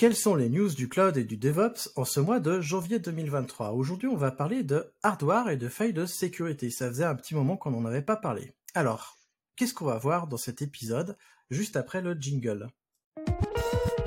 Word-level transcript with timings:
Quelles 0.00 0.16
sont 0.16 0.34
les 0.34 0.48
news 0.48 0.70
du 0.70 0.88
cloud 0.88 1.18
et 1.18 1.24
du 1.24 1.36
DevOps 1.36 1.90
en 1.94 2.06
ce 2.06 2.20
mois 2.20 2.40
de 2.40 2.62
janvier 2.62 3.00
2023 3.00 3.72
Aujourd'hui, 3.72 4.08
on 4.08 4.16
va 4.16 4.30
parler 4.30 4.62
de 4.62 4.90
hardware 5.02 5.50
et 5.50 5.58
de 5.58 5.68
failles 5.68 5.92
de 5.92 6.06
sécurité. 6.06 6.70
Ça 6.70 6.88
faisait 6.88 7.04
un 7.04 7.14
petit 7.14 7.34
moment 7.34 7.58
qu'on 7.58 7.70
n'en 7.70 7.84
avait 7.84 8.00
pas 8.00 8.16
parlé. 8.16 8.54
Alors, 8.72 9.18
qu'est-ce 9.56 9.74
qu'on 9.74 9.84
va 9.84 9.98
voir 9.98 10.26
dans 10.26 10.38
cet 10.38 10.62
épisode 10.62 11.18
juste 11.50 11.76
après 11.76 12.00
le 12.00 12.14
jingle? 12.14 12.70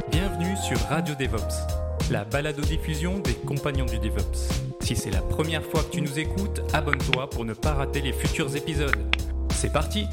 Bienvenue 0.09 0.57
sur 0.57 0.79
Radio 0.87 1.13
DevOps, 1.13 2.09
la 2.09 2.25
balado-diffusion 2.25 3.19
des 3.19 3.35
compagnons 3.35 3.85
du 3.85 3.99
DevOps. 3.99 4.49
Si 4.81 4.95
c'est 4.95 5.11
la 5.11 5.21
première 5.21 5.63
fois 5.63 5.83
que 5.83 5.91
tu 5.91 6.01
nous 6.01 6.17
écoutes, 6.17 6.61
abonne-toi 6.73 7.29
pour 7.29 7.45
ne 7.45 7.53
pas 7.53 7.75
rater 7.75 8.01
les 8.01 8.13
futurs 8.13 8.55
épisodes. 8.55 8.97
C'est 9.51 9.71
parti 9.71 10.07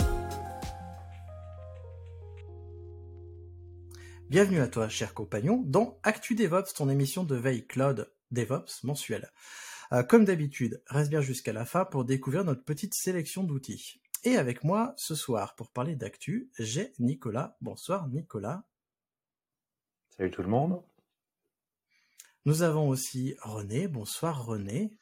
Bienvenue 4.30 4.61
à 4.61 4.69
toi, 4.69 4.89
cher 4.89 5.12
compagnon, 5.12 5.61
dans 5.66 5.98
Actu 6.05 6.37
DevOps, 6.37 6.73
ton 6.77 6.89
émission 6.89 7.25
de 7.25 7.34
veille 7.34 7.67
cloud 7.67 8.09
DevOps 8.31 8.84
mensuelle. 8.84 9.33
Euh, 9.91 10.05
comme 10.05 10.25
d'habitude, 10.25 10.84
reste 10.86 11.11
bien 11.11 11.20
jusqu'à 11.20 11.53
la 11.53 11.64
fin 11.64 11.84
pour 11.84 12.05
découvrir 12.05 12.45
notre 12.45 12.62
petite 12.62 12.95
sélection 12.95 13.42
d'outils. 13.42 14.01
Et 14.23 14.36
avec 14.36 14.62
moi 14.62 14.95
ce 14.97 15.17
soir 15.17 15.56
pour 15.56 15.73
parler 15.73 15.97
d'actu, 15.97 16.48
j'ai 16.61 16.92
Nicolas. 17.01 17.56
Bonsoir 17.61 18.06
Nicolas. 18.06 18.62
Salut 20.17 20.31
tout 20.31 20.42
le 20.42 20.48
monde. 20.48 20.81
Nous 22.45 22.62
avons 22.62 22.89
aussi 22.89 23.34
René. 23.42 23.89
Bonsoir 23.89 24.45
René. 24.45 24.97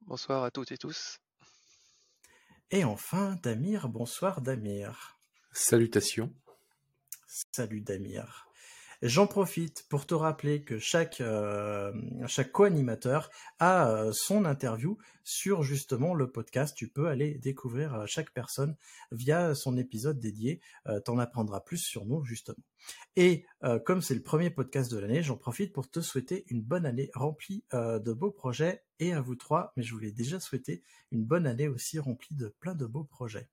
Bonsoir 0.00 0.42
à 0.42 0.50
toutes 0.50 0.72
et 0.72 0.76
tous. 0.76 1.20
Et 2.72 2.82
enfin 2.82 3.38
Damir. 3.44 3.88
Bonsoir 3.88 4.40
Damir. 4.40 5.20
Salutations. 5.52 6.34
Salut 7.52 7.80
Damir. 7.80 8.48
J'en 9.02 9.28
profite 9.28 9.86
pour 9.88 10.04
te 10.04 10.14
rappeler 10.14 10.64
que 10.64 10.80
chaque 10.80 11.20
euh, 11.20 11.92
co-animateur 12.52 13.30
a 13.60 13.88
euh, 13.88 14.12
son 14.12 14.44
interview 14.44 14.98
sur 15.22 15.62
justement 15.62 16.14
le 16.14 16.32
podcast. 16.32 16.76
Tu 16.76 16.88
peux 16.88 17.06
aller 17.06 17.38
découvrir 17.38 17.94
euh, 17.94 18.06
chaque 18.06 18.32
personne 18.32 18.74
via 19.12 19.54
son 19.54 19.76
épisode 19.76 20.18
dédié. 20.18 20.60
T'en 21.04 21.18
apprendras 21.18 21.60
plus 21.60 21.78
sur 21.78 22.04
nous 22.04 22.24
justement. 22.24 22.64
Et 23.14 23.46
comme 23.84 24.02
c'est 24.02 24.14
le 24.14 24.22
premier 24.22 24.50
podcast 24.50 24.90
de 24.90 24.98
l'année, 24.98 25.22
j'en 25.22 25.36
profite 25.36 25.72
pour 25.72 25.88
te 25.88 26.00
souhaiter 26.00 26.44
une 26.48 26.62
bonne 26.62 26.84
année 26.84 27.10
remplie 27.14 27.64
de 27.72 28.12
beaux 28.12 28.32
projets 28.32 28.82
et 28.98 29.12
à 29.12 29.20
vous 29.20 29.36
trois. 29.36 29.72
Mais 29.76 29.84
je 29.84 29.94
voulais 29.94 30.12
déjà 30.12 30.40
souhaiter 30.40 30.82
une 31.12 31.24
bonne 31.24 31.46
année 31.46 31.68
aussi 31.68 32.00
remplie 32.00 32.34
de 32.34 32.48
plein 32.58 32.74
de 32.74 32.86
beaux 32.86 33.04
projets. 33.04 33.48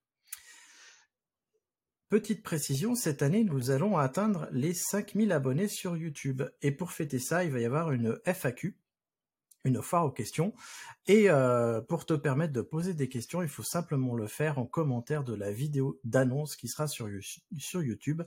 Petite 2.08 2.42
précision, 2.42 2.94
cette 2.94 3.20
année, 3.20 3.44
nous 3.44 3.70
allons 3.70 3.98
atteindre 3.98 4.48
les 4.50 4.72
5000 4.72 5.30
abonnés 5.30 5.68
sur 5.68 5.94
YouTube. 5.94 6.42
Et 6.62 6.72
pour 6.72 6.90
fêter 6.90 7.18
ça, 7.18 7.44
il 7.44 7.50
va 7.50 7.60
y 7.60 7.66
avoir 7.66 7.92
une 7.92 8.18
FAQ, 8.24 8.78
une 9.66 9.82
foire 9.82 10.06
aux 10.06 10.10
questions. 10.10 10.54
Et 11.06 11.28
euh, 11.28 11.82
pour 11.82 12.06
te 12.06 12.14
permettre 12.14 12.54
de 12.54 12.62
poser 12.62 12.94
des 12.94 13.10
questions, 13.10 13.42
il 13.42 13.48
faut 13.50 13.62
simplement 13.62 14.14
le 14.14 14.26
faire 14.26 14.58
en 14.58 14.64
commentaire 14.64 15.22
de 15.22 15.34
la 15.34 15.52
vidéo 15.52 16.00
d'annonce 16.02 16.56
qui 16.56 16.68
sera 16.68 16.88
sur, 16.88 17.10
YouTube. 17.74 18.22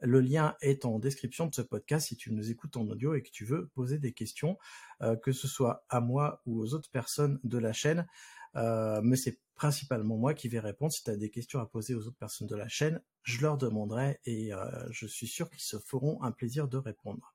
Le 0.00 0.20
lien 0.20 0.56
est 0.60 0.84
en 0.84 0.98
description 0.98 1.46
de 1.46 1.54
ce 1.54 1.62
podcast 1.62 2.08
si 2.08 2.16
tu 2.16 2.32
nous 2.32 2.50
écoutes 2.50 2.76
en 2.76 2.88
audio 2.88 3.14
et 3.14 3.22
que 3.22 3.30
tu 3.30 3.44
veux 3.44 3.68
poser 3.76 4.00
des 4.00 4.12
questions, 4.12 4.58
euh, 5.02 5.14
que 5.14 5.30
ce 5.30 5.46
soit 5.46 5.84
à 5.88 6.00
moi 6.00 6.42
ou 6.46 6.60
aux 6.60 6.74
autres 6.74 6.90
personnes 6.90 7.38
de 7.44 7.58
la 7.58 7.72
chaîne. 7.72 8.08
Euh, 8.56 9.00
mais 9.04 9.14
c'est 9.14 9.38
principalement 9.60 10.16
moi 10.16 10.32
qui 10.32 10.48
vais 10.48 10.58
répondre. 10.58 10.90
Si 10.90 11.04
tu 11.04 11.10
as 11.10 11.18
des 11.18 11.28
questions 11.28 11.60
à 11.60 11.66
poser 11.66 11.94
aux 11.94 12.06
autres 12.06 12.16
personnes 12.16 12.46
de 12.46 12.56
la 12.56 12.66
chaîne, 12.66 13.02
je 13.24 13.42
leur 13.42 13.58
demanderai 13.58 14.18
et 14.24 14.54
euh, 14.54 14.64
je 14.90 15.06
suis 15.06 15.26
sûr 15.26 15.50
qu'ils 15.50 15.60
se 15.60 15.78
feront 15.78 16.22
un 16.22 16.32
plaisir 16.32 16.66
de 16.66 16.78
répondre. 16.78 17.34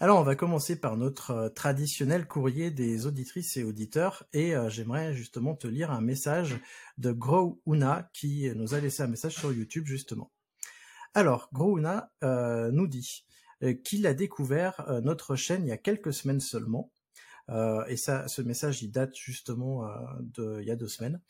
Alors 0.00 0.18
on 0.18 0.24
va 0.24 0.34
commencer 0.34 0.80
par 0.80 0.96
notre 0.96 1.30
euh, 1.30 1.48
traditionnel 1.48 2.26
courrier 2.26 2.72
des 2.72 3.06
auditrices 3.06 3.56
et 3.56 3.62
auditeurs 3.62 4.24
et 4.32 4.54
j'aimerais 4.66 5.14
justement 5.14 5.54
te 5.54 5.68
lire 5.68 5.92
un 5.92 6.00
message 6.00 6.56
de 6.98 7.12
Grow 7.12 7.62
Una 7.66 8.10
qui 8.14 8.50
nous 8.56 8.74
a 8.74 8.80
laissé 8.80 9.04
un 9.04 9.06
message 9.06 9.36
sur 9.36 9.52
YouTube 9.52 9.86
justement. 9.86 10.32
Alors 11.14 11.50
Grow 11.52 11.78
Una 11.78 12.10
nous 12.20 12.88
dit 12.88 13.24
qu'il 13.84 14.08
a 14.08 14.14
découvert 14.14 14.84
notre 15.04 15.36
chaîne 15.36 15.64
il 15.64 15.68
y 15.68 15.72
a 15.72 15.78
quelques 15.78 16.12
semaines 16.12 16.40
seulement 16.40 16.90
euh, 16.90 16.93
et 17.50 17.96
ça, 17.96 18.26
ce 18.28 18.42
message, 18.42 18.82
il 18.82 18.90
date 18.90 19.16
justement 19.16 19.86
euh, 19.86 19.90
de 20.20 20.58
il 20.60 20.66
y 20.66 20.70
a 20.70 20.76
deux 20.76 20.88
semaines. 20.88 21.20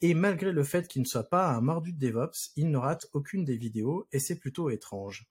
Et 0.00 0.14
malgré 0.14 0.52
le 0.52 0.64
fait 0.64 0.88
qu'il 0.88 1.02
ne 1.02 1.06
soit 1.06 1.30
pas 1.30 1.48
un 1.48 1.60
mordu 1.60 1.92
de 1.92 1.98
DevOps, 1.98 2.52
il 2.56 2.70
ne 2.70 2.76
rate 2.76 3.06
aucune 3.12 3.44
des 3.44 3.56
vidéos 3.56 4.06
et 4.12 4.18
c'est 4.18 4.38
plutôt 4.38 4.68
étrange. 4.68 5.26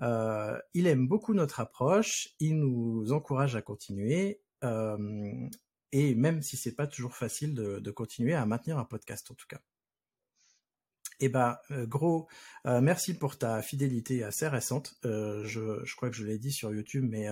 Euh, 0.00 0.58
il 0.72 0.86
aime 0.86 1.06
beaucoup 1.06 1.34
notre 1.34 1.60
approche, 1.60 2.30
il 2.38 2.58
nous 2.58 3.12
encourage 3.12 3.56
à 3.56 3.62
continuer 3.62 4.40
euh, 4.64 5.48
et 5.92 6.14
même 6.14 6.40
si 6.40 6.56
c'est 6.56 6.74
pas 6.74 6.86
toujours 6.86 7.14
facile 7.14 7.52
de, 7.52 7.90
continuer 7.90 8.32
à 8.32 8.46
maintenir 8.46 8.78
un 8.78 8.84
podcast 8.84 9.30
en 9.30 9.34
tout 9.34 9.46
cas. 9.46 9.60
Eh 11.22 11.28
ben, 11.28 11.58
euh, 11.70 11.86
gros, 11.86 12.28
euh, 12.66 12.80
merci 12.80 13.12
pour 13.12 13.36
ta 13.36 13.60
fidélité 13.60 14.24
assez 14.24 14.48
récente. 14.48 14.94
Euh, 15.04 15.44
je, 15.44 15.94
crois 15.94 16.08
que 16.08 16.16
je 16.16 16.24
l'ai 16.24 16.38
dit 16.38 16.50
sur 16.50 16.72
YouTube, 16.72 17.06
mais 17.08 17.26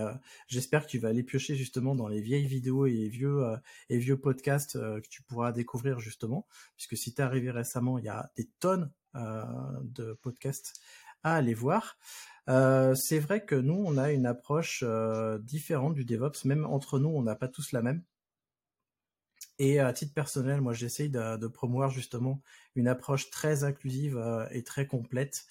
j'espère 0.47 0.85
que 0.85 0.91
tu 0.91 0.99
vas 0.99 1.09
aller 1.09 1.23
piocher 1.23 1.55
justement 1.57 1.95
dans 1.95 2.07
les 2.07 2.21
vieilles 2.21 2.47
vidéos 2.47 2.85
et 2.85 3.09
vieux 3.09 3.43
et 3.89 3.97
vieux 3.99 4.21
podcasts 4.21 4.75
que 4.75 5.09
tu 5.09 5.23
pourras 5.23 5.53
découvrir 5.53 6.01
justement, 6.01 6.47
puisque 6.77 6.99
si 6.99 7.15
tu 7.15 7.23
es 7.23 7.25
arrivé 7.25 7.51
récemment, 7.51 7.99
il 7.99 8.05
y 8.05 8.09
a 8.09 8.31
des 8.37 8.49
tonnes 8.61 8.91
de 9.15 10.13
podcasts 10.21 10.81
à 11.23 11.37
aller 11.37 11.55
voir. 11.55 11.99
c'est 12.47 13.19
vrai 13.19 13.45
que 13.45 13.55
nous, 13.55 13.83
on 13.87 13.97
a 13.97 14.13
une 14.13 14.27
approche 14.27 14.85
différente 15.41 15.95
du 15.95 16.05
DevOps, 16.05 16.45
même 16.45 16.67
entre 16.67 16.99
nous, 16.99 17.09
on 17.09 17.23
n'a 17.23 17.37
pas 17.37 17.49
tous 17.49 17.73
la 17.73 17.81
même. 17.81 18.03
Et 19.59 19.81
à 19.81 19.93
titre 19.93 20.15
personnel, 20.15 20.61
moi, 20.61 20.73
j'essaye 20.73 21.11
de, 21.11 21.37
de, 21.37 21.47
promouvoir 21.49 21.91
justement 21.91 22.41
une 22.77 22.87
approche 22.87 23.31
très 23.31 23.65
inclusive 23.65 24.17
euh, 24.17 24.47
et 24.53 24.63
très 24.63 24.87
complète, 24.87 25.47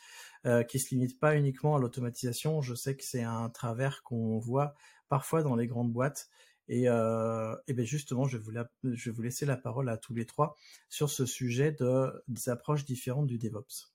euh, 0.46 0.64
qui 0.64 0.80
se 0.80 0.92
limite 0.92 1.20
pas 1.20 1.36
uniquement 1.36 1.76
à 1.76 1.80
l'automatisation. 1.80 2.62
Je 2.62 2.74
sais 2.74 2.96
que 2.96 3.04
c'est 3.04 3.24
un 3.24 3.50
travers 3.50 4.04
qu'on 4.04 4.40
voit 4.40 4.76
parfois 5.10 5.44
dans 5.44 5.56
les 5.56 5.68
grandes 5.68 5.92
boîtes. 5.92 6.30
Et, 6.70 6.90
euh, 6.90 7.56
et 7.68 7.74
bien 7.74 7.86
justement, 7.86 8.28
je 8.28 8.38
vais, 8.38 8.44
vous 8.44 8.52
la, 8.52 8.70
je 8.84 9.10
vais 9.10 9.16
vous 9.16 9.22
laisser 9.22 9.46
la 9.46 9.58
parole 9.58 9.90
à 9.90 9.98
tous 9.98 10.14
les 10.14 10.26
trois 10.26 10.56
sur 10.90 11.10
ce 11.10 11.26
sujet 11.26 11.72
de 11.72 12.12
des 12.28 12.50
approches 12.50 12.86
différentes 12.86 13.28
du 13.28 13.38
DevOps. 13.38 13.94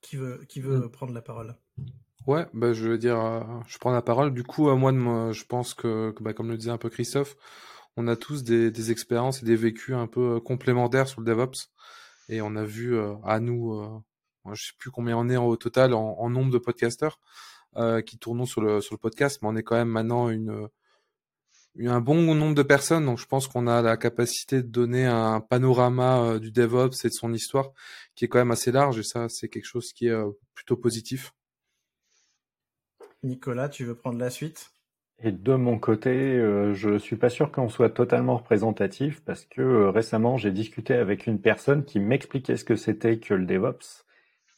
Qui 0.00 0.16
veut, 0.16 0.44
qui 0.48 0.60
veut 0.60 0.78
mmh. 0.78 0.90
prendre 0.90 1.12
la 1.12 1.22
parole? 1.22 1.56
Ouais, 2.26 2.46
bah, 2.52 2.72
je 2.72 2.88
veux 2.88 2.98
dire, 2.98 3.18
euh, 3.18 3.42
je 3.66 3.78
prends 3.78 3.92
la 3.92 4.02
parole. 4.02 4.32
Du 4.34 4.44
coup, 4.44 4.70
moi, 4.76 4.92
je 5.32 5.44
pense 5.44 5.74
que, 5.74 6.12
que 6.12 6.22
bah, 6.22 6.32
comme 6.32 6.48
le 6.48 6.56
disait 6.56 6.70
un 6.70 6.78
peu 6.78 6.90
Christophe, 6.90 7.36
on 8.00 8.06
a 8.08 8.16
tous 8.16 8.42
des, 8.42 8.90
expériences 8.90 9.42
et 9.42 9.46
des 9.46 9.56
vécus 9.56 9.94
un 9.94 10.06
peu 10.06 10.36
euh, 10.36 10.40
complémentaires 10.40 11.06
sur 11.06 11.20
le 11.20 11.26
DevOps. 11.26 11.70
Et 12.28 12.40
on 12.40 12.56
a 12.56 12.64
vu 12.64 12.96
euh, 12.96 13.14
à 13.24 13.40
nous, 13.40 13.74
euh, 13.74 14.54
je 14.54 14.68
sais 14.68 14.72
plus 14.78 14.90
combien 14.90 15.16
on 15.16 15.28
est 15.28 15.36
au 15.36 15.56
total 15.56 15.92
en, 15.92 16.30
nombre 16.30 16.50
de 16.50 16.58
podcasteurs 16.58 17.20
qui 18.04 18.18
tournons 18.18 18.46
sur 18.46 18.62
le, 18.62 18.80
podcast, 18.96 19.38
mais 19.42 19.48
on 19.48 19.54
est 19.54 19.62
quand 19.62 19.76
même 19.76 19.88
maintenant 19.88 20.28
un 20.28 22.00
bon 22.00 22.34
nombre 22.34 22.54
de 22.54 22.62
personnes. 22.62 23.04
Donc 23.04 23.18
je 23.18 23.26
pense 23.26 23.46
qu'on 23.46 23.68
a 23.68 23.80
la 23.80 23.96
capacité 23.96 24.56
de 24.56 24.68
donner 24.68 25.06
un 25.06 25.40
panorama 25.40 26.40
du 26.40 26.50
DevOps 26.50 27.04
et 27.04 27.08
de 27.08 27.12
son 27.12 27.32
histoire 27.32 27.70
qui 28.16 28.24
est 28.24 28.28
quand 28.28 28.38
même 28.38 28.50
assez 28.50 28.72
large. 28.72 28.98
Et 28.98 29.04
ça, 29.04 29.28
c'est 29.28 29.48
quelque 29.48 29.66
chose 29.66 29.92
qui 29.92 30.08
est 30.08 30.22
plutôt 30.54 30.76
positif. 30.76 31.32
Nicolas, 33.22 33.68
tu 33.68 33.84
veux 33.84 33.94
prendre 33.94 34.18
la 34.18 34.30
suite? 34.30 34.72
Et 35.22 35.32
de 35.32 35.54
mon 35.54 35.78
côté, 35.78 36.10
euh, 36.10 36.72
je 36.74 36.98
suis 36.98 37.16
pas 37.16 37.28
sûr 37.28 37.52
qu'on 37.52 37.68
soit 37.68 37.90
totalement 37.90 38.36
représentatif 38.38 39.22
parce 39.24 39.44
que 39.44 39.60
euh, 39.60 39.90
récemment, 39.90 40.36
j'ai 40.38 40.50
discuté 40.50 40.94
avec 40.94 41.26
une 41.26 41.40
personne 41.40 41.84
qui 41.84 42.00
m'expliquait 42.00 42.56
ce 42.56 42.64
que 42.64 42.76
c'était 42.76 43.18
que 43.18 43.34
le 43.34 43.44
DevOps. 43.44 44.06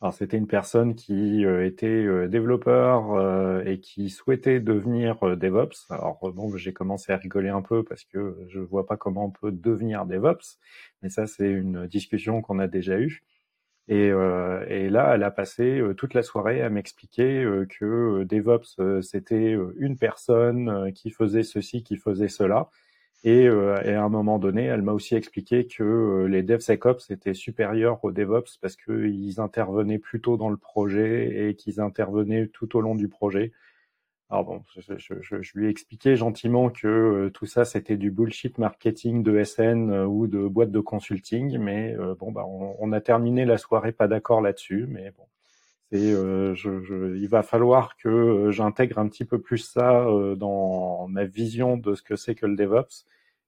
Alors, 0.00 0.14
c'était 0.14 0.36
une 0.36 0.46
personne 0.46 0.94
qui 0.94 1.44
euh, 1.44 1.66
était 1.66 2.28
développeur 2.28 3.66
et 3.66 3.80
qui 3.80 4.10
souhaitait 4.10 4.60
devenir 4.60 5.16
DevOps. 5.36 5.90
Alors, 5.90 6.18
bon, 6.32 6.56
j'ai 6.56 6.72
commencé 6.72 7.12
à 7.12 7.16
rigoler 7.16 7.48
un 7.50 7.62
peu 7.62 7.82
parce 7.84 8.04
que 8.04 8.36
je 8.48 8.60
vois 8.60 8.86
pas 8.86 8.96
comment 8.96 9.26
on 9.26 9.30
peut 9.30 9.52
devenir 9.52 10.06
DevOps, 10.06 10.58
mais 11.02 11.08
ça, 11.08 11.26
c'est 11.26 11.50
une 11.50 11.86
discussion 11.88 12.40
qu'on 12.42 12.58
a 12.60 12.68
déjà 12.68 12.98
eue. 12.98 13.24
Et, 13.88 14.10
euh, 14.10 14.64
et, 14.68 14.88
là, 14.88 15.12
elle 15.14 15.24
a 15.24 15.30
passé 15.30 15.80
euh, 15.80 15.94
toute 15.94 16.14
la 16.14 16.22
soirée 16.22 16.62
à 16.62 16.70
m'expliquer 16.70 17.42
euh, 17.42 17.66
que 17.66 18.24
DevOps, 18.24 19.02
c'était 19.02 19.56
une 19.76 19.98
personne 19.98 20.92
qui 20.94 21.10
faisait 21.10 21.42
ceci, 21.42 21.82
qui 21.82 21.96
faisait 21.96 22.28
cela. 22.28 22.70
Et, 23.24 23.44
et 23.44 23.92
à 23.94 24.02
un 24.02 24.08
moment 24.08 24.40
donné, 24.40 24.64
elle 24.64 24.82
m'a 24.82 24.92
aussi 24.92 25.14
expliqué 25.14 25.68
que 25.68 26.26
les 26.28 26.42
DevSecOps 26.42 27.10
étaient 27.10 27.34
supérieurs 27.34 28.04
aux 28.04 28.10
DevOps 28.10 28.58
parce 28.60 28.74
qu'ils 28.76 29.40
intervenaient 29.40 30.00
plutôt 30.00 30.36
dans 30.36 30.50
le 30.50 30.56
projet 30.56 31.48
et 31.48 31.54
qu'ils 31.54 31.80
intervenaient 31.80 32.48
tout 32.48 32.76
au 32.76 32.80
long 32.80 32.96
du 32.96 33.08
projet. 33.08 33.52
Alors 34.32 34.44
bon, 34.46 34.64
je, 34.74 34.96
je, 34.96 35.14
je, 35.20 35.42
je, 35.42 35.58
lui 35.58 35.66
ai 35.66 35.68
expliqué 35.68 36.16
gentiment 36.16 36.70
que 36.70 36.88
euh, 36.88 37.30
tout 37.30 37.44
ça 37.44 37.66
c'était 37.66 37.98
du 37.98 38.10
bullshit 38.10 38.56
marketing 38.56 39.22
de 39.22 39.44
SN 39.44 39.90
euh, 39.90 40.06
ou 40.06 40.26
de 40.26 40.48
boîte 40.48 40.70
de 40.70 40.80
consulting, 40.80 41.58
mais 41.58 41.94
euh, 41.98 42.14
bon 42.14 42.32
bah 42.32 42.46
on, 42.46 42.74
on, 42.78 42.92
a 42.92 43.02
terminé 43.02 43.44
la 43.44 43.58
soirée 43.58 43.92
pas 43.92 44.08
d'accord 44.08 44.40
là-dessus, 44.40 44.86
mais 44.88 45.10
bon, 45.10 45.24
c'est 45.90 45.98
il 45.98 47.28
va 47.28 47.42
falloir 47.42 47.94
que 47.98 48.50
j'intègre 48.50 48.98
un 48.98 49.08
petit 49.08 49.26
peu 49.26 49.38
plus 49.38 49.58
ça 49.58 50.06
dans 50.38 51.08
ma 51.08 51.26
vision 51.26 51.76
de 51.76 51.94
ce 51.94 52.00
que 52.00 52.16
c'est 52.16 52.34
que 52.34 52.46
le 52.46 52.56
DevOps 52.56 53.04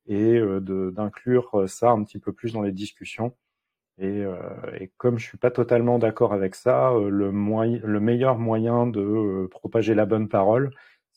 et 0.06 0.38
d'inclure 0.60 1.64
ça 1.66 1.92
un 1.92 2.04
petit 2.04 2.18
peu 2.18 2.34
plus 2.34 2.52
dans 2.52 2.60
les 2.60 2.72
discussions 2.72 3.34
et, 3.98 4.24
euh, 4.24 4.36
et, 4.80 4.90
comme 4.96 5.18
je 5.18 5.24
suis 5.26 5.38
pas 5.38 5.50
totalement 5.50 5.98
d'accord 5.98 6.32
avec 6.32 6.54
ça, 6.56 6.90
euh, 6.92 7.08
le, 7.10 7.30
moyen, 7.30 7.80
le 7.84 8.00
meilleur 8.00 8.38
moyen 8.38 8.86
de 8.86 9.00
euh, 9.00 9.48
propager 9.48 9.94
la 9.94 10.04
bonne 10.06 10.28
parole, 10.28 10.70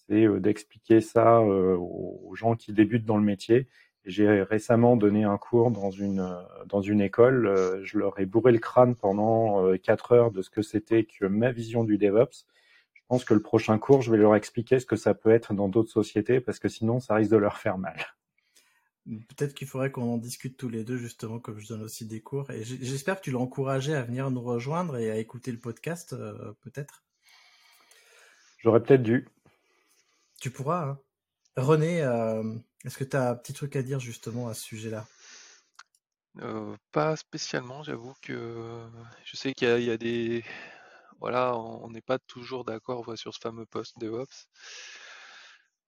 c'est 0.07 0.27
d'expliquer 0.39 1.01
ça 1.01 1.41
aux 1.41 2.33
gens 2.33 2.55
qui 2.55 2.71
débutent 2.71 3.03
dans 3.05 3.17
le 3.17 3.23
métier. 3.23 3.67
J'ai 4.05 4.41
récemment 4.41 4.95
donné 4.95 5.25
un 5.25 5.37
cours 5.37 5.69
dans 5.69 5.91
une, 5.91 6.25
dans 6.65 6.79
une 6.81 7.01
école. 7.01 7.81
Je 7.83 7.99
leur 7.99 8.17
ai 8.19 8.25
bourré 8.25 8.53
le 8.53 8.59
crâne 8.59 8.95
pendant 8.95 9.75
quatre 9.79 10.13
heures 10.13 10.31
de 10.31 10.41
ce 10.41 10.49
que 10.49 10.61
c'était 10.61 11.03
que 11.03 11.25
ma 11.25 11.51
vision 11.51 11.83
du 11.83 11.97
DevOps. 11.97 12.45
Je 12.93 13.01
pense 13.09 13.25
que 13.25 13.33
le 13.33 13.41
prochain 13.41 13.77
cours, 13.79 14.01
je 14.01 14.11
vais 14.11 14.17
leur 14.17 14.35
expliquer 14.35 14.79
ce 14.79 14.85
que 14.85 14.95
ça 14.95 15.13
peut 15.13 15.31
être 15.31 15.53
dans 15.53 15.67
d'autres 15.67 15.91
sociétés 15.91 16.39
parce 16.39 16.59
que 16.59 16.69
sinon, 16.69 17.01
ça 17.01 17.15
risque 17.15 17.31
de 17.31 17.37
leur 17.37 17.57
faire 17.57 17.77
mal. 17.77 17.97
Peut-être 19.07 19.53
qu'il 19.53 19.67
faudrait 19.67 19.91
qu'on 19.91 20.13
en 20.13 20.17
discute 20.17 20.57
tous 20.57 20.67
les 20.67 20.83
deux, 20.83 20.97
justement, 20.97 21.39
comme 21.39 21.59
je 21.59 21.67
donne 21.67 21.83
aussi 21.83 22.05
des 22.05 22.19
cours. 22.21 22.51
Et 22.51 22.63
j'espère 22.63 23.17
que 23.17 23.21
tu 23.21 23.31
l'as 23.31 23.39
encouragé 23.39 23.95
à 23.95 24.03
venir 24.03 24.29
nous 24.31 24.41
rejoindre 24.41 24.97
et 24.97 25.09
à 25.09 25.17
écouter 25.17 25.51
le 25.51 25.59
podcast, 25.59 26.11
euh, 26.11 26.53
peut-être. 26.61 27.03
J'aurais 28.57 28.83
peut-être 28.83 29.03
dû. 29.03 29.29
Tu 30.41 30.51
pourras. 30.51 30.89
Hein. 30.89 30.99
René, 31.55 32.01
euh, 32.01 32.53
est-ce 32.83 32.97
que 32.97 33.05
tu 33.05 33.15
as 33.15 33.29
un 33.29 33.35
petit 33.35 33.53
truc 33.53 33.77
à 33.77 33.81
dire 33.81 33.99
justement 33.99 34.49
à 34.49 34.53
ce 34.53 34.63
sujet-là? 34.63 35.07
Euh, 36.41 36.75
Pas 36.91 37.15
spécialement, 37.15 37.83
j'avoue 37.83 38.13
que 38.21 38.85
je 39.23 39.37
sais 39.37 39.53
qu'il 39.53 39.79
y, 39.79 39.85
y, 39.85 39.91
a 39.91 39.97
des... 39.97 40.43
Voilà, 41.19 41.55
on 41.57 41.89
n'est 41.89 42.01
pas 42.01 42.19
toujours 42.19 42.65
d'accord 42.65 43.17
sur 43.17 43.33
ce 43.33 43.39
fameux 43.39 43.65
post 43.65 43.97
DevOps. 43.99 44.47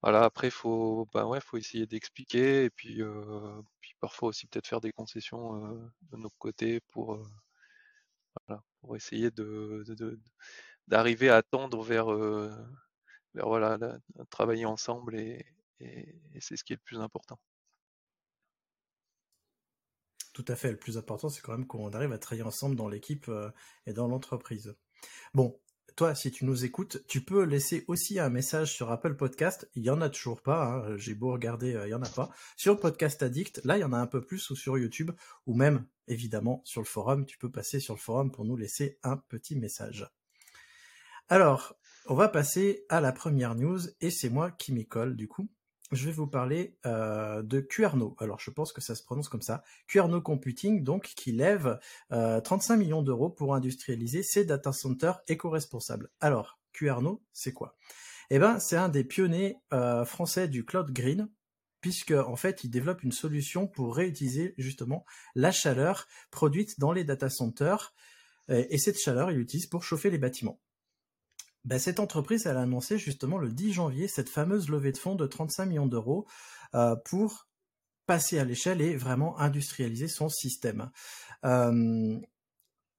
Voilà, 0.02 0.24
après, 0.24 0.50
faut, 0.50 1.06
bah 1.12 1.26
ouais, 1.26 1.40
faut 1.40 1.58
essayer 1.58 1.86
d'expliquer 1.86 2.64
et 2.64 2.70
puis, 2.70 3.02
euh, 3.02 3.60
puis 3.80 3.94
parfois 4.00 4.30
aussi 4.30 4.46
peut-être 4.46 4.66
faire 4.66 4.80
des 4.80 4.92
concessions 4.92 5.56
euh, 5.74 5.92
de 6.12 6.16
notre 6.16 6.38
côté 6.38 6.80
pour, 6.80 7.14
euh, 7.14 7.22
voilà, 8.46 8.62
pour 8.80 8.96
essayer 8.96 9.30
de, 9.30 9.84
d'arriver 10.88 11.28
à 11.30 11.42
tendre 11.42 11.82
vers, 11.82 12.06
vers 13.34 13.46
voilà, 13.46 13.78
travailler 14.30 14.64
ensemble 14.66 15.16
et, 15.16 15.44
et, 15.80 16.14
c'est 16.40 16.56
ce 16.56 16.64
qui 16.64 16.72
est 16.72 16.76
le 16.76 16.82
plus 16.82 17.00
important. 17.00 17.38
Tout 20.32 20.44
à 20.48 20.56
fait. 20.56 20.70
Le 20.70 20.78
plus 20.78 20.96
important, 20.96 21.28
c'est 21.28 21.42
quand 21.42 21.52
même 21.52 21.66
qu'on 21.66 21.90
arrive 21.92 22.12
à 22.12 22.18
travailler 22.18 22.44
ensemble 22.44 22.76
dans 22.76 22.88
l'équipe 22.88 23.30
et 23.86 23.92
dans 23.92 24.08
l'entreprise. 24.08 24.74
Bon, 25.34 25.60
toi, 25.96 26.14
si 26.14 26.30
tu 26.30 26.44
nous 26.44 26.64
écoutes, 26.64 27.04
tu 27.06 27.20
peux 27.20 27.42
laisser 27.44 27.84
aussi 27.88 28.18
un 28.18 28.30
message 28.30 28.72
sur 28.72 28.90
Apple 28.90 29.14
Podcast. 29.14 29.68
Il 29.74 29.82
y 29.82 29.90
en 29.90 30.00
a 30.00 30.08
toujours 30.08 30.42
pas. 30.42 30.64
Hein. 30.64 30.96
J'ai 30.96 31.14
beau 31.14 31.32
regarder, 31.32 31.74
euh, 31.74 31.86
il 31.86 31.90
y 31.90 31.94
en 31.94 32.02
a 32.02 32.08
pas. 32.08 32.30
Sur 32.56 32.78
Podcast 32.78 33.22
Addict, 33.22 33.60
là, 33.64 33.76
il 33.76 33.80
y 33.80 33.84
en 33.84 33.92
a 33.92 33.98
un 33.98 34.06
peu 34.06 34.20
plus, 34.20 34.50
ou 34.50 34.56
sur 34.56 34.78
YouTube, 34.78 35.10
ou 35.46 35.54
même, 35.54 35.86
évidemment, 36.08 36.62
sur 36.64 36.80
le 36.80 36.86
forum. 36.86 37.26
Tu 37.26 37.38
peux 37.38 37.50
passer 37.50 37.80
sur 37.80 37.94
le 37.94 38.00
forum 38.00 38.30
pour 38.30 38.44
nous 38.44 38.56
laisser 38.56 38.98
un 39.02 39.16
petit 39.16 39.56
message. 39.56 40.10
Alors, 41.28 41.76
on 42.06 42.14
va 42.14 42.28
passer 42.28 42.84
à 42.88 43.00
la 43.00 43.12
première 43.12 43.54
news, 43.54 43.80
et 44.00 44.10
c'est 44.10 44.30
moi 44.30 44.50
qui 44.50 44.72
m'y 44.72 44.86
colle, 44.86 45.16
du 45.16 45.28
coup 45.28 45.48
je 45.92 46.06
vais 46.06 46.12
vous 46.12 46.26
parler 46.26 46.76
euh, 46.86 47.42
de 47.42 47.60
QRNO. 47.60 48.16
Alors, 48.18 48.38
je 48.40 48.50
pense 48.50 48.72
que 48.72 48.80
ça 48.80 48.94
se 48.94 49.02
prononce 49.02 49.28
comme 49.28 49.42
ça. 49.42 49.62
QRNO 49.88 50.20
Computing, 50.20 50.84
donc, 50.84 51.12
qui 51.16 51.32
lève 51.32 51.78
euh, 52.12 52.40
35 52.40 52.76
millions 52.76 53.02
d'euros 53.02 53.30
pour 53.30 53.54
industrialiser 53.54 54.22
ses 54.22 54.44
data 54.44 54.72
centers 54.72 55.20
éco-responsables. 55.28 56.10
Alors, 56.20 56.60
QRNO, 56.72 57.22
c'est 57.32 57.52
quoi? 57.52 57.76
Eh 58.30 58.38
ben, 58.38 58.60
c'est 58.60 58.76
un 58.76 58.88
des 58.88 59.02
pionniers 59.02 59.56
euh, 59.72 60.04
français 60.04 60.46
du 60.46 60.64
cloud 60.64 60.92
green, 60.92 61.28
puisque 61.80 62.12
en 62.12 62.36
fait, 62.36 62.62
il 62.62 62.70
développe 62.70 63.02
une 63.02 63.12
solution 63.12 63.66
pour 63.66 63.96
réutiliser 63.96 64.54
justement 64.58 65.04
la 65.34 65.50
chaleur 65.50 66.06
produite 66.30 66.78
dans 66.78 66.92
les 66.92 67.04
data 67.04 67.28
centers, 67.28 67.94
et 68.48 68.78
cette 68.78 68.98
chaleur, 68.98 69.30
il 69.30 69.36
l'utilise 69.36 69.68
pour 69.68 69.84
chauffer 69.84 70.10
les 70.10 70.18
bâtiments. 70.18 70.60
Bah, 71.64 71.78
cette 71.78 72.00
entreprise, 72.00 72.46
a 72.46 72.58
annoncé 72.58 72.98
justement 72.98 73.38
le 73.38 73.50
10 73.50 73.72
janvier 73.72 74.08
cette 74.08 74.28
fameuse 74.28 74.68
levée 74.68 74.92
de 74.92 74.98
fonds 74.98 75.14
de 75.14 75.26
35 75.26 75.66
millions 75.66 75.86
d'euros 75.86 76.26
euh, 76.74 76.96
pour 77.04 77.48
passer 78.06 78.38
à 78.38 78.44
l'échelle 78.44 78.80
et 78.80 78.96
vraiment 78.96 79.38
industrialiser 79.38 80.08
son 80.08 80.28
système. 80.28 80.90
Euh, 81.44 82.18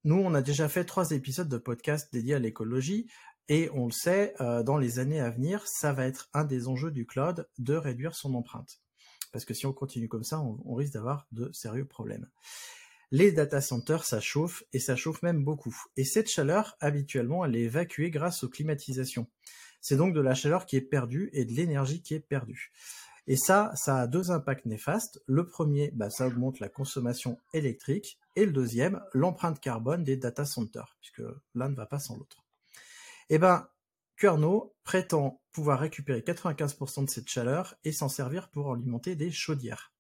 nous, 0.04 0.16
on 0.16 0.34
a 0.34 0.42
déjà 0.42 0.70
fait 0.70 0.86
trois 0.86 1.12
épisodes 1.12 1.50
de 1.50 1.58
podcast 1.58 2.14
dédiés 2.14 2.36
à 2.36 2.40
l'écologie 2.40 3.08
et 3.50 3.70
on 3.74 3.86
le 3.86 3.92
sait, 3.92 4.36
euh, 4.42 4.64
dans 4.64 4.78
les 4.78 5.00
années 5.00 5.20
à 5.20 5.30
venir, 5.30 5.66
ça 5.68 5.92
va 5.92 6.06
être 6.06 6.30
un 6.34 6.44
des 6.44 6.68
enjeux 6.68 6.92
du 6.92 7.06
cloud 7.06 7.50
de 7.58 7.74
réduire 7.74 8.16
son 8.16 8.34
empreinte. 8.36 8.80
Parce 9.32 9.44
que 9.44 9.54
si 9.54 9.66
on 9.66 9.74
continue 9.74 10.08
comme 10.08 10.24
ça, 10.24 10.40
on 10.40 10.76
risque 10.76 10.94
d'avoir 10.94 11.26
de 11.32 11.50
sérieux 11.54 11.86
problèmes 11.86 12.28
les 13.12 13.32
data 13.32 13.60
centers, 13.60 14.06
ça 14.06 14.22
chauffe, 14.22 14.64
et 14.72 14.80
ça 14.80 14.96
chauffe 14.96 15.22
même 15.22 15.44
beaucoup. 15.44 15.76
Et 15.98 16.06
cette 16.06 16.30
chaleur, 16.30 16.78
habituellement, 16.80 17.44
elle 17.44 17.56
est 17.56 17.64
évacuée 17.64 18.10
grâce 18.10 18.44
aux 18.44 18.50
climatisations. 18.50 19.28
C'est 19.82 19.98
donc 19.98 20.14
de 20.14 20.22
la 20.22 20.34
chaleur 20.34 20.66
qui 20.66 20.78
est 20.78 20.82
perdue 20.82 21.30
et 21.34 21.44
de 21.44 21.52
l'énergie 21.52 22.02
qui 22.02 22.14
est 22.14 22.20
perdue. 22.20 22.72
Et 23.28 23.36
ça, 23.36 23.72
ça 23.76 23.98
a 23.98 24.08
deux 24.08 24.32
impacts 24.32 24.66
néfastes. 24.66 25.22
Le 25.26 25.46
premier, 25.46 25.92
bah, 25.92 26.10
ça 26.10 26.28
augmente 26.28 26.60
la 26.60 26.70
consommation 26.70 27.38
électrique. 27.54 28.18
Et 28.36 28.46
le 28.46 28.52
deuxième, 28.52 29.02
l'empreinte 29.14 29.60
carbone 29.60 30.04
des 30.04 30.18
data 30.18 30.46
centers, 30.46 30.96
puisque 31.02 31.24
l'un 31.54 31.70
ne 31.70 31.76
va 31.76 31.86
pas 31.86 32.00
sans 32.00 32.18
l'autre. 32.18 32.46
Eh 33.30 33.38
ben, 33.38 33.68
Curno 34.16 34.74
prétend 34.84 35.42
pouvoir 35.52 35.80
récupérer 35.80 36.22
95% 36.22 37.06
de 37.06 37.10
cette 37.10 37.28
chaleur 37.28 37.76
et 37.84 37.92
s'en 37.92 38.10
servir 38.10 38.50
pour 38.50 38.74
alimenter 38.74 39.16
des 39.16 39.32
chaudières. 39.32 39.92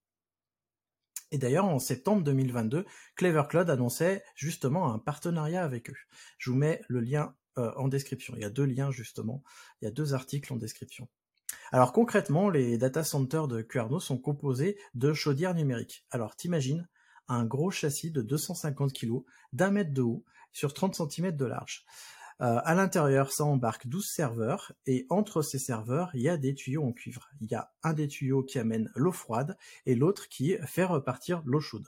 Et 1.31 1.37
d'ailleurs, 1.37 1.65
en 1.65 1.79
septembre 1.79 2.23
2022, 2.23 2.85
Clever 3.15 3.43
Cloud 3.49 3.69
annonçait 3.69 4.23
justement 4.35 4.93
un 4.93 4.99
partenariat 4.99 5.63
avec 5.63 5.89
eux. 5.89 5.95
Je 6.37 6.51
vous 6.51 6.57
mets 6.57 6.81
le 6.89 6.99
lien 6.99 7.33
euh, 7.57 7.71
en 7.75 7.87
description. 7.87 8.33
Il 8.35 8.41
y 8.41 8.45
a 8.45 8.49
deux 8.49 8.65
liens 8.65 8.91
justement. 8.91 9.43
Il 9.81 9.85
y 9.85 9.87
a 9.87 9.91
deux 9.91 10.13
articles 10.13 10.51
en 10.51 10.57
description. 10.57 11.07
Alors 11.71 11.93
concrètement, 11.93 12.49
les 12.49 12.77
data 12.77 13.03
centers 13.03 13.47
de 13.47 13.61
QRNO 13.61 13.99
sont 13.99 14.17
composés 14.17 14.77
de 14.93 15.13
chaudières 15.13 15.55
numériques. 15.55 16.05
Alors 16.11 16.35
t'imagines 16.35 16.87
un 17.27 17.45
gros 17.45 17.71
châssis 17.71 18.11
de 18.11 18.21
250 18.21 18.93
kg, 18.93 19.23
d'un 19.53 19.71
mètre 19.71 19.93
de 19.93 20.01
haut, 20.01 20.25
sur 20.51 20.73
30 20.73 20.95
cm 20.95 21.31
de 21.31 21.45
large. 21.45 21.85
Euh, 22.41 22.59
à 22.63 22.73
l'intérieur, 22.73 23.31
ça 23.31 23.45
embarque 23.45 23.87
12 23.87 24.09
serveurs 24.09 24.73
et 24.87 25.05
entre 25.09 25.43
ces 25.43 25.59
serveurs, 25.59 26.09
il 26.15 26.21
y 26.21 26.29
a 26.29 26.37
des 26.37 26.55
tuyaux 26.55 26.83
en 26.83 26.91
cuivre. 26.91 27.29
Il 27.39 27.51
y 27.51 27.55
a 27.55 27.71
un 27.83 27.93
des 27.93 28.07
tuyaux 28.07 28.41
qui 28.41 28.57
amène 28.57 28.91
l'eau 28.95 29.11
froide 29.11 29.57
et 29.85 29.93
l'autre 29.93 30.27
qui 30.27 30.57
fait 30.65 30.85
repartir 30.85 31.43
l'eau 31.45 31.59
chaude. 31.59 31.87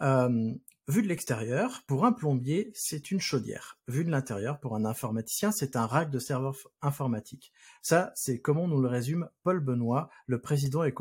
Euh, 0.00 0.54
vu 0.88 1.02
de 1.02 1.08
l'extérieur, 1.08 1.82
pour 1.86 2.06
un 2.06 2.12
plombier, 2.12 2.70
c'est 2.74 3.10
une 3.10 3.20
chaudière. 3.20 3.78
Vu 3.86 4.04
de 4.04 4.10
l'intérieur, 4.10 4.60
pour 4.60 4.76
un 4.76 4.86
informaticien, 4.86 5.52
c'est 5.52 5.76
un 5.76 5.86
rack 5.86 6.10
de 6.10 6.18
serveurs 6.18 6.56
informatiques. 6.80 7.52
Ça, 7.82 8.12
c'est 8.14 8.40
comment 8.40 8.66
nous 8.66 8.80
le 8.80 8.88
résume 8.88 9.28
Paul 9.42 9.60
Benoît, 9.60 10.08
le 10.26 10.40
président 10.40 10.84
et 10.84 10.94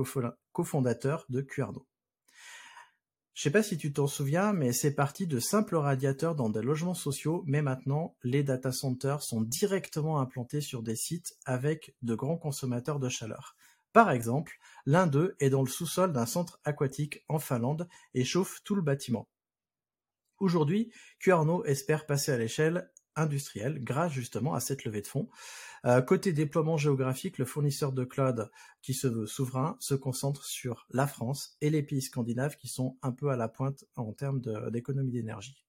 cofondateur 0.51 1.25
de 1.29 1.41
QRDO. 1.41 1.87
Je 3.33 3.41
sais 3.41 3.51
pas 3.51 3.63
si 3.63 3.77
tu 3.77 3.91
t'en 3.91 4.05
souviens, 4.05 4.53
mais 4.53 4.73
c'est 4.73 4.93
parti 4.93 5.25
de 5.25 5.39
simples 5.39 5.75
radiateurs 5.75 6.35
dans 6.35 6.49
des 6.49 6.61
logements 6.61 6.93
sociaux, 6.93 7.43
mais 7.47 7.63
maintenant, 7.63 8.15
les 8.23 8.43
data 8.43 8.71
centers 8.71 9.23
sont 9.23 9.41
directement 9.41 10.19
implantés 10.19 10.61
sur 10.61 10.83
des 10.83 10.95
sites 10.95 11.35
avec 11.45 11.95
de 12.03 12.13
grands 12.13 12.37
consommateurs 12.37 12.99
de 12.99 13.09
chaleur. 13.09 13.55
Par 13.91 14.11
exemple, 14.11 14.59
l'un 14.85 15.07
d'eux 15.07 15.35
est 15.39 15.49
dans 15.49 15.63
le 15.63 15.69
sous-sol 15.69 16.13
d'un 16.13 16.27
centre 16.27 16.59
aquatique 16.63 17.25
en 17.27 17.39
Finlande 17.39 17.89
et 18.13 18.23
chauffe 18.23 18.61
tout 18.63 18.75
le 18.75 18.83
bâtiment. 18.83 19.27
Aujourd'hui, 20.37 20.91
QRNO 21.19 21.65
espère 21.65 22.05
passer 22.05 22.31
à 22.31 22.37
l'échelle 22.37 22.91
industrielle 23.15 23.83
grâce 23.83 24.11
justement 24.11 24.53
à 24.53 24.59
cette 24.59 24.85
levée 24.85 25.01
de 25.01 25.07
fonds. 25.07 25.29
Euh, 25.85 26.01
côté 26.01 26.33
déploiement 26.33 26.77
géographique, 26.77 27.37
le 27.37 27.45
fournisseur 27.45 27.91
de 27.91 28.03
cloud 28.03 28.49
qui 28.81 28.93
se 28.93 29.07
veut 29.07 29.25
souverain 29.25 29.75
se 29.79 29.95
concentre 29.95 30.45
sur 30.45 30.87
la 30.91 31.07
France 31.07 31.57
et 31.61 31.69
les 31.69 31.83
pays 31.83 32.01
scandinaves 32.01 32.55
qui 32.55 32.67
sont 32.67 32.97
un 33.01 33.11
peu 33.11 33.29
à 33.29 33.35
la 33.35 33.47
pointe 33.47 33.85
en 33.95 34.13
termes 34.13 34.41
d'économie 34.71 35.11
d'énergie. 35.11 35.63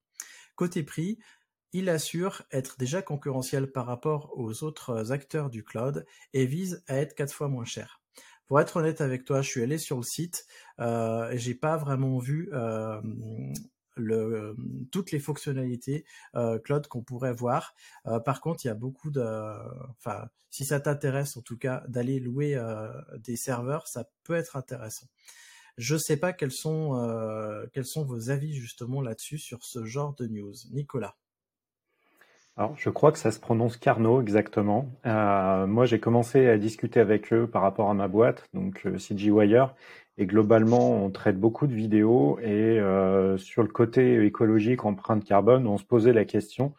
Côté 0.55 0.83
prix, 0.83 1.19
il 1.73 1.89
assure 1.89 2.43
être 2.53 2.79
déjà 2.79 3.03
concurrentiel 3.03 3.73
par 3.73 3.87
rapport 3.87 4.33
aux 4.37 4.63
autres 4.63 5.11
acteurs 5.11 5.51
du 5.51 5.65
cloud 5.65 6.07
et 6.33 6.47
vise 6.47 6.85
à 6.87 6.97
être 6.97 7.15
quatre 7.15 7.35
fois 7.35 7.49
moins 7.49 7.65
cher. 7.65 8.01
Pour 8.47 8.61
être 8.61 8.77
honnête 8.77 9.01
avec 9.01 9.25
toi, 9.25 9.43
je 9.43 9.49
suis 9.49 9.63
allé 9.63 9.79
sur 9.79 9.97
le 9.97 10.03
site 10.03 10.47
euh, 10.81 11.31
j'ai 11.35 11.55
pas 11.55 11.77
vraiment 11.77 12.19
vu 12.19 12.49
euh, 12.53 13.01
le, 13.97 14.57
toutes 14.91 15.11
les 15.13 15.21
fonctionnalités 15.21 16.05
euh, 16.35 16.59
cloud 16.59 16.87
qu'on 16.87 17.03
pourrait 17.03 17.33
voir. 17.33 17.75
Par 18.25 18.41
contre, 18.41 18.65
il 18.65 18.69
y 18.69 18.71
a 18.71 18.75
beaucoup 18.75 19.11
de, 19.11 19.25
enfin, 19.99 20.29
si 20.51 20.65
ça 20.65 20.81
t'intéresse 20.81 21.37
en 21.37 21.43
tout 21.43 21.57
cas 21.57 21.85
d'aller 21.89 22.21
louer 22.21 22.61
des 23.19 23.37
serveurs, 23.37 23.89
ça 23.89 24.09
peut 24.25 24.35
être 24.35 24.57
intéressant. 24.57 25.07
Je 25.77 25.97
sais 25.97 26.17
pas 26.17 26.33
quels 26.33 26.53
sont 26.53 27.69
quels 27.73 27.87
sont 27.87 28.05
vos 28.05 28.31
avis 28.31 28.55
justement 28.55 29.01
là-dessus 29.01 29.39
sur 29.39 29.65
ce 29.65 29.85
genre 29.85 30.15
de 30.15 30.27
news, 30.27 30.55
Nicolas. 30.71 31.17
Alors, 32.57 32.77
je 32.77 32.89
crois 32.89 33.11
que 33.11 33.19
ça 33.19 33.33
se 33.33 33.41
prononce 33.41 33.77
Carnot 33.77 34.21
exactement. 34.21 34.89
Euh, 35.07 35.67
moi, 35.67 35.87
j'ai 35.87 35.99
commencé 35.99 36.47
à 36.47 36.57
discuter 36.57 37.01
avec 37.01 37.33
eux 37.33 37.49
par 37.49 37.63
rapport 37.63 37.91
à 37.91 37.95
ma 37.95 38.07
boîte, 38.07 38.49
donc 38.55 38.87
euh, 38.87 38.97
CG 38.97 39.31
Wire, 39.33 39.75
et 40.17 40.27
globalement, 40.27 41.05
on 41.05 41.11
traite 41.11 41.39
beaucoup 41.39 41.67
de 41.67 41.75
vidéos 41.75 42.39
et 42.41 42.79
euh, 42.79 43.37
sur 43.37 43.63
le 43.63 43.69
côté 43.69 44.25
écologique, 44.25 44.85
empreinte 44.85 45.25
carbone, 45.25 45.67
on 45.67 45.77
se 45.79 45.85
posait 45.85 46.13
la 46.13 46.25
question. 46.25 46.73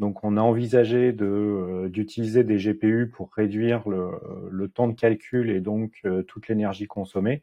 Donc, 0.00 0.24
on 0.24 0.36
a 0.36 0.40
envisagé 0.40 1.12
de 1.12 1.26
euh, 1.26 1.88
d'utiliser 1.88 2.42
des 2.42 2.56
GPU 2.56 3.08
pour 3.08 3.30
réduire 3.32 3.88
le, 3.88 4.10
le, 4.50 4.68
temps 4.68 4.88
de 4.88 4.94
calcul 4.94 5.50
et 5.50 5.60
donc 5.60 6.00
euh, 6.04 6.22
toute 6.24 6.48
l'énergie 6.48 6.86
consommée. 6.86 7.42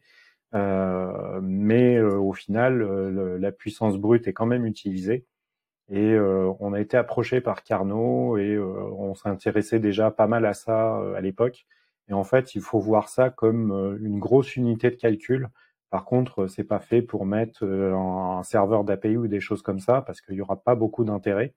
Mais 0.54 2.00
au 2.00 2.34
final, 2.34 2.82
la 3.40 3.52
puissance 3.52 3.98
brute 3.98 4.28
est 4.28 4.34
quand 4.34 4.46
même 4.48 4.66
utilisée. 4.66 5.26
Et 5.90 6.14
euh, 6.14 6.52
on 6.60 6.74
a 6.74 6.82
été 6.82 6.98
approché 6.98 7.40
par 7.40 7.64
Carnot 7.64 8.38
et 8.38 8.56
euh, 8.56 8.66
on 8.98 9.16
s'intéressait 9.16 9.80
déjà 9.80 10.12
pas 10.12 10.28
mal 10.28 10.46
à 10.46 10.54
ça 10.54 10.98
euh, 11.00 11.16
à 11.16 11.22
l'époque. 11.22 11.66
Et 12.10 12.14
en 12.14 12.24
fait, 12.24 12.56
il 12.56 12.62
faut 12.62 12.80
voir 12.80 13.10
ça 13.10 13.30
comme 13.30 13.98
une 14.02 14.20
grosse 14.20 14.56
unité 14.56 14.90
de 14.90 14.96
calcul. 14.96 15.50
Par 15.90 16.06
contre, 16.06 16.48
c'est 16.48 16.64
pas 16.64 16.80
fait 16.80 17.02
pour 17.02 17.26
mettre 17.26 17.66
un 17.66 18.44
serveur 18.44 18.86
d'API 18.86 19.18
ou 19.18 19.28
des 19.28 19.42
choses 19.42 19.62
comme 19.62 19.80
ça 19.80 20.02
parce 20.02 20.22
qu'il 20.22 20.36
y 20.36 20.42
aura 20.42 20.56
pas 20.56 20.76
beaucoup 20.76 21.04
d'intérêt. 21.04 21.54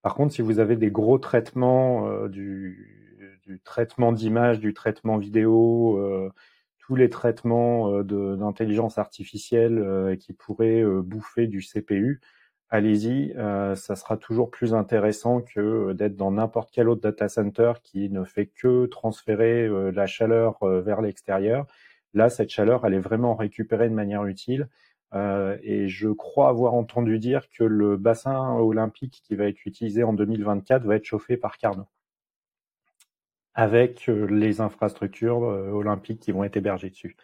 Par 0.00 0.14
contre, 0.14 0.32
si 0.32 0.40
vous 0.40 0.60
avez 0.60 0.76
des 0.76 0.90
gros 0.90 1.18
traitements 1.18 2.26
du, 2.28 3.38
du, 3.46 3.60
traitement 3.60 4.12
d'image, 4.12 4.60
du 4.60 4.72
traitement 4.72 5.18
vidéo, 5.18 6.00
tous 6.78 6.94
les 6.94 7.10
traitements 7.10 8.02
d'intelligence 8.02 8.96
artificielle 8.96 10.16
qui 10.20 10.32
pourraient 10.32 10.84
bouffer 11.02 11.48
du 11.48 11.60
CPU, 11.60 12.22
allez-y, 12.72 13.32
euh, 13.36 13.76
ça 13.76 13.96
sera 13.96 14.16
toujours 14.16 14.50
plus 14.50 14.74
intéressant 14.74 15.42
que 15.42 15.92
d'être 15.92 16.16
dans 16.16 16.32
n'importe 16.32 16.70
quel 16.72 16.88
autre 16.88 17.02
data 17.02 17.28
center 17.28 17.74
qui 17.82 18.08
ne 18.10 18.24
fait 18.24 18.46
que 18.46 18.86
transférer 18.86 19.66
euh, 19.66 19.90
la 19.92 20.06
chaleur 20.06 20.56
euh, 20.62 20.80
vers 20.80 21.02
l'extérieur. 21.02 21.66
Là, 22.14 22.30
cette 22.30 22.50
chaleur, 22.50 22.86
elle 22.86 22.94
est 22.94 23.00
vraiment 23.00 23.34
récupérée 23.36 23.88
de 23.90 23.94
manière 23.94 24.24
utile. 24.24 24.68
et 25.14 25.88
je 25.88 26.08
crois 26.08 26.48
avoir 26.48 26.74
entendu 26.74 27.18
dire 27.18 27.48
que 27.50 27.64
le 27.64 27.96
bassin 27.96 28.54
olympique 28.56 29.22
qui 29.24 29.36
va 29.36 29.46
être 29.46 29.66
utilisé 29.66 30.04
en 30.04 30.14
2024 30.14 30.84
va 30.84 30.96
être 30.96 31.04
chauffé 31.04 31.36
par 31.36 31.58
Carnot, 31.58 31.86
avec 33.54 34.06
les 34.06 34.60
infrastructures 34.60 35.40
olympiques 35.40 36.20
qui 36.20 36.32
vont 36.32 36.44
être 36.44 36.56
hébergées 36.56 36.90
dessus. 36.90 37.16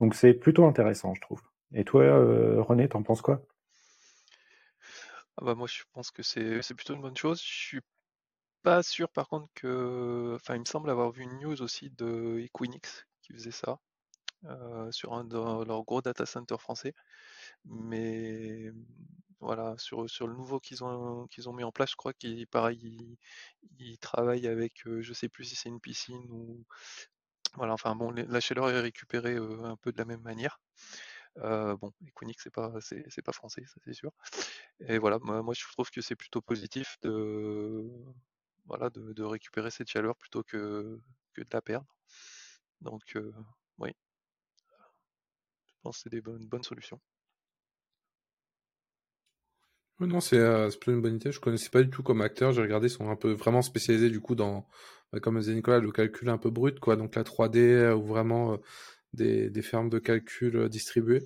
Donc 0.00 0.14
c'est 0.14 0.34
plutôt 0.34 0.66
intéressant, 0.66 1.14
je 1.14 1.20
trouve. 1.20 1.42
Et 1.74 1.84
toi, 1.84 2.04
René, 2.62 2.88
t'en 2.88 3.02
penses 3.02 3.22
quoi? 3.22 3.42
Ah 5.38 5.44
bah 5.44 5.54
moi 5.54 5.66
je 5.66 5.82
pense 5.92 6.10
que 6.10 6.22
c'est 6.22 6.74
plutôt 6.74 6.94
une 6.94 7.02
bonne 7.02 7.16
chose. 7.16 7.40
Je 7.40 7.46
suis 7.46 7.80
pas 8.62 8.82
sûr 8.82 9.08
par 9.10 9.28
contre 9.28 9.48
que. 9.54 10.34
Enfin, 10.36 10.56
il 10.56 10.60
me 10.60 10.64
semble 10.66 10.90
avoir 10.90 11.12
vu 11.12 11.22
une 11.24 11.38
news 11.40 11.62
aussi 11.62 11.90
de 11.90 12.38
Equinix 12.40 13.06
qui 13.22 13.32
faisait 13.34 13.50
ça 13.52 13.78
euh, 14.46 14.90
sur 14.92 15.14
un 15.14 15.24
de 15.24 15.36
leurs 15.36 15.84
gros 15.84 16.02
data 16.02 16.26
centers 16.26 16.60
français. 16.60 16.94
Mais 17.64 18.72
voilà, 19.40 19.74
sur, 19.78 20.08
sur 20.10 20.26
le 20.26 20.34
nouveau 20.34 20.60
qu'ils 20.60 20.84
ont 20.84 21.26
qu'ils 21.28 21.48
ont 21.48 21.52
mis 21.52 21.64
en 21.64 21.72
place, 21.72 21.90
je 21.90 21.96
crois 21.96 22.12
qu'ils 22.14 22.46
pareil, 22.46 23.18
ils, 23.78 23.98
travaillent 23.98 24.48
avec, 24.48 24.86
euh, 24.86 25.02
je 25.02 25.12
sais 25.12 25.28
plus 25.28 25.44
si 25.44 25.56
c'est 25.56 25.68
une 25.68 25.80
piscine 25.80 26.26
ou 26.30 26.64
voilà, 27.54 27.72
enfin 27.74 27.94
bon, 27.96 28.10
la 28.12 28.40
chaleur 28.40 28.68
est 28.70 28.80
récupérée 28.80 29.34
euh, 29.34 29.64
un 29.64 29.76
peu 29.76 29.92
de 29.92 29.98
la 29.98 30.04
même 30.04 30.22
manière. 30.22 30.60
Euh, 31.38 31.76
bon, 31.76 31.92
Equinix, 32.06 32.42
c'est 32.42 32.52
pas, 32.52 32.72
c'est, 32.80 33.22
pas 33.22 33.32
français, 33.32 33.62
ça 33.66 33.80
c'est 33.84 33.92
sûr. 33.92 34.12
Et 34.80 34.98
voilà, 34.98 35.18
moi, 35.20 35.54
je 35.54 35.64
trouve 35.72 35.90
que 35.90 36.00
c'est 36.00 36.16
plutôt 36.16 36.40
positif 36.40 36.96
de, 37.02 37.84
voilà, 38.66 38.90
de, 38.90 39.22
récupérer 39.22 39.70
cette 39.70 39.88
chaleur 39.88 40.16
plutôt 40.16 40.42
que, 40.42 40.98
que 41.34 41.42
de 41.42 41.48
la 41.52 41.62
perdre. 41.62 41.86
Donc, 42.80 43.02
euh, 43.16 43.32
oui, 43.78 43.90
je 45.66 45.74
pense 45.82 45.96
que 45.96 46.02
c'est 46.04 46.10
des 46.10 46.20
bonnes, 46.20 46.46
bonnes 46.46 46.62
solutions. 46.62 47.00
non, 50.00 50.20
c'est 50.20 50.38
euh, 50.38 50.68
plutôt 50.70 50.92
une 50.92 51.02
bonne 51.02 51.16
idée. 51.16 51.32
Je 51.32 51.40
connaissais 51.40 51.70
pas 51.70 51.82
du 51.82 51.90
tout 51.90 52.02
comme 52.02 52.20
acteur. 52.22 52.52
J'ai 52.52 52.62
regardé, 52.62 52.88
ils 52.88 52.90
sont 52.90 53.10
un 53.10 53.16
peu 53.16 53.32
vraiment 53.32 53.62
spécialisés 53.62 54.10
du 54.10 54.20
coup 54.20 54.34
dans, 54.34 54.68
bah, 55.12 55.20
comme 55.20 55.38
disait 55.38 55.54
Nicolas, 55.54 55.80
le 55.80 55.92
calcul 55.92 56.28
un 56.28 56.38
peu 56.38 56.50
brut, 56.50 56.80
quoi. 56.80 56.96
Donc 56.96 57.14
la 57.14 57.24
3D 57.24 57.92
ou 57.92 58.02
vraiment 58.04 58.58
des, 59.12 59.62
fermes 59.62 59.88
de 59.88 59.98
calcul 59.98 60.56
euh, 60.56 60.68
distribuées. 60.68 61.22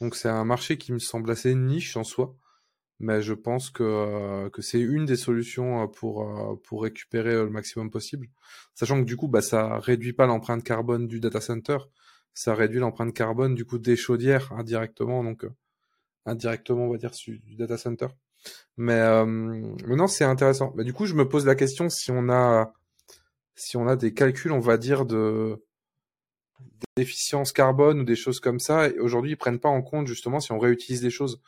Donc 0.00 0.14
c'est 0.14 0.28
un 0.28 0.44
marché 0.44 0.78
qui 0.78 0.92
me 0.92 0.98
semble 0.98 1.30
assez 1.30 1.54
niche 1.54 1.96
en 1.96 2.04
soi, 2.04 2.34
mais 3.00 3.22
je 3.22 3.32
pense 3.32 3.70
que, 3.70 3.82
euh, 3.82 4.50
que 4.50 4.62
c'est 4.62 4.80
une 4.80 5.06
des 5.06 5.16
solutions 5.16 5.82
euh, 5.82 5.86
pour, 5.86 6.60
pour 6.64 6.82
récupérer 6.82 7.34
le 7.34 7.50
maximum 7.50 7.90
possible. 7.90 8.28
Sachant 8.74 9.00
que 9.00 9.06
du 9.06 9.16
coup, 9.16 9.28
bah, 9.28 9.42
ça 9.42 9.78
réduit 9.78 10.12
pas 10.12 10.26
l'empreinte 10.26 10.64
carbone 10.64 11.06
du 11.06 11.20
data 11.20 11.40
center, 11.40 11.78
ça 12.34 12.54
réduit 12.54 12.80
l'empreinte 12.80 13.14
carbone 13.14 13.54
du 13.54 13.64
coup 13.64 13.78
des 13.78 13.96
chaudières 13.96 14.52
indirectement, 14.52 15.24
donc 15.24 15.46
indirectement 16.26 16.84
on 16.84 16.90
va 16.90 16.98
dire 16.98 17.12
du 17.26 17.56
data 17.56 17.78
center. 17.78 18.08
Mais 18.76 19.00
maintenant 19.24 20.06
c'est 20.06 20.24
intéressant. 20.24 20.74
Mais 20.76 20.84
du 20.84 20.92
coup, 20.92 21.06
je 21.06 21.14
me 21.14 21.26
pose 21.26 21.46
la 21.46 21.54
question 21.54 21.88
si 21.88 22.10
on 22.10 22.28
a 22.28 22.74
si 23.56 23.78
on 23.78 23.88
a 23.88 23.96
des 23.96 24.12
calculs, 24.12 24.52
on 24.52 24.60
va 24.60 24.76
dire 24.76 25.06
de 25.06 25.64
d'efficience 26.96 27.52
carbone 27.52 28.00
ou 28.00 28.04
des 28.04 28.16
choses 28.16 28.40
comme 28.40 28.60
ça. 28.60 28.88
Et 28.88 28.98
aujourd'hui, 28.98 29.32
ils 29.32 29.36
prennent 29.36 29.58
pas 29.58 29.68
en 29.68 29.82
compte 29.82 30.06
justement 30.06 30.40
si 30.40 30.52
on 30.52 30.58
réutilise 30.58 31.00
des 31.00 31.10
choses. 31.10 31.40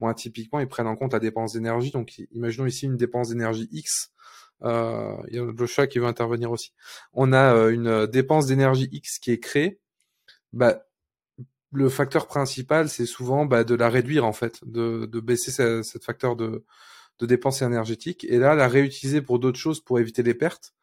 Moi, 0.00 0.12
typiquement, 0.14 0.60
ils 0.60 0.68
prennent 0.68 0.86
en 0.86 0.96
compte 0.96 1.12
la 1.12 1.20
dépense 1.20 1.54
d'énergie. 1.54 1.90
Donc, 1.90 2.18
imaginons 2.32 2.66
ici 2.66 2.86
une 2.86 2.96
dépense 2.96 3.30
d'énergie 3.30 3.68
X. 3.72 4.10
Euh, 4.62 5.16
il 5.28 5.36
y 5.36 5.38
a 5.38 5.44
le 5.44 5.66
chat 5.66 5.86
qui 5.86 5.98
veut 5.98 6.06
intervenir 6.06 6.50
aussi. 6.50 6.72
On 7.12 7.32
a 7.32 7.54
euh, 7.54 7.70
une 7.70 8.06
dépense 8.06 8.46
d'énergie 8.46 8.88
X 8.92 9.18
qui 9.18 9.30
est 9.32 9.40
créée. 9.40 9.80
Bah, 10.52 10.86
le 11.72 11.88
facteur 11.88 12.26
principal, 12.26 12.88
c'est 12.88 13.06
souvent 13.06 13.44
bah, 13.44 13.64
de 13.64 13.74
la 13.74 13.88
réduire 13.88 14.24
en 14.24 14.32
fait, 14.32 14.60
de, 14.64 15.06
de 15.06 15.20
baisser 15.20 15.50
cette, 15.82 16.04
facteur 16.04 16.36
de, 16.36 16.64
de 17.18 17.26
dépense 17.26 17.62
énergétique 17.62 18.24
et 18.28 18.38
là 18.38 18.54
la 18.54 18.68
réutiliser 18.68 19.20
pour 19.20 19.38
d'autres 19.38 19.58
choses 19.58 19.80
pour 19.80 19.98
éviter 19.98 20.22
les 20.22 20.34
pertes 20.34 20.74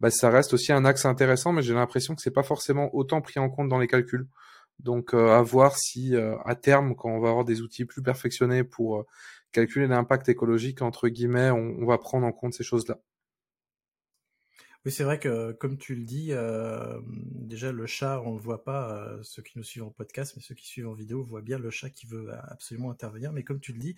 bah, 0.00 0.10
ça 0.10 0.30
reste 0.30 0.52
aussi 0.54 0.72
un 0.72 0.84
axe 0.84 1.04
intéressant, 1.04 1.52
mais 1.52 1.62
j'ai 1.62 1.74
l'impression 1.74 2.14
que 2.14 2.22
c'est 2.22 2.30
pas 2.30 2.42
forcément 2.42 2.94
autant 2.94 3.20
pris 3.20 3.40
en 3.40 3.50
compte 3.50 3.68
dans 3.68 3.78
les 3.78 3.88
calculs. 3.88 4.28
Donc 4.78 5.12
euh, 5.12 5.30
à 5.30 5.42
voir 5.42 5.76
si 5.76 6.14
euh, 6.14 6.36
à 6.44 6.54
terme, 6.54 6.94
quand 6.94 7.10
on 7.10 7.20
va 7.20 7.30
avoir 7.30 7.44
des 7.44 7.62
outils 7.62 7.84
plus 7.84 8.02
perfectionnés 8.02 8.62
pour 8.62 8.98
euh, 8.98 9.06
calculer 9.50 9.88
l'impact 9.88 10.28
écologique 10.28 10.82
entre 10.82 11.08
guillemets, 11.08 11.50
on, 11.50 11.84
va 11.84 11.98
prendre 11.98 12.26
en 12.26 12.32
compte 12.32 12.54
ces 12.54 12.62
choses-là. 12.62 13.00
Oui, 14.84 14.92
c'est 14.92 15.02
vrai 15.02 15.18
que 15.18 15.50
comme 15.52 15.76
tu 15.76 15.96
le 15.96 16.04
dis, 16.04 16.32
déjà 17.34 17.72
le 17.72 17.86
chat, 17.86 18.22
on 18.24 18.34
le 18.34 18.40
voit 18.40 18.62
pas, 18.62 19.10
ceux 19.22 19.42
qui 19.42 19.58
nous 19.58 19.64
suivent 19.64 19.82
en 19.82 19.90
podcast, 19.90 20.34
mais 20.36 20.42
ceux 20.42 20.54
qui 20.54 20.66
suivent 20.66 20.88
en 20.88 20.94
vidéo 20.94 21.24
voient 21.24 21.42
bien 21.42 21.58
le 21.58 21.70
chat 21.70 21.90
qui 21.90 22.06
veut 22.06 22.30
absolument 22.44 22.90
intervenir. 22.92 23.32
Mais 23.32 23.42
comme 23.42 23.58
tu 23.58 23.72
le 23.72 23.80
dis, 23.80 23.96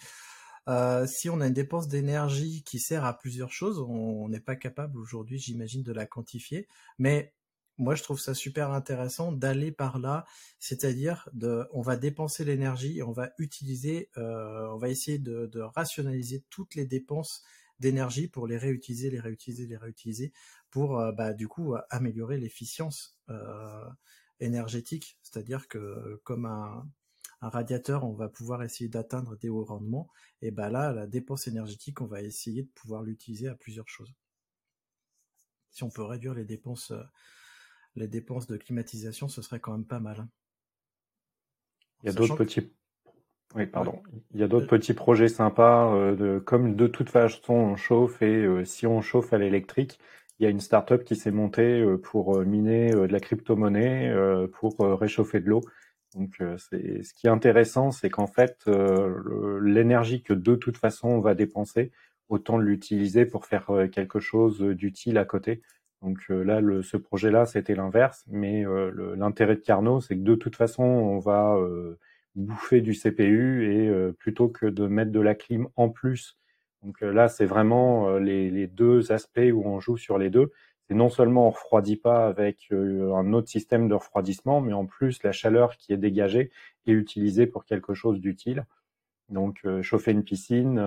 euh, 0.68 1.06
si 1.06 1.30
on 1.30 1.40
a 1.40 1.46
une 1.46 1.54
dépense 1.54 1.88
d'énergie 1.88 2.62
qui 2.64 2.78
sert 2.78 3.04
à 3.04 3.18
plusieurs 3.18 3.52
choses, 3.52 3.78
on 3.80 4.28
n'est 4.28 4.40
pas 4.40 4.56
capable 4.56 4.98
aujourd'hui, 4.98 5.38
j'imagine, 5.38 5.82
de 5.82 5.92
la 5.92 6.06
quantifier. 6.06 6.68
Mais 6.98 7.34
moi, 7.78 7.94
je 7.94 8.02
trouve 8.02 8.20
ça 8.20 8.34
super 8.34 8.72
intéressant 8.72 9.32
d'aller 9.32 9.72
par 9.72 9.98
là, 9.98 10.26
c'est-à-dire 10.58 11.28
on 11.72 11.80
va 11.80 11.96
dépenser 11.96 12.44
l'énergie 12.44 13.02
on 13.02 13.12
va 13.12 13.30
utiliser, 13.38 14.10
euh, 14.18 14.68
on 14.72 14.78
va 14.78 14.90
essayer 14.90 15.18
de, 15.18 15.60
rationaliser 15.74 16.44
toutes 16.50 16.74
les 16.74 16.86
dépenses 16.86 17.42
d'énergie 17.78 18.28
pour 18.28 18.46
les 18.46 18.58
réutiliser, 18.58 19.08
les 19.10 19.20
réutiliser, 19.20 19.66
les 19.66 19.78
réutiliser, 19.78 20.32
pour 20.70 21.00
euh, 21.00 21.12
bah, 21.12 21.32
du 21.32 21.48
coup 21.48 21.74
améliorer 21.88 22.38
l'efficience 22.38 23.16
énergétique. 24.40 25.18
C'est-à-dire 25.22 25.68
que 25.68 26.20
comme 26.24 26.44
un, 26.44 26.86
un 27.42 27.48
radiateur, 27.48 28.04
on 28.04 28.12
va 28.12 28.28
pouvoir 28.28 28.62
essayer 28.62 28.88
d'atteindre 28.88 29.36
des 29.36 29.48
hauts 29.48 29.64
rendements. 29.64 30.08
Et 30.42 30.50
ben 30.50 30.68
là, 30.68 30.92
la 30.92 31.06
dépense 31.06 31.46
énergétique, 31.46 32.00
on 32.00 32.06
va 32.06 32.22
essayer 32.22 32.62
de 32.62 32.70
pouvoir 32.74 33.02
l'utiliser 33.02 33.48
à 33.48 33.54
plusieurs 33.54 33.88
choses. 33.88 34.12
Si 35.70 35.82
on 35.84 35.90
peut 35.90 36.02
réduire 36.02 36.34
les 36.34 36.44
dépenses, 36.44 36.90
euh, 36.90 37.02
les 37.96 38.08
dépenses 38.08 38.46
de 38.46 38.56
climatisation, 38.56 39.28
ce 39.28 39.42
serait 39.42 39.60
quand 39.60 39.72
même 39.72 39.86
pas 39.86 40.00
mal. 40.00 40.20
Hein. 40.20 40.28
Il 42.02 42.06
y 42.06 42.10
a 42.10 42.12
d'autres 42.12 42.36
petits, 42.36 42.72
Oui, 43.54 43.66
pardon. 43.66 44.02
Il 44.32 44.40
y 44.40 44.42
a 44.42 44.48
d'autres 44.48 44.66
petits 44.66 44.94
projets 44.94 45.28
sympas, 45.28 45.94
euh, 45.94 46.16
de, 46.16 46.38
comme 46.38 46.76
de 46.76 46.86
toute 46.86 47.10
façon 47.10 47.52
on 47.52 47.76
chauffe 47.76 48.22
et 48.22 48.44
euh, 48.44 48.64
si 48.64 48.86
on 48.86 49.00
chauffe 49.00 49.32
à 49.32 49.38
l'électrique, 49.38 49.98
il 50.38 50.44
y 50.44 50.46
a 50.46 50.50
une 50.50 50.60
start-up 50.60 51.04
qui 51.04 51.16
s'est 51.16 51.30
montée 51.30 51.80
euh, 51.80 51.98
pour 51.98 52.40
miner 52.40 52.92
de 52.92 53.00
la 53.00 53.20
crypto-monnaie 53.20 54.14
pour 54.52 54.78
réchauffer 54.78 55.40
de 55.40 55.48
l'eau. 55.48 55.60
Donc, 56.14 56.42
c'est 56.58 57.02
ce 57.02 57.14
qui 57.14 57.26
est 57.28 57.30
intéressant, 57.30 57.90
c'est 57.92 58.10
qu'en 58.10 58.26
fait, 58.26 58.68
l'énergie 59.62 60.22
que 60.22 60.34
de 60.34 60.56
toute 60.56 60.76
façon 60.76 61.08
on 61.08 61.20
va 61.20 61.34
dépenser, 61.34 61.92
autant 62.28 62.58
l'utiliser 62.58 63.26
pour 63.26 63.46
faire 63.46 63.70
quelque 63.92 64.18
chose 64.18 64.60
d'utile 64.60 65.18
à 65.18 65.24
côté. 65.24 65.62
Donc 66.02 66.28
là, 66.28 66.60
le, 66.60 66.82
ce 66.82 66.96
projet-là, 66.96 67.46
c'était 67.46 67.76
l'inverse, 67.76 68.24
mais 68.28 68.64
l'intérêt 69.16 69.54
de 69.54 69.60
Carnot, 69.60 70.00
c'est 70.00 70.16
que 70.16 70.22
de 70.22 70.34
toute 70.34 70.56
façon, 70.56 70.82
on 70.82 71.20
va 71.20 71.56
bouffer 72.34 72.80
du 72.80 72.94
CPU 72.94 73.72
et 73.72 73.88
euh, 73.88 74.12
plutôt 74.12 74.48
que 74.48 74.66
de 74.66 74.86
mettre 74.86 75.12
de 75.12 75.20
la 75.20 75.34
clim 75.34 75.68
en 75.76 75.88
plus. 75.88 76.38
Donc 76.82 77.02
euh, 77.02 77.12
là, 77.12 77.28
c'est 77.28 77.46
vraiment 77.46 78.08
euh, 78.08 78.20
les, 78.20 78.50
les, 78.50 78.66
deux 78.66 79.12
aspects 79.12 79.50
où 79.52 79.62
on 79.66 79.80
joue 79.80 79.96
sur 79.96 80.18
les 80.18 80.30
deux. 80.30 80.50
C'est 80.90 80.96
non 80.96 81.08
seulement 81.08 81.46
on 81.46 81.50
refroidit 81.50 81.94
pas 81.94 82.26
avec 82.26 82.66
un 82.72 83.32
autre 83.32 83.48
système 83.48 83.86
de 83.86 83.94
refroidissement, 83.94 84.60
mais 84.60 84.72
en 84.72 84.86
plus 84.86 85.22
la 85.22 85.30
chaleur 85.30 85.76
qui 85.76 85.92
est 85.92 85.96
dégagée 85.96 86.50
est 86.88 86.90
utilisée 86.90 87.46
pour 87.46 87.64
quelque 87.64 87.94
chose 87.94 88.18
d'utile. 88.18 88.66
Donc 89.28 89.64
chauffer 89.82 90.10
une 90.10 90.24
piscine 90.24 90.80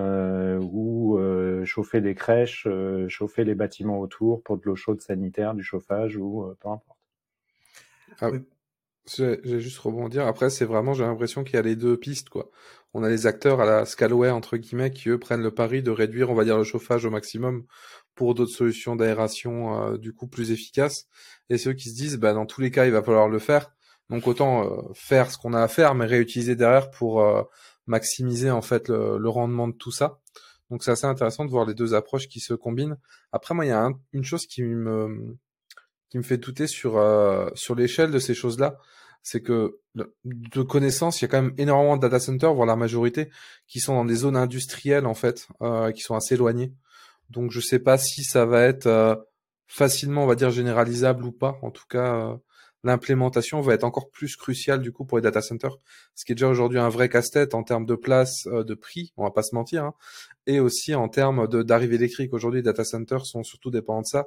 ou 0.60 1.18
chauffer 1.64 2.02
des 2.02 2.14
crèches, 2.14 2.68
chauffer 3.08 3.44
les 3.44 3.54
bâtiments 3.54 3.98
autour 3.98 4.42
pour 4.42 4.58
de 4.58 4.62
l'eau 4.66 4.76
chaude 4.76 5.00
sanitaire, 5.00 5.54
du 5.54 5.62
chauffage 5.62 6.18
ou 6.18 6.54
peu 6.60 6.68
importe. 6.68 6.98
Ah, 8.20 8.28
j'ai 9.06 9.60
juste 9.60 9.78
rebondir. 9.78 10.26
Après, 10.26 10.50
c'est 10.50 10.64
vraiment, 10.64 10.94
j'ai 10.94 11.04
l'impression 11.04 11.44
qu'il 11.44 11.56
y 11.56 11.58
a 11.58 11.62
les 11.62 11.76
deux 11.76 11.96
pistes, 11.98 12.28
quoi. 12.28 12.50
On 12.94 13.02
a 13.02 13.08
les 13.08 13.26
acteurs 13.26 13.60
à 13.60 13.64
la 13.64 13.84
Scalway, 13.84 14.30
entre 14.30 14.56
guillemets, 14.56 14.92
qui 14.92 15.08
eux 15.08 15.18
prennent 15.18 15.42
le 15.42 15.52
pari 15.52 15.82
de 15.82 15.90
réduire, 15.90 16.30
on 16.30 16.34
va 16.34 16.44
dire, 16.44 16.56
le 16.56 16.64
chauffage 16.64 17.04
au 17.04 17.10
maximum 17.10 17.64
pour 18.14 18.34
d'autres 18.34 18.52
solutions 18.52 18.96
d'aération, 18.96 19.94
euh, 19.94 19.98
du 19.98 20.14
coup, 20.14 20.28
plus 20.28 20.52
efficaces. 20.52 21.08
Et 21.50 21.58
ceux 21.58 21.72
qui 21.72 21.90
se 21.90 21.96
disent, 21.96 22.16
bah, 22.18 22.32
dans 22.32 22.46
tous 22.46 22.60
les 22.60 22.70
cas, 22.70 22.86
il 22.86 22.92
va 22.92 23.02
falloir 23.02 23.28
le 23.28 23.38
faire. 23.40 23.72
Donc, 24.10 24.26
autant 24.26 24.64
euh, 24.64 24.92
faire 24.94 25.30
ce 25.30 25.38
qu'on 25.38 25.54
a 25.54 25.62
à 25.62 25.68
faire, 25.68 25.94
mais 25.94 26.06
réutiliser 26.06 26.54
derrière 26.56 26.90
pour 26.90 27.20
euh, 27.22 27.42
maximiser, 27.86 28.50
en 28.50 28.62
fait, 28.62 28.88
le, 28.88 29.28
rendement 29.28 29.68
de 29.68 29.74
tout 29.74 29.90
ça. 29.90 30.20
Donc, 30.70 30.84
c'est 30.84 30.92
assez 30.92 31.06
intéressant 31.06 31.44
de 31.44 31.50
voir 31.50 31.66
les 31.66 31.74
deux 31.74 31.94
approches 31.94 32.28
qui 32.28 32.40
se 32.40 32.54
combinent. 32.54 32.96
Après, 33.32 33.54
moi, 33.54 33.64
il 33.66 33.68
y 33.68 33.72
a 33.72 33.90
une 34.12 34.24
chose 34.24 34.46
qui 34.46 34.62
me, 34.62 35.36
qui 36.14 36.18
me 36.18 36.22
fait 36.22 36.36
douter 36.36 36.68
sur 36.68 36.96
euh, 36.96 37.50
sur 37.56 37.74
l'échelle 37.74 38.12
de 38.12 38.20
ces 38.20 38.34
choses-là, 38.34 38.78
c'est 39.24 39.42
que 39.42 39.80
de 39.96 40.62
connaissance, 40.62 41.20
il 41.20 41.24
y 41.24 41.26
a 41.26 41.28
quand 41.28 41.42
même 41.42 41.54
énormément 41.58 41.96
de 41.96 42.02
data 42.02 42.20
centers, 42.20 42.54
voire 42.54 42.68
la 42.68 42.76
majorité, 42.76 43.30
qui 43.66 43.80
sont 43.80 43.94
dans 43.94 44.04
des 44.04 44.14
zones 44.14 44.36
industrielles 44.36 45.06
en 45.06 45.14
fait, 45.14 45.48
euh, 45.60 45.90
qui 45.90 46.02
sont 46.02 46.14
assez 46.14 46.36
éloignées. 46.36 46.72
Donc 47.30 47.50
je 47.50 47.58
sais 47.58 47.80
pas 47.80 47.98
si 47.98 48.22
ça 48.22 48.46
va 48.46 48.62
être 48.62 48.86
euh, 48.86 49.16
facilement, 49.66 50.22
on 50.22 50.28
va 50.28 50.36
dire 50.36 50.50
généralisable 50.50 51.24
ou 51.24 51.32
pas. 51.32 51.58
En 51.62 51.72
tout 51.72 51.86
cas, 51.90 52.38
l'implémentation 52.84 53.60
va 53.60 53.74
être 53.74 53.82
encore 53.82 54.08
plus 54.10 54.36
cruciale 54.36 54.82
du 54.82 54.92
coup 54.92 55.04
pour 55.04 55.18
les 55.18 55.22
data 55.22 55.42
centers, 55.42 55.78
ce 56.14 56.24
qui 56.24 56.30
est 56.30 56.36
déjà 56.36 56.48
aujourd'hui 56.48 56.78
un 56.78 56.90
vrai 56.90 57.08
casse-tête 57.08 57.56
en 57.56 57.64
termes 57.64 57.86
de 57.86 57.96
place, 57.96 58.44
de 58.46 58.74
prix, 58.74 59.12
on 59.16 59.24
va 59.24 59.32
pas 59.32 59.42
se 59.42 59.56
mentir, 59.56 59.82
hein, 59.82 59.94
et 60.46 60.60
aussi 60.60 60.94
en 60.94 61.08
termes 61.08 61.48
d'arrivée 61.48 61.96
électrique. 61.96 62.32
Aujourd'hui, 62.34 62.60
les 62.60 62.64
data 62.64 62.84
centers 62.84 63.26
sont 63.26 63.42
surtout 63.42 63.72
dépendants 63.72 64.02
de 64.02 64.06
ça 64.06 64.26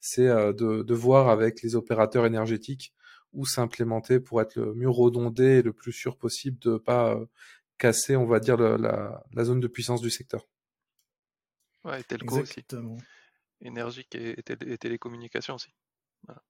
c'est 0.00 0.28
euh, 0.28 0.52
de, 0.52 0.82
de, 0.82 0.94
voir 0.94 1.28
avec 1.28 1.62
les 1.62 1.76
opérateurs 1.76 2.26
énergétiques 2.26 2.94
où 3.32 3.46
s'implémenter 3.46 4.18
pour 4.18 4.40
être 4.40 4.56
le 4.56 4.74
mieux 4.74 4.88
redondé 4.88 5.44
et 5.44 5.62
le 5.62 5.72
plus 5.72 5.92
sûr 5.92 6.16
possible 6.16 6.58
de 6.58 6.78
pas 6.78 7.14
euh, 7.14 7.26
casser, 7.78 8.16
on 8.16 8.26
va 8.26 8.40
dire, 8.40 8.56
la, 8.56 9.22
la, 9.32 9.44
zone 9.44 9.60
de 9.60 9.68
puissance 9.68 10.00
du 10.00 10.10
secteur. 10.10 10.46
Ouais, 11.84 12.00
et 12.00 12.04
telco 12.04 12.40
aussi. 12.40 12.64
Énergie 13.62 14.06
et, 14.14 14.36
et, 14.38 14.78
télécommunications 14.78 15.54
aussi. 15.54 15.72
Voilà. 16.24 16.42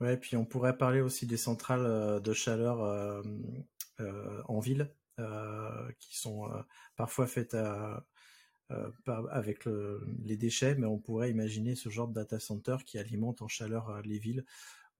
Ouais, 0.00 0.16
puis 0.16 0.36
on 0.36 0.44
pourrait 0.44 0.76
parler 0.76 1.00
aussi 1.00 1.26
des 1.26 1.36
centrales 1.36 1.86
euh, 1.86 2.20
de 2.20 2.32
chaleur 2.32 2.82
euh, 2.82 3.22
euh, 4.00 4.42
en 4.46 4.60
ville, 4.60 4.92
euh, 5.18 5.90
qui 5.98 6.16
sont 6.18 6.48
parfois 6.96 7.26
faites 7.26 7.54
à, 7.54 8.04
euh, 8.72 8.90
avec 9.30 9.64
les 10.24 10.36
déchets, 10.36 10.74
mais 10.74 10.86
on 10.86 10.98
pourrait 10.98 11.30
imaginer 11.30 11.76
ce 11.76 11.88
genre 11.88 12.08
de 12.08 12.14
data 12.14 12.40
center 12.40 12.78
qui 12.84 12.98
alimente 12.98 13.40
en 13.40 13.46
chaleur 13.46 13.90
euh, 13.90 14.02
les 14.02 14.18
villes 14.18 14.44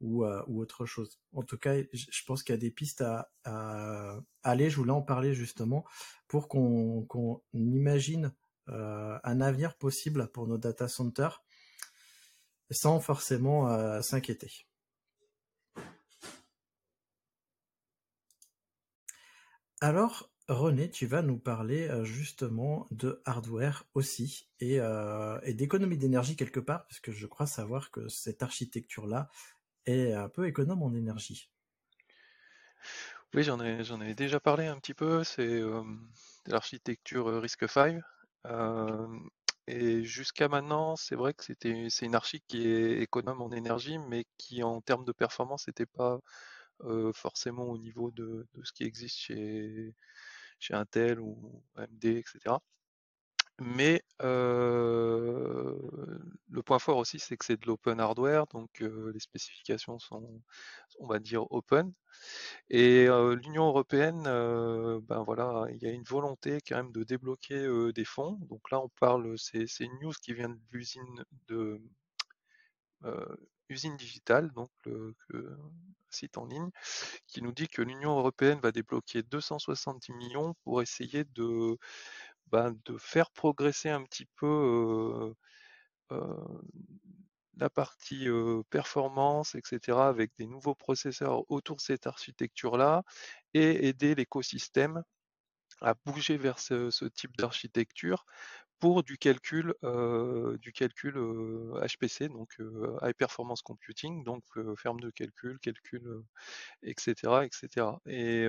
ou, 0.01 0.25
euh, 0.25 0.41
ou 0.47 0.61
autre 0.61 0.87
chose. 0.87 1.19
En 1.33 1.43
tout 1.43 1.59
cas, 1.59 1.75
je 1.93 2.25
pense 2.27 2.45
qu'il 2.45 2.55
y 2.55 2.59
a 2.59 2.61
des 2.61 2.71
pistes 2.71 3.03
à, 3.03 4.21
aller. 4.45 4.71
Je 4.71 4.77
voulais 4.77 4.93
en 4.93 5.03
parler 5.03 5.35
justement 5.35 5.85
pour 6.29 6.49
qu'on 6.49 7.43
imagine 7.55 8.33
un 8.69 9.41
avenir 9.41 9.77
possible 9.77 10.29
pour 10.33 10.47
nos 10.47 10.59
data 10.59 10.87
centers 10.87 11.43
sans 12.71 13.01
forcément 13.01 14.03
s'inquiéter. 14.03 14.67
Alors, 19.81 20.31
René, 20.49 20.89
tu 20.89 21.07
vas 21.07 21.23
nous 21.23 21.39
parler 21.39 21.89
euh, 21.89 22.05
justement 22.05 22.87
de 22.93 23.21
hardware 23.25 23.85
aussi 23.95 24.49
et, 24.61 24.79
euh, 24.79 25.41
et 25.43 25.55
d'économie 25.55 25.99
d'énergie 25.99 26.37
quelque 26.37 26.61
part, 26.61 26.87
parce 26.87 27.01
que 27.01 27.11
je 27.11 27.27
crois 27.27 27.47
savoir 27.47 27.91
que 27.91 28.07
cette 28.07 28.45
architecture-là 28.45 29.29
est 29.87 30.13
un 30.13 30.29
peu 30.29 30.47
économe 30.47 30.85
en 30.85 30.95
énergie. 30.95 31.51
Oui, 33.35 33.43
j'en 33.43 33.61
ai, 33.61 34.15
déjà 34.15 34.39
parlé 34.39 34.67
un 34.67 34.79
petit 34.79 34.95
peu, 34.95 35.25
c'est 35.25 35.43
euh, 35.43 35.83
l'architecture 36.47 37.27
RISC-V. 37.43 38.01
et 39.67 40.05
jusqu'à 40.05 40.47
maintenant, 40.47 40.95
c'est 40.95 41.17
vrai 41.17 41.35
que 41.35 41.43
c'était, 41.43 41.89
c'est 41.91 42.07
une 42.07 42.15
archi 42.15 42.41
qui 42.47 42.69
est 42.69 43.03
économe 43.03 43.43
en 43.43 43.51
énergie, 43.51 43.99
mais 43.99 44.27
qui 44.39 44.63
en 44.63 44.81
termes 44.81 45.05
de 45.05 45.13
performance 45.13 45.67
n'était 45.67 45.87
pas 45.87 46.21
forcément 47.15 47.65
au 47.65 47.79
niveau 47.79 48.13
de, 48.13 48.47
ce 48.63 48.73
qui 48.73 48.85
existe 48.85 49.17
chez, 49.17 49.95
chez 50.59 50.75
Intel 50.75 51.21
ou 51.21 51.63
AMD, 51.77 52.05
etc. 52.05 52.59
Mais 53.59 54.03
euh, 54.23 55.75
le 56.51 56.63
point 56.63 56.79
fort 56.79 56.99
aussi, 56.99 57.19
c'est 57.19 57.37
que 57.39 57.45
c'est 57.45 57.59
de 57.61 57.67
l'open 57.67 58.01
hardware, 58.01 58.47
donc 58.49 58.83
euh, 58.83 59.11
les 59.15 59.21
spécifications 59.21 59.99
sont, 59.99 60.43
on 61.01 61.07
va 61.07 61.19
dire, 61.19 61.51
open. 61.51 61.93
Et 62.71 63.07
euh, 63.09 63.35
l'Union 63.37 63.67
européenne, 63.69 64.25
ben 64.25 65.23
voilà, 65.25 65.67
il 65.71 65.79
y 65.83 65.87
a 65.87 65.91
une 65.91 66.03
volonté 66.05 66.59
quand 66.67 66.77
même 66.77 66.93
de 66.93 67.05
débloquer 67.05 67.93
des 67.95 68.05
fonds. 68.05 68.39
Donc 68.51 68.71
là, 68.71 68.81
on 68.81 68.91
parle, 69.01 69.39
c'est 69.39 69.67
une 69.81 69.99
news 70.01 70.13
qui 70.23 70.35
vient 70.35 70.51
de 70.51 70.61
l'usine 70.73 71.25
de 71.49 71.81
usine 73.69 73.97
digitale, 73.97 74.51
donc 74.53 74.71
le, 74.85 75.15
site 76.11 76.39
en 76.39 76.47
ligne, 76.47 76.71
qui 77.27 77.43
nous 77.43 77.53
dit 77.53 77.69
que 77.69 77.83
l'Union 77.83 78.19
européenne 78.19 78.61
va 78.61 78.73
débloquer 78.73 79.23
270 79.23 80.13
millions 80.13 80.55
pour 80.65 80.83
essayer 80.83 81.25
de, 81.25 81.77
ben, 82.47 82.77
de 82.85 82.97
faire 82.99 83.31
progresser 83.31 83.91
un 83.91 84.03
petit 84.05 84.27
peu 84.37 85.35
euh, 86.13 86.17
euh, 86.17 86.63
la 87.57 87.71
partie 87.71 88.29
euh, 88.29 88.63
performance, 88.71 89.55
etc., 89.55 89.99
avec 89.99 90.33
des 90.37 90.47
nouveaux 90.47 90.75
processeurs 90.75 91.51
autour 91.51 91.77
de 91.77 91.81
cette 91.83 92.07
architecture-là, 92.07 93.03
et 93.55 93.89
aider 93.89 94.15
l'écosystème 94.15 95.03
à 95.83 95.95
bouger 96.07 96.39
vers 96.39 96.59
ce 96.59 97.05
type 97.07 97.37
d'architecture 97.37 98.25
pour 98.79 99.03
du 99.03 99.19
calcul, 99.19 99.75
euh, 99.85 100.57
du 100.59 100.73
calcul 100.73 101.15
HPC, 101.83 102.29
donc 102.29 102.57
High 103.03 103.15
Performance 103.15 103.63
Computing, 103.63 104.25
donc 104.25 104.45
ferme 104.77 105.01
de 105.01 105.11
calcul, 105.11 105.59
calcul, 105.61 106.23
etc., 106.83 107.45
etc. 107.45 108.01
Et 108.07 108.47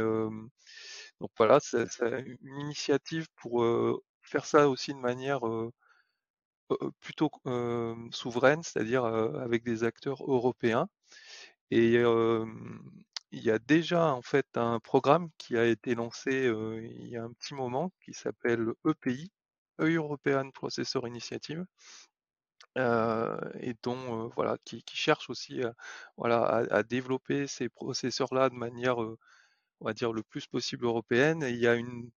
donc 1.20 1.32
voilà, 1.38 1.60
c'est 1.60 1.88
une 2.42 2.60
initiative 2.60 3.28
pour 3.36 3.66
faire 4.22 4.46
ça 4.46 4.70
aussi 4.70 4.94
de 4.94 5.00
manière 5.00 5.42
plutôt 7.00 7.32
souveraine, 8.12 8.64
c'est-à-dire 8.64 9.06
avec 9.06 9.64
des 9.64 9.84
acteurs 9.84 10.24
européens. 10.30 10.88
Et 11.72 11.96
il 13.32 13.44
y 13.44 13.52
a 13.52 13.60
déjà 13.60 14.14
en 14.14 14.22
fait 14.22 14.48
un 14.56 14.80
programme 14.80 15.30
qui 15.38 15.58
a 15.58 15.66
été 15.66 15.96
lancé 15.96 16.52
il 16.82 17.08
y 17.08 17.18
a 17.18 17.24
un 17.24 17.32
petit 17.34 17.54
moment 17.54 17.92
qui 18.04 18.14
s'appelle 18.14 18.74
EPI, 18.86 19.32
European 19.80 20.52
Processor 20.52 21.08
Initiative, 21.08 21.66
euh, 22.78 23.38
et 23.60 23.74
dont 23.84 24.26
euh, 24.26 24.30
voilà 24.36 24.58
qui, 24.64 24.84
cherche 24.94 25.30
aussi 25.32 25.64
à, 25.64 25.74
voilà 26.16 26.64
à, 26.70 26.84
développer 26.84 27.48
ces 27.48 27.70
processeurs-là 27.70 28.50
de 28.50 28.56
manière 28.56 29.02
euh, 29.02 29.18
on 29.80 29.86
va 29.88 29.94
dire 29.94 30.14
le 30.14 30.24
plus 30.24 30.48
possible 30.48 30.86
européenne. 30.86 31.44
Et 31.44 31.52
il 31.52 31.58
y 31.60 31.68
a 31.68 31.76
une 31.76 32.12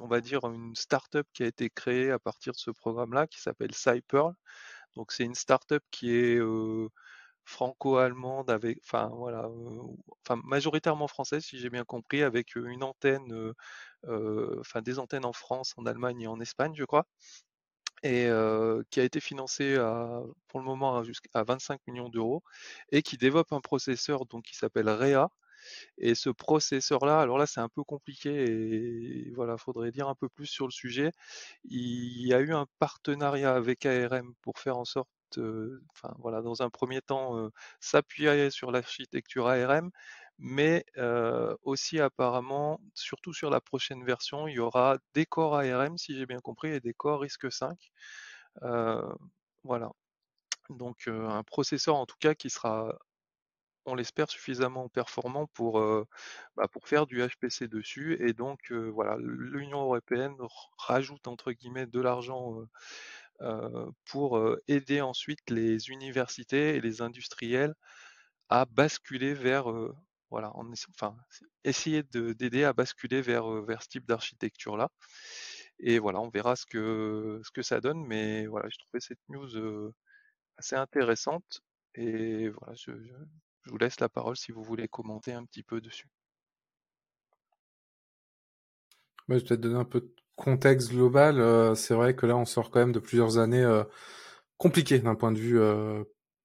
on 0.00 0.08
va 0.08 0.20
dire 0.20 0.44
une 0.46 0.74
start-up 0.76 1.26
qui 1.32 1.44
a 1.44 1.46
été 1.46 1.70
créée 1.70 2.10
à 2.10 2.18
partir 2.18 2.52
de 2.52 2.58
ce 2.58 2.70
programme-là 2.70 3.26
qui 3.26 3.40
s'appelle 3.40 3.74
Cyperl. 3.74 4.34
Donc 4.96 5.12
c'est 5.12 5.24
une 5.24 5.34
start-up 5.34 5.82
qui 5.90 6.12
est 6.12 6.40
franco-allemande 7.44 8.50
avec, 8.50 8.78
enfin 8.84 9.08
voilà, 9.14 9.48
enfin 10.24 10.40
majoritairement 10.44 11.08
française 11.08 11.44
si 11.44 11.58
j'ai 11.58 11.70
bien 11.70 11.84
compris, 11.84 12.22
avec 12.22 12.54
une 12.56 12.84
antenne, 12.84 13.54
enfin 14.06 14.82
des 14.82 14.98
antennes 14.98 15.24
en 15.24 15.32
France, 15.32 15.74
en 15.76 15.86
Allemagne 15.86 16.22
et 16.22 16.26
en 16.26 16.40
Espagne, 16.40 16.74
je 16.76 16.84
crois 16.84 17.06
et 18.02 18.28
qui 18.90 19.00
a 19.00 19.04
été 19.04 19.20
financé 19.20 19.76
pour 20.48 20.60
le 20.60 20.66
moment 20.66 21.02
jusqu'à 21.04 21.42
25 21.44 21.80
millions 21.86 22.08
d'euros 22.08 22.42
et 22.92 23.02
qui 23.02 23.16
développe 23.16 23.52
un 23.52 23.60
processeur 23.60 24.26
donc 24.26 24.44
qui 24.44 24.56
s'appelle 24.56 24.88
REA. 24.88 25.28
Et 25.98 26.14
ce 26.14 26.30
processeur-là, 26.30 27.20
alors 27.20 27.36
là 27.36 27.46
c'est 27.46 27.60
un 27.60 27.68
peu 27.68 27.84
compliqué 27.84 28.30
et 28.30 29.30
voilà, 29.34 29.58
faudrait 29.58 29.90
dire 29.90 30.08
un 30.08 30.14
peu 30.14 30.28
plus 30.30 30.46
sur 30.46 30.66
le 30.66 30.70
sujet. 30.72 31.12
Il 31.64 32.26
y 32.26 32.32
a 32.32 32.40
eu 32.40 32.54
un 32.54 32.66
partenariat 32.78 33.54
avec 33.54 33.84
ARM 33.84 34.32
pour 34.40 34.58
faire 34.58 34.78
en 34.78 34.86
sorte, 34.86 35.10
enfin 35.38 36.14
voilà, 36.18 36.40
dans 36.40 36.62
un 36.62 36.70
premier 36.70 37.02
temps, 37.02 37.50
s'appuyer 37.80 38.50
sur 38.50 38.70
l'architecture 38.72 39.48
ARM, 39.48 39.90
mais 40.40 40.84
aussi 41.62 42.00
apparemment, 42.00 42.80
surtout 42.94 43.32
sur 43.32 43.50
la 43.50 43.60
prochaine 43.60 44.04
version, 44.04 44.48
il 44.48 44.54
y 44.54 44.58
aura 44.58 44.98
des 45.14 45.26
corps 45.26 45.56
ARM, 45.56 45.98
si 45.98 46.16
j'ai 46.16 46.26
bien 46.26 46.40
compris, 46.40 46.70
et 46.70 46.80
des 46.80 46.94
corps 46.94 47.20
RISC-V. 47.20 47.66
voilà. 49.64 49.90
Donc 50.70 51.08
un 51.08 51.42
processeur 51.42 51.96
en 51.96 52.06
tout 52.06 52.16
cas 52.20 52.34
qui 52.34 52.48
sera, 52.48 52.96
on 53.86 53.94
l'espère, 53.94 54.30
suffisamment 54.30 54.88
performant 54.88 55.46
pour, 55.48 55.80
bah, 56.56 56.68
pour 56.68 56.88
faire 56.88 57.06
du 57.06 57.20
HPC 57.26 57.68
dessus. 57.68 58.16
Et 58.20 58.32
donc 58.32 58.72
voilà, 58.72 59.16
l'Union 59.18 59.82
européenne 59.82 60.36
rajoute 60.78 61.26
entre 61.28 61.52
guillemets 61.52 61.86
de 61.86 62.00
l'argent 62.00 62.56
pour 64.06 64.40
aider 64.68 65.00
ensuite 65.00 65.50
les 65.50 65.90
universités 65.90 66.76
et 66.76 66.80
les 66.80 67.02
industriels 67.02 67.74
à 68.48 68.64
basculer 68.64 69.34
vers 69.34 69.66
voilà, 70.30 70.52
enfin, 70.90 71.16
essayer 71.64 72.02
d'aider 72.02 72.64
à 72.64 72.72
basculer 72.72 73.20
vers, 73.20 73.50
vers 73.62 73.82
ce 73.82 73.88
type 73.88 74.06
d'architecture-là. 74.06 74.88
Et 75.80 75.98
voilà, 75.98 76.20
on 76.20 76.28
verra 76.28 76.56
ce 76.56 76.66
que, 76.66 77.40
ce 77.42 77.50
que 77.50 77.62
ça 77.62 77.80
donne, 77.80 78.04
mais 78.06 78.46
voilà, 78.46 78.68
je 78.68 78.78
trouvais 78.78 79.00
cette 79.00 79.18
news 79.28 79.92
assez 80.58 80.76
intéressante. 80.76 81.62
Et 81.94 82.48
voilà, 82.50 82.74
je, 82.74 82.92
vous 83.66 83.78
laisse 83.78 83.98
la 84.00 84.08
parole 84.08 84.36
si 84.36 84.52
vous 84.52 84.62
voulez 84.62 84.88
commenter 84.88 85.32
un 85.32 85.44
petit 85.44 85.62
peu 85.62 85.80
dessus. 85.80 86.08
je 89.28 89.34
vais 89.34 89.40
peut-être 89.40 89.60
donner 89.60 89.78
un 89.78 89.84
peu 89.84 90.00
de 90.00 90.12
contexte 90.36 90.90
global. 90.90 91.76
c'est 91.76 91.94
vrai 91.94 92.14
que 92.14 92.26
là, 92.26 92.36
on 92.36 92.44
sort 92.44 92.70
quand 92.70 92.80
même 92.80 92.92
de 92.92 92.98
plusieurs 92.98 93.38
années 93.38 93.66
compliquées 94.58 94.98
d'un 94.98 95.14
point 95.14 95.32
de 95.32 95.38
vue 95.38 95.60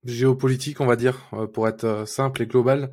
géopolitique, 0.06 0.82
on 0.82 0.86
va 0.86 0.96
dire, 0.96 1.30
pour 1.54 1.68
être 1.68 2.08
simple 2.08 2.44
et 2.44 2.48
global. 2.48 2.92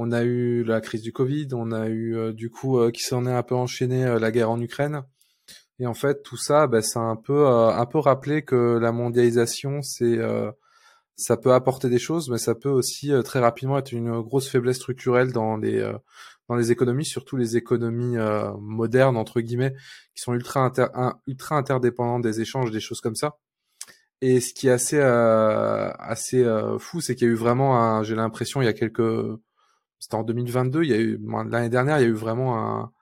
On 0.00 0.12
a 0.12 0.22
eu 0.22 0.62
la 0.62 0.80
crise 0.80 1.02
du 1.02 1.12
Covid, 1.12 1.48
on 1.54 1.72
a 1.72 1.88
eu 1.88 2.16
euh, 2.16 2.32
du 2.32 2.50
coup 2.50 2.78
euh, 2.78 2.92
qui 2.92 3.02
s'en 3.02 3.26
est 3.26 3.32
un 3.32 3.42
peu 3.42 3.56
enchaîné 3.56 4.04
euh, 4.06 4.20
la 4.20 4.30
guerre 4.30 4.48
en 4.48 4.60
Ukraine. 4.60 5.02
Et 5.80 5.88
en 5.88 5.94
fait, 5.94 6.22
tout 6.22 6.36
ça, 6.36 6.68
bah, 6.68 6.82
ça 6.82 7.00
a 7.00 7.02
un 7.02 7.16
peu, 7.16 7.48
un 7.48 7.86
peu 7.86 7.98
rappelé 7.98 8.42
que 8.42 8.78
la 8.80 8.92
mondialisation, 8.92 9.82
c'est, 9.82 10.18
ça 11.14 11.36
peut 11.36 11.52
apporter 11.52 11.88
des 11.88 12.00
choses, 12.00 12.30
mais 12.30 12.38
ça 12.38 12.56
peut 12.56 12.68
aussi 12.68 13.12
très 13.24 13.38
rapidement 13.38 13.78
être 13.78 13.92
une 13.92 14.20
grosse 14.20 14.48
faiblesse 14.48 14.78
structurelle 14.78 15.32
dans 15.32 15.56
les, 15.56 15.80
dans 16.48 16.56
les 16.56 16.72
économies, 16.72 17.04
surtout 17.04 17.36
les 17.36 17.56
économies 17.56 18.16
modernes 18.60 19.16
entre 19.16 19.40
guillemets, 19.40 19.72
qui 20.16 20.22
sont 20.22 20.34
ultra 20.34 20.72
ultra 21.28 21.56
interdépendantes 21.56 22.22
des 22.22 22.40
échanges, 22.40 22.72
des 22.72 22.80
choses 22.80 23.00
comme 23.00 23.16
ça. 23.16 23.38
Et 24.20 24.40
ce 24.40 24.52
qui 24.52 24.66
est 24.66 24.72
assez, 24.72 24.98
assez 24.98 26.44
fou, 26.80 27.00
c'est 27.00 27.14
qu'il 27.14 27.28
y 27.28 27.30
a 27.30 27.32
eu 27.34 27.36
vraiment, 27.36 28.02
j'ai 28.02 28.16
l'impression, 28.16 28.62
il 28.62 28.64
y 28.64 28.68
a 28.68 28.72
quelques 28.72 29.38
c'était 29.98 30.14
en 30.14 30.22
2022. 30.22 30.82
Il 30.84 30.90
y 30.90 30.94
a 30.94 30.98
eu 30.98 31.20
l'année 31.50 31.68
dernière, 31.68 31.98
il 31.98 32.02
y 32.02 32.06
a 32.06 32.08
eu 32.08 32.12
vraiment 32.12 32.58
un, 32.58 32.92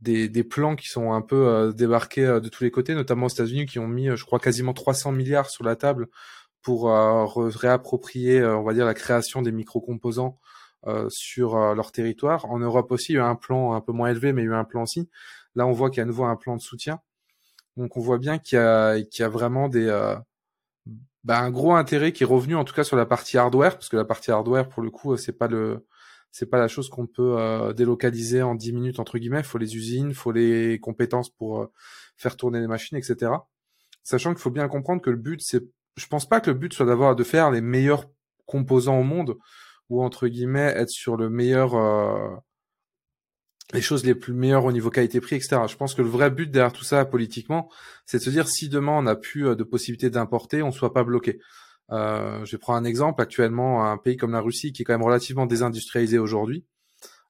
des, 0.00 0.28
des 0.28 0.44
plans 0.44 0.76
qui 0.76 0.88
sont 0.88 1.12
un 1.12 1.22
peu 1.22 1.48
euh, 1.48 1.72
débarqués 1.72 2.26
euh, 2.26 2.40
de 2.40 2.48
tous 2.48 2.64
les 2.64 2.70
côtés, 2.70 2.94
notamment 2.94 3.26
aux 3.26 3.30
États-Unis, 3.30 3.66
qui 3.66 3.78
ont 3.78 3.88
mis, 3.88 4.08
euh, 4.08 4.16
je 4.16 4.24
crois, 4.24 4.38
quasiment 4.38 4.72
300 4.72 5.12
milliards 5.12 5.50
sur 5.50 5.64
la 5.64 5.76
table 5.76 6.08
pour 6.62 6.90
réapproprier, 6.90 8.44
on 8.44 8.64
va 8.64 8.74
dire, 8.74 8.86
la 8.86 8.94
création 8.94 9.40
des 9.40 9.52
micro-composants 9.52 10.40
sur 11.08 11.56
leur 11.76 11.92
territoire. 11.92 12.46
En 12.46 12.58
Europe 12.58 12.90
aussi, 12.90 13.12
il 13.12 13.14
y 13.14 13.18
a 13.18 13.20
eu 13.20 13.24
un 13.24 13.36
plan 13.36 13.74
un 13.74 13.80
peu 13.80 13.92
moins 13.92 14.10
élevé, 14.10 14.32
mais 14.32 14.42
il 14.42 14.46
y 14.46 14.48
a 14.48 14.50
eu 14.50 14.54
un 14.56 14.64
plan 14.64 14.82
aussi. 14.82 15.08
Là, 15.54 15.64
on 15.64 15.70
voit 15.70 15.90
qu'il 15.90 15.98
y 15.98 16.00
a 16.00 16.02
à 16.02 16.06
nouveau 16.06 16.24
un 16.24 16.34
plan 16.34 16.56
de 16.56 16.60
soutien. 16.60 16.98
Donc, 17.76 17.96
on 17.96 18.00
voit 18.00 18.18
bien 18.18 18.38
qu'il 18.38 18.58
y 18.58 19.18
y 19.18 19.22
a 19.22 19.28
vraiment 19.28 19.68
des, 19.68 19.86
bah, 21.22 21.38
un 21.38 21.50
gros 21.50 21.74
intérêt 21.74 22.10
qui 22.10 22.24
est 22.24 22.26
revenu, 22.26 22.56
en 22.56 22.64
tout 22.64 22.74
cas 22.74 22.82
sur 22.82 22.96
la 22.96 23.06
partie 23.06 23.38
hardware, 23.38 23.74
parce 23.74 23.88
que 23.88 23.96
la 23.96 24.04
partie 24.04 24.32
hardware, 24.32 24.68
pour 24.68 24.82
le 24.82 24.90
coup, 24.90 25.16
c'est 25.16 25.38
pas 25.38 25.46
le, 25.46 25.86
c'est 26.38 26.44
pas 26.44 26.58
la 26.58 26.68
chose 26.68 26.90
qu'on 26.90 27.06
peut 27.06 27.38
euh, 27.38 27.72
délocaliser 27.72 28.42
en 28.42 28.54
10 28.54 28.74
minutes 28.74 29.00
entre 29.00 29.16
guillemets. 29.16 29.38
Il 29.38 29.44
faut 29.44 29.56
les 29.56 29.74
usines, 29.74 30.12
faut 30.12 30.32
les 30.32 30.78
compétences 30.78 31.30
pour 31.30 31.62
euh, 31.62 31.72
faire 32.18 32.36
tourner 32.36 32.60
les 32.60 32.66
machines, 32.66 32.98
etc. 32.98 33.32
Sachant 34.02 34.34
qu'il 34.34 34.42
faut 34.42 34.50
bien 34.50 34.68
comprendre 34.68 35.00
que 35.00 35.08
le 35.08 35.16
but, 35.16 35.40
c'est, 35.42 35.64
je 35.96 36.06
pense 36.08 36.28
pas 36.28 36.42
que 36.42 36.50
le 36.50 36.58
but 36.58 36.74
soit 36.74 36.84
d'avoir 36.84 37.16
de 37.16 37.24
faire 37.24 37.50
les 37.50 37.62
meilleurs 37.62 38.04
composants 38.44 38.98
au 38.98 39.02
monde 39.02 39.38
ou 39.88 40.04
entre 40.04 40.28
guillemets 40.28 40.74
être 40.76 40.90
sur 40.90 41.16
le 41.16 41.30
meilleur, 41.30 41.74
euh, 41.74 42.36
les 43.72 43.80
choses 43.80 44.04
les 44.04 44.14
plus 44.14 44.34
meilleures 44.34 44.66
au 44.66 44.72
niveau 44.72 44.90
qualité-prix, 44.90 45.36
etc. 45.36 45.62
Je 45.66 45.76
pense 45.76 45.94
que 45.94 46.02
le 46.02 46.08
vrai 46.08 46.30
but 46.30 46.50
derrière 46.50 46.74
tout 46.74 46.84
ça 46.84 47.06
politiquement, 47.06 47.70
c'est 48.04 48.18
de 48.18 48.22
se 48.22 48.30
dire 48.30 48.46
si 48.46 48.68
demain 48.68 48.92
on 48.92 49.02
n'a 49.02 49.16
plus 49.16 49.56
de 49.56 49.64
possibilité 49.64 50.10
d'importer, 50.10 50.62
on 50.62 50.70
soit 50.70 50.92
pas 50.92 51.02
bloqué. 51.02 51.40
Euh, 51.92 52.44
je 52.44 52.52
vais 52.52 52.58
prendre 52.58 52.78
un 52.78 52.84
exemple. 52.84 53.22
Actuellement, 53.22 53.90
un 53.90 53.96
pays 53.96 54.16
comme 54.16 54.32
la 54.32 54.40
Russie, 54.40 54.72
qui 54.72 54.82
est 54.82 54.84
quand 54.84 54.94
même 54.94 55.04
relativement 55.04 55.46
désindustrialisé 55.46 56.18
aujourd'hui, 56.18 56.64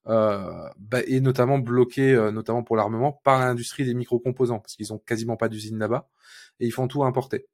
euh, 0.09 0.69
bah, 0.79 1.01
est 1.03 1.21
notamment 1.21 1.59
bloqué, 1.59 2.15
euh, 2.15 2.31
notamment 2.31 2.63
pour 2.63 2.77
l'armement, 2.77 3.21
par 3.25 3.41
l'industrie 3.41 3.85
des 3.85 3.95
micro-composants, 3.95 4.61
parce 4.61 4.77
qu'ils 4.77 4.93
ont 4.93 4.99
quasiment 4.99 5.37
pas 5.37 5.49
d'usine 5.49 5.79
là-bas, 5.79 6.09
et 6.61 6.67
ils 6.67 6.73
font 6.73 6.89
tout 6.89 7.05
importer. 7.05 7.47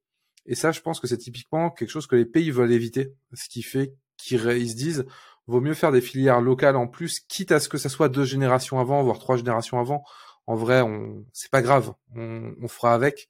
Et 0.47 0.55
ça, 0.55 0.73
je 0.73 0.81
pense 0.81 1.01
que 1.01 1.07
c'est 1.07 1.19
typiquement 1.19 1.71
quelque 1.71 1.91
chose 1.91 2.07
que 2.07 2.17
les 2.17 2.25
pays 2.25 2.51
veulent 2.51 2.73
éviter, 2.73 3.15
ce 3.33 3.49
qui 3.49 3.63
fait 3.63 3.95
qu'ils 4.19 4.71
se 4.71 4.77
disent, 4.77 5.07
vaut 5.47 5.61
mieux 5.61 5.75
faire 5.75 5.93
des 5.93 6.01
filières 6.01 6.41
locales 6.41 6.77
en 6.77 6.87
plus, 6.87 7.21
quitte 7.21 7.53
à 7.53 7.61
ce 7.61 7.69
que 7.69 7.79
ça 7.79 7.89
soit 7.89 8.09
deux 8.09 8.25
générations 8.25 8.79
avant, 8.79 9.03
voire 9.03 9.19
trois 9.19 9.37
générations 9.37 9.79
avant. 9.79 10.05
En 10.47 10.57
vrai, 10.57 10.83
on, 10.83 11.25
c'est 11.33 11.51
pas 11.51 11.63
grave, 11.63 11.95
on, 12.15 12.55
on 12.61 12.69
fera 12.69 12.95
avec 12.95 13.29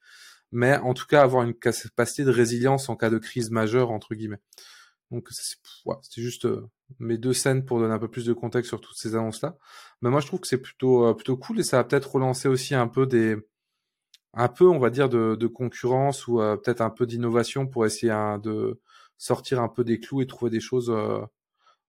mais 0.53 0.77
en 0.79 0.95
tout 0.95 1.07
cas 1.07 1.23
avoir 1.23 1.43
une 1.43 1.55
capacité 1.55 2.25
de 2.25 2.31
résilience 2.31 2.89
en 2.89 2.97
cas 2.97 3.11
de 3.11 3.19
crise 3.19 3.51
majeure 3.51 3.91
entre 3.91 4.15
guillemets. 4.15 4.41
Donc 5.13 5.29
c'est 5.31 5.57
c'était 6.03 6.23
juste 6.23 6.47
euh, 6.47 6.67
mes 6.99 7.19
deux 7.19 7.35
scènes 7.35 7.65
pour 7.65 7.79
donner 7.79 7.93
un 7.93 7.99
peu 7.99 8.09
plus 8.09 8.25
de 8.25 8.33
contexte 8.33 8.71
sur 8.71 8.81
toutes 8.81 8.97
ces 8.97 9.15
annonces 9.15 9.43
là. 9.43 9.57
Mais 10.01 10.11
moi 10.11 10.21
je 10.21 10.27
trouve 10.27 10.41
que 10.41 10.47
c'est 10.47 10.61
plutôt 10.61 11.07
euh, 11.07 11.15
plutôt 11.15 11.37
cool 11.37 11.61
et 11.61 11.63
ça 11.63 11.77
va 11.77 11.85
peut-être 11.85 12.13
relancer 12.13 12.49
aussi 12.49 12.75
un 12.75 12.89
peu 12.89 13.07
des 13.07 13.37
un 14.33 14.49
peu 14.49 14.67
on 14.67 14.79
va 14.79 14.89
dire 14.89 15.11
de, 15.11 15.37
de 15.37 15.47
concurrence 15.47 16.27
ou 16.27 16.41
euh, 16.41 16.57
peut-être 16.57 16.81
un 16.81 16.89
peu 16.89 17.07
d'innovation 17.07 17.67
pour 17.67 17.85
essayer 17.85 18.15
de 18.43 18.81
sortir 19.19 19.61
un 19.61 19.69
peu 19.69 19.85
des 19.85 20.01
clous 20.01 20.23
et 20.23 20.27
trouver 20.27 20.51
des 20.51 20.61
choses 20.61 20.93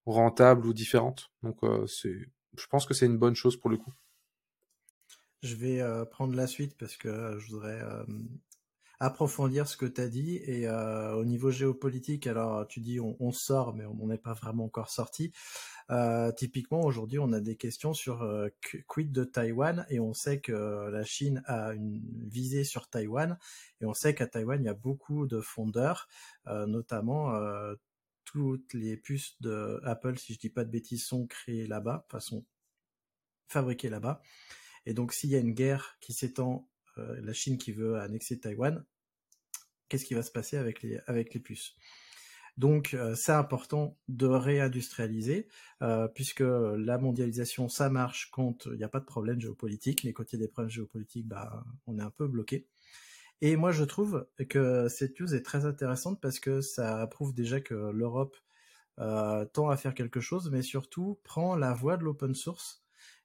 rentables 0.05 0.67
ou 0.67 0.73
différentes. 0.73 1.31
Donc 1.43 1.59
c'est 1.87 2.17
je 2.57 2.67
pense 2.67 2.85
que 2.85 2.93
c'est 2.93 3.05
une 3.05 3.17
bonne 3.17 3.35
chose 3.35 3.57
pour 3.57 3.69
le 3.69 3.77
coup. 3.77 3.93
Je 5.41 5.55
vais 5.55 5.81
prendre 6.11 6.35
la 6.35 6.47
suite 6.47 6.77
parce 6.77 6.97
que 6.97 7.39
je 7.39 7.51
voudrais 7.51 7.81
approfondir 8.99 9.67
ce 9.67 9.77
que 9.77 9.85
tu 9.85 10.01
as 10.01 10.07
dit. 10.07 10.37
Et 10.45 10.67
euh, 10.67 11.13
au 11.15 11.25
niveau 11.25 11.51
géopolitique, 11.51 12.27
alors 12.27 12.67
tu 12.67 12.79
dis 12.79 12.99
on, 12.99 13.31
sort, 13.31 13.75
mais 13.75 13.85
on 13.85 14.07
n'est 14.07 14.17
pas 14.17 14.33
vraiment 14.33 14.65
encore 14.65 14.89
sorti. 14.89 15.31
Euh, 15.89 16.31
typiquement, 16.31 16.81
aujourd'hui, 16.81 17.19
on 17.19 17.33
a 17.33 17.39
des 17.39 17.55
questions 17.55 17.93
sur 17.93 18.23
euh, 18.23 18.49
quid 18.87 19.11
de 19.11 19.23
Taïwan 19.23 19.85
et 19.89 19.99
on 19.99 20.13
sait 20.13 20.39
que 20.39 20.89
la 20.89 21.03
Chine 21.03 21.43
a 21.45 21.73
une 21.73 22.01
visée 22.27 22.63
sur 22.63 22.89
Taïwan 22.89 23.37
et 23.81 23.85
on 23.85 23.93
sait 23.93 24.15
qu'à 24.15 24.27
Taïwan, 24.27 24.61
il 24.61 24.65
y 24.65 24.69
a 24.69 24.73
beaucoup 24.73 25.27
de 25.27 25.41
fondeurs, 25.41 26.07
notamment 26.45 27.33
toutes 28.23 28.73
les 28.73 28.97
puces 28.97 29.35
de 29.41 29.81
Apple, 29.83 30.17
si 30.17 30.33
je 30.33 30.39
dis 30.39 30.49
pas 30.49 30.63
de 30.63 30.71
bêtises, 30.71 31.03
sont 31.03 31.27
créées 31.27 31.67
là-bas, 31.67 32.05
enfin 32.07 32.19
sont 32.19 32.45
fabriquées 33.47 33.89
là-bas. 33.89 34.21
Et 34.85 34.93
donc, 34.93 35.13
s'il 35.13 35.29
y 35.29 35.35
a 35.35 35.39
une 35.39 35.53
guerre 35.53 35.97
qui 36.01 36.13
s'étend 36.13 36.67
la 36.97 37.33
Chine 37.33 37.57
qui 37.57 37.71
veut 37.71 37.99
annexer 37.99 38.39
Taïwan, 38.39 38.83
qu'est-ce 39.89 40.05
qui 40.05 40.13
va 40.13 40.23
se 40.23 40.31
passer 40.31 40.57
avec 40.57 40.81
les, 40.81 40.99
avec 41.07 41.41
puces? 41.43 41.75
Donc 42.57 42.93
euh, 42.93 43.15
c'est 43.15 43.31
important 43.31 43.97
de 44.07 44.27
réindustrialiser, 44.27 45.47
euh, 45.81 46.07
puisque 46.07 46.41
la 46.41 46.97
mondialisation, 46.97 47.67
ça 47.67 47.89
marche 47.89 48.29
quand 48.31 48.67
il 48.67 48.77
n'y 48.77 48.83
a 48.83 48.89
pas 48.89 48.99
de 48.99 49.05
problème 49.05 49.39
géopolitique, 49.39 50.03
mais 50.03 50.13
quand 50.13 50.31
il 50.31 50.39
y 50.39 50.43
a 50.43 50.45
des 50.45 50.51
problèmes 50.51 50.69
géopolitiques, 50.69 51.27
bah, 51.27 51.63
on 51.87 51.97
est 51.97 52.03
un 52.03 52.11
peu 52.11 52.27
bloqué. 52.27 52.67
Et 53.41 53.55
moi 53.55 53.71
je 53.71 53.83
trouve 53.83 54.27
que 54.49 54.87
cette 54.87 55.19
news 55.19 55.33
est 55.33 55.41
très 55.41 55.65
intéressante 55.65 56.21
parce 56.21 56.39
que 56.39 56.61
ça 56.61 57.05
prouve 57.07 57.33
déjà 57.33 57.59
que 57.59 57.73
l'Europe 57.73 58.37
euh, 58.99 59.45
tend 59.45 59.69
à 59.69 59.77
faire 59.77 59.95
quelque 59.95 60.21
chose, 60.21 60.49
mais 60.51 60.61
surtout 60.61 61.19
prend 61.23 61.55
la 61.55 61.73
voie 61.73 61.97
de 61.97 62.03
l'open 62.03 62.35
source. 62.35 62.82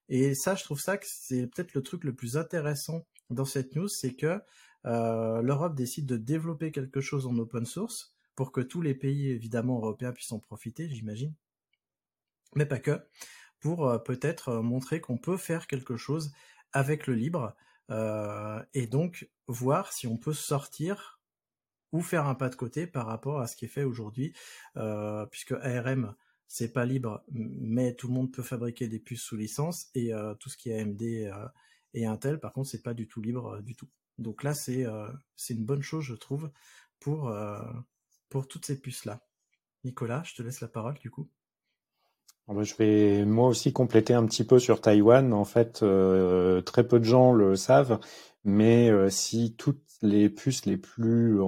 Et 0.08 0.34
ça, 0.34 0.54
je 0.54 0.64
trouve 0.64 0.80
ça 0.80 0.96
que 0.96 1.06
c'est 1.06 1.46
peut-être 1.46 1.74
le 1.74 1.82
truc 1.82 2.04
le 2.04 2.14
plus 2.14 2.36
intéressant 2.36 3.06
dans 3.30 3.44
cette 3.44 3.76
news, 3.76 3.88
c'est 3.88 4.14
que 4.14 4.40
euh, 4.86 5.42
l'Europe 5.42 5.74
décide 5.74 6.06
de 6.06 6.16
développer 6.16 6.72
quelque 6.72 7.00
chose 7.00 7.26
en 7.26 7.36
open 7.36 7.66
source 7.66 8.14
pour 8.34 8.52
que 8.52 8.60
tous 8.60 8.80
les 8.80 8.94
pays 8.94 9.28
évidemment 9.28 9.76
européens 9.78 10.12
puissent 10.12 10.32
en 10.32 10.38
profiter, 10.38 10.88
j'imagine. 10.88 11.34
Mais 12.54 12.64
pas 12.64 12.78
que, 12.78 13.06
pour 13.60 14.02
peut-être 14.04 14.54
montrer 14.62 15.00
qu'on 15.00 15.18
peut 15.18 15.36
faire 15.36 15.66
quelque 15.66 15.96
chose 15.96 16.32
avec 16.72 17.06
le 17.06 17.14
libre 17.14 17.54
et 17.90 18.86
donc 18.86 19.28
voir 19.48 19.92
si 19.92 20.06
on 20.06 20.16
peut 20.16 20.32
sortir 20.32 21.20
ou 21.92 22.00
faire 22.00 22.26
un 22.26 22.34
pas 22.34 22.48
de 22.48 22.54
côté 22.54 22.86
par 22.86 23.06
rapport 23.06 23.40
à 23.40 23.46
ce 23.46 23.56
qui 23.56 23.64
est 23.64 23.68
fait 23.68 23.84
aujourd'hui, 23.84 24.32
puisque 25.30 25.52
ARM 25.52 26.14
c'est 26.48 26.72
pas 26.72 26.86
libre, 26.86 27.22
mais 27.30 27.94
tout 27.94 28.08
le 28.08 28.14
monde 28.14 28.32
peut 28.32 28.42
fabriquer 28.42 28.88
des 28.88 28.98
puces 28.98 29.22
sous 29.22 29.36
licence 29.36 29.88
et 29.94 30.10
tout 30.40 30.48
ce 30.48 30.56
qui 30.56 30.70
est 30.70 30.80
AMD 30.80 31.02
et 31.94 32.06
Intel, 32.06 32.40
par 32.40 32.52
contre, 32.52 32.68
c'est 32.68 32.82
pas 32.82 32.94
du 32.94 33.06
tout 33.06 33.20
libre 33.20 33.60
du 33.60 33.76
tout. 33.76 33.88
Donc 34.18 34.42
là, 34.42 34.54
c'est 34.54 34.84
c'est 35.36 35.54
une 35.54 35.64
bonne 35.64 35.82
chose, 35.82 36.04
je 36.04 36.14
trouve, 36.14 36.50
pour 37.00 37.32
pour 38.28 38.48
toutes 38.48 38.66
ces 38.66 38.80
puces 38.80 39.04
là. 39.04 39.20
Nicolas, 39.84 40.22
je 40.24 40.34
te 40.34 40.42
laisse 40.42 40.60
la 40.60 40.68
parole 40.68 40.98
du 40.98 41.10
coup. 41.10 41.28
Ah 42.48 42.54
bah, 42.54 42.62
je 42.62 42.74
vais 42.76 43.24
moi 43.26 43.48
aussi 43.48 43.72
compléter 43.72 44.14
un 44.14 44.24
petit 44.24 44.44
peu 44.44 44.58
sur 44.58 44.80
Taïwan. 44.80 45.32
En 45.34 45.44
fait, 45.44 45.84
très 46.64 46.88
peu 46.88 46.98
de 46.98 47.04
gens 47.04 47.32
le 47.32 47.56
savent, 47.56 48.00
mais 48.44 48.90
si 49.10 49.54
toutes 49.54 49.84
les 50.02 50.30
puces 50.30 50.64
les 50.66 50.76
plus 50.76 51.40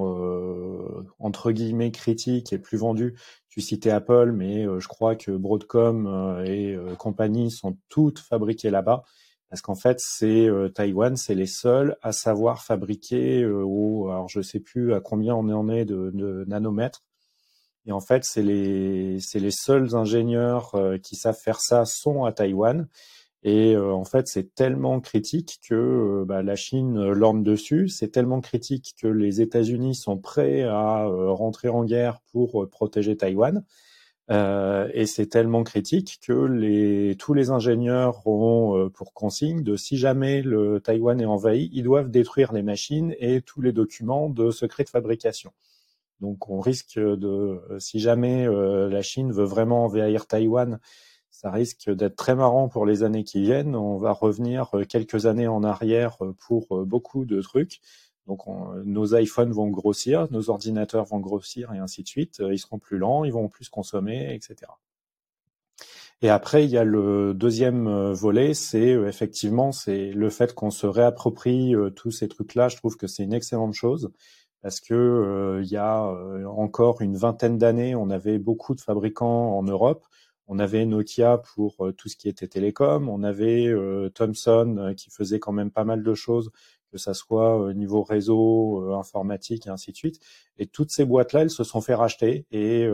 entre 1.19 1.53
guillemets 1.53 1.93
critiques 1.93 2.53
et 2.53 2.59
plus 2.59 2.79
vendues 2.79 3.15
tu 3.51 3.61
citais 3.61 3.91
Apple, 3.91 4.33
mais 4.33 4.65
euh, 4.65 4.79
je 4.79 4.89
crois 4.89 5.17
que 5.17 5.33
Broadcom 5.33 6.07
euh, 6.07 6.45
et 6.45 6.75
euh, 6.75 6.95
compagnie 6.95 7.51
sont 7.51 7.77
toutes 7.89 8.21
fabriquées 8.21 8.71
là-bas. 8.71 9.03
Parce 9.51 9.63
qu'en 9.63 9.75
fait, 9.75 9.99
c'est 9.99 10.49
Taïwan, 10.77 11.17
c'est 11.17 11.35
les 11.35 11.49
seuls 11.49 11.97
à 12.03 12.13
savoir 12.13 12.63
fabriquer 12.63 13.45
au, 13.45 14.09
alors 14.09 14.29
je 14.29 14.43
sais 14.43 14.61
plus 14.61 14.95
à 14.95 15.01
combien 15.01 15.35
on 15.35 15.49
en 15.51 15.69
est 15.69 15.85
de, 15.85 16.45
nanomètres. 16.47 17.03
Et 17.85 17.91
en 17.91 17.99
fait, 17.99 18.23
c'est 18.25 18.45
les, 18.45 19.19
c'est 19.19 19.41
les 19.41 19.51
seuls 19.51 19.97
ingénieurs 19.97 20.73
qui 21.03 21.17
savent 21.17 21.37
faire 21.37 21.61
ça 21.61 21.85
sont 21.85 22.23
à 22.25 22.31
Taïwan. 22.31 22.87
Et 23.43 23.75
euh, 23.75 23.93
en 23.93 24.05
fait, 24.05 24.27
c'est 24.29 24.55
tellement 24.55 25.01
critique 25.01 25.61
que 25.67 25.75
euh, 25.75 26.25
bah, 26.27 26.43
la 26.43 26.57
Chine 26.57 26.99
euh, 26.99 27.15
lorne 27.15 27.43
dessus. 27.43 27.89
C'est 27.89 28.09
tellement 28.09 28.41
critique 28.41 28.95
que 29.01 29.07
les 29.07 29.41
États-Unis 29.41 29.95
sont 29.95 30.19
prêts 30.19 30.63
à 30.63 31.07
rentrer 31.07 31.69
en 31.69 31.85
guerre 31.85 32.21
pour 32.33 32.69
protéger 32.69 33.17
Taïwan. 33.17 33.65
et 34.31 35.07
c'est 35.07 35.27
tellement 35.27 35.65
critique 35.65 36.21
que 36.23 36.33
les, 36.33 37.17
tous 37.19 37.35
les 37.35 37.51
ingénieurs 37.51 38.27
ont 38.27 38.91
pour 38.95 39.13
consigne 39.13 39.63
de 39.63 39.77
si 39.77 39.97
jamais 39.97 40.43
le 40.43 40.81
Taïwan 40.81 41.21
est 41.21 41.25
envahi, 41.25 41.71
ils 41.73 41.83
doivent 41.83 42.11
détruire 42.11 42.53
les 42.53 42.63
machines 42.63 43.15
et 43.19 43.41
tous 43.43 43.61
les 43.61 43.73
documents 43.73 44.29
de 44.29 44.51
secret 44.51 44.85
de 44.85 44.91
fabrication. 44.91 45.53
Donc 46.21 46.49
on 46.49 46.61
risque 46.61 46.99
de, 46.99 47.61
si 47.79 47.99
jamais 47.99 48.47
la 48.47 49.03
Chine 49.03 49.33
veut 49.33 49.45
vraiment 49.45 49.85
envahir 49.87 50.27
Taïwan, 50.27 50.79
ça 51.41 51.51
risque 51.51 51.91
d'être 51.91 52.17
très 52.17 52.35
marrant 52.35 52.69
pour 52.69 52.85
les 52.85 53.03
années 53.03 53.25
qui 53.25 53.41
viennent. 53.41 53.75
On 53.75 53.97
va 53.97 54.13
revenir 54.13 54.69
euh, 54.75 54.85
quelques 54.85 55.25
années 55.25 55.49
en 55.49 55.65
arrière 55.65 56.19
euh, 56.21 56.35
pour 56.47 56.67
euh, 56.77 56.85
beaucoup 56.85 57.25
de 57.25 57.41
trucs. 57.41 57.81
Donc 58.27 58.47
nos 58.85 59.17
iPhones 59.17 59.51
vont 59.51 59.69
grossir, 59.69 60.29
nos 60.31 60.51
ordinateurs 60.51 61.05
vont 61.07 61.19
grossir 61.19 61.73
et 61.73 61.79
ainsi 61.79 62.03
de 62.03 62.09
suite. 62.09 62.41
Ils 62.49 62.59
seront 62.59 62.79
plus 62.79 62.99
lents, 62.99 63.25
ils 63.25 63.33
vont 63.33 63.49
plus 63.49 63.69
consommer, 63.69 64.33
etc. 64.35 64.71
Et 66.23 66.29
après, 66.29 66.65
il 66.65 66.71
y 66.71 66.79
a 66.79 66.85
le 66.85 67.35
deuxième 67.35 68.13
volet, 68.13 68.55
c'est 68.55 68.91
effectivement 68.91 69.73
c'est 69.73 70.13
le 70.13 70.31
fait 70.31 70.55
qu'on 70.55 70.71
se 70.71 70.87
réapproprie 70.87 71.75
tous 71.97 72.13
ces 72.13 72.29
trucs-là. 72.29 72.69
Je 72.69 72.77
trouve 72.77 72.97
que 72.97 73.09
c'est 73.09 73.25
une 73.25 73.33
excellente 73.33 73.75
chose 73.75 74.13
parce 74.63 74.79
que 74.81 75.61
il 75.65 75.69
y 75.69 75.79
a 75.79 76.01
encore 76.47 77.01
une 77.01 77.17
vingtaine 77.17 77.59
d'années, 77.59 77.97
on 77.97 78.11
avait 78.11 78.39
beaucoup 78.39 78.77
de 78.77 78.81
fabricants 78.81 79.57
en 79.59 79.65
Europe. 79.65 80.05
On 80.53 80.59
avait 80.59 80.85
Nokia 80.85 81.39
pour 81.39 81.87
euh, 81.87 81.93
tout 81.93 82.09
ce 82.09 82.17
qui 82.17 82.29
était 82.29 82.49
télécom. 82.49 83.09
On 83.09 83.23
avait 83.23 83.69
euh, 83.69 84.09
Thomson 84.11 84.77
euh, 84.79 84.95
qui 84.95 85.09
faisait 85.09 85.39
quand 85.39 85.53
même 85.53 85.71
pas 85.71 85.85
mal 85.85 86.03
de 86.03 86.13
choses, 86.15 86.51
que 86.91 86.99
ça 86.99 87.15
soit 87.15 87.57
au 87.57 87.73
niveau 87.73 88.03
réseau, 88.03 88.93
informatique 88.95 89.69
et 89.69 89.71
ainsi 89.71 89.93
de 89.93 89.97
suite. 89.97 90.19
Et 90.59 90.67
toutes 90.67 90.91
ces 90.91 91.05
boîtes-là, 91.05 91.43
elles 91.43 91.51
se 91.51 91.63
sont 91.63 91.81
fait 91.81 91.95
racheter 91.95 92.47
et 92.51 92.85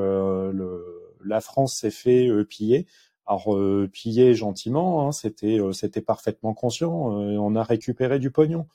la 1.25 1.41
France 1.41 1.79
s'est 1.79 1.91
fait 1.91 2.29
piller. 2.45 2.87
Alors 3.25 3.59
piller 3.91 4.35
gentiment, 4.35 5.07
hein, 5.07 5.13
c'était 5.13 5.59
c'était 5.73 6.03
parfaitement 6.03 6.53
conscient. 6.53 6.93
on 6.93 7.57
a 7.57 7.63
récupéré 7.63 8.19
du 8.19 8.31
pognon, 8.31 8.67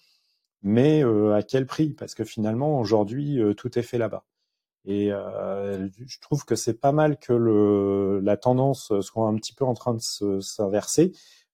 mais 0.63 1.03
à 1.03 1.43
quel 1.43 1.67
prix? 1.67 1.91
Parce 1.93 2.15
que 2.15 2.23
finalement 2.23 2.79
aujourd'hui 2.79 3.39
tout 3.55 3.77
est 3.77 3.83
fait 3.83 3.99
là-bas. 3.99 4.25
Et 4.85 5.11
euh, 5.11 5.87
je 6.05 6.19
trouve 6.19 6.43
que 6.43 6.55
c'est 6.55 6.79
pas 6.79 6.91
mal 6.91 7.17
que 7.17 7.33
le, 7.33 8.19
la 8.21 8.37
tendance 8.37 8.91
soit 9.01 9.27
un 9.27 9.35
petit 9.35 9.53
peu 9.53 9.65
en 9.65 9.73
train 9.73 9.93
de 9.93 10.39
s'inverser. 10.41 11.11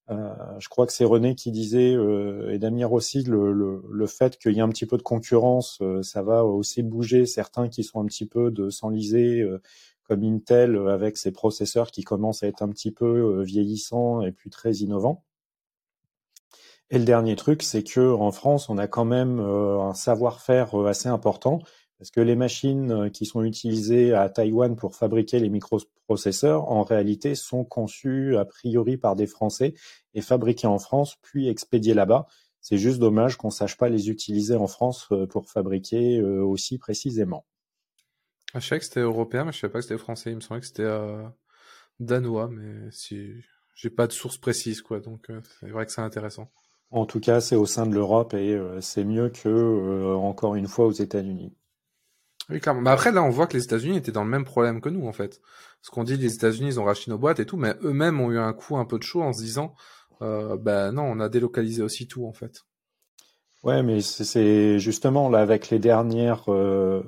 Euh, 0.09 0.33
je 0.59 0.69
crois 0.69 0.85
que 0.85 0.93
c'est 0.93 1.03
René 1.03 1.35
qui 1.35 1.51
disait, 1.51 1.93
euh, 1.93 2.53
et 2.53 2.59
Damir 2.59 2.93
aussi, 2.93 3.23
le, 3.23 3.51
le, 3.51 3.83
le 3.91 4.07
fait 4.07 4.37
qu'il 4.37 4.53
y 4.53 4.59
ait 4.59 4.61
un 4.61 4.69
petit 4.69 4.85
peu 4.85 4.97
de 4.97 5.03
concurrence, 5.03 5.79
euh, 5.81 6.01
ça 6.01 6.23
va 6.23 6.45
aussi 6.45 6.81
bouger 6.81 7.25
certains 7.25 7.67
qui 7.67 7.83
sont 7.83 7.99
un 7.99 8.05
petit 8.05 8.25
peu 8.25 8.49
de 8.49 8.69
s'enliser, 8.69 9.41
euh, 9.41 9.61
comme 10.03 10.23
Intel, 10.23 10.77
avec 10.87 11.17
ses 11.17 11.33
processeurs 11.33 11.91
qui 11.91 12.03
commencent 12.03 12.41
à 12.41 12.47
être 12.47 12.61
un 12.61 12.69
petit 12.69 12.91
peu 12.91 13.43
vieillissants 13.43 14.21
et 14.21 14.31
puis 14.31 14.49
très 14.49 14.75
innovants. 14.75 15.25
Et 16.89 16.97
le 16.97 17.03
dernier 17.03 17.35
truc, 17.35 17.61
c'est 17.61 17.83
que 17.83 18.13
en 18.13 18.31
France, 18.31 18.69
on 18.69 18.77
a 18.77 18.87
quand 18.87 19.03
même 19.03 19.41
un 19.41 19.93
savoir-faire 19.93 20.73
assez 20.87 21.09
important 21.09 21.59
parce 21.97 22.11
que 22.11 22.21
les 22.21 22.35
machines 22.35 22.91
euh, 22.91 23.09
qui 23.09 23.25
sont 23.25 23.43
utilisées 23.43 24.13
à 24.13 24.29
Taïwan 24.29 24.75
pour 24.75 24.95
fabriquer 24.95 25.39
les 25.39 25.49
microprocesseurs, 25.49 26.69
en 26.71 26.83
réalité, 26.83 27.33
sont 27.33 27.63
conçues 27.63 28.37
a 28.37 28.45
priori 28.45 28.97
par 28.97 29.15
des 29.15 29.25
Français 29.25 29.73
et 30.13 30.21
fabriquées 30.21 30.67
en 30.67 30.77
France, 30.77 31.15
puis 31.21 31.47
expédiées 31.47 31.95
là-bas. 31.95 32.27
C'est 32.61 32.77
juste 32.77 32.99
dommage 32.99 33.37
qu'on 33.37 33.49
sache 33.49 33.77
pas 33.77 33.89
les 33.89 34.09
utiliser 34.09 34.55
en 34.55 34.67
France 34.67 35.07
euh, 35.11 35.25
pour 35.25 35.49
fabriquer 35.49 36.19
euh, 36.19 36.43
aussi 36.43 36.77
précisément. 36.77 37.45
Ah, 38.53 38.59
je 38.59 38.67
savais 38.67 38.79
que 38.79 38.85
c'était 38.85 38.99
européen, 38.99 39.45
mais 39.45 39.51
je 39.51 39.59
savais 39.59 39.73
pas 39.73 39.79
que 39.79 39.85
c'était 39.85 39.97
français. 39.97 40.31
Il 40.31 40.35
me 40.35 40.41
semblait 40.41 40.61
que 40.61 40.67
c'était 40.67 40.87
danois, 41.99 42.47
mais 42.47 42.89
si 42.91 43.33
j'ai 43.75 43.89
pas 43.89 44.07
de 44.07 44.13
source 44.13 44.37
précise, 44.37 44.81
quoi. 44.81 45.01
Donc 45.01 45.27
c'est 45.59 45.69
vrai 45.69 45.85
que 45.85 45.91
c'est 45.91 46.01
intéressant. 46.01 46.49
En 46.89 47.05
tout 47.05 47.19
cas, 47.19 47.41
c'est 47.41 47.57
au 47.57 47.65
sein 47.65 47.85
de 47.85 47.93
l'Europe 47.93 48.33
et 48.33 48.57
c'est 48.79 49.03
mieux 49.03 49.29
que 49.29 50.15
encore 50.15 50.55
une 50.55 50.67
fois 50.67 50.85
aux 50.85 50.91
États-Unis. 50.93 51.53
Oui, 52.49 52.59
clairement. 52.59 52.81
Mais 52.81 52.89
après, 52.89 53.11
là, 53.11 53.23
on 53.23 53.29
voit 53.29 53.47
que 53.47 53.57
les 53.57 53.63
États-Unis 53.63 53.97
étaient 53.97 54.11
dans 54.11 54.23
le 54.23 54.29
même 54.29 54.45
problème 54.45 54.79
que 54.81 54.89
nous, 54.89 55.07
en 55.07 55.13
fait. 55.13 55.41
Ce 55.81 55.91
qu'on 55.91 56.03
dit, 56.03 56.17
les 56.17 56.33
États-Unis, 56.35 56.69
ils 56.69 56.79
ont 56.79 56.85
racheté 56.85 57.11
nos 57.11 57.17
boîtes 57.17 57.39
et 57.39 57.45
tout, 57.45 57.57
mais 57.57 57.75
eux-mêmes 57.83 58.21
ont 58.21 58.31
eu 58.31 58.39
un 58.39 58.53
coup 58.53 58.77
un 58.77 58.85
peu 58.85 58.97
de 58.97 59.03
chaud 59.03 59.21
en 59.21 59.33
se 59.33 59.41
disant, 59.41 59.75
euh, 60.21 60.57
ben 60.57 60.91
non, 60.93 61.03
on 61.03 61.19
a 61.19 61.29
délocalisé 61.29 61.83
aussi 61.83 62.07
tout, 62.07 62.25
en 62.25 62.33
fait. 62.33 62.63
Ouais, 63.63 63.81
mais 63.81 64.01
c'est 64.01 64.77
justement 64.79 65.29
là 65.29 65.39
avec 65.39 65.69
les 65.71 65.79
dernières 65.79 66.45
euh, 66.47 67.01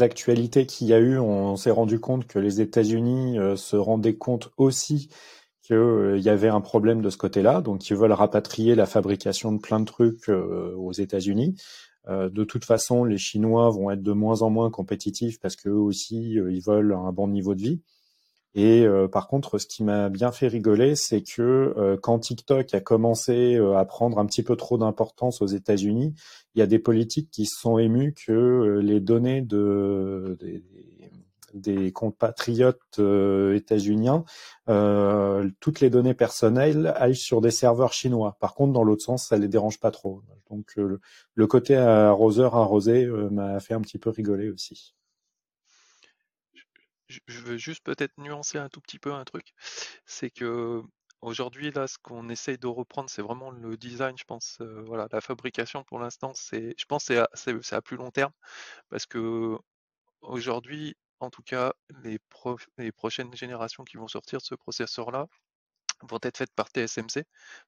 actualités 0.00 0.66
qu'il 0.66 0.88
y 0.88 0.94
a 0.94 0.98
eu, 0.98 1.18
on, 1.18 1.56
s'est 1.56 1.70
rendu 1.70 1.98
compte 1.98 2.26
que 2.26 2.38
les 2.38 2.60
États-Unis 2.60 3.38
euh, 3.38 3.56
se 3.56 3.76
rendaient 3.76 4.16
compte 4.16 4.50
aussi 4.58 5.08
qu'il 5.62 5.74
euh, 5.76 6.18
y 6.18 6.28
avait 6.28 6.48
un 6.48 6.60
problème 6.60 7.00
de 7.00 7.08
ce 7.10 7.16
côté-là, 7.16 7.62
donc 7.62 7.88
ils 7.88 7.96
veulent 7.96 8.12
rapatrier 8.12 8.74
la 8.74 8.86
fabrication 8.86 9.52
de 9.52 9.58
plein 9.58 9.80
de 9.80 9.86
trucs 9.86 10.28
aux 10.28 10.92
États-Unis. 10.92 11.56
Euh, 12.08 12.28
de 12.28 12.44
toute 12.44 12.64
façon, 12.64 13.04
les 13.04 13.18
Chinois 13.18 13.70
vont 13.70 13.90
être 13.90 14.02
de 14.02 14.12
moins 14.12 14.42
en 14.42 14.50
moins 14.50 14.70
compétitifs 14.70 15.40
parce 15.40 15.56
qu'eux 15.56 15.70
aussi, 15.70 16.38
euh, 16.38 16.52
ils 16.52 16.62
veulent 16.62 16.92
un 16.92 17.12
bon 17.12 17.28
niveau 17.28 17.54
de 17.54 17.62
vie. 17.62 17.80
Et 18.54 18.86
euh, 18.86 19.06
par 19.08 19.28
contre, 19.28 19.58
ce 19.58 19.66
qui 19.66 19.84
m'a 19.84 20.08
bien 20.08 20.32
fait 20.32 20.48
rigoler, 20.48 20.94
c'est 20.96 21.22
que 21.22 21.98
quand 22.02 22.20
TikTok 22.20 22.72
a 22.74 22.80
commencé 22.80 23.56
à 23.76 23.84
prendre 23.84 24.18
un 24.18 24.26
petit 24.26 24.42
peu 24.42 24.56
trop 24.56 24.78
d'importance 24.78 25.42
aux 25.42 25.46
États-Unis, 25.46 26.14
il 26.54 26.60
y 26.60 26.62
a 26.62 26.66
des 26.66 26.78
politiques 26.78 27.30
qui 27.30 27.44
se 27.46 27.60
sont 27.60 27.78
émus 27.78 28.14
que 28.14 28.80
les 28.82 29.00
données 29.00 29.42
de, 29.42 30.38
compatriotes 31.92 32.98
euh, 32.98 33.54
états-uniens, 33.54 34.24
euh, 34.68 35.48
toutes 35.60 35.80
les 35.80 35.90
données 35.90 36.14
personnelles 36.14 36.92
aillent 36.96 37.16
sur 37.16 37.40
des 37.40 37.50
serveurs 37.50 37.92
chinois. 37.92 38.36
Par 38.40 38.54
contre, 38.54 38.72
dans 38.72 38.84
l'autre 38.84 39.02
sens, 39.02 39.28
ça 39.28 39.36
les 39.36 39.48
dérange 39.48 39.80
pas 39.80 39.90
trop. 39.90 40.22
Donc 40.50 40.72
euh, 40.78 41.00
le 41.34 41.46
côté 41.46 41.76
arroseur 41.76 42.54
arrosé 42.56 43.06
m'a 43.06 43.60
fait 43.60 43.74
un 43.74 43.80
petit 43.80 43.98
peu 43.98 44.10
rigoler 44.10 44.50
aussi. 44.50 44.94
Je 47.08 47.40
veux 47.40 47.56
juste 47.56 47.84
peut-être 47.84 48.12
nuancer 48.18 48.58
un 48.58 48.68
tout 48.68 48.80
petit 48.80 48.98
peu 48.98 49.12
un 49.12 49.24
truc, 49.24 49.54
c'est 50.04 50.30
que 50.30 50.82
Aujourd'hui, 51.22 51.72
là, 51.72 51.88
ce 51.88 51.96
qu'on 51.98 52.28
essaye 52.28 52.58
de 52.58 52.66
reprendre, 52.66 53.08
c'est 53.08 53.22
vraiment 53.22 53.50
le 53.50 53.76
design, 53.76 54.16
je 54.18 54.24
pense. 54.24 54.58
voilà, 54.60 55.08
la 55.10 55.20
fabrication 55.20 55.82
pour 55.82 55.98
l'instant, 55.98 56.32
c'est, 56.34 56.74
je 56.78 56.84
pense, 56.84 57.04
c'est 57.04 57.18
à, 57.18 57.28
à 57.76 57.82
plus 57.82 57.96
long 57.96 58.10
terme, 58.10 58.32
parce 58.90 59.06
que 59.06 59.56
aujourd'hui, 60.20 60.96
en 61.20 61.30
tout 61.30 61.42
cas, 61.42 61.72
les, 62.02 62.18
prochaines 62.92 63.34
générations 63.34 63.84
qui 63.84 63.96
vont 63.96 64.08
sortir 64.08 64.38
de 64.40 64.44
ce 64.44 64.54
processeur-là, 64.54 65.26
vont 66.02 66.18
être 66.22 66.36
faites 66.38 66.52
par 66.54 66.68
TSMC. 66.68 67.24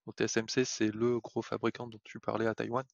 Donc 0.07 0.17
TSMC, 0.17 0.65
c'est 0.65 0.91
le 0.95 1.21
gros 1.21 1.43
fabricant 1.43 1.87
dont 1.87 2.01
tu 2.05 2.21
parlais 2.21 2.47
à 2.47 2.55
Taïwan. 2.55 2.85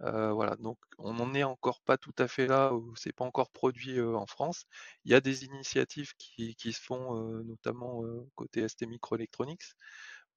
Euh, 0.00 0.32
voilà, 0.32 0.56
donc 0.56 0.78
on 0.98 1.14
n'en 1.14 1.32
est 1.34 1.44
encore 1.44 1.80
pas 1.82 1.96
tout 1.98 2.14
à 2.18 2.28
fait 2.28 2.46
là, 2.46 2.74
où 2.74 2.94
c'est 2.96 3.12
pas 3.14 3.24
encore 3.24 3.50
produit 3.50 4.00
en 4.00 4.26
France. 4.26 4.64
Il 5.04 5.12
y 5.12 5.14
a 5.14 5.20
des 5.20 5.44
initiatives 5.44 6.12
qui, 6.18 6.54
se 6.72 6.80
font, 6.80 7.14
notamment 7.44 8.02
côté 8.34 8.68
ST 8.68 8.86
Microelectronics, 8.86 9.62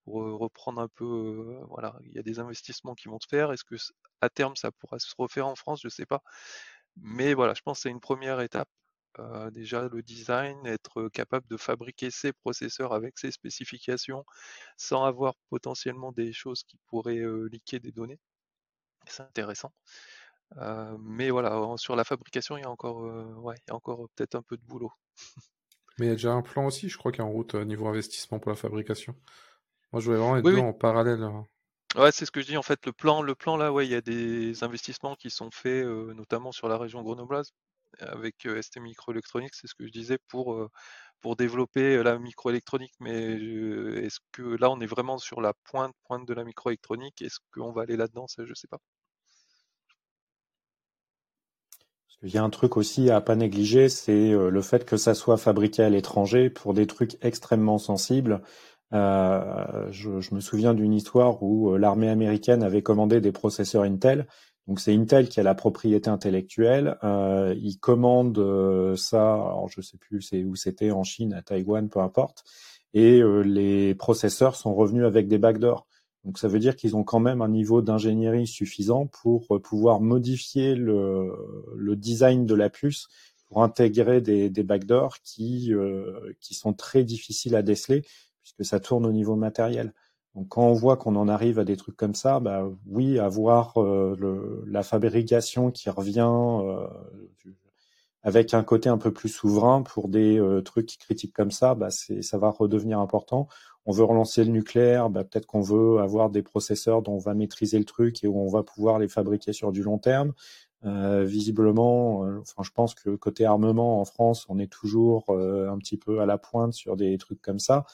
pour 0.06 0.24
reprendre 0.40 0.82
un 0.82 0.88
peu, 0.88 1.60
voilà, 1.70 1.96
il 2.06 2.14
y 2.14 2.20
a 2.20 2.24
des 2.24 2.40
investissements 2.40 2.96
qui 2.96 3.08
vont 3.10 3.20
se 3.20 3.28
faire. 3.28 3.52
Est-ce 3.52 3.64
que 3.64 3.76
à 4.22 4.30
terme 4.30 4.56
ça 4.56 4.72
pourra 4.72 5.00
se 5.00 5.14
refaire 5.18 5.48
en 5.48 5.56
France? 5.56 5.82
Je 5.82 5.88
ne 5.88 5.92
sais 5.92 6.06
pas. 6.06 6.22
Mais 6.98 7.34
voilà, 7.34 7.54
je 7.54 7.62
pense 7.62 7.80
que 7.80 7.84
c'est 7.84 7.90
une 7.90 8.00
première 8.02 8.42
étape. 8.42 8.70
Déjà 9.52 9.88
le 9.88 10.02
design, 10.02 10.66
être 10.66 11.10
capable 11.10 11.48
de 11.48 11.58
fabriquer 11.58 12.12
ses 12.12 12.34
processeurs 12.34 12.94
avec 12.94 13.18
ses 13.18 13.32
spécifications 13.32 14.26
sans 14.78 15.04
avoir 15.04 15.34
potentiellement 15.50 16.12
des 16.12 16.34
choses 16.34 16.64
qui 16.64 16.78
pourraient 16.88 17.24
liquer 17.52 17.80
des 17.80 17.92
données. 17.92 18.20
C'est 19.08 19.24
intéressant. 19.24 19.72
mais 21.00 21.30
voilà, 21.30 21.76
sur 21.78 21.96
la 21.96 22.04
fabrication, 22.04 22.58
il 22.58 22.62
y 22.62 22.66
a 22.66 22.70
encore, 22.70 23.02
ouais, 23.44 23.56
il 23.58 23.70
y 23.70 23.72
a 23.72 23.76
encore 23.76 24.08
peut-être 24.16 24.36
un 24.36 24.42
peu 24.42 24.58
de 24.58 24.64
boulot. 24.64 24.92
mais 26.00 26.08
il 26.08 26.10
y 26.10 26.12
a 26.12 26.16
déjà 26.16 26.32
un 26.32 26.42
plan 26.42 26.66
aussi, 26.66 26.90
je 26.90 26.98
crois, 26.98 27.12
qui 27.12 27.20
est 27.20 27.24
en 27.24 27.32
route 27.32 27.56
niveau 27.56 27.88
investissement 27.88 28.40
pour 28.40 28.52
la 28.52 28.56
fabrication. 28.58 29.16
Moi, 29.92 30.02
je 30.02 30.06
voulais 30.06 30.20
vraiment 30.20 30.38
être 30.38 30.60
en 30.60 30.74
parallèle. 30.74 31.24
Hein. 31.24 31.46
Ouais, 31.96 32.12
c'est 32.12 32.26
ce 32.26 32.32
que 32.32 32.42
je 32.42 32.46
dis. 32.46 32.58
En 32.58 32.64
fait, 32.64 32.86
le 32.86 32.94
plan, 32.94 33.22
le 33.24 33.34
plan 33.34 33.58
là, 33.58 33.74
ouais, 33.74 33.88
il 33.88 33.92
y 33.92 33.96
a 33.96 34.02
des 34.02 34.64
investissements 34.64 35.16
qui 35.16 35.32
sont 35.32 35.50
faits, 35.52 35.86
notamment 35.86 36.52
sur 36.52 36.68
la 36.68 36.78
région 36.78 37.02
grenobloise, 37.02 37.52
avec 38.00 38.48
ST 38.62 38.80
Microelectronics, 38.80 39.56
c'est 39.56 39.68
ce 39.68 39.76
que 39.76 39.86
je 39.86 39.92
disais, 39.92 40.18
pour, 40.28 40.70
pour 41.22 41.36
développer 41.36 42.02
la 42.04 42.18
microélectronique. 42.20 42.94
Mais 43.00 43.34
est-ce 44.04 44.20
que 44.32 44.42
là, 44.60 44.70
on 44.72 44.80
est 44.80 44.86
vraiment 44.86 45.18
sur 45.18 45.42
la 45.42 45.54
pointe, 45.66 45.94
pointe 46.06 46.28
de 46.28 46.34
la 46.34 46.44
microélectronique? 46.44 47.22
Est-ce 47.22 47.40
qu'on 47.54 47.72
va 47.72 47.84
aller 47.84 47.98
là-dedans? 47.98 48.26
Je 48.38 48.54
sais 48.54 48.68
pas. 48.68 48.80
Il 52.22 52.34
y 52.34 52.38
a 52.38 52.44
un 52.44 52.50
truc 52.50 52.76
aussi 52.76 53.10
à 53.10 53.22
pas 53.22 53.36
négliger, 53.36 53.88
c'est 53.88 54.32
le 54.32 54.62
fait 54.62 54.84
que 54.84 54.98
ça 54.98 55.14
soit 55.14 55.38
fabriqué 55.38 55.84
à 55.84 55.90
l'étranger 55.90 56.50
pour 56.50 56.74
des 56.74 56.86
trucs 56.86 57.18
extrêmement 57.22 57.78
sensibles. 57.78 58.42
Euh, 58.92 59.88
je, 59.92 60.34
me 60.34 60.40
souviens 60.42 60.74
d'une 60.74 60.94
histoire 60.94 61.42
où 61.44 61.78
l'armée 61.78 62.10
américaine 62.10 62.64
avait 62.64 62.82
commandé 62.82 63.22
des 63.22 63.32
processeurs 63.32 63.84
Intel. 63.84 64.28
Donc 64.70 64.80
c'est 64.80 64.94
Intel 64.94 65.30
qui 65.30 65.40
a 65.40 65.44
la 65.44 65.56
propriété 65.56 66.12
intellectuelle. 66.12 67.00
Euh, 67.04 67.56
ils 67.60 67.80
commandent 67.80 68.38
euh, 68.38 68.96
ça, 68.96 69.34
alors 69.34 69.68
je 69.68 69.82
sais 69.82 69.98
plus 69.98 70.20
où 70.46 70.56
c'était, 70.56 70.92
en 70.92 71.04
Chine, 71.04 71.34
à 71.34 71.42
Taïwan, 71.42 71.90
peu 71.90 72.00
importe. 72.02 72.44
Et 72.94 73.20
euh, 73.20 73.42
les 73.42 73.96
processeurs 73.96 74.56
sont 74.56 74.76
revenus 74.76 75.06
avec 75.06 75.28
des 75.28 75.40
backdoors. 75.40 75.88
Donc 76.24 76.38
ça 76.38 76.48
veut 76.48 76.60
dire 76.60 76.76
qu'ils 76.76 76.96
ont 76.96 77.04
quand 77.04 77.20
même 77.20 77.42
un 77.42 77.50
niveau 77.50 77.82
d'ingénierie 77.82 78.46
suffisant 78.46 79.08
pour 79.08 79.48
pouvoir 79.64 80.02
modifier 80.02 80.76
le, 80.76 81.34
le, 81.76 81.96
design 81.96 82.46
de 82.46 82.54
la 82.54 82.70
puce 82.70 83.08
pour 83.48 83.64
intégrer 83.64 84.22
des, 84.22 84.52
des 84.52 84.64
backdoors 84.64 85.18
qui, 85.24 85.74
qui 86.42 86.54
sont 86.54 86.74
très 86.74 87.04
difficiles 87.04 87.56
à 87.56 87.64
déceler 87.64 88.04
puisque 88.44 88.66
ça 88.66 88.80
tourne 88.80 89.08
au 89.08 89.12
niveau 89.12 89.36
matériel. 89.36 89.94
Donc 90.36 90.50
quand 90.50 90.64
on 90.64 90.74
voit 90.74 90.98
qu'on 90.98 91.16
en 91.16 91.28
arrive 91.28 91.60
à 91.60 91.64
des 91.64 91.76
trucs 91.76 91.98
comme 91.98 92.14
ça, 92.14 92.40
bah 92.40 92.68
oui, 92.86 93.20
avoir 93.20 93.78
euh, 93.78 94.16
le, 94.20 94.64
la 94.68 94.84
fabrication 94.84 95.72
qui 95.72 95.90
revient 95.90 96.30
euh, 96.30 96.88
avec 98.22 98.54
un 98.54 98.64
côté 98.64 98.90
un 98.90 98.98
peu 98.98 99.12
plus 99.12 99.30
souverain 99.30 99.82
pour 99.82 100.08
des 100.08 100.40
euh, 100.40 100.62
trucs 100.62 100.98
critiques 101.00 101.34
comme 101.34 101.52
ça, 101.52 101.74
bah 101.74 101.90
c'est 101.90 102.22
ça 102.22 102.38
va 102.38 102.50
redevenir 102.50 103.00
important. 103.00 103.48
On 103.86 103.92
veut 103.92 104.04
relancer 104.04 104.44
le 104.44 104.52
nucléaire, 104.52 105.10
bah 105.10 105.24
peut-être 105.24 105.48
qu'on 105.48 105.62
veut 105.62 106.00
avoir 106.00 106.30
des 106.30 106.44
processeurs 106.44 107.02
dont 107.02 107.14
on 107.14 107.20
va 107.20 107.34
maîtriser 107.34 107.80
le 107.80 107.86
truc 107.86 108.24
et 108.24 108.28
où 108.28 108.40
on 108.40 108.50
va 108.50 108.62
pouvoir 108.62 109.00
les 109.00 109.08
fabriquer 109.08 109.52
sur 109.54 109.72
du 109.72 109.82
long 109.82 109.98
terme. 109.98 110.34
Euh, 110.86 111.26
visiblement, 111.26 112.20
enfin, 112.40 112.64
je 112.64 112.72
pense 112.72 112.94
que 112.94 113.16
côté 113.16 113.46
armement 113.46 114.00
en 114.00 114.06
France, 114.06 114.46
on 114.48 114.60
est 114.60 114.72
toujours 114.72 115.26
un 115.30 115.78
petit 115.80 115.98
peu 115.98 116.22
à 116.22 116.26
la 116.26 116.38
pointe 116.38 116.74
sur 116.74 116.96
des 116.96 117.18
trucs 117.18 117.42
comme 117.42 117.60
ça 117.60 117.86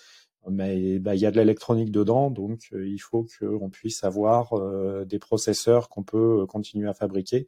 mais 0.50 1.00
bah, 1.00 1.16
il 1.16 1.22
y 1.22 1.26
a 1.26 1.32
de 1.32 1.38
l'électronique 1.38 1.92
dedans, 1.92 2.30
donc 2.30 2.70
euh, 2.74 2.88
il 2.88 3.00
faut 3.00 3.26
qu'on 3.40 3.70
puisse 3.70 4.04
avoir 4.04 4.54
euh, 4.54 5.06
des 5.06 5.20
processeurs 5.20 5.90
qu'on 5.90 6.04
peut 6.04 6.42
euh, 6.42 6.46
continuer 6.46 6.88
à 6.88 6.94
fabriquer. 6.94 7.48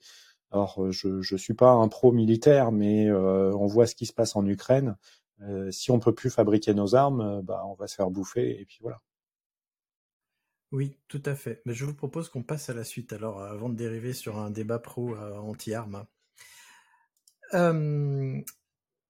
Alors, 0.52 0.92
je 0.92 1.10
ne 1.10 1.38
suis 1.38 1.54
pas 1.54 1.72
un 1.72 1.90
pro 1.90 2.14
militaire, 2.14 2.72
mais 2.72 3.12
on 3.12 3.66
voit 3.66 3.86
ce 3.86 3.96
qui 3.96 4.06
se 4.06 4.14
passe 4.14 4.38
en 4.38 4.46
Ukraine. 4.46 4.96
si 5.72 5.92
on 5.92 6.00
peut 6.00 6.14
plus 6.14 6.30
fabriquer 6.30 6.74
nos 6.74 6.96
armes, 6.96 7.42
bah, 7.42 7.64
on 7.66 7.74
va 7.74 7.88
se 7.88 7.96
faire 7.96 8.10
bouffer, 8.10 8.62
et 8.62 8.64
puis 8.64 8.78
voilà. 8.82 9.02
Oui, 10.72 10.98
tout 11.10 11.22
à 11.26 11.36
fait. 11.36 11.62
Mais 11.66 11.74
je 11.74 11.84
vous 11.84 11.94
propose 11.94 12.30
qu'on 12.30 12.44
passe 12.44 12.70
à 12.70 12.74
la 12.74 12.86
suite, 12.86 13.12
alors, 13.12 13.42
avant 13.42 13.68
de 13.68 13.76
dériver 13.76 14.14
sur 14.14 14.38
un 14.38 14.50
débat 14.50 14.80
pro 14.80 15.18
anti-armes. 15.18 16.06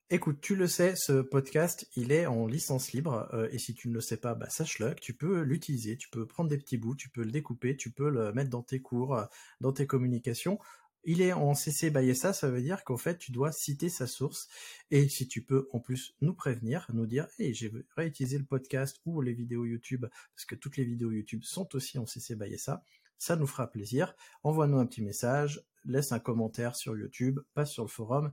Écoute, 0.10 0.40
tu 0.40 0.56
le 0.56 0.68
sais, 0.68 0.96
ce 0.96 1.22
podcast, 1.22 1.86
il 1.98 2.14
est 2.14 2.28
en 2.28 2.48
licence 2.48 2.94
libre, 2.94 3.28
euh, 3.34 3.50
et 3.52 3.58
si 3.60 3.76
tu 3.76 3.90
ne 3.90 3.94
le 3.94 4.00
sais 4.00 4.16
pas, 4.16 4.36
bah, 4.36 4.50
sache-le, 4.50 4.96
tu 4.96 5.14
peux 5.14 5.42
l'utiliser, 5.42 5.98
tu 5.98 6.08
peux 6.10 6.26
prendre 6.26 6.50
des 6.50 6.58
petits 6.58 6.78
bouts, 6.78 6.96
tu 6.96 7.10
peux 7.10 7.24
le 7.24 7.32
découper, 7.32 7.76
tu 7.76 7.92
peux 7.92 8.10
le 8.10 8.32
mettre 8.32 8.50
dans 8.50 8.64
tes 8.64 8.80
cours, 8.80 9.16
euh, 9.18 9.26
dans 9.60 9.74
tes 9.74 9.86
communications. 9.86 10.60
Il 11.04 11.22
est 11.22 11.34
en 11.34 11.54
CC 11.56 11.90
by 11.90 12.16
ça 12.16 12.32
veut 12.44 12.62
dire 12.62 12.86
qu'en 12.86 12.96
fait, 12.96 13.18
tu 13.18 13.34
dois 13.34 13.52
citer 13.52 13.90
sa 13.90 14.08
source, 14.08 14.48
et 14.92 15.10
si 15.10 15.28
tu 15.28 15.44
peux 15.44 15.68
en 15.74 15.82
plus 15.82 16.16
nous 16.22 16.34
prévenir, 16.34 16.88
nous 16.94 17.06
dire, 17.06 17.28
hey, 17.38 17.54
j'ai 17.54 17.70
réutilisé 17.98 18.38
le 18.38 18.46
podcast 18.46 19.02
ou 19.06 19.20
les 19.20 19.34
vidéos 19.34 19.66
YouTube, 19.66 20.06
parce 20.34 20.46
que 20.46 20.56
toutes 20.56 20.78
les 20.78 20.86
vidéos 20.86 21.12
YouTube 21.12 21.44
sont 21.44 21.76
aussi 21.76 22.00
en 22.00 22.06
CC 22.06 22.38
by 22.38 22.58
ça 22.58 23.36
nous 23.36 23.48
fera 23.48 23.70
plaisir. 23.70 24.16
Envoie-nous 24.44 24.78
un 24.78 24.86
petit 24.86 25.02
message, 25.02 25.66
laisse 25.84 26.14
un 26.14 26.20
commentaire 26.20 26.78
sur 26.78 26.96
YouTube, 26.96 27.42
passe 27.54 27.72
sur 27.72 27.84
le 27.84 27.90
forum, 27.90 28.32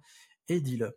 et 0.48 0.60
dis-le. 0.60 0.96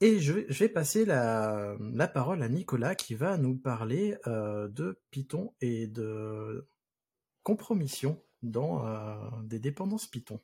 Et 0.00 0.18
je 0.18 0.32
vais, 0.32 0.68
passer 0.68 1.06
la, 1.06 1.76
parole 2.12 2.42
à 2.42 2.48
Nicolas 2.48 2.94
qui 2.94 3.14
va 3.14 3.38
nous 3.38 3.56
parler 3.56 4.16
euh, 4.26 4.68
de 4.68 5.00
Python 5.10 5.54
et 5.62 5.86
de 5.86 6.68
compromission 7.42 8.20
dans 8.42 8.86
euh, 8.86 9.16
des 9.44 9.58
dépendances 9.58 10.06
Python. 10.06 10.38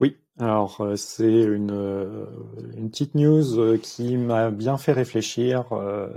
Oui, 0.00 0.16
alors 0.40 0.80
euh, 0.80 0.96
c'est 0.96 1.42
une, 1.42 2.88
petite 2.90 3.14
news 3.14 3.78
qui 3.78 4.16
m'a 4.16 4.50
bien 4.50 4.78
fait 4.78 4.92
réfléchir. 4.92 5.66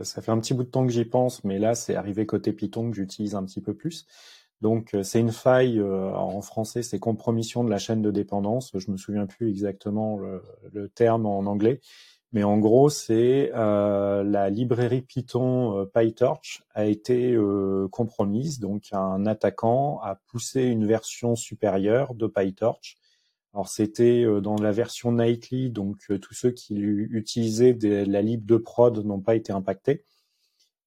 Ça 0.02 0.24
fait 0.24 0.32
un 0.32 0.40
petit 0.40 0.56
bout 0.56 0.64
de 0.64 0.70
temps 0.70 0.88
que 0.88 0.92
j'y 0.92 1.06
pense, 1.06 1.44
mais 1.44 1.60
là 1.60 1.76
c'est 1.76 1.94
arrivé 1.94 2.26
côté 2.26 2.52
Python 2.52 2.90
que 2.90 2.96
j'utilise 2.96 3.36
un 3.36 3.44
petit 3.46 3.62
peu 3.62 3.76
plus. 3.76 4.08
Donc 4.62 4.96
c'est 5.04 5.20
une 5.20 5.32
faille, 5.32 5.82
en 5.82 6.42
français 6.42 6.82
c'est 6.82 7.00
compromission 7.00 7.64
de 7.64 7.70
la 7.70 7.78
chaîne 7.78 8.02
de 8.02 8.12
dépendance. 8.12 8.72
Je 8.74 8.90
me 8.92 8.98
souviens 8.98 9.28
plus 9.28 9.50
exactement 9.50 10.18
le, 10.18 10.42
le 10.74 10.90
terme 10.90 11.28
en 11.28 11.40
anglais, 11.42 11.80
mais 12.32 12.44
en 12.44 12.58
gros 12.58 12.90
c'est 12.90 13.52
la 13.54 14.50
librairie 14.50 15.04
Python 15.04 15.88
PyTorch 15.94 16.64
a 16.74 16.86
été 16.86 17.38
compromise. 17.92 18.60
Donc 18.60 18.86
un 18.94 19.28
attaquant 19.28 20.00
a 20.02 20.16
poussé 20.28 20.64
une 20.64 20.88
version 20.88 21.36
supérieure 21.36 22.16
de 22.16 22.26
PyTorch 22.26 22.98
Alors 23.54 23.70
c'était 23.70 24.26
dans 24.42 24.56
la 24.56 24.72
version 24.72 25.12
nightly, 25.12 25.70
donc 25.70 25.98
tous 26.22 26.34
ceux 26.34 26.52
qui 26.52 26.76
utilisaient 26.76 27.78
la 27.82 28.22
lib 28.22 28.46
de 28.46 28.58
prod 28.58 29.06
n'ont 29.06 29.22
pas 29.22 29.36
été 29.36 29.54
impactés. 29.54 30.04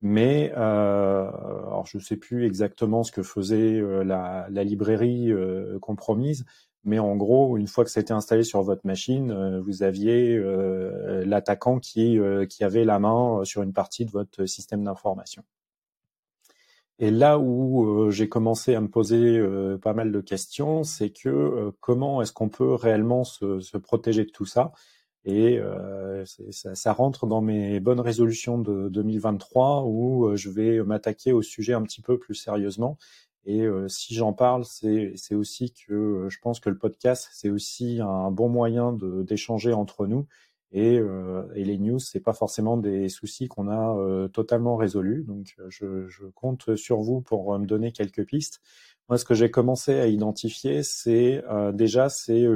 Mais 0.03 0.51
alors 0.53 1.87
je 1.87 1.99
ne 1.99 2.03
sais 2.03 2.17
plus 2.17 2.47
exactement 2.47 3.03
ce 3.03 3.13
que 3.13 3.23
faisait 3.23 3.81
la, 4.05 4.47
la, 4.51 4.65
librairie 4.65 5.31
compromise, 5.83 6.47
mais 6.85 6.99
en 6.99 7.15
gros, 7.17 7.59
une 7.59 7.67
fois 7.67 7.85
que 7.85 7.91
c'était 7.91 8.13
installé 8.13 8.43
sur 8.43 8.63
votre 8.63 8.87
machine, 8.87 9.31
euh, 9.31 9.61
vous 9.61 9.83
aviez 9.83 10.35
euh, 10.37 11.25
l'attaquant 11.27 11.79
qui, 11.79 12.19
euh, 12.19 12.47
avait 12.61 12.85
la 12.85 12.99
main 12.99 13.45
sur 13.45 13.63
une 13.63 13.73
partie 13.73 14.07
de 14.07 14.11
votre 14.11 14.47
système 14.47 14.85
d'information. 14.85 15.43
Et 16.99 17.11
là 17.11 17.39
où 17.39 18.11
j'ai 18.11 18.29
commencé 18.29 18.75
à 18.75 18.81
me 18.83 18.89
poser 18.89 19.43
pas 19.81 19.95
mal 19.95 20.13
de 20.13 20.21
questions, 20.21 20.85
c'est 20.85 21.09
que 21.09 21.73
comment 21.81 22.21
est-ce 22.21 22.33
qu'on 22.33 22.51
peut 22.51 22.75
réellement 22.75 23.25
se, 23.25 23.79
protéger 23.79 24.27
de 24.27 24.31
tout 24.31 24.45
ça? 24.45 24.73
Et 25.25 25.61
ça, 26.51 26.75
ça, 26.75 26.93
rentre 26.93 27.27
dans 27.27 27.43
mes 27.43 27.79
bonnes 27.79 28.01
résolutions 28.01 28.59
de 28.59 28.89
2023 28.89 29.85
où 29.85 30.35
je 30.35 30.49
vais 30.49 30.83
m'attaquer 30.83 31.33
au 31.33 31.43
sujet 31.43 31.75
un 31.75 31.83
petit 31.83 32.01
peu 32.01 32.19
plus 32.19 32.35
sérieusement 32.35 32.97
et 33.47 33.63
euh, 33.63 33.89
si 33.89 34.15
j'en 34.15 34.33
parle, 34.33 34.65
c'est 34.65 35.35
aussi 35.35 35.73
que 35.73 35.93
euh, 35.93 36.29
je 36.29 36.39
pense 36.41 36.61
que 36.61 36.69
le 36.69 36.77
podcast, 36.77 37.31
c'est 37.33 37.51
aussi 37.51 38.01
un 38.01 38.31
bon 38.31 38.49
moyen 38.49 38.93
d'échanger 38.93 39.73
entre 39.73 40.07
nous. 40.07 40.27
Et, 40.73 40.99
euh, 40.99 41.43
et, 41.55 41.65
les 41.65 41.79
news, 41.79 41.99
c'est 41.99 42.21
pas 42.21 42.33
forcément 42.33 42.77
des 42.77 43.09
soucis 43.09 43.49
qu'on 43.49 43.69
a 43.69 43.97
euh, 43.97 44.29
totalement 44.29 44.77
résolus. 44.77 45.25
Donc, 45.27 45.57
je, 45.69 46.07
je, 46.09 46.27
compte 46.27 46.77
sur 46.77 47.01
vous 47.01 47.21
pour 47.21 47.59
me 47.59 47.67
donner 47.67 47.91
quelques 47.93 48.25
pistes. 48.25 48.61
Moi, 49.09 49.19
ce 49.19 49.25
que 49.25 49.35
j'ai 49.35 49.51
commencé 49.51 49.99
à 49.99 50.07
identifier, 50.07 50.85
c'est 50.85 51.43
déjà, 51.73 52.09
c'est 52.09 52.47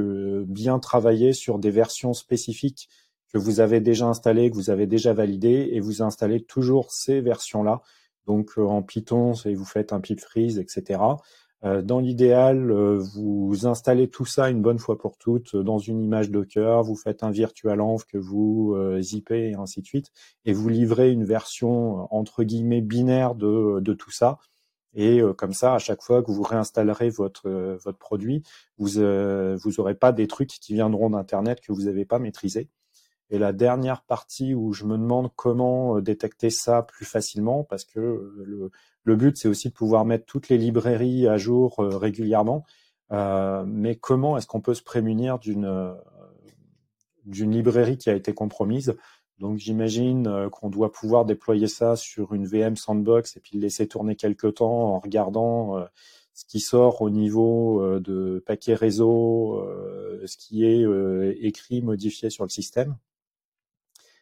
bien 0.47 0.79
travailler 0.79 1.33
sur 1.33 1.59
des 1.59 1.73
versions 1.73 2.13
spécifiques 2.13 2.89
que 3.33 3.39
vous 3.39 3.59
avez 3.59 3.81
déjà 3.81 4.07
installées, 4.07 4.51
que 4.51 4.55
vous 4.55 4.71
avez 4.71 4.87
déjà 4.87 5.13
validées, 5.13 5.71
et 5.73 5.81
vous 5.81 6.01
installez 6.01 6.45
toujours 6.45 6.93
ces 6.93 7.21
versions-là 7.21 7.83
donc 8.27 8.53
euh, 8.59 8.63
en 8.63 8.83
Python, 8.83 9.33
vous 9.33 9.65
faites 9.65 9.93
un 9.93 10.01
pip 10.01 10.21
freeze, 10.21 10.59
etc. 10.59 11.01
Euh, 11.65 11.83
dans 11.83 12.01
l'idéal, 12.01 12.71
euh, 12.71 12.99
vous 12.99 13.67
installez 13.67 14.09
tout 14.09 14.27
ça 14.27 14.51
une 14.51 14.61
bonne 14.61 14.79
fois 14.79 14.99
pour 14.99 15.17
toutes 15.17 15.57
dans 15.57 15.79
une 15.79 16.03
image 16.03 16.31
Docker, 16.31 16.83
vous 16.83 16.97
faites 16.97 17.23
un 17.23 17.31
virtual 17.31 17.81
env 17.81 18.03
que 18.07 18.19
vous 18.19 18.77
zippez 19.01 19.51
et 19.51 19.55
ainsi 19.55 19.81
de 19.81 19.87
suite, 19.87 20.11
et 20.45 20.53
vous 20.53 20.69
livrez 20.69 21.11
une 21.11 21.25
version 21.25 22.13
entre 22.15 22.45
guillemets 22.45 22.81
binaire 22.81 23.35
de, 23.35 23.93
tout 23.95 24.11
ça. 24.11 24.39
Et 24.95 25.21
comme 25.37 25.53
ça, 25.53 25.75
à 25.75 25.79
chaque 25.79 26.03
fois 26.03 26.23
que 26.23 26.31
vous 26.31 26.43
réinstallerez 26.43 27.11
votre 27.11 27.49
votre 27.83 27.99
produit, 27.99 28.43
vous 28.79 29.01
vous 29.57 29.81
aurez 29.81 29.95
pas 29.95 30.13
des 30.13 30.27
trucs 30.27 30.51
qui 30.51 30.75
viendront 30.75 31.11
d'internet 31.11 31.61
que 31.61 31.73
vous 31.73 31.85
n'avez 31.85 32.05
pas 32.05 32.19
maîtrisé. 32.19 32.69
Et 33.31 33.39
la 33.39 33.53
dernière 33.53 34.03
partie 34.03 34.55
où 34.55 34.73
je 34.73 34.85
me 34.85 34.99
demande 34.99 35.31
comment 35.35 35.97
euh, 35.97 36.03
détecter 36.03 36.51
ça 36.51 36.83
plus 36.83 37.05
facilement, 37.05 37.65
parce 37.65 37.85
que 37.85 38.01
euh, 38.01 38.71
le, 39.05 39.17
but, 39.17 39.37
c'est 39.37 39.49
aussi 39.49 39.69
de 39.69 39.75
pouvoir 39.75 40.05
mettre 40.05 40.27
toutes 40.27 40.49
les 40.49 40.59
librairies 40.59 41.27
à 41.27 41.39
jour 41.39 41.81
euh, 41.81 41.97
régulièrement. 41.97 42.65
Mais 43.11 43.95
comment 43.95 44.37
est-ce 44.37 44.47
qu'on 44.49 44.61
peut 44.61 44.75
se 44.75 44.83
prémunir 44.83 45.39
d'une 45.39 45.95
d'une 47.27 47.53
librairie 47.53 47.97
qui 47.97 48.11
a 48.11 48.15
été 48.15 48.35
compromise? 48.35 48.97
Donc 49.39 49.59
j'imagine 49.59 50.49
qu'on 50.51 50.69
doit 50.69 50.91
pouvoir 50.91 51.25
déployer 51.25 51.69
ça 51.69 51.95
sur 51.95 52.35
une 52.35 52.45
VM 52.45 52.77
sandbox 52.77 53.37
et 53.37 53.41
puis 53.41 53.57
le 53.57 53.63
laisser 53.63 53.87
tourner 53.87 54.17
quelques 54.17 54.55
temps 54.55 54.95
en 54.95 54.99
regardant 54.99 55.87
ce 56.33 56.45
qui 56.45 56.59
sort 56.59 57.03
au 57.03 57.11
niveau 57.11 58.01
de 58.01 58.43
paquet 58.45 58.75
réseau, 58.75 59.65
ce 60.27 60.37
qui 60.37 60.65
est 60.65 60.85
écrit, 61.41 61.83
modifié 61.83 62.31
sur 62.31 62.43
le 62.43 62.51
système 62.51 62.97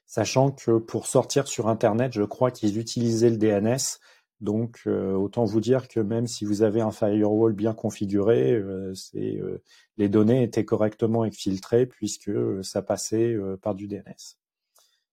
sachant 0.07 0.50
que 0.50 0.78
pour 0.78 1.07
sortir 1.07 1.48
sur 1.48 1.68
Internet, 1.68 2.12
je 2.12 2.22
crois 2.22 2.50
qu'ils 2.50 2.78
utilisaient 2.78 3.30
le 3.30 3.36
DNS. 3.36 3.98
Donc, 4.42 4.80
euh, 4.88 5.12
autant 5.12 5.44
vous 5.44 5.61
dire 5.61 5.86
que 5.86 6.00
même 6.00 6.26
si 6.26 6.44
vous 6.44 6.62
avez 6.62 6.80
un 6.80 6.90
firewall 6.90 7.53
bien 7.53 7.74
configuré, 7.74 8.53
euh, 8.53 8.92
euh, 9.14 9.62
les 9.96 10.09
données 10.09 10.42
étaient 10.42 10.64
correctement 10.64 11.30
filtrées 11.30 11.86
puisque 11.86 12.32
ça 12.64 12.82
passait 12.82 13.36
par 13.62 13.76
du 13.76 13.86
DNS. 13.86 14.36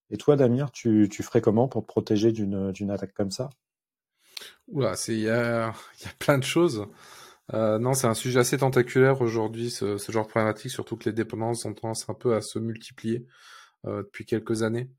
Et 0.10 0.18
toi, 0.18 0.36
Damir, 0.36 0.72
tu, 0.72 1.08
ferais 1.22 1.42
comment 1.42 1.68
pour 1.68 1.84
te 1.84 1.88
protéger 1.88 2.32
d'une 2.32 2.92
attaque 2.92 3.14
comme 3.14 3.30
ça? 3.30 3.52
Oula, 4.68 4.96
il 5.08 5.20
y 5.20 5.30
a, 5.30 5.74
plein 6.18 6.40
de 6.40 6.44
choses. 6.44 6.88
non, 7.54 7.94
c'est 7.94 8.08
un 8.08 8.16
sujet 8.16 8.40
assez 8.40 8.58
tentaculaire 8.58 9.22
aujourd'hui, 9.22 9.70
ce, 9.70 10.00
genre 10.10 10.26
de 10.26 10.30
problématique, 10.32 10.72
surtout 10.72 10.98
que 10.98 11.08
les 11.08 11.14
dépendances 11.14 11.66
ont 11.66 11.74
tendance 11.76 12.10
un 12.10 12.16
peu 12.16 12.34
à 12.34 12.42
se 12.42 12.58
multiplier. 12.58 13.28
Euh, 13.88 14.04
depuis 14.04 14.26
quelques 14.26 14.64
années. 14.64 14.90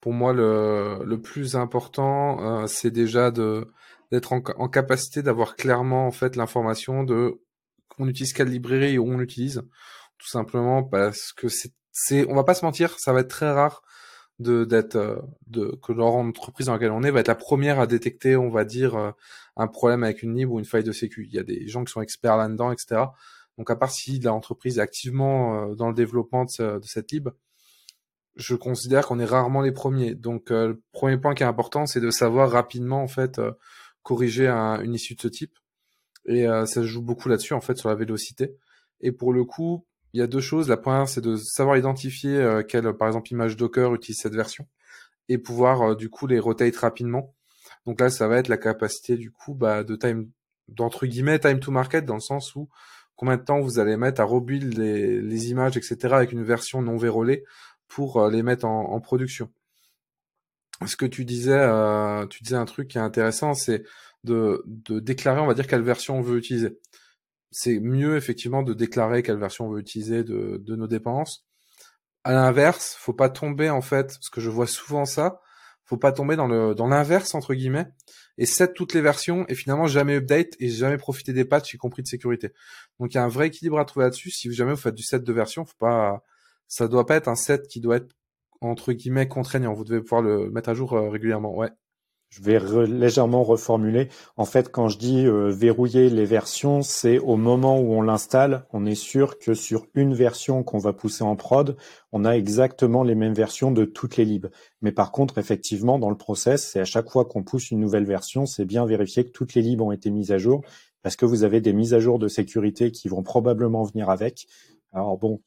Pour 0.00 0.12
moi, 0.12 0.32
le, 0.32 0.98
le 1.04 1.20
plus 1.22 1.54
important, 1.54 2.62
euh, 2.62 2.66
c'est 2.66 2.90
déjà 2.90 3.30
de 3.30 3.68
d'être 4.10 4.32
en, 4.32 4.42
en, 4.56 4.68
capacité 4.68 5.22
d'avoir 5.22 5.54
clairement 5.54 6.08
en 6.08 6.10
fait 6.10 6.34
l'information 6.34 7.04
de 7.04 7.40
on 7.98 8.08
utilise 8.08 8.32
quelle 8.32 8.48
librairie 8.48 8.94
et 8.94 8.98
où 8.98 9.06
on 9.08 9.18
l'utilise, 9.18 9.62
tout 10.18 10.26
simplement 10.26 10.82
parce 10.82 11.32
que 11.32 11.48
c'est 11.48 11.72
c'est 11.92 12.28
on 12.28 12.34
va 12.34 12.42
pas 12.42 12.54
se 12.54 12.64
mentir, 12.64 12.98
ça 12.98 13.12
va 13.12 13.20
être 13.20 13.28
très 13.28 13.50
rare 13.52 13.82
de 14.40 14.64
d'être 14.64 14.96
euh, 14.96 15.20
de 15.46 15.78
que 15.80 15.92
l'entreprise 15.92 16.66
dans 16.66 16.72
laquelle 16.72 16.90
on 16.90 17.04
est 17.04 17.12
va 17.12 17.20
être 17.20 17.28
la 17.28 17.36
première 17.36 17.78
à 17.78 17.86
détecter, 17.86 18.36
on 18.36 18.50
va 18.50 18.64
dire, 18.64 19.14
un 19.56 19.68
problème 19.68 20.02
avec 20.02 20.24
une 20.24 20.36
lib 20.36 20.50
ou 20.50 20.58
une 20.58 20.64
faille 20.64 20.84
de 20.84 20.92
sécu. 20.92 21.26
Il 21.28 21.34
y 21.34 21.38
a 21.38 21.44
des 21.44 21.68
gens 21.68 21.84
qui 21.84 21.92
sont 21.92 22.02
experts 22.02 22.36
là-dedans, 22.36 22.72
etc. 22.72 23.02
Donc 23.56 23.70
à 23.70 23.76
part 23.76 23.92
si 23.92 24.18
l'entreprise 24.18 24.78
est 24.78 24.82
activement 24.82 25.74
dans 25.76 25.88
le 25.88 25.94
développement 25.94 26.44
de 26.44 26.80
cette 26.82 27.12
lib, 27.12 27.28
je 28.36 28.54
considère 28.54 29.06
qu'on 29.06 29.18
est 29.18 29.24
rarement 29.24 29.62
les 29.62 29.72
premiers. 29.72 30.14
Donc 30.14 30.50
euh, 30.50 30.68
le 30.68 30.82
premier 30.92 31.16
point 31.16 31.34
qui 31.34 31.42
est 31.42 31.46
important, 31.46 31.86
c'est 31.86 32.00
de 32.00 32.10
savoir 32.10 32.50
rapidement 32.50 33.02
en 33.02 33.08
fait 33.08 33.38
euh, 33.38 33.52
corriger 34.02 34.48
une 34.48 34.94
issue 34.94 35.14
de 35.14 35.20
ce 35.20 35.28
type. 35.28 35.58
Et 36.26 36.46
euh, 36.46 36.66
ça 36.66 36.82
joue 36.82 37.02
beaucoup 37.02 37.28
là-dessus 37.28 37.54
en 37.54 37.60
fait 37.60 37.76
sur 37.76 37.88
la 37.88 37.94
vélocité. 37.94 38.56
Et 39.00 39.10
pour 39.12 39.32
le 39.32 39.44
coup, 39.44 39.86
il 40.12 40.20
y 40.20 40.22
a 40.22 40.26
deux 40.26 40.40
choses. 40.40 40.68
La 40.68 40.76
première, 40.76 41.08
c'est 41.08 41.20
de 41.20 41.36
savoir 41.36 41.76
identifier 41.76 42.62
quelle, 42.68 42.90
par 42.94 43.08
exemple, 43.08 43.30
image 43.32 43.56
Docker 43.56 43.94
utilise 43.94 44.20
cette 44.20 44.34
version 44.34 44.66
et 45.28 45.36
pouvoir 45.36 45.96
du 45.96 46.08
coup 46.08 46.26
les 46.26 46.38
rotate 46.38 46.76
rapidement. 46.76 47.34
Donc 47.84 48.00
là, 48.00 48.08
ça 48.08 48.26
va 48.26 48.38
être 48.38 48.48
la 48.48 48.56
capacité 48.56 49.16
du 49.16 49.30
coup 49.30 49.54
bah, 49.54 49.84
de 49.84 49.96
time 49.96 50.30
d'entre 50.68 51.06
guillemets 51.06 51.38
time 51.38 51.60
to 51.60 51.70
market 51.70 52.04
dans 52.06 52.14
le 52.14 52.20
sens 52.20 52.54
où 52.56 52.68
combien 53.14 53.36
de 53.36 53.42
temps 53.42 53.60
vous 53.60 53.78
allez 53.78 53.96
mettre 53.96 54.20
à 54.20 54.24
rebuild 54.24 54.78
les, 54.78 55.20
les 55.20 55.50
images, 55.50 55.76
etc. 55.76 56.14
avec 56.14 56.32
une 56.32 56.42
version 56.42 56.80
non 56.80 56.96
vérolée 56.96 57.44
pour 57.88 58.18
euh, 58.18 58.30
les 58.30 58.42
mettre 58.42 58.66
en, 58.66 59.00
production. 59.00 59.50
Ce 60.86 60.96
que 60.96 61.06
tu 61.06 61.24
disais, 61.24 61.58
euh, 61.58 62.26
tu 62.26 62.42
disais 62.42 62.56
un 62.56 62.66
truc 62.66 62.88
qui 62.88 62.98
est 62.98 63.00
intéressant, 63.00 63.54
c'est 63.54 63.84
de, 64.24 64.62
déclarer, 65.00 65.40
on 65.40 65.46
va 65.46 65.54
dire, 65.54 65.66
quelle 65.66 65.82
version 65.82 66.18
on 66.18 66.20
veut 66.20 66.38
utiliser. 66.38 66.78
C'est 67.50 67.80
mieux 67.80 68.16
effectivement 68.16 68.62
de 68.62 68.74
déclarer 68.74 69.22
quelle 69.22 69.38
version 69.38 69.66
on 69.66 69.70
veut 69.70 69.80
utiliser 69.80 70.24
de, 70.24 70.62
nos 70.66 70.86
dépendances. 70.86 71.46
À 72.24 72.32
l'inverse, 72.32 72.96
faut 72.98 73.14
pas 73.14 73.30
tomber 73.30 73.70
en 73.70 73.82
fait, 73.82 74.08
parce 74.08 74.30
que 74.30 74.40
je 74.40 74.50
vois 74.50 74.66
souvent 74.66 75.04
ça, 75.04 75.40
faut 75.84 75.96
pas 75.96 76.10
tomber 76.10 76.34
dans 76.34 76.48
le 76.48 76.74
dans 76.74 76.88
l'inverse 76.88 77.36
entre 77.36 77.54
guillemets 77.54 77.86
et 78.38 78.46
set 78.46 78.74
toutes 78.74 78.92
les 78.92 79.00
versions 79.00 79.46
et 79.48 79.54
finalement 79.54 79.86
jamais 79.86 80.16
update 80.16 80.54
et 80.58 80.68
jamais 80.68 80.98
profiter 80.98 81.32
des 81.32 81.44
patchs 81.44 81.74
y 81.74 81.76
compris 81.76 82.02
de 82.02 82.08
sécurité. 82.08 82.52
Donc 82.98 83.14
il 83.14 83.16
y 83.16 83.18
a 83.18 83.24
un 83.24 83.28
vrai 83.28 83.46
équilibre 83.46 83.78
à 83.78 83.84
trouver 83.84 84.04
là-dessus. 84.04 84.30
Si 84.30 84.52
jamais 84.52 84.72
vous 84.72 84.80
faites 84.80 84.94
du 84.94 85.04
set 85.04 85.22
de 85.22 85.32
version, 85.32 85.64
faut 85.64 85.76
pas 85.78 86.22
ça 86.68 86.88
doit 86.88 87.06
pas 87.06 87.16
être 87.16 87.28
un 87.28 87.36
set 87.36 87.68
qui 87.68 87.80
doit 87.80 87.96
être 87.96 88.14
entre 88.60 88.92
guillemets 88.92 89.28
contraignant. 89.28 89.74
Vous 89.74 89.84
devez 89.84 90.00
pouvoir 90.00 90.22
le 90.22 90.50
mettre 90.50 90.68
à 90.68 90.74
jour 90.74 90.92
euh, 90.94 91.08
régulièrement. 91.08 91.54
Ouais. 91.54 91.70
Je 92.28 92.42
vais 92.42 92.58
légèrement 92.86 93.44
reformuler. 93.44 94.08
En 94.36 94.44
fait, 94.44 94.70
quand 94.70 94.88
je 94.88 94.98
dis 94.98 95.26
euh, 95.26 95.48
verrouiller 95.48 96.10
les 96.10 96.24
versions, 96.24 96.82
c'est 96.82 97.18
au 97.18 97.36
moment 97.36 97.80
où 97.80 97.92
on 97.92 98.02
l'installe, 98.02 98.66
on 98.72 98.84
est 98.84 98.96
sûr 98.96 99.38
que 99.38 99.54
sur 99.54 99.86
une 99.94 100.12
version 100.12 100.64
qu'on 100.64 100.78
va 100.78 100.92
pousser 100.92 101.22
en 101.22 101.36
prod, 101.36 101.76
on 102.12 102.24
a 102.24 102.32
exactement 102.32 103.04
les 103.04 103.14
mêmes 103.14 103.32
versions 103.32 103.70
de 103.70 103.84
toutes 103.84 104.16
les 104.16 104.24
libs. 104.24 104.48
Mais 104.82 104.90
par 104.90 105.12
contre, 105.12 105.38
effectivement, 105.38 106.00
dans 106.00 106.10
le 106.10 106.16
process, 106.16 106.68
c'est 106.68 106.80
à 106.80 106.84
chaque 106.84 107.08
fois 107.08 107.26
qu'on 107.26 107.44
pousse 107.44 107.70
une 107.70 107.80
nouvelle 107.80 108.06
version, 108.06 108.44
c'est 108.44 108.64
bien 108.64 108.84
vérifier 108.86 109.24
que 109.24 109.30
toutes 109.30 109.54
les 109.54 109.62
libs 109.62 109.80
ont 109.80 109.92
été 109.92 110.10
mises 110.10 110.32
à 110.32 110.38
jour, 110.38 110.62
parce 111.02 111.14
que 111.14 111.26
vous 111.26 111.44
avez 111.44 111.60
des 111.60 111.72
mises 111.72 111.94
à 111.94 112.00
jour 112.00 112.18
de 112.18 112.26
sécurité 112.26 112.90
qui 112.90 113.08
vont 113.08 113.22
probablement 113.22 113.84
venir 113.84 114.10
avec. 114.10 114.48
Alors 114.92 115.16
bon, 115.16 115.40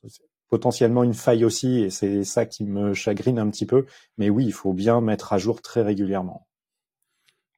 potentiellement 0.49 1.03
une 1.03 1.13
faille 1.13 1.45
aussi, 1.45 1.83
et 1.83 1.89
c'est 1.89 2.23
ça 2.23 2.45
qui 2.45 2.65
me 2.65 2.93
chagrine 2.93 3.39
un 3.39 3.49
petit 3.49 3.65
peu. 3.65 3.85
Mais 4.17 4.29
oui, 4.29 4.45
il 4.45 4.53
faut 4.53 4.73
bien 4.73 5.01
mettre 5.01 5.33
à 5.33 5.37
jour 5.37 5.61
très 5.61 5.81
régulièrement. 5.81 6.47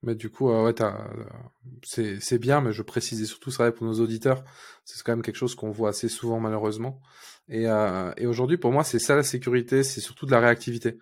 Mais 0.03 0.15
du 0.15 0.31
coup, 0.31 0.49
euh, 0.49 0.63
ouais, 0.65 0.81
euh, 0.81 2.17
c'est 2.19 2.39
bien, 2.39 2.61
mais 2.61 2.71
je 2.73 2.81
précisais 2.81 3.25
surtout 3.25 3.51
ça 3.51 3.71
pour 3.71 3.85
nos 3.85 3.99
auditeurs, 3.99 4.43
c'est 4.83 5.01
quand 5.03 5.11
même 5.11 5.21
quelque 5.21 5.35
chose 5.35 5.53
qu'on 5.53 5.69
voit 5.69 5.89
assez 5.89 6.09
souvent 6.09 6.39
malheureusement. 6.39 6.99
Et, 7.49 7.67
euh, 7.67 8.11
et 8.17 8.25
aujourd'hui, 8.25 8.57
pour 8.57 8.71
moi, 8.71 8.83
c'est 8.83 8.97
ça 8.99 9.15
la 9.15 9.23
sécurité, 9.23 9.83
c'est 9.83 10.01
surtout 10.01 10.25
de 10.25 10.31
la 10.31 10.39
réactivité. 10.39 10.97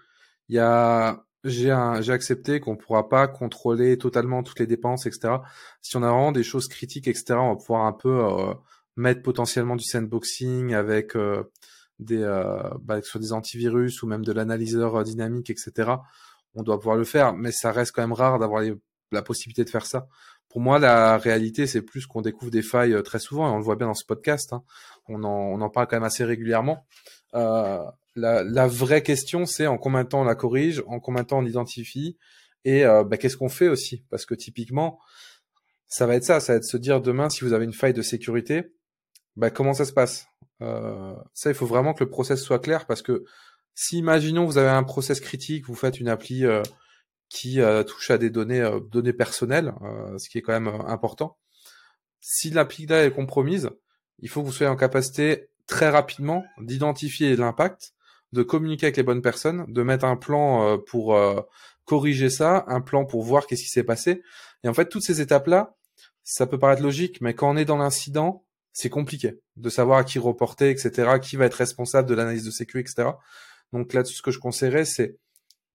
Il 0.50 0.56
y 0.56 0.60
a, 0.60 1.26
j'ai 1.46 1.72
accepté 1.72 2.60
qu'on 2.60 2.76
pourra 2.76 3.08
pas 3.08 3.28
contrôler 3.28 3.98
totalement 3.98 4.44
toutes 4.44 4.60
les 4.60 4.68
dépenses, 4.68 5.06
etc. 5.06 5.36
Si 5.82 5.96
on 5.96 6.04
a 6.04 6.10
vraiment 6.10 6.32
des 6.34 6.44
choses 6.44 6.68
critiques, 6.68 7.08
etc., 7.08 7.36
on 7.36 7.54
va 7.54 7.56
pouvoir 7.56 7.86
un 7.86 7.94
peu 7.94 8.22
mettre 8.98 9.22
potentiellement 9.22 9.76
du 9.78 9.86
sandboxing 9.86 10.74
avec 10.74 11.14
des 12.00 12.26
bah, 12.82 13.02
sur 13.02 13.20
des 13.20 13.34
antivirus 13.34 14.02
ou 14.04 14.08
même 14.08 14.24
de 14.24 14.32
l'analyseur 14.32 15.04
dynamique, 15.04 15.50
etc. 15.50 15.92
On 16.56 16.64
doit 16.64 16.80
pouvoir 16.80 16.98
le 16.98 17.04
faire, 17.04 17.34
mais 17.34 17.52
ça 17.52 17.72
reste 17.72 17.92
quand 17.92 18.02
même 18.02 18.14
rare 18.14 18.40
d'avoir 18.40 18.64
la 19.12 19.22
possibilité 19.22 19.64
de 19.64 19.70
faire 19.70 19.86
ça. 19.86 20.08
Pour 20.50 20.62
moi, 20.62 20.80
la 20.80 21.18
réalité, 21.18 21.68
c'est 21.68 21.84
plus 21.84 22.08
qu'on 22.08 22.22
découvre 22.22 22.50
des 22.50 22.64
failles 22.64 23.02
très 23.04 23.20
souvent, 23.20 23.48
et 23.48 23.52
on 23.52 23.58
le 23.58 23.64
voit 23.64 23.76
bien 23.76 23.88
dans 23.88 23.94
ce 23.94 24.06
podcast. 24.06 24.52
Hein. 24.52 24.64
On, 25.08 25.24
en, 25.24 25.70
parle 25.70 25.88
quand 25.88 25.96
même 25.96 26.04
assez 26.04 26.24
régulièrement. 26.24 26.88
Euh, 27.36 27.84
la, 28.16 28.68
vraie 28.68 29.04
question, 29.04 29.46
c'est 29.46 29.68
en 29.68 29.78
combien 29.78 30.04
de 30.04 30.10
temps 30.10 30.22
on 30.22 30.26
la 30.26 30.36
corrige, 30.36 30.84
en 30.88 31.00
combien 31.00 31.22
de 31.22 31.28
temps 31.28 31.40
on 31.40 31.46
identifie, 31.46 32.18
et 32.66 32.86
euh, 32.86 33.04
bah, 33.04 33.18
qu'est-ce 33.18 33.38
qu'on 33.38 33.50
fait 33.50 33.68
aussi? 33.68 34.04
Parce 34.10 34.26
que 34.26 34.34
typiquement, 34.34 35.00
ça 35.88 36.08
va 36.08 36.16
être 36.16 36.24
ça, 36.24 36.40
ça 36.40 36.54
va 36.54 36.58
être 36.58 36.66
se 36.66 36.78
dire 36.78 37.00
demain, 37.02 37.30
si 37.30 37.44
vous 37.44 37.54
avez 37.54 37.66
une 37.66 37.74
faille 37.74 37.94
de 37.94 38.02
sécurité, 38.02 38.74
bah, 39.36 39.52
comment 39.52 39.74
ça 39.74 39.86
se 39.86 39.94
passe? 39.94 40.28
Euh, 40.62 41.14
Ça, 41.34 41.50
il 41.50 41.56
faut 41.56 41.66
vraiment 41.66 41.94
que 41.94 42.04
le 42.04 42.10
process 42.10 42.42
soit 42.42 42.60
clair, 42.60 42.86
parce 42.86 43.02
que 43.02 43.26
si, 43.82 43.98
imaginons, 43.98 44.46
vous 44.46 44.58
avez 44.58 44.68
un 44.68 44.84
process 44.84 45.22
critique, 45.22 45.66
vous 45.66 45.74
faites 45.74 46.02
une 46.02 46.10
appli 46.10 46.46
euh, 46.46 46.62
qui 47.30 47.62
euh, 47.62 47.84
touche 47.84 48.12
à 48.12 48.18
des 48.18 48.30
données, 48.30 48.60
euh, 48.60 48.82
données 48.82 49.14
personnelles, 49.14 49.74
ce 50.18 50.28
qui 50.28 50.38
est 50.38 50.42
quand 50.42 50.52
même 50.52 50.68
important. 50.68 51.38
Si 52.20 52.50
l'appli 52.50 52.88
là 52.88 53.06
est 53.06 53.12
compromise, 53.12 53.70
il 54.20 54.28
faut 54.28 54.42
que 54.42 54.48
vous 54.48 54.52
soyez 54.52 54.70
en 54.70 54.76
capacité 54.76 55.48
très 55.66 55.90
rapidement 55.90 56.44
d'identifier 56.60 57.38
l'impact, 57.38 57.94
de 58.34 58.44
communiquer 58.44 58.88
avec 58.88 58.98
les 58.98 59.04
bonnes 59.04 59.22
personnes, 59.22 59.66
de 59.72 59.82
mettre 59.82 60.04
un 60.04 60.18
plan 60.18 60.78
pour 60.80 61.18
corriger 61.86 62.30
ça, 62.30 62.66
un 62.68 62.82
plan 62.82 63.06
pour 63.06 63.24
voir 63.24 63.48
qu'est-ce 63.48 63.64
qui 63.64 63.70
s'est 63.70 63.84
passé. 63.84 64.24
Et 64.66 64.68
en 64.68 64.74
fait, 64.74 64.90
toutes 64.90 65.04
ces 65.04 65.22
étapes-là, 65.22 65.78
ça 66.24 66.46
peut 66.48 66.60
paraître 66.60 66.84
logique, 66.84 67.22
mais 67.22 67.34
quand 67.34 67.50
on 67.50 67.56
est 67.56 67.64
dans 67.64 67.78
l'incident, 67.78 68.44
c'est 68.80 68.90
compliqué 68.90 69.42
de 69.58 69.70
savoir 69.70 70.00
à 70.00 70.04
qui 70.06 70.20
reporter, 70.20 70.70
etc., 70.70 71.20
qui 71.22 71.36
va 71.36 71.46
être 71.46 71.56
responsable 71.56 72.08
de 72.08 72.16
l'analyse 72.16 72.46
de 72.46 72.52
sécurité, 72.52 72.90
etc. 72.92 73.10
Donc 73.74 73.92
là, 73.94 74.06
ce 74.06 74.22
que 74.22 74.32
je 74.32 74.40
conseillerais, 74.40 74.86
c'est 74.86 75.18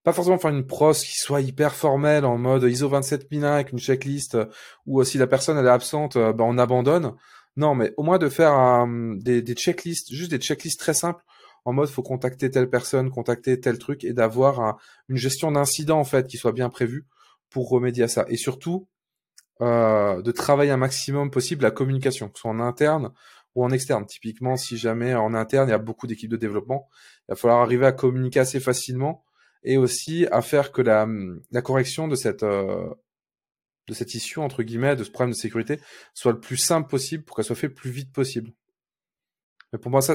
pas 0.05 0.15
forcément 0.15 0.39
faire 0.39 0.53
une 0.53 0.67
pros 0.67 0.93
qui 0.93 1.19
soit 1.19 1.43
hyper 1.43 1.75
formelle 1.75 2.25
en 2.25 2.39
mode 2.39 2.63
ISO 2.63 2.89
27001 2.89 3.53
avec 3.53 3.73
une 3.73 3.79
checklist 3.79 4.39
ou 4.87 5.05
si 5.05 5.19
la 5.19 5.27
personne 5.27 5.59
elle 5.59 5.67
est 5.67 5.71
absente, 5.71 6.17
euh, 6.17 6.33
ben 6.33 6.45
on 6.45 6.57
abandonne. 6.57 7.15
Non, 7.57 7.75
mais 7.75 7.93
au 7.99 8.03
moins 8.05 8.17
de 8.17 8.31
faire 8.31 8.87
des, 9.19 9.43
des 9.43 9.55
checklists, 9.55 10.11
juste 10.11 10.31
des 10.31 10.39
checklists 10.39 10.81
très 10.81 10.95
simples 10.95 11.23
en 11.67 11.75
mode 11.75 11.89
faut 11.91 12.03
contacter 12.03 12.51
telle 12.51 12.71
personne, 12.71 13.11
contacter 13.11 13.61
tel 13.61 13.79
truc 13.79 14.03
et 14.05 14.15
d'avoir 14.15 14.79
une 15.09 15.17
gestion 15.17 15.53
d'incident 15.53 15.99
en 15.99 16.05
fait 16.05 16.27
qui 16.27 16.39
soit 16.39 16.53
bien 16.53 16.71
prévue 16.71 17.07
pour 17.51 17.69
remédier 17.69 18.05
à 18.05 18.09
ça. 18.09 18.25
Et 18.29 18.37
surtout 18.37 18.89
euh, 19.61 20.23
de 20.23 20.33
travailler 20.33 20.71
un 20.71 20.77
maximum 20.77 21.31
possible 21.31 21.63
la 21.63 21.71
communication, 21.71 22.29
que 22.29 22.39
ce 22.39 22.43
soit 22.43 22.51
en 22.51 22.61
interne 22.61 23.13
ou 23.55 23.65
en 23.65 23.71
externe. 23.71 24.07
Typiquement, 24.07 24.57
si 24.57 24.77
jamais 24.77 25.15
en 25.15 25.35
interne 25.35 25.69
il 25.69 25.73
y 25.73 25.75
a 25.75 25.79
beaucoup 25.79 26.07
d'équipes 26.07 26.31
de 26.31 26.37
développement, 26.37 26.89
il 27.29 27.33
va 27.33 27.37
falloir 27.37 27.61
arriver 27.61 27.87
à 27.87 27.93
communiquer 27.93 28.41
assez 28.41 28.61
facilement 28.61 29.25
et 29.63 29.77
aussi 29.77 30.27
à 30.33 30.43
faire 30.43 30.73
que 30.73 30.83
la, 30.83 31.07
la 31.51 31.63
correction 31.63 32.09
de 32.09 32.17
cette 32.17 32.43
euh, 32.43 32.89
de 33.87 33.95
cette 33.95 34.15
issue 34.15 34.39
entre 34.39 34.63
guillemets 34.63 34.97
de 34.97 35.05
ce 35.05 35.11
problème 35.11 35.33
de 35.33 35.39
sécurité 35.39 35.79
soit 36.15 36.33
le 36.33 36.41
plus 36.41 36.57
simple 36.57 36.89
possible 36.89 37.25
pour 37.25 37.37
qu'elle 37.37 37.45
soit 37.45 37.57
faite 37.57 37.71
le 37.71 37.75
plus 37.75 37.91
vite 37.91 38.13
possible. 38.13 38.53
Mais 39.73 39.79
pour 39.79 39.91
moi 39.91 40.03
ça 40.03 40.15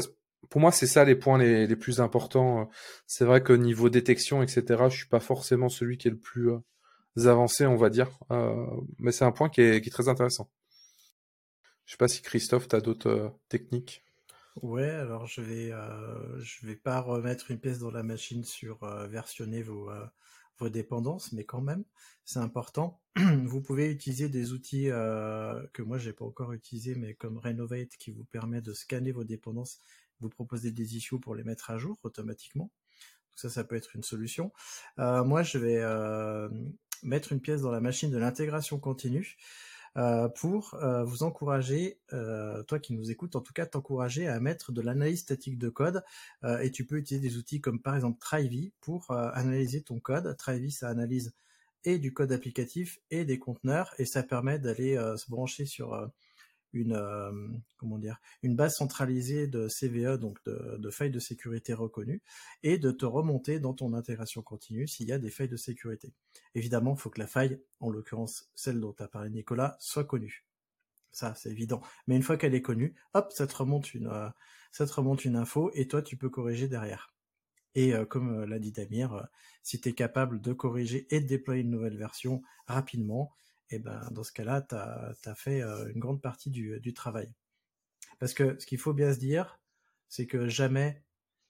pour 0.49 0.61
moi, 0.61 0.71
c'est 0.71 0.87
ça 0.87 1.03
les 1.03 1.15
points 1.15 1.37
les, 1.37 1.67
les 1.67 1.75
plus 1.75 1.99
importants. 1.99 2.69
C'est 3.07 3.25
vrai 3.25 3.43
que 3.43 3.53
niveau 3.53 3.89
détection, 3.89 4.41
etc., 4.41 4.63
je 4.89 4.97
suis 4.97 5.07
pas 5.07 5.19
forcément 5.19 5.69
celui 5.69 5.97
qui 5.97 6.07
est 6.07 6.11
le 6.11 6.17
plus 6.17 6.51
euh, 6.51 6.59
avancé, 7.27 7.65
on 7.65 7.75
va 7.75 7.89
dire. 7.89 8.09
Euh, 8.31 8.65
mais 8.97 9.11
c'est 9.11 9.25
un 9.25 9.31
point 9.31 9.49
qui 9.49 9.61
est, 9.61 9.91
très 9.91 10.09
intéressant. 10.09 10.49
Je 11.85 11.91
sais 11.91 11.97
pas 11.97 12.07
si 12.07 12.21
Christophe, 12.21 12.67
tu 12.67 12.75
as 12.75 12.81
d'autres 12.81 13.09
euh, 13.09 13.29
techniques. 13.49 14.03
Ouais, 14.61 14.89
alors 14.89 15.25
je 15.25 15.41
vais, 15.41 15.71
euh, 15.71 16.41
vais 16.63 16.75
pas 16.75 16.99
remettre 17.01 17.51
une 17.51 17.59
pièce 17.59 17.79
dans 17.79 17.91
la 17.91 18.03
machine 18.03 18.43
sur 18.43 18.79
versionner 19.07 19.61
vos, 19.61 19.89
dépendances, 20.69 21.31
mais 21.31 21.45
quand 21.45 21.61
même, 21.61 21.85
c'est 22.25 22.39
important. 22.39 22.99
vous 23.45 23.61
pouvez 23.61 23.89
utiliser 23.89 24.27
des 24.27 24.51
outils 24.51 24.87
que 24.87 25.81
moi 25.81 25.97
j'ai 25.97 26.11
pas 26.11 26.25
encore 26.25 26.51
utilisé, 26.51 26.95
mais 26.95 27.13
comme 27.13 27.37
Renovate 27.37 27.95
qui 27.97 28.11
vous 28.11 28.25
permet 28.25 28.59
de 28.61 28.73
scanner 28.73 29.13
vos 29.13 29.23
dépendances 29.23 29.79
vous 30.19 30.27
proposer 30.27 30.71
des 30.71 30.97
issues 30.97 31.19
pour 31.19 31.35
les 31.35 31.45
mettre 31.45 31.69
à 31.69 31.77
jour 31.77 31.97
automatiquement. 32.03 32.69
Ça, 33.35 33.49
ça 33.49 33.63
peut 33.63 33.77
être 33.77 33.95
une 33.95 34.03
solution. 34.03 34.51
Moi, 34.97 35.43
je 35.43 35.57
vais 35.57 35.81
mettre 37.03 37.31
une 37.31 37.39
pièce 37.39 37.61
dans 37.61 37.71
la 37.71 37.81
machine 37.81 38.11
de 38.11 38.17
l'intégration 38.17 38.79
continue 38.79 39.37
euh, 39.97 40.29
pour 40.29 40.75
euh, 40.75 41.03
vous 41.03 41.23
encourager, 41.23 41.99
euh, 42.13 42.63
toi 42.63 42.79
qui 42.79 42.93
nous 42.93 43.09
écoutes, 43.11 43.35
en 43.35 43.41
tout 43.41 43.53
cas 43.53 43.65
t'encourager 43.65 44.27
à 44.27 44.39
mettre 44.39 44.71
de 44.71 44.81
l'analyse 44.81 45.21
statique 45.21 45.57
de 45.57 45.69
code. 45.69 46.03
Et 46.61 46.71
tu 46.71 46.85
peux 46.85 46.97
utiliser 46.97 47.27
des 47.27 47.37
outils 47.37 47.61
comme 47.61 47.81
par 47.81 47.95
exemple 47.95 48.19
Trivy 48.19 48.71
pour 48.81 49.11
analyser 49.11 49.81
ton 49.81 49.99
code. 49.99 50.35
Trivy, 50.37 50.71
ça 50.71 50.89
analyse 50.89 51.33
et 51.85 51.97
du 51.97 52.13
code 52.13 52.31
applicatif 52.31 52.99
et 53.09 53.23
des 53.23 53.39
conteneurs 53.39 53.93
et 53.97 54.05
ça 54.05 54.21
permet 54.21 54.59
d'aller 54.59 54.95
se 55.17 55.29
brancher 55.29 55.65
sur 55.65 56.09
une 56.73 56.93
euh, 56.93 57.31
une 58.43 58.55
base 58.55 58.75
centralisée 58.75 59.47
de 59.47 59.67
CVE 59.67 60.17
donc 60.17 60.37
de, 60.45 60.89
failles 60.89 61.11
de 61.11 61.19
sécurité 61.19 61.73
reconnues 61.73 62.21
et 62.63 62.77
de 62.77 62.91
te 62.91 63.05
remonter 63.05 63.59
dans 63.59 63.73
ton 63.73 63.93
intégration 63.93 64.41
continue 64.41 64.87
s'il 64.87 65.07
y 65.07 65.13
a 65.13 65.19
des 65.19 65.29
failles 65.29 65.49
de 65.49 65.57
sécurité. 65.57 66.13
Évidemment, 66.55 66.95
il 66.95 66.99
faut 66.99 67.09
que 67.09 67.19
la 67.19 67.27
faille, 67.27 67.61
en 67.79 67.89
l'occurrence 67.89 68.49
celle 68.55 68.79
dont 68.79 68.95
a 68.99 69.07
parlé 69.07 69.29
Nicolas, 69.29 69.77
soit 69.79 70.03
connue. 70.03 70.45
Ça, 71.11 71.33
c'est 71.35 71.49
évident. 71.49 71.81
Mais 72.07 72.15
une 72.15 72.23
fois 72.23 72.37
qu'elle 72.37 72.53
est 72.53 72.61
connue, 72.61 72.95
hop, 73.13 73.31
ça 73.31 73.47
te 73.47 73.55
remonte 73.55 73.93
une 73.93 74.07
euh, 74.07 75.39
info 75.39 75.71
et 75.73 75.87
toi 75.87 76.01
tu 76.01 76.17
peux 76.17 76.29
corriger 76.29 76.67
derrière. 76.67 77.13
Et 77.75 77.93
euh, 77.93 78.05
comme 78.05 78.43
l'a 78.43 78.59
dit 78.59 78.71
Damir, 78.71 79.27
si 79.63 79.79
tu 79.79 79.89
es 79.89 79.93
capable 79.93 80.41
de 80.41 80.53
corriger 80.53 81.07
et 81.09 81.21
de 81.21 81.27
déployer 81.27 81.61
une 81.61 81.71
nouvelle 81.71 81.97
version 81.97 82.41
rapidement, 82.67 83.31
et 83.69 83.79
ben 83.79 84.07
dans 84.11 84.23
ce 84.23 84.31
cas-là, 84.31 84.61
tu 84.61 84.75
as, 84.75 85.35
fait 85.35 85.61
euh, 85.61 85.91
une 85.93 85.99
grande 85.99 86.21
partie 86.21 86.49
du, 86.49 86.79
du 86.79 86.93
travail. 86.93 87.31
Parce 88.19 88.33
que 88.33 88.59
ce 88.59 88.65
qu'il 88.65 88.79
faut 88.79 88.93
bien 88.93 89.13
se 89.13 89.19
dire, 89.19 89.59
c'est 90.07 90.27
que 90.27 90.47
jamais 90.47 91.03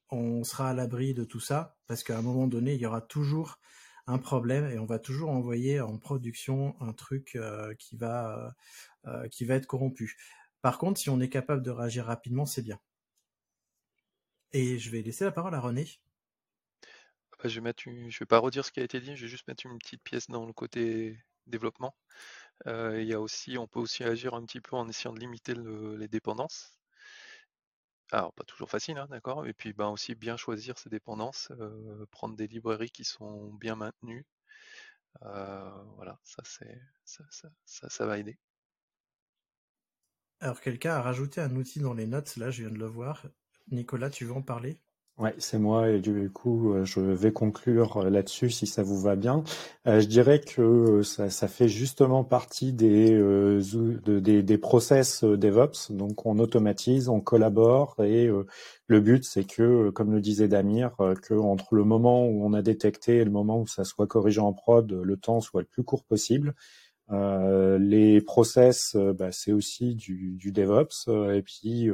on 0.09 0.43
sera 0.43 0.69
à 0.69 0.73
l'abri 0.73 1.13
de 1.13 1.23
tout 1.23 1.39
ça, 1.39 1.77
parce 1.87 2.03
qu'à 2.03 2.17
un 2.17 2.21
moment 2.21 2.47
donné, 2.47 2.73
il 2.73 2.81
y 2.81 2.85
aura 2.85 3.01
toujours 3.01 3.59
un 4.07 4.17
problème 4.17 4.65
et 4.71 4.79
on 4.79 4.85
va 4.85 4.99
toujours 4.99 5.29
envoyer 5.29 5.81
en 5.81 5.97
production 5.97 6.75
un 6.81 6.93
truc 6.93 7.35
euh, 7.35 7.73
qui 7.75 7.95
va 7.95 8.55
euh, 9.05 9.27
qui 9.29 9.45
va 9.45 9.55
être 9.55 9.67
corrompu. 9.67 10.17
Par 10.61 10.77
contre, 10.77 10.99
si 10.99 11.09
on 11.09 11.19
est 11.21 11.29
capable 11.29 11.61
de 11.63 11.71
réagir 11.71 12.05
rapidement, 12.05 12.45
c'est 12.45 12.63
bien. 12.63 12.79
Et 14.51 14.79
je 14.79 14.89
vais 14.89 15.01
laisser 15.01 15.25
la 15.25 15.31
parole 15.31 15.53
à 15.53 15.59
René. 15.59 15.87
Bah, 17.41 17.47
je 17.47 17.61
vais 17.61 17.73
vais 17.73 18.25
pas 18.25 18.39
redire 18.39 18.65
ce 18.65 18.71
qui 18.71 18.79
a 18.79 18.83
été 18.83 18.99
dit, 18.99 19.15
je 19.15 19.21
vais 19.21 19.29
juste 19.29 19.47
mettre 19.47 19.65
une 19.65 19.77
petite 19.77 20.03
pièce 20.03 20.27
dans 20.27 20.45
le 20.45 20.53
côté 20.53 21.17
développement. 21.49 21.95
il 22.65 23.03
y 23.03 23.13
a 23.13 23.21
aussi, 23.21 23.57
on 23.57 23.67
peut 23.67 23.79
aussi 23.79 24.03
agir 24.03 24.33
un 24.33 24.43
petit 24.45 24.61
peu 24.61 24.75
en 24.75 24.87
essayant 24.89 25.13
de 25.13 25.19
limiter 25.19 25.53
les 25.55 26.07
dépendances. 26.07 26.79
Alors, 28.11 28.33
pas 28.33 28.43
toujours 28.43 28.69
facile, 28.69 28.97
hein, 28.97 29.07
d'accord, 29.09 29.45
et 29.45 29.53
puis 29.53 29.73
ben, 29.73 29.89
aussi 29.89 30.15
bien 30.15 30.35
choisir 30.35 30.77
ses 30.77 30.89
dépendances, 30.89 31.51
prendre 32.11 32.35
des 32.35 32.47
librairies 32.47 32.89
qui 32.91 33.03
sont 33.03 33.53
bien 33.53 33.75
maintenues. 33.75 34.25
voilà, 35.21 36.19
ça, 36.23 36.41
c'est, 36.45 36.81
ça, 37.05 37.23
ça, 37.65 37.89
ça, 37.89 38.05
va 38.05 38.17
aider. 38.17 38.37
Alors, 40.41 40.61
quelqu'un 40.61 40.95
a 40.95 41.01
rajouté 41.01 41.41
un 41.41 41.55
outil 41.55 41.79
dans 41.79 41.93
les 41.93 42.07
notes, 42.07 42.35
là, 42.37 42.49
je 42.51 42.63
viens 42.63 42.71
de 42.71 42.79
le 42.79 42.87
voir. 42.87 43.25
Nicolas, 43.71 44.09
tu 44.09 44.25
veux 44.25 44.33
en 44.33 44.41
parler? 44.41 44.79
Ouais, 45.19 45.35
c'est 45.37 45.59
moi 45.59 45.89
et 45.89 45.99
du 45.99 46.29
coup, 46.29 46.71
euh, 46.71 46.85
je 46.85 47.01
vais 47.01 47.33
conclure 47.33 47.97
euh, 47.97 48.09
là-dessus 48.09 48.49
si 48.51 48.65
ça 48.65 48.83
vous 48.83 48.97
va 48.97 49.17
bien. 49.17 49.43
Euh, 49.85 49.99
je 49.99 50.07
dirais 50.07 50.39
que 50.39 51.03
ça, 51.03 51.29
ça, 51.29 51.49
fait 51.49 51.67
justement 51.67 52.23
partie 52.23 52.71
des, 52.71 53.09
des, 54.05 54.43
des, 54.43 54.57
process 54.57 55.25
DevOps. 55.25 55.91
Donc, 55.91 56.25
on 56.25 56.39
automatise, 56.39 57.09
on 57.09 57.19
collabore 57.19 57.97
et 57.99 58.29
le 58.87 58.99
but, 59.01 59.25
c'est 59.25 59.43
que, 59.43 59.89
comme 59.89 60.13
le 60.13 60.21
disait 60.21 60.47
Damir, 60.47 60.95
que 61.21 61.33
entre 61.33 61.75
le 61.75 61.83
moment 61.83 62.25
où 62.25 62.45
on 62.45 62.53
a 62.53 62.61
détecté 62.61 63.17
et 63.17 63.25
le 63.25 63.31
moment 63.31 63.59
où 63.59 63.67
ça 63.67 63.83
soit 63.83 64.07
corrigé 64.07 64.39
en 64.39 64.53
prod, 64.53 64.89
le 64.89 65.17
temps 65.17 65.41
soit 65.41 65.61
le 65.61 65.67
plus 65.67 65.83
court 65.83 66.05
possible. 66.05 66.55
les 67.11 68.21
process, 68.21 68.95
bah, 68.95 69.33
c'est 69.33 69.51
aussi 69.51 69.95
du, 69.95 70.35
du 70.37 70.53
DevOps 70.53 71.09
et 71.33 71.41
puis 71.41 71.89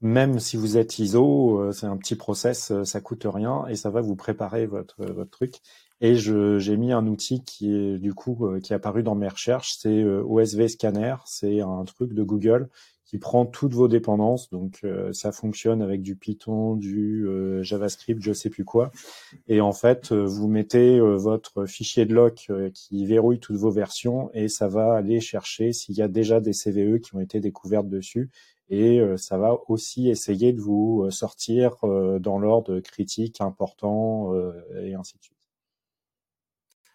même 0.00 0.38
si 0.38 0.56
vous 0.56 0.76
êtes 0.76 0.98
ISO, 0.98 1.60
euh, 1.60 1.72
c'est 1.72 1.86
un 1.86 1.96
petit 1.96 2.16
process, 2.16 2.70
euh, 2.70 2.84
ça 2.84 3.00
coûte 3.00 3.26
rien 3.26 3.66
et 3.68 3.76
ça 3.76 3.90
va 3.90 4.00
vous 4.00 4.16
préparer 4.16 4.66
votre, 4.66 5.04
votre 5.04 5.30
truc. 5.30 5.60
Et 6.00 6.16
j'ai 6.16 6.76
mis 6.76 6.92
un 6.92 7.06
outil 7.06 7.42
qui 7.44 7.74
est 7.74 7.98
du 7.98 8.12
coup 8.12 8.46
qui 8.62 8.72
est 8.72 8.76
apparu 8.76 9.02
dans 9.02 9.14
mes 9.14 9.28
recherches, 9.28 9.76
c'est 9.78 10.04
OSV 10.04 10.68
Scanner, 10.68 11.14
c'est 11.24 11.60
un 11.60 11.84
truc 11.84 12.12
de 12.12 12.22
Google 12.22 12.68
qui 13.14 13.18
prend 13.18 13.46
toutes 13.46 13.74
vos 13.74 13.86
dépendances. 13.86 14.50
Donc 14.50 14.80
euh, 14.82 15.12
ça 15.12 15.30
fonctionne 15.30 15.82
avec 15.82 16.02
du 16.02 16.16
Python, 16.16 16.74
du 16.74 17.26
euh, 17.26 17.62
JavaScript, 17.62 18.20
je 18.20 18.32
sais 18.32 18.50
plus 18.50 18.64
quoi. 18.64 18.90
Et 19.46 19.60
en 19.60 19.72
fait, 19.72 20.10
euh, 20.12 20.24
vous 20.24 20.48
mettez 20.48 20.98
votre 20.98 21.66
fichier 21.66 22.06
de 22.06 22.14
lock 22.14 22.50
qui 22.72 23.06
verrouille 23.06 23.38
toutes 23.38 23.56
vos 23.56 23.70
versions 23.70 24.30
et 24.34 24.48
ça 24.48 24.68
va 24.68 24.94
aller 24.94 25.20
chercher 25.20 25.72
s'il 25.72 25.94
y 25.94 26.02
a 26.02 26.08
déjà 26.08 26.40
des 26.40 26.52
CVE 26.52 26.98
qui 26.98 27.14
ont 27.14 27.20
été 27.20 27.40
découvertes 27.40 27.88
dessus. 27.88 28.30
Et 28.70 29.00
ça 29.16 29.36
va 29.36 29.58
aussi 29.68 30.08
essayer 30.08 30.52
de 30.52 30.60
vous 30.60 31.10
sortir 31.10 31.76
dans 32.20 32.38
l'ordre 32.38 32.80
critique, 32.80 33.40
important, 33.40 34.34
et 34.80 34.94
ainsi 34.94 35.18
de 35.18 35.22
suite. 35.22 35.36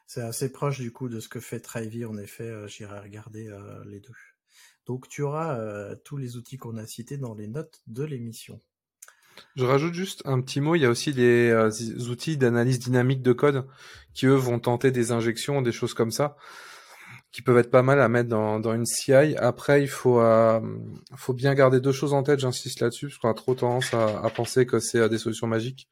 C'est 0.07 0.21
assez 0.21 0.51
proche 0.51 0.79
du 0.79 0.91
coup 0.91 1.09
de 1.09 1.19
ce 1.19 1.29
que 1.29 1.39
fait 1.39 1.59
Trivy, 1.59 2.05
en 2.05 2.17
effet, 2.17 2.51
j'irai 2.67 2.99
regarder 2.99 3.55
les 3.85 3.99
deux. 3.99 4.15
Donc 4.89 5.07
tu 5.07 5.21
auras 5.21 5.55
euh, 5.59 5.95
tous 6.03 6.17
les 6.17 6.35
outils 6.35 6.57
qu'on 6.57 6.75
a 6.75 6.87
cités 6.87 7.17
dans 7.17 7.35
les 7.35 7.47
notes 7.47 7.83
de 7.85 8.03
l'émission. 8.03 8.59
Je 9.55 9.63
rajoute 9.63 9.93
juste 9.93 10.23
un 10.25 10.41
petit 10.41 10.61
mot, 10.61 10.73
il 10.73 10.81
y 10.81 10.85
a 10.85 10.89
aussi 10.89 11.13
des, 11.13 11.51
euh, 11.51 11.69
outils 12.09 12.37
d'analyse 12.37 12.79
dynamique 12.79 13.21
de 13.21 13.31
code 13.31 13.67
qui 14.15 14.25
eux 14.25 14.33
vont 14.33 14.59
tenter 14.59 14.89
des 14.89 15.11
injections, 15.11 15.61
des 15.61 15.71
choses 15.71 15.93
comme 15.93 16.09
ça, 16.09 16.37
qui 17.31 17.41
peuvent 17.41 17.57
être 17.57 17.69
pas 17.69 17.83
mal 17.83 18.01
à 18.01 18.09
mettre 18.09 18.29
dans, 18.29 18.73
une 18.73 18.85
CI. 18.85 19.35
Après, 19.37 19.81
il 19.83 19.87
faut, 19.87 20.19
euh, 20.19 20.59
faut 21.15 21.33
bien 21.33 21.53
garder 21.53 21.79
deux 21.79 21.91
choses 21.91 22.13
en 22.13 22.23
tête, 22.23 22.39
j'insiste 22.39 22.79
là-dessus, 22.79 23.07
parce 23.07 23.17
qu'on 23.19 23.29
a 23.29 23.33
trop 23.33 23.53
tendance 23.55 23.93
à, 23.93 24.29
penser 24.35 24.65
que 24.65 24.79
c'est 24.79 25.07
des 25.09 25.17
solutions 25.17 25.47
magiques. 25.47 25.87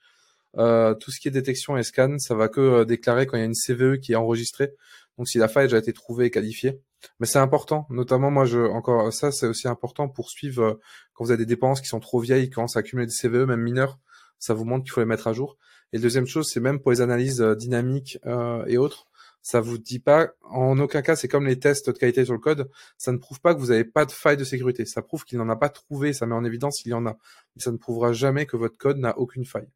tout 0.54 1.12
ce 1.12 1.20
qui 1.20 1.28
est 1.28 1.32
détection 1.32 1.78
et 1.78 1.84
scan, 1.84 2.18
ça 2.20 2.36
va 2.36 2.48
que 2.48 2.84
déclarer 2.84 3.28
quand 3.28 3.38
il 3.38 3.42
y 3.42 3.44
a 3.44 3.46
une 3.46 3.54
CVE 3.54 4.00
qui 4.00 4.14
est 4.14 4.16
enregistrée. 4.16 4.74
Donc 5.18 5.28
si 5.28 5.38
la 5.38 5.48
faille 5.48 5.66
a 5.66 5.68
déjà 5.68 5.78
été 5.78 5.94
trouvée 5.94 6.26
et 6.26 6.32
qualifiée, 6.32 6.80
mais 7.20 7.26
c'est 7.26 7.40
important, 7.40 7.88
notamment 7.90 8.32
moi 8.32 8.46
je 8.46 8.60
encore 8.60 9.12
ça 9.12 9.32
c'est 9.32 9.48
aussi 9.48 9.68
important 9.68 10.08
pour 10.08 10.30
suivre 10.30 10.64
euh, 10.64 10.74
quand 11.14 11.24
vous 11.24 11.32
avez 11.32 11.40
des 11.40 11.46
dépenses 11.46 11.82
qui 11.82 11.88
sont 11.88 12.00
trop 12.00 12.20
vieilles, 12.20 12.50
quand 12.50 12.68
ça 12.68 12.80
accumule 12.80 13.08
des 13.08 13.14
CVE 13.14 13.46
même 13.46 13.62
mineurs, 13.62 13.98
ça 14.40 14.54
vous 14.54 14.66
montre 14.66 14.84
qu'il 14.84 14.92
faut 14.92 15.02
les 15.02 15.08
mettre 15.08 15.28
à 15.28 15.34
jour. 15.34 15.58
Et 15.94 16.00
deuxième 16.00 16.28
chose, 16.28 16.50
c'est 16.52 16.60
même 16.60 16.80
pour 16.80 16.92
les 16.92 17.02
analyses 17.02 17.42
euh, 17.42 17.56
dynamiques 17.56 18.20
euh, 18.26 18.64
et 18.68 18.78
autres, 18.78 19.08
ça 19.42 19.62
vous 19.62 19.78
dit 19.78 20.00
pas 20.00 20.30
en 20.42 20.80
aucun 20.80 21.02
cas 21.02 21.16
c'est 21.16 21.28
comme 21.28 21.46
les 21.46 21.60
tests 21.60 21.90
de 21.90 21.98
qualité 21.98 22.26
sur 22.26 22.34
le 22.34 22.40
code, 22.40 22.70
ça 22.98 23.12
ne 23.12 23.18
prouve 23.18 23.40
pas 23.40 23.54
que 23.54 23.60
vous 23.60 23.68
n'avez 23.68 23.86
pas 23.86 24.06
de 24.06 24.12
faille 24.12 24.38
de 24.38 24.44
sécurité, 24.44 24.86
ça 24.86 25.02
prouve 25.02 25.24
qu'il 25.26 25.38
n'en 25.38 25.50
a 25.50 25.56
pas 25.56 25.70
trouvé, 25.70 26.14
ça 26.14 26.26
met 26.26 26.36
en 26.36 26.44
évidence 26.44 26.78
s'il 26.78 26.92
y 26.92 26.96
en 26.96 27.06
a, 27.06 27.18
mais 27.56 27.62
ça 27.62 27.72
ne 27.72 27.78
prouvera 27.78 28.14
jamais 28.14 28.46
que 28.46 28.58
votre 28.58 28.78
code 28.78 28.98
n'a 28.98 29.18
aucune 29.18 29.46
faille. 29.46 29.70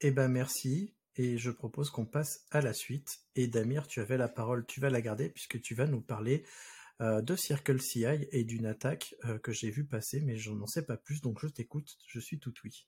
Eh 0.00 0.10
ben 0.10 0.28
merci 0.28 0.94
et 1.16 1.38
je 1.38 1.50
propose 1.50 1.90
qu'on 1.90 2.06
passe 2.06 2.44
à 2.50 2.60
la 2.60 2.72
suite. 2.72 3.20
Et 3.36 3.46
Damir, 3.46 3.86
tu 3.86 4.00
avais 4.00 4.16
la 4.16 4.28
parole, 4.28 4.66
tu 4.66 4.80
vas 4.80 4.90
la 4.90 5.00
garder 5.00 5.28
puisque 5.28 5.60
tu 5.60 5.74
vas 5.74 5.86
nous 5.86 6.00
parler 6.00 6.44
euh, 7.00 7.22
de 7.22 7.36
Circle 7.36 7.80
CI 7.80 8.06
et 8.30 8.44
d'une 8.44 8.66
attaque 8.66 9.14
euh, 9.24 9.38
que 9.38 9.52
j'ai 9.52 9.70
vue 9.70 9.84
passer, 9.84 10.20
mais 10.20 10.36
je 10.36 10.50
n'en 10.50 10.66
sais 10.66 10.84
pas 10.84 10.96
plus, 10.96 11.20
donc 11.20 11.40
je 11.40 11.48
t'écoute, 11.48 11.96
je 12.06 12.20
suis 12.20 12.38
tout 12.38 12.54
oui. 12.64 12.86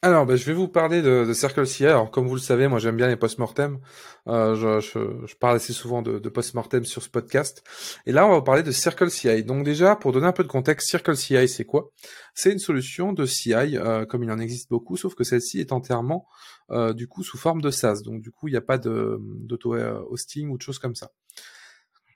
Alors, 0.00 0.26
bah, 0.26 0.36
je 0.36 0.44
vais 0.44 0.52
vous 0.52 0.68
parler 0.68 1.02
de, 1.02 1.24
de 1.26 1.32
Circle 1.32 1.66
CI. 1.66 1.84
Alors, 1.86 2.12
comme 2.12 2.28
vous 2.28 2.36
le 2.36 2.40
savez, 2.40 2.68
moi 2.68 2.78
j'aime 2.78 2.96
bien 2.96 3.08
les 3.08 3.16
post-mortem. 3.16 3.80
Euh, 4.28 4.54
je, 4.54 5.34
parle 5.34 5.56
assez 5.56 5.72
souvent 5.72 6.02
de, 6.02 6.20
de 6.20 6.28
post-mortem 6.28 6.84
sur 6.84 7.02
ce 7.02 7.08
podcast. 7.08 7.64
Et 8.06 8.12
là, 8.12 8.24
on 8.24 8.30
va 8.30 8.36
vous 8.36 8.44
parler 8.44 8.62
de 8.62 8.70
Circle 8.70 9.10
CI. 9.10 9.42
Donc 9.42 9.64
déjà, 9.64 9.96
pour 9.96 10.12
donner 10.12 10.28
un 10.28 10.32
peu 10.32 10.44
de 10.44 10.48
contexte, 10.48 10.88
Circle 10.88 11.16
CI, 11.16 11.48
c'est 11.48 11.64
quoi? 11.64 11.90
C'est 12.32 12.52
une 12.52 12.60
solution 12.60 13.12
de 13.12 13.26
CI, 13.26 13.54
euh, 13.54 14.06
comme 14.06 14.22
il 14.22 14.30
en 14.30 14.38
existe 14.38 14.70
beaucoup, 14.70 14.96
sauf 14.96 15.16
que 15.16 15.24
celle-ci 15.24 15.58
est 15.58 15.72
entièrement 15.72 16.28
euh, 16.70 16.92
du 16.92 17.08
coup 17.08 17.24
sous 17.24 17.36
forme 17.36 17.60
de 17.60 17.72
SaaS. 17.72 18.02
Donc 18.04 18.22
du 18.22 18.30
coup, 18.30 18.46
il 18.46 18.52
n'y 18.52 18.56
a 18.56 18.60
pas 18.60 18.78
d'auto-hosting 18.78 20.48
ou 20.48 20.58
de 20.58 20.62
choses 20.62 20.78
comme 20.78 20.94
ça. 20.94 21.10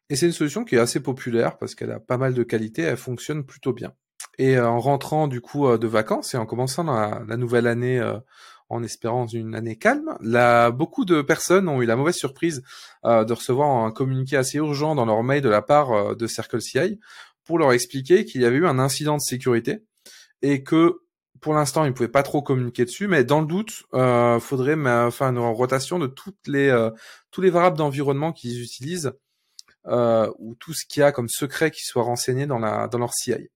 Et 0.09 0.15
c'est 0.15 0.27
une 0.27 0.33
solution 0.33 0.65
qui 0.65 0.77
est 0.77 0.79
assez 0.79 1.01
populaire 1.01 1.59
parce 1.59 1.75
qu'elle 1.75 1.91
a 1.91 1.99
pas 1.99 2.17
mal 2.17 2.33
de 2.35 2.45
qualité, 2.45 2.83
elle 2.83 2.97
fonctionne 2.97 3.45
plutôt 3.45 3.73
bien. 3.73 3.93
Et 4.39 4.57
euh, 4.57 4.69
en 4.69 4.81
rentrant 4.81 5.29
du 5.29 5.41
coup 5.41 5.67
euh, 5.67 5.79
de 5.79 5.87
vacances 5.87 6.35
et 6.35 6.37
en 6.37 6.47
commençant 6.47 6.85
la, 6.85 7.37
nouvelle 7.37 7.67
année 7.67 7.99
euh, 7.99 8.19
en 8.69 8.83
espérant 8.83 9.27
une 9.27 9.55
année 9.55 9.77
calme, 9.77 10.17
beaucoup 10.75 11.05
de 11.05 11.21
personnes 11.21 11.69
ont 11.69 11.83
eu 11.83 11.87
la 11.87 11.95
mauvaise 11.95 12.15
surprise 12.15 12.63
de 13.05 13.31
recevoir 13.31 13.85
un 13.85 13.91
communiqué 13.91 14.39
assez 14.39 14.57
urgent 14.57 14.95
dans 14.95 15.05
leur 15.05 15.23
mail 15.23 15.43
de 15.43 15.51
la 15.51 15.61
part 15.61 16.17
de 16.17 16.27
Circle 16.27 16.63
CI 16.63 16.99
pour 17.45 17.59
leur 17.59 17.73
expliquer 17.73 18.25
qu'il 18.25 18.41
y 18.41 18.47
avait 18.47 18.57
eu 18.57 18.67
un 18.67 18.79
incident 18.79 19.17
de 19.17 19.21
sécurité 19.21 19.85
et 20.41 20.63
que 20.63 21.01
pour 21.43 21.53
l'instant, 21.53 21.85
ils 21.85 21.89
ne 21.89 21.93
pouvaient 21.93 22.09
pas 22.09 22.23
trop 22.23 22.41
communiquer 22.41 22.87
dessus, 22.87 23.09
mais 23.09 23.25
dans 23.25 23.43
le 23.43 23.47
doute, 23.47 23.83
euh, 23.93 24.41
faudrait 24.41 24.77
faire 25.11 25.29
une 25.29 25.39
rotation 25.39 25.99
de 25.99 26.07
toutes 26.07 26.47
les 26.47 26.75
tous 27.31 27.43
les 27.43 27.51
variables 27.51 27.77
d'environnement 27.77 28.33
qu'ils 28.33 28.63
utilisent 28.63 29.13
ou 29.85 30.55
tout 30.59 30.73
ce 30.73 30.87
qu'il 30.87 31.01
y 31.01 31.05
a 31.05 31.13
comme 31.13 31.29
secret 31.29 31.71
qui 31.71 31.83
soit 31.85 32.05
renseigné 32.05 32.47
dans 32.47 32.59
la 32.59 32.89
dans 32.89 32.99
leur 32.99 33.13
CI. 33.13 33.51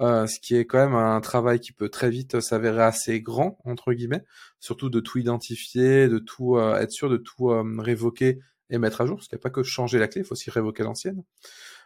Euh, 0.00 0.26
ce 0.26 0.40
qui 0.40 0.56
est 0.56 0.64
quand 0.64 0.78
même 0.78 0.94
un 0.94 1.20
travail 1.20 1.60
qui 1.60 1.72
peut 1.72 1.90
très 1.90 2.08
vite 2.08 2.40
s'avérer 2.40 2.82
assez 2.82 3.20
grand 3.20 3.58
entre 3.64 3.92
guillemets, 3.92 4.24
surtout 4.58 4.88
de 4.88 4.98
tout 4.98 5.18
identifier, 5.18 6.08
de 6.08 6.18
tout 6.18 6.56
euh, 6.56 6.78
être 6.78 6.90
sûr 6.90 7.10
de 7.10 7.18
tout 7.18 7.50
euh, 7.50 7.62
révoquer 7.78 8.38
et 8.70 8.78
mettre 8.78 9.02
à 9.02 9.06
jour, 9.06 9.16
parce 9.16 9.28
qu'il 9.28 9.36
n'y 9.36 9.42
pas 9.42 9.50
que 9.50 9.62
changer 9.62 9.98
la 9.98 10.08
clé, 10.08 10.22
il 10.22 10.24
faut 10.24 10.32
aussi 10.32 10.50
révoquer 10.50 10.84
l'ancienne. 10.84 11.22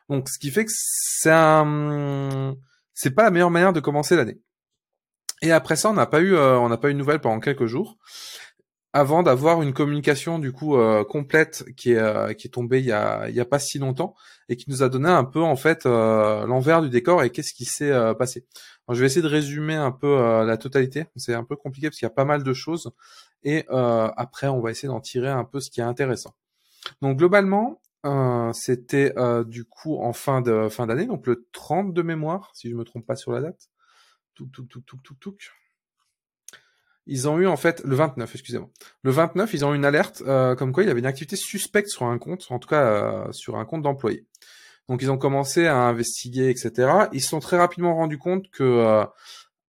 Donc, 0.08 0.28
ce 0.28 0.38
qui 0.38 0.50
fait 0.50 0.66
que 0.66 0.70
c'est 0.74 1.30
un, 1.32 2.54
c'est 2.92 3.10
pas 3.10 3.24
la 3.24 3.30
meilleure 3.30 3.50
manière 3.50 3.72
de 3.72 3.80
commencer 3.80 4.14
l'année. 4.16 4.38
Et 5.42 5.50
après 5.50 5.76
ça, 5.76 5.90
on 5.90 5.94
n'a 5.94 6.06
pas 6.06 6.20
eu, 6.20 6.36
on 6.36 6.68
n'a 6.68 6.76
pas 6.76 6.90
eu 6.90 6.92
de 6.92 6.98
nouvelles 6.98 7.20
pendant 7.20 7.40
quelques 7.40 7.66
jours 7.66 7.98
avant 8.94 9.24
d'avoir 9.24 9.60
une 9.60 9.72
communication 9.72 10.38
du 10.38 10.52
coup 10.52 10.76
euh, 10.76 11.02
complète 11.02 11.64
qui 11.76 11.92
est 11.92 11.98
euh, 11.98 12.32
qui 12.32 12.46
est 12.46 12.50
tombée 12.50 12.78
il 12.78 12.86
y 12.86 12.92
a 12.92 13.28
il 13.28 13.34
y 13.34 13.40
a 13.40 13.44
pas 13.44 13.58
si 13.58 13.80
longtemps 13.80 14.14
et 14.48 14.56
qui 14.56 14.70
nous 14.70 14.84
a 14.84 14.88
donné 14.88 15.08
un 15.08 15.24
peu 15.24 15.42
en 15.42 15.56
fait 15.56 15.84
euh, 15.84 16.46
l'envers 16.46 16.80
du 16.80 16.90
décor 16.90 17.24
et 17.24 17.30
qu'est-ce 17.30 17.52
qui 17.52 17.64
s'est 17.64 17.92
passé. 18.16 18.46
je 18.88 19.00
vais 19.00 19.06
essayer 19.06 19.20
de 19.20 19.26
résumer 19.26 19.74
un 19.74 19.90
peu 19.90 20.16
la 20.46 20.56
totalité. 20.56 21.06
C'est 21.16 21.34
un 21.34 21.42
peu 21.42 21.56
compliqué 21.56 21.88
parce 21.88 21.98
qu'il 21.98 22.06
y 22.06 22.12
a 22.12 22.14
pas 22.14 22.24
mal 22.24 22.44
de 22.44 22.52
choses 22.52 22.92
et 23.42 23.66
après 23.68 24.46
on 24.46 24.60
va 24.60 24.70
essayer 24.70 24.88
d'en 24.88 25.00
tirer 25.00 25.30
un 25.30 25.44
peu 25.44 25.60
ce 25.60 25.70
qui 25.70 25.80
est 25.80 25.84
intéressant. 25.84 26.34
Donc 27.02 27.18
globalement, 27.18 27.80
c'était 28.52 29.14
du 29.46 29.64
coup 29.64 29.96
en 29.96 30.12
fin 30.12 30.40
de 30.40 30.68
fin 30.68 30.86
d'année, 30.86 31.06
donc 31.06 31.26
le 31.26 31.48
30 31.52 31.92
de 31.94 32.02
mémoire 32.02 32.52
si 32.54 32.70
je 32.70 32.76
me 32.76 32.84
trompe 32.84 33.06
pas 33.06 33.16
sur 33.16 33.32
la 33.32 33.40
date. 33.40 33.70
Tout 34.34 34.46
tout 34.46 34.64
tout 34.64 34.82
tout 34.82 34.98
tout 35.02 35.14
tout 35.14 35.36
ils 37.06 37.28
ont 37.28 37.38
eu 37.38 37.46
en 37.46 37.56
fait 37.56 37.82
le 37.84 37.94
29, 37.96 38.30
excusez-moi. 38.34 38.70
Le 39.02 39.10
29, 39.10 39.52
ils 39.54 39.64
ont 39.64 39.72
eu 39.72 39.76
une 39.76 39.84
alerte 39.84 40.22
euh, 40.26 40.54
comme 40.54 40.72
quoi 40.72 40.82
il 40.82 40.86
y 40.86 40.90
avait 40.90 41.00
une 41.00 41.06
activité 41.06 41.36
suspecte 41.36 41.88
sur 41.88 42.06
un 42.06 42.18
compte, 42.18 42.46
en 42.50 42.58
tout 42.58 42.68
cas 42.68 42.82
euh, 42.82 43.32
sur 43.32 43.56
un 43.56 43.64
compte 43.64 43.82
d'employé. 43.82 44.26
Donc 44.88 45.02
ils 45.02 45.10
ont 45.10 45.18
commencé 45.18 45.66
à 45.66 45.76
investiguer, 45.76 46.50
etc. 46.50 46.90
Ils 47.12 47.22
se 47.22 47.28
sont 47.28 47.40
très 47.40 47.56
rapidement 47.56 47.94
rendus 47.94 48.18
compte 48.18 48.50
que 48.50 48.62
euh, 48.62 49.04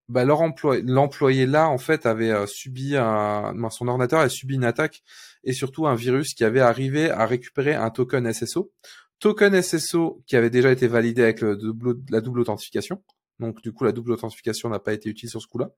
bah, 0.07 0.23
leur 0.23 0.41
employé, 0.41 0.81
l'employé 0.83 1.45
là 1.45 1.69
en 1.69 1.77
fait 1.77 2.05
avait 2.05 2.33
subi 2.47 2.95
un, 2.95 3.53
son 3.69 3.88
ordinateur 3.88 4.19
a 4.19 4.29
subi 4.29 4.55
une 4.55 4.65
attaque 4.65 5.03
et 5.43 5.53
surtout 5.53 5.88
un 5.88 5.95
virus 5.95 6.33
qui 6.33 6.43
avait 6.43 6.61
arrivé 6.61 7.09
à 7.09 7.25
récupérer 7.25 7.73
un 7.75 7.89
token 7.89 8.31
SSO, 8.31 8.71
token 9.19 9.61
SSO 9.61 10.21
qui 10.27 10.36
avait 10.36 10.49
déjà 10.49 10.71
été 10.71 10.88
validé 10.88 11.23
avec 11.23 11.41
la 11.41 12.21
double 12.21 12.39
authentification. 12.39 13.01
Donc 13.39 13.61
du 13.61 13.73
coup 13.73 13.83
la 13.83 13.91
double 13.91 14.11
authentification 14.11 14.69
n'a 14.69 14.79
pas 14.79 14.93
été 14.93 15.09
utile 15.09 15.29
sur 15.29 15.41
ce 15.41 15.47
coup-là. 15.47 15.71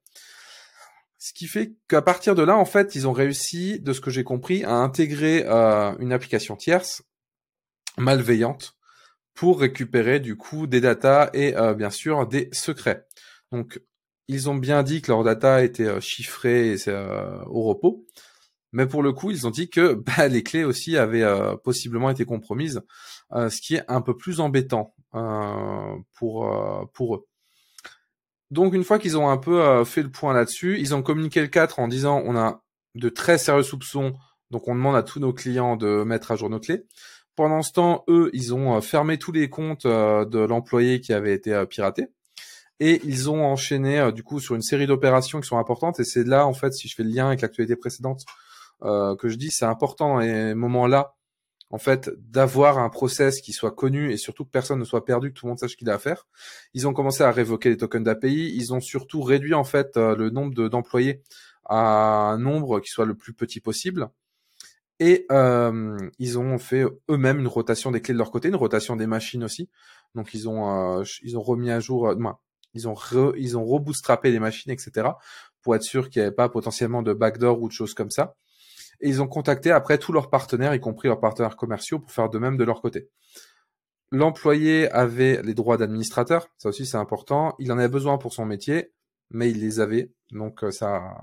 Ce 1.19 1.33
qui 1.33 1.47
fait 1.47 1.73
qu'à 1.87 2.01
partir 2.01 2.35
de 2.35 2.43
là, 2.43 2.55
en 2.57 2.65
fait, 2.65 2.93
ils 2.95 3.07
ont 3.07 3.13
réussi, 3.13 3.79
de 3.79 3.93
ce 3.93 4.01
que 4.01 4.11
j'ai 4.11 4.23
compris, 4.23 4.63
à 4.63 4.75
intégrer 4.75 5.43
euh, 5.47 5.95
une 5.99 6.13
application 6.13 6.55
tierce 6.55 7.01
malveillante 7.97 8.75
pour 9.33 9.59
récupérer 9.59 10.19
du 10.19 10.35
coup 10.37 10.67
des 10.67 10.81
datas 10.81 11.29
et 11.33 11.57
euh, 11.57 11.73
bien 11.73 11.89
sûr 11.89 12.27
des 12.27 12.49
secrets. 12.51 13.05
Donc 13.51 13.81
ils 14.27 14.49
ont 14.49 14.55
bien 14.55 14.83
dit 14.83 15.01
que 15.01 15.11
leurs 15.11 15.23
data 15.23 15.63
étaient 15.63 15.87
euh, 15.87 15.99
chiffrées 15.99 16.73
et, 16.73 16.89
au 17.47 17.63
repos, 17.63 18.05
mais 18.71 18.85
pour 18.85 19.01
le 19.01 19.13
coup 19.13 19.31
ils 19.31 19.47
ont 19.47 19.51
dit 19.51 19.69
que 19.69 19.93
bah, 20.17 20.27
les 20.27 20.43
clés 20.43 20.63
aussi 20.63 20.97
avaient 20.97 21.25
possiblement 21.63 22.11
été 22.11 22.25
compromises, 22.25 22.81
ce 23.31 23.61
qui 23.61 23.75
est 23.75 23.83
un 23.87 24.01
peu 24.01 24.15
plus 24.15 24.39
embêtant 24.39 24.95
pour 26.13 26.89
pour 26.93 27.15
eux. 27.15 27.27
Donc 28.51 28.73
une 28.73 28.83
fois 28.83 28.99
qu'ils 28.99 29.17
ont 29.17 29.29
un 29.29 29.37
peu 29.37 29.61
euh, 29.61 29.85
fait 29.85 30.03
le 30.03 30.09
point 30.09 30.33
là-dessus, 30.33 30.79
ils 30.79 30.95
ont 30.95 31.01
communiqué 31.01 31.41
le 31.41 31.47
4 31.47 31.79
en 31.79 31.87
disant 31.87 32.21
on 32.25 32.37
a 32.37 32.61
de 32.95 33.09
très 33.09 33.37
sérieux 33.37 33.63
soupçons, 33.63 34.13
donc 34.51 34.67
on 34.67 34.75
demande 34.75 34.95
à 34.95 35.03
tous 35.03 35.19
nos 35.19 35.33
clients 35.33 35.75
de 35.75 36.03
mettre 36.03 36.31
à 36.31 36.35
jour 36.35 36.49
nos 36.49 36.59
clés. 36.59 36.85
Pendant 37.35 37.61
ce 37.61 37.71
temps, 37.73 38.03
eux, 38.07 38.29
ils 38.33 38.53
ont 38.53 38.77
euh, 38.77 38.81
fermé 38.81 39.17
tous 39.17 39.31
les 39.31 39.49
comptes 39.49 39.85
euh, 39.85 40.25
de 40.25 40.39
l'employé 40.39 41.01
qui 41.01 41.13
avait 41.13 41.33
été 41.33 41.65
piraté. 41.69 42.07
Et 42.79 43.01
ils 43.03 43.29
ont 43.29 43.43
enchaîné 43.43 44.11
du 44.11 44.21
coup 44.21 44.39
sur 44.39 44.53
une 44.53 44.61
série 44.61 44.85
d'opérations 44.85 45.41
qui 45.41 45.47
sont 45.47 45.57
importantes. 45.57 45.99
Et 45.99 46.03
c'est 46.03 46.23
là, 46.23 46.45
en 46.45 46.53
fait, 46.53 46.73
si 46.73 46.87
je 46.87 46.95
fais 46.95 47.03
le 47.03 47.09
lien 47.09 47.27
avec 47.27 47.41
l'actualité 47.41 47.75
précédente, 47.75 48.23
que 48.81 49.29
je 49.29 49.35
dis, 49.35 49.49
c'est 49.49 49.65
important 49.65 50.09
dans 50.09 50.19
les 50.19 50.53
moments-là 50.53 51.16
en 51.69 51.77
fait, 51.77 52.09
d'avoir 52.17 52.77
un 52.77 52.89
process 52.89 53.41
qui 53.41 53.51
soit 53.51 53.71
connu 53.71 54.11
et 54.11 54.17
surtout 54.17 54.45
que 54.45 54.49
personne 54.51 54.79
ne 54.79 54.85
soit 54.85 55.03
perdu, 55.03 55.33
que 55.33 55.39
tout 55.39 55.45
le 55.45 55.49
monde 55.51 55.59
sache 55.59 55.75
qu'il 55.75 55.89
a 55.89 55.95
à 55.95 55.99
faire. 55.99 56.27
Ils 56.73 56.87
ont 56.87 56.93
commencé 56.93 57.23
à 57.23 57.31
révoquer 57.31 57.69
les 57.69 57.77
tokens 57.77 58.05
d'API. 58.05 58.53
Ils 58.55 58.73
ont 58.73 58.79
surtout 58.79 59.21
réduit 59.21 59.53
en 59.53 59.65
fait 59.65 59.97
euh, 59.97 60.15
le 60.15 60.29
nombre 60.29 60.69
d'employés 60.69 61.21
à 61.65 62.31
un 62.31 62.37
nombre 62.37 62.79
qui 62.79 62.89
soit 62.89 63.05
le 63.05 63.15
plus 63.15 63.33
petit 63.33 63.59
possible. 63.59 64.09
Et 64.99 65.25
euh, 65.31 65.97
ils 66.17 66.39
ont 66.39 66.57
fait 66.57 66.85
eux-mêmes 67.09 67.39
une 67.39 67.47
rotation 67.47 67.91
des 67.91 68.01
clés 68.01 68.13
de 68.13 68.17
leur 68.17 68.31
côté, 68.31 68.47
une 68.47 68.55
rotation 68.55 68.95
des 68.95 69.05
machines 69.05 69.43
aussi. 69.43 69.69
Donc 70.15 70.33
ils 70.33 70.47
ont 70.49 70.99
euh, 70.99 71.03
ils 71.21 71.37
ont 71.37 71.41
remis 71.41 71.69
à 71.69 71.79
jour, 71.79 72.11
ils 72.73 72.87
ont 72.87 72.95
ils 73.35 73.57
ont 73.57 73.83
les 74.23 74.39
machines, 74.39 74.71
etc. 74.71 75.09
pour 75.61 75.75
être 75.75 75.83
sûr 75.83 76.09
qu'il 76.09 76.21
n'y 76.21 76.27
avait 76.27 76.35
pas 76.35 76.49
potentiellement 76.49 77.03
de 77.03 77.13
backdoor 77.13 77.61
ou 77.61 77.67
de 77.67 77.73
choses 77.73 77.93
comme 77.93 78.09
ça. 78.09 78.35
Et 78.99 79.09
ils 79.09 79.21
ont 79.21 79.27
contacté 79.27 79.71
après 79.71 79.97
tous 79.97 80.11
leurs 80.11 80.29
partenaires, 80.29 80.73
y 80.73 80.79
compris 80.79 81.07
leurs 81.07 81.19
partenaires 81.19 81.55
commerciaux, 81.55 81.99
pour 81.99 82.11
faire 82.11 82.29
de 82.29 82.39
même 82.39 82.57
de 82.57 82.63
leur 82.63 82.81
côté. 82.81 83.09
L'employé 84.11 84.89
avait 84.91 85.41
les 85.43 85.53
droits 85.53 85.77
d'administrateur, 85.77 86.47
ça 86.57 86.69
aussi 86.69 86.85
c'est 86.85 86.97
important. 86.97 87.55
Il 87.59 87.71
en 87.71 87.77
avait 87.77 87.89
besoin 87.89 88.17
pour 88.17 88.33
son 88.33 88.45
métier, 88.45 88.91
mais 89.31 89.51
il 89.51 89.59
les 89.59 89.79
avait. 89.79 90.11
Donc 90.31 90.63
euh, 90.63 90.71
ça, 90.71 91.15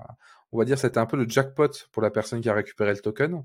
on 0.51 0.57
va 0.57 0.65
dire, 0.65 0.77
c'était 0.77 0.99
un 0.99 1.05
peu 1.05 1.17
le 1.17 1.27
jackpot 1.27 1.69
pour 1.91 2.01
la 2.01 2.11
personne 2.11 2.41
qui 2.41 2.49
a 2.49 2.53
récupéré 2.53 2.91
le 2.91 2.99
token. 2.99 3.43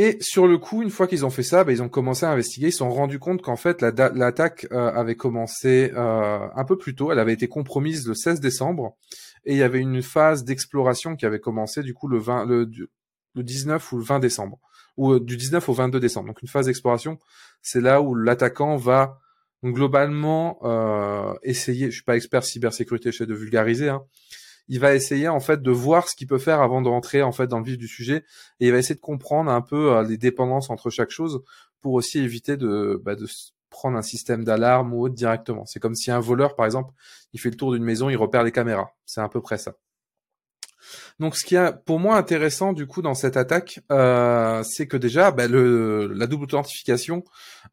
Et 0.00 0.16
sur 0.20 0.46
le 0.46 0.58
coup, 0.58 0.82
une 0.82 0.90
fois 0.90 1.08
qu'ils 1.08 1.26
ont 1.26 1.30
fait 1.30 1.42
ça, 1.42 1.64
bah, 1.64 1.72
ils 1.72 1.82
ont 1.82 1.88
commencé 1.88 2.24
à 2.24 2.30
investiguer. 2.30 2.68
Ils 2.68 2.72
se 2.72 2.78
sont 2.78 2.90
rendus 2.90 3.18
compte 3.18 3.42
qu'en 3.42 3.56
fait, 3.56 3.82
l'attaque 3.82 4.68
euh, 4.70 4.92
avait 4.92 5.16
commencé 5.16 5.90
euh, 5.96 6.46
un 6.54 6.64
peu 6.64 6.78
plus 6.78 6.94
tôt. 6.94 7.10
Elle 7.10 7.18
avait 7.18 7.32
été 7.32 7.48
compromise 7.48 8.06
le 8.06 8.14
16 8.14 8.38
décembre. 8.38 8.96
Et 9.44 9.52
il 9.52 9.58
y 9.58 9.62
avait 9.62 9.80
une 9.80 10.02
phase 10.02 10.44
d'exploration 10.44 11.16
qui 11.16 11.26
avait 11.26 11.40
commencé 11.40 11.82
du 11.82 11.94
coup 11.94 12.08
le, 12.08 12.18
20, 12.18 12.46
le, 12.46 12.70
le 13.34 13.42
19 13.42 13.92
ou 13.92 13.98
le 13.98 14.04
20 14.04 14.18
décembre. 14.20 14.58
Ou 14.96 15.12
euh, 15.12 15.20
du 15.20 15.36
19 15.36 15.68
au 15.68 15.72
22 15.72 16.00
décembre. 16.00 16.28
Donc 16.28 16.42
une 16.42 16.48
phase 16.48 16.66
d'exploration, 16.66 17.18
c'est 17.62 17.80
là 17.80 18.00
où 18.00 18.14
l'attaquant 18.14 18.76
va 18.76 19.18
globalement 19.64 20.60
essayer, 21.42 21.86
je 21.86 21.96
suis 21.96 22.04
pas 22.04 22.14
expert 22.14 22.44
cybersécurité, 22.44 23.10
je 23.10 23.24
de 23.24 23.34
vulgariser, 23.34 23.88
hein, 23.88 24.04
il 24.68 24.80
va 24.80 24.94
essayer 24.94 25.28
en 25.28 25.40
fait 25.40 25.62
de 25.62 25.70
voir 25.70 26.08
ce 26.08 26.14
qu'il 26.14 26.26
peut 26.26 26.38
faire 26.38 26.60
avant 26.60 26.82
de 26.82 26.88
rentrer 26.88 27.22
en 27.22 27.32
fait 27.32 27.46
dans 27.46 27.58
le 27.58 27.64
vif 27.64 27.78
du 27.78 27.88
sujet 27.88 28.24
et 28.60 28.66
il 28.66 28.72
va 28.72 28.78
essayer 28.78 28.94
de 28.94 29.00
comprendre 29.00 29.50
un 29.50 29.62
peu 29.62 29.96
euh, 29.96 30.02
les 30.02 30.18
dépendances 30.18 30.70
entre 30.70 30.90
chaque 30.90 31.10
chose 31.10 31.42
pour 31.80 31.94
aussi 31.94 32.18
éviter 32.18 32.56
de, 32.56 33.00
bah, 33.02 33.14
de 33.14 33.26
prendre 33.70 33.96
un 33.96 34.02
système 34.02 34.44
d'alarme 34.44 34.94
ou 34.94 35.02
autre 35.02 35.14
directement. 35.14 35.64
C'est 35.66 35.80
comme 35.80 35.94
si 35.94 36.10
un 36.10 36.20
voleur 36.20 36.56
par 36.56 36.66
exemple, 36.66 36.92
il 37.32 37.40
fait 37.40 37.50
le 37.50 37.56
tour 37.56 37.72
d'une 37.72 37.84
maison, 37.84 38.08
il 38.08 38.16
repère 38.16 38.42
les 38.42 38.52
caméras. 38.52 38.94
C'est 39.06 39.20
à 39.20 39.28
peu 39.28 39.40
près 39.40 39.58
ça. 39.58 39.74
Donc, 41.18 41.36
ce 41.36 41.44
qui 41.44 41.56
est 41.56 41.72
pour 41.84 41.98
moi 41.98 42.16
intéressant 42.16 42.72
du 42.72 42.86
coup 42.86 43.02
dans 43.02 43.14
cette 43.14 43.36
attaque, 43.36 43.80
euh, 43.90 44.62
c'est 44.62 44.86
que 44.86 44.96
déjà, 44.96 45.30
bah, 45.32 45.48
la 45.48 46.26
double 46.26 46.44
authentification, 46.44 47.24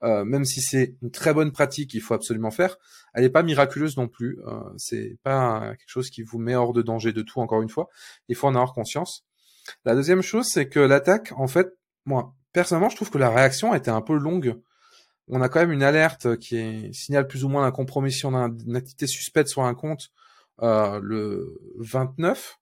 euh, 0.04 0.26
même 0.26 0.43
si 0.43 0.62
c'est 0.62 0.96
une 1.02 1.12
très 1.12 1.34
bonne 1.34 1.52
pratique, 1.52 1.93
il 1.93 2.02
faut 2.02 2.14
absolument 2.14 2.52
faire, 2.52 2.78
elle 3.14 3.24
n'est 3.24 3.30
pas 3.30 3.43
miraculeuse 3.43 3.98
non 3.98 4.08
plus. 4.08 4.39
Euh, 4.48 4.60
c'est 4.78 5.18
pas 5.24 5.76
quelque 5.78 5.89
chose 5.89 6.10
qui 6.10 6.24
vous 6.24 6.39
met 6.39 6.56
hors 6.56 6.74
de 6.74 6.82
danger 6.82 7.14
de 7.14 7.22
tout. 7.22 7.39
Encore 7.39 7.62
une 7.62 7.70
fois, 7.70 7.89
il 8.28 8.36
faut 8.36 8.48
en 8.48 8.56
avoir 8.56 8.74
conscience. 8.74 9.26
La 9.86 9.96
deuxième 9.96 10.22
chose, 10.22 10.48
c'est 10.48 10.68
que 10.68 10.80
l'attaque, 10.80 11.32
en 11.38 11.48
fait, 11.48 11.78
moi 12.06 12.34
personnellement, 12.56 12.89
je 12.89 12.96
trouve 12.96 13.12
que 13.12 13.18
la 13.18 13.30
réaction 13.30 13.76
était 13.76 13.91
un 13.91 14.02
peu 14.02 14.18
longue. 14.18 14.56
On 15.28 15.42
a 15.42 15.50
quand 15.50 15.60
même 15.60 15.72
une 15.72 15.84
alerte 15.84 16.38
qui 16.38 16.94
signale 16.94 17.28
plus 17.28 17.44
ou 17.44 17.50
moins 17.50 17.64
la 17.64 17.72
compromission 17.72 18.50
d'une 18.50 18.76
activité 18.76 19.08
suspecte 19.08 19.50
sur 19.50 19.64
un 19.64 19.74
compte 19.74 20.12
euh, 20.62 21.00
le 21.02 21.60
29 21.80 22.60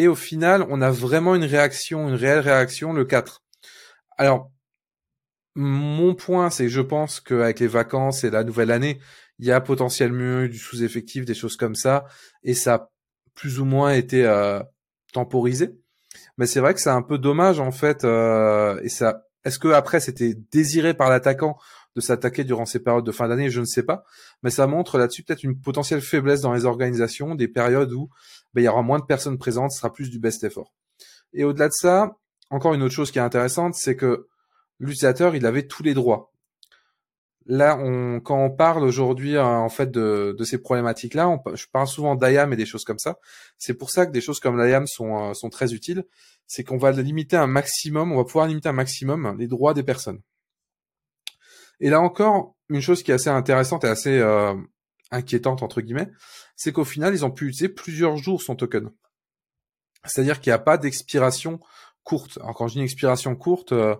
et 0.00 0.08
au 0.08 0.14
final, 0.14 0.66
on 0.70 0.80
a 0.80 0.90
vraiment 0.90 1.34
une 1.34 1.44
réaction, 1.44 2.08
une 2.08 2.14
réelle 2.14 2.40
réaction 2.40 2.94
le 2.94 3.04
4. 3.04 3.42
Alors, 4.16 4.50
mon 5.54 6.14
point, 6.14 6.48
c'est 6.48 6.64
que 6.64 6.70
je 6.70 6.80
pense 6.80 7.20
qu'avec 7.20 7.60
les 7.60 7.66
vacances 7.66 8.24
et 8.24 8.30
la 8.30 8.42
nouvelle 8.42 8.70
année, 8.70 8.98
il 9.38 9.46
y 9.46 9.52
a 9.52 9.60
potentiellement 9.60 10.40
eu 10.40 10.48
du 10.48 10.56
sous-effectif, 10.56 11.26
des 11.26 11.34
choses 11.34 11.56
comme 11.56 11.74
ça, 11.74 12.06
et 12.44 12.54
ça 12.54 12.74
a 12.74 12.90
plus 13.34 13.60
ou 13.60 13.66
moins 13.66 13.92
été 13.92 14.24
euh, 14.24 14.60
temporisé. 15.12 15.78
Mais 16.38 16.46
c'est 16.46 16.60
vrai 16.60 16.72
que 16.72 16.80
c'est 16.80 16.88
un 16.88 17.02
peu 17.02 17.18
dommage 17.18 17.60
en 17.60 17.70
fait, 17.70 18.04
euh, 18.04 18.80
et 18.82 18.88
ça. 18.88 19.26
Est-ce 19.44 19.58
que 19.58 19.68
après 19.68 20.00
c'était 20.00 20.34
désiré 20.50 20.92
par 20.92 21.08
l'attaquant 21.08 21.58
de 21.96 22.00
s'attaquer 22.00 22.44
durant 22.44 22.66
ces 22.66 22.80
périodes 22.80 23.04
de 23.04 23.12
fin 23.12 23.28
d'année, 23.28 23.50
je 23.50 23.60
ne 23.60 23.64
sais 23.64 23.82
pas. 23.82 24.04
Mais 24.42 24.50
ça 24.50 24.66
montre 24.66 24.98
là-dessus 24.98 25.22
peut-être 25.22 25.42
une 25.42 25.60
potentielle 25.60 26.00
faiblesse 26.00 26.40
dans 26.40 26.52
les 26.52 26.64
organisations, 26.64 27.34
des 27.34 27.48
périodes 27.48 27.92
où 27.92 28.10
ben, 28.54 28.62
il 28.62 28.64
y 28.64 28.68
aura 28.68 28.82
moins 28.82 28.98
de 28.98 29.04
personnes 29.04 29.38
présentes, 29.38 29.72
ce 29.72 29.78
sera 29.78 29.92
plus 29.92 30.10
du 30.10 30.18
best 30.18 30.44
effort. 30.44 30.72
Et 31.32 31.44
au-delà 31.44 31.68
de 31.68 31.74
ça, 31.74 32.16
encore 32.50 32.74
une 32.74 32.82
autre 32.82 32.94
chose 32.94 33.10
qui 33.10 33.18
est 33.18 33.22
intéressante, 33.22 33.74
c'est 33.74 33.96
que 33.96 34.28
l'utilisateur, 34.78 35.34
il 35.36 35.46
avait 35.46 35.66
tous 35.66 35.82
les 35.82 35.94
droits. 35.94 36.32
Là, 37.46 37.76
on, 37.80 38.20
quand 38.20 38.44
on 38.44 38.50
parle 38.50 38.84
aujourd'hui 38.84 39.36
hein, 39.36 39.44
en 39.44 39.68
fait 39.68 39.90
de, 39.90 40.36
de 40.38 40.44
ces 40.44 40.58
problématiques-là, 40.58 41.42
je 41.54 41.66
parle 41.72 41.86
souvent 41.86 42.14
d'IAM 42.14 42.52
et 42.52 42.56
des 42.56 42.66
choses 42.66 42.84
comme 42.84 42.98
ça. 42.98 43.18
C'est 43.58 43.74
pour 43.74 43.90
ça 43.90 44.06
que 44.06 44.12
des 44.12 44.20
choses 44.20 44.40
comme 44.40 44.62
l'IAM 44.62 44.86
sont, 44.86 45.30
euh, 45.30 45.34
sont 45.34 45.48
très 45.48 45.72
utiles. 45.72 46.04
C'est 46.46 46.64
qu'on 46.64 46.76
va 46.76 46.92
limiter 46.92 47.36
un 47.36 47.46
maximum, 47.46 48.12
on 48.12 48.16
va 48.18 48.24
pouvoir 48.24 48.46
limiter 48.46 48.68
un 48.68 48.74
maximum 48.74 49.36
les 49.38 49.48
droits 49.48 49.74
des 49.74 49.82
personnes. 49.82 50.20
Et 51.80 51.90
là 51.90 52.00
encore, 52.00 52.56
une 52.68 52.80
chose 52.80 53.02
qui 53.02 53.10
est 53.10 53.14
assez 53.14 53.30
intéressante 53.30 53.84
et 53.84 53.88
assez 53.88 54.18
euh, 54.18 54.54
inquiétante 55.10 55.62
entre 55.62 55.80
guillemets, 55.80 56.10
c'est 56.56 56.72
qu'au 56.72 56.84
final, 56.84 57.14
ils 57.14 57.24
ont 57.24 57.30
pu 57.30 57.48
utiliser 57.48 57.68
plusieurs 57.68 58.16
jours 58.16 58.42
son 58.42 58.56
token. 58.56 58.90
C'est-à-dire 60.04 60.40
qu'il 60.40 60.50
n'y 60.50 60.54
a 60.54 60.58
pas 60.58 60.78
d'expiration 60.78 61.60
courte. 62.04 62.38
Alors 62.40 62.54
quand 62.54 62.68
je 62.68 62.74
dis 62.74 62.78
une 62.78 62.84
expiration 62.84 63.34
courte, 63.36 63.72
euh, 63.72 63.96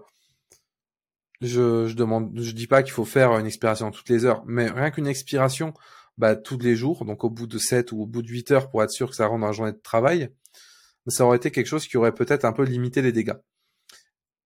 je, 1.41 1.87
je 1.87 1.95
demande, 1.95 2.33
je 2.39 2.53
dis 2.53 2.66
pas 2.66 2.83
qu'il 2.83 2.93
faut 2.93 3.05
faire 3.05 3.39
une 3.39 3.47
expiration 3.47 3.91
toutes 3.91 4.09
les 4.09 4.24
heures, 4.24 4.43
mais 4.47 4.70
rien 4.70 4.91
qu'une 4.91 5.07
expiration, 5.07 5.74
bah, 6.18 6.37
tous 6.37 6.59
les 6.59 6.76
jours, 6.76 7.05
donc 7.05 7.24
au 7.24 7.31
bout 7.31 7.47
de 7.47 7.59
7 7.59 7.93
ou 7.93 8.03
au 8.03 8.07
bout 8.07 8.22
de 8.22 8.28
8 8.28 8.51
heures 8.51 8.70
pour 8.70 8.83
être 8.83 8.91
sûr 8.91 9.09
que 9.09 9.16
ça 9.16 9.26
rentre 9.26 9.41
dans 9.41 9.47
la 9.47 9.53
journée 9.53 9.72
de 9.72 9.78
travail, 9.78 10.31
ça 11.07 11.24
aurait 11.24 11.39
été 11.39 11.51
quelque 11.51 11.66
chose 11.66 11.87
qui 11.87 11.97
aurait 11.97 12.14
peut-être 12.14 12.45
un 12.45 12.53
peu 12.53 12.64
limité 12.64 13.01
les 13.03 13.12
dégâts. 13.12 13.39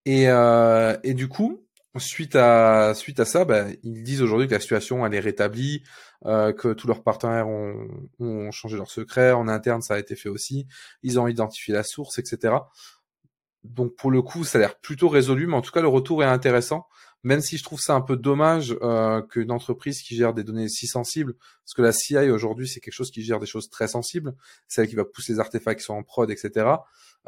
Et, 0.04 0.28
euh, 0.28 0.96
et 1.02 1.14
du 1.14 1.28
coup, 1.28 1.63
Suite 1.96 2.34
à 2.34 2.92
suite 2.94 3.20
à 3.20 3.24
ça, 3.24 3.44
ben, 3.44 3.76
ils 3.84 4.02
disent 4.02 4.20
aujourd'hui 4.20 4.48
que 4.48 4.54
la 4.54 4.58
situation 4.58 5.06
elle 5.06 5.14
est 5.14 5.20
rétablie, 5.20 5.84
euh, 6.26 6.52
que 6.52 6.72
tous 6.72 6.88
leurs 6.88 7.04
partenaires 7.04 7.46
ont, 7.46 7.88
ont 8.18 8.50
changé 8.50 8.76
leur 8.76 8.90
secret, 8.90 9.30
en 9.30 9.46
interne 9.46 9.80
ça 9.80 9.94
a 9.94 9.98
été 10.00 10.16
fait 10.16 10.28
aussi, 10.28 10.66
ils 11.04 11.20
ont 11.20 11.28
identifié 11.28 11.72
la 11.72 11.84
source, 11.84 12.18
etc. 12.18 12.54
Donc 13.62 13.94
pour 13.94 14.10
le 14.10 14.22
coup, 14.22 14.44
ça 14.44 14.58
a 14.58 14.60
l'air 14.60 14.78
plutôt 14.80 15.08
résolu, 15.08 15.46
mais 15.46 15.54
en 15.54 15.62
tout 15.62 15.70
cas 15.70 15.82
le 15.82 15.88
retour 15.88 16.24
est 16.24 16.26
intéressant, 16.26 16.88
même 17.22 17.40
si 17.40 17.58
je 17.58 17.62
trouve 17.62 17.80
ça 17.80 17.94
un 17.94 18.00
peu 18.00 18.16
dommage 18.16 18.76
euh, 18.82 19.22
qu'une 19.22 19.52
entreprise 19.52 20.02
qui 20.02 20.16
gère 20.16 20.34
des 20.34 20.42
données 20.42 20.68
si 20.68 20.88
sensibles, 20.88 21.34
parce 21.64 21.74
que 21.74 21.82
la 21.82 21.92
CI 21.92 22.28
aujourd'hui 22.28 22.66
c'est 22.66 22.80
quelque 22.80 22.94
chose 22.94 23.12
qui 23.12 23.22
gère 23.22 23.38
des 23.38 23.46
choses 23.46 23.70
très 23.70 23.86
sensibles, 23.86 24.34
celle 24.66 24.88
qui 24.88 24.96
va 24.96 25.04
pousser 25.04 25.34
les 25.34 25.38
artefacts 25.38 25.78
qui 25.78 25.86
sont 25.86 25.94
en 25.94 26.02
prod, 26.02 26.28
etc. 26.28 26.66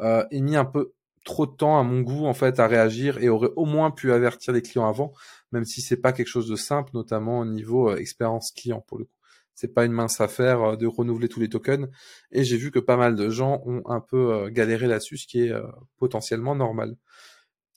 Euh, 0.01 0.25
est 0.29 0.41
mis 0.41 0.57
un 0.57 0.65
peu 0.65 0.91
trop 1.27 1.45
de 1.45 1.51
temps 1.51 1.77
à 1.77 1.83
mon 1.83 2.01
goût 2.01 2.25
en 2.25 2.33
fait 2.33 2.59
à 2.59 2.67
réagir 2.67 3.19
et 3.19 3.27
aurait 3.29 3.51
au 3.57 3.65
moins 3.65 3.91
pu 3.91 4.13
avertir 4.13 4.53
les 4.53 4.61
clients 4.61 4.87
avant, 4.87 5.13
même 5.51 5.65
si 5.65 5.81
c'est 5.81 5.97
pas 5.97 6.13
quelque 6.13 6.27
chose 6.27 6.47
de 6.47 6.55
simple, 6.55 6.91
notamment 6.93 7.39
au 7.39 7.45
niveau 7.45 7.91
euh, 7.91 7.97
expérience 7.97 8.51
client 8.51 8.81
pour 8.87 8.97
le 8.97 9.05
coup. 9.05 9.11
C'est 9.53 9.73
pas 9.73 9.85
une 9.85 9.91
mince 9.91 10.21
affaire 10.21 10.61
euh, 10.63 10.75
de 10.77 10.87
renouveler 10.87 11.27
tous 11.27 11.41
les 11.41 11.49
tokens 11.49 11.89
et 12.31 12.45
j'ai 12.45 12.55
vu 12.57 12.71
que 12.71 12.79
pas 12.79 12.95
mal 12.95 13.15
de 13.15 13.29
gens 13.29 13.61
ont 13.65 13.83
un 13.87 13.99
peu 13.99 14.33
euh, 14.33 14.49
galéré 14.49 14.87
là-dessus, 14.87 15.17
ce 15.17 15.27
qui 15.27 15.41
est 15.41 15.53
potentiellement 15.97 16.55
normal. 16.55 16.95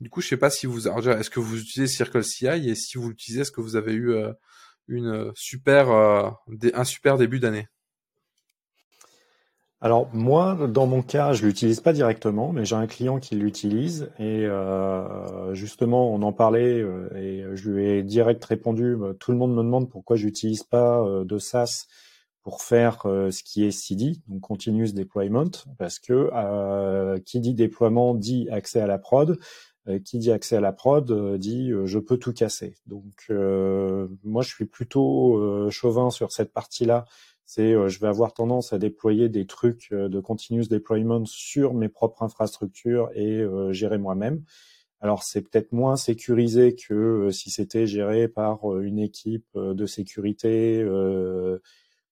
Du 0.00 0.08
coup, 0.08 0.20
je 0.20 0.28
sais 0.28 0.36
pas 0.36 0.50
si 0.50 0.66
vous, 0.66 0.88
est-ce 0.88 1.30
que 1.30 1.40
vous 1.40 1.60
utilisez 1.60 1.86
Circle 1.86 2.22
CI 2.24 2.46
et 2.46 2.74
si 2.74 2.98
vous 2.98 3.10
l'utilisez, 3.10 3.42
est-ce 3.42 3.52
que 3.52 3.60
vous 3.60 3.76
avez 3.76 3.92
eu 3.92 4.14
une 4.88 5.30
super, 5.34 5.90
un 5.90 6.84
super 6.84 7.18
début 7.18 7.38
d'année? 7.38 7.68
Alors 9.82 10.10
moi, 10.12 10.68
dans 10.68 10.86
mon 10.86 11.00
cas, 11.00 11.32
je 11.32 11.46
l'utilise 11.46 11.80
pas 11.80 11.94
directement, 11.94 12.52
mais 12.52 12.66
j'ai 12.66 12.76
un 12.76 12.86
client 12.86 13.18
qui 13.18 13.34
l'utilise 13.34 14.10
et 14.18 14.44
euh, 14.44 15.54
justement, 15.54 16.12
on 16.12 16.20
en 16.20 16.34
parlait 16.34 16.82
euh, 16.82 17.08
et 17.16 17.44
je 17.54 17.70
lui 17.70 17.86
ai 17.88 18.02
direct 18.02 18.44
répondu. 18.44 18.94
Bah, 18.96 19.12
tout 19.18 19.32
le 19.32 19.38
monde 19.38 19.52
me 19.54 19.62
demande 19.62 19.88
pourquoi 19.88 20.16
j'utilise 20.16 20.64
pas 20.64 21.00
euh, 21.00 21.24
de 21.24 21.38
SaaS 21.38 21.86
pour 22.42 22.60
faire 22.62 23.02
ce 23.02 23.42
qui 23.42 23.64
est 23.66 23.70
CD, 23.70 24.16
donc 24.26 24.40
continuous 24.40 24.92
deployment, 24.94 25.50
parce 25.76 25.98
que 25.98 26.30
qui 27.18 27.38
dit 27.38 27.52
déploiement 27.52 28.14
dit 28.14 28.48
accès 28.50 28.80
à 28.80 28.86
la 28.86 28.96
prod. 28.96 29.38
qui 30.06 30.18
dit 30.18 30.32
accès 30.32 30.56
à 30.56 30.60
la 30.62 30.72
prod 30.72 31.36
dit 31.36 31.70
je 31.84 31.98
peux 31.98 32.16
tout 32.16 32.32
casser. 32.32 32.76
Donc 32.86 33.30
moi, 34.24 34.42
je 34.42 34.48
suis 34.48 34.64
plutôt 34.64 35.68
chauvin 35.70 36.08
sur 36.08 36.32
cette 36.32 36.54
partie-là 36.54 37.04
c'est 37.52 37.72
euh, 37.74 37.88
je 37.88 37.98
vais 37.98 38.06
avoir 38.06 38.32
tendance 38.32 38.72
à 38.72 38.78
déployer 38.78 39.28
des 39.28 39.44
trucs 39.44 39.88
euh, 39.90 40.08
de 40.08 40.20
continuous 40.20 40.68
deployment 40.68 41.24
sur 41.26 41.74
mes 41.74 41.88
propres 41.88 42.22
infrastructures 42.22 43.10
et 43.14 43.38
euh, 43.38 43.72
gérer 43.72 43.98
moi-même. 43.98 44.44
Alors 45.00 45.24
c'est 45.24 45.42
peut-être 45.42 45.72
moins 45.72 45.96
sécurisé 45.96 46.76
que 46.76 47.30
si 47.32 47.50
c'était 47.50 47.88
géré 47.88 48.28
par 48.28 48.78
une 48.80 49.00
équipe 49.00 49.48
de 49.56 49.86
sécurité 49.86 50.84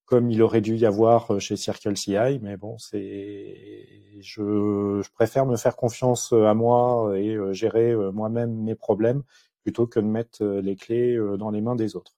comme 0.07 0.31
il 0.31 0.43
aurait 0.43 0.63
dû 0.63 0.77
y 0.77 0.87
avoir 0.87 1.39
chez 1.39 1.57
Circle 1.57 1.97
CI, 1.97 2.41
mais 2.41 2.57
bon, 2.57 2.79
c'est 2.79 3.87
je, 4.21 5.03
je, 5.05 5.11
préfère 5.13 5.45
me 5.45 5.57
faire 5.57 5.77
confiance 5.77 6.33
à 6.33 6.55
moi 6.55 7.13
et 7.19 7.37
gérer 7.53 7.95
moi-même 8.13 8.55
mes 8.55 8.75
problèmes 8.75 9.23
plutôt 9.63 9.87
que 9.87 10.01
de 10.01 10.07
mettre 10.07 10.43
les 10.45 10.77
clés 10.77 11.19
dans 11.39 11.51
les 11.51 11.61
mains 11.61 11.77
des 11.77 11.95
autres. 11.95 12.18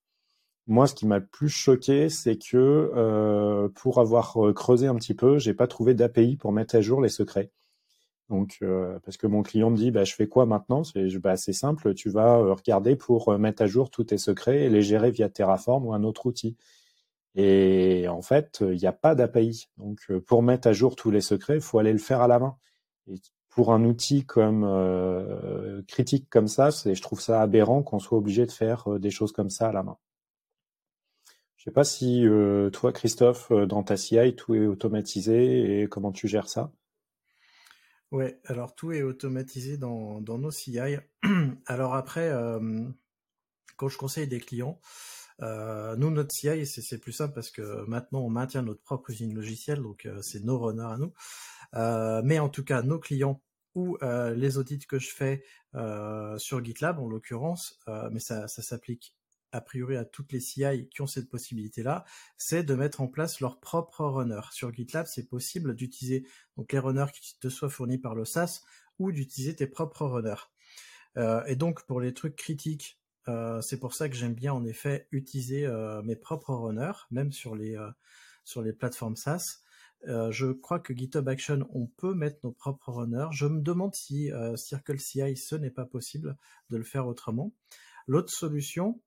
Moi, 0.71 0.87
ce 0.87 0.95
qui 0.95 1.05
m'a 1.05 1.19
le 1.19 1.27
plus 1.27 1.49
choqué, 1.49 2.09
c'est 2.09 2.37
que 2.37 2.57
euh, 2.95 3.69
pour 3.75 3.99
avoir 3.99 4.37
euh, 4.47 4.53
creusé 4.53 4.87
un 4.87 4.95
petit 4.95 5.15
peu, 5.15 5.37
j'ai 5.37 5.53
pas 5.53 5.67
trouvé 5.67 5.95
d'API 5.95 6.37
pour 6.37 6.53
mettre 6.53 6.77
à 6.77 6.81
jour 6.81 7.01
les 7.01 7.09
secrets. 7.09 7.51
Donc, 8.29 8.59
euh, 8.63 9.01
parce 9.01 9.17
que 9.17 9.27
mon 9.27 9.43
client 9.43 9.71
me 9.71 9.77
dit, 9.77 9.91
bah, 9.91 10.05
je 10.05 10.15
fais 10.15 10.29
quoi 10.29 10.47
maintenant? 10.47 10.85
C'est 10.85 11.09
bah, 11.19 11.37
simple, 11.37 11.93
tu 11.95 12.09
vas 12.09 12.37
regarder 12.55 12.95
pour 12.95 13.37
mettre 13.37 13.63
à 13.63 13.67
jour 13.67 13.91
tous 13.91 14.05
tes 14.05 14.19
secrets 14.19 14.63
et 14.63 14.69
les 14.71 14.83
gérer 14.83 15.11
via 15.11 15.29
Terraform 15.29 15.87
ou 15.87 15.93
un 15.93 16.05
autre 16.05 16.27
outil. 16.27 16.57
Et 17.35 18.07
en 18.09 18.23
fait, 18.23 18.59
il 18.63 18.79
n'y 18.79 18.87
a 18.87 18.93
pas 18.93 19.17
d'API. 19.17 19.71
Donc, 19.79 20.07
pour 20.27 20.43
mettre 20.45 20.69
à 20.69 20.73
jour 20.73 20.95
tous 20.95 21.11
les 21.11 21.21
secrets, 21.21 21.57
il 21.57 21.63
faut 21.63 21.81
aller 21.81 21.93
le 21.93 21.99
faire 21.99 22.21
à 22.21 22.29
la 22.29 22.39
main. 22.39 22.57
Et 23.09 23.17
pour 23.49 23.73
un 23.73 23.85
outil 23.85 24.25
comme 24.25 24.65
critique 25.89 26.29
comme 26.31 26.49
ça, 26.49 26.71
je 26.71 27.03
trouve 27.03 27.21
ça 27.21 27.43
aberrant 27.43 27.83
qu'on 27.83 27.99
soit 27.99 28.19
obligé 28.19 28.47
de 28.47 28.53
faire 28.53 29.01
des 29.01 29.11
choses 29.11 29.33
comme 29.33 29.51
ça 29.51 29.69
à 29.71 29.73
la 29.73 29.83
main. 29.83 29.97
Je 31.61 31.67
sais 31.67 31.73
pas 31.73 31.85
si 31.85 32.27
euh, 32.27 32.71
toi, 32.71 32.91
Christophe, 32.91 33.51
euh, 33.51 33.67
dans 33.67 33.83
ta 33.83 33.99
CI, 33.99 34.35
tout 34.35 34.55
est 34.55 34.65
automatisé 34.65 35.83
et 35.83 35.89
comment 35.89 36.11
tu 36.11 36.27
gères 36.27 36.49
ça? 36.49 36.73
Ouais, 38.11 38.41
alors 38.47 38.75
tout 38.75 38.93
est 38.93 39.03
automatisé 39.03 39.77
dans, 39.77 40.23
nos 40.23 40.51
CI. 40.51 40.79
alors 41.67 41.95
après, 41.95 42.31
euh, 42.31 42.89
quand 43.77 43.89
je 43.89 43.99
conseille 43.99 44.27
des 44.27 44.41
clients, 44.41 44.81
nous, 45.43 46.11
notre 46.11 46.35
CI, 46.35 46.65
c'est 46.65 46.99
plus 46.99 47.13
simple 47.13 47.35
parce 47.35 47.51
que 47.51 47.85
maintenant, 47.87 48.21
on 48.21 48.31
maintient 48.31 48.63
notre 48.63 48.83
propre 48.83 49.11
usine 49.11 49.35
logicielle, 49.35 49.83
donc 49.83 50.09
c'est 50.23 50.43
nos 50.43 50.59
runners 50.59 50.83
à 50.83 50.97
nous. 50.97 51.13
mais 52.25 52.39
en 52.39 52.49
tout 52.49 52.65
cas, 52.65 52.83
nos 52.83 52.99
clients 52.99 53.43
ou 53.75 53.99
les 54.03 54.59
audits 54.59 54.87
que 54.87 54.99
je 54.99 55.11
fais 55.11 55.45
sur 56.37 56.63
GitLab, 56.63 56.99
en 56.99 57.09
l'occurrence, 57.09 57.79
mais 58.11 58.21
ça 58.21 58.49
s'applique 58.49 59.15
a 59.53 59.61
priori 59.61 59.97
à 59.97 60.05
toutes 60.05 60.33
les 60.33 60.41
CI 60.41 60.89
qui 60.91 61.03
ont 61.03 61.07
cette 61.07 61.29
possibilité-là, 61.29 62.05
c'est 62.37 62.63
de 62.63 62.75
mettre 62.75 63.01
en 63.01 63.09
place 63.09 63.41
leur 63.41 63.61
propre 63.61 64.05
runner. 64.05 64.41
Sur 64.53 64.73
GitLab, 64.73 65.07
c'est 65.07 65.29
possible 65.29 65.75
d'utiliser 65.75 66.27
donc 66.57 66.73
les 66.73 66.79
runners 66.79 67.13
qui 67.13 67.39
te 67.39 67.49
soient 67.49 67.71
fournis 67.71 67.99
par 67.99 68.15
le 68.15 68.25
SaaS 68.25 68.63
ou 68.99 69.13
d'utiliser 69.13 69.57
tes 69.57 69.67
propres 69.67 70.07
runners. 70.07 70.51
Euh, 71.17 71.43
et 71.47 71.57
donc 71.57 71.85
pour 71.87 72.01
les 72.01 72.15
trucs 72.15 72.37
critiques, 72.37 73.01
euh, 73.29 73.61
c'est 73.61 73.79
pour 73.79 73.95
ça 73.95 74.09
que 74.09 74.17
j'aime 74.17 74.35
bien 74.35 74.53
en 74.53 74.65
effet 74.65 75.09
utiliser 75.11 75.67
euh, 75.67 76.03
mes 76.03 76.17
propres 76.17 76.55
runners, 76.55 77.07
même 77.11 77.33
sur 77.33 77.55
les 77.55 77.77
sur 78.45 78.63
les 78.63 78.73
plateformes 78.73 79.17
SaaS. 79.17 79.63
je 80.07 80.53
crois 80.53 80.81
que 80.81 80.95
GitHub 80.97 81.29
Action, 81.29 81.69
on 81.73 81.87
peut 81.87 82.15
mettre 82.15 82.39
nos 82.43 82.53
propres 82.53 82.91
runners. 82.93 83.29
Je 83.33 83.47
me 83.47 83.61
demande 83.61 83.95
si 83.95 84.31
CircleCI, 84.57 85.37
ce 85.37 85.55
n'est 85.57 85.71
pas 85.71 85.85
possible 85.85 86.37
de 86.71 86.77
le 86.77 86.85
faire 86.85 87.07
autrement. 87.07 87.53
L'autre 88.07 88.33
solution, 88.33 89.01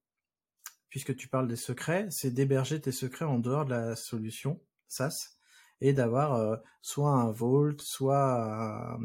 puisque 0.94 1.16
tu 1.16 1.28
parles 1.28 1.48
des 1.48 1.56
secrets, 1.56 2.06
c'est 2.12 2.30
d'héberger 2.30 2.80
tes 2.80 2.91
secrets 2.91 3.26
en 3.26 3.39
dehors 3.39 3.66
de 3.66 3.72
la 3.72 3.96
solution 3.96 4.62
SaaS 4.88 5.39
et 5.82 5.91
d'avoir 5.91 6.36
euh, 6.36 6.56
soit 6.84 7.10
un 7.10 7.32
Vault, 7.32 7.82
soit 7.82 9.00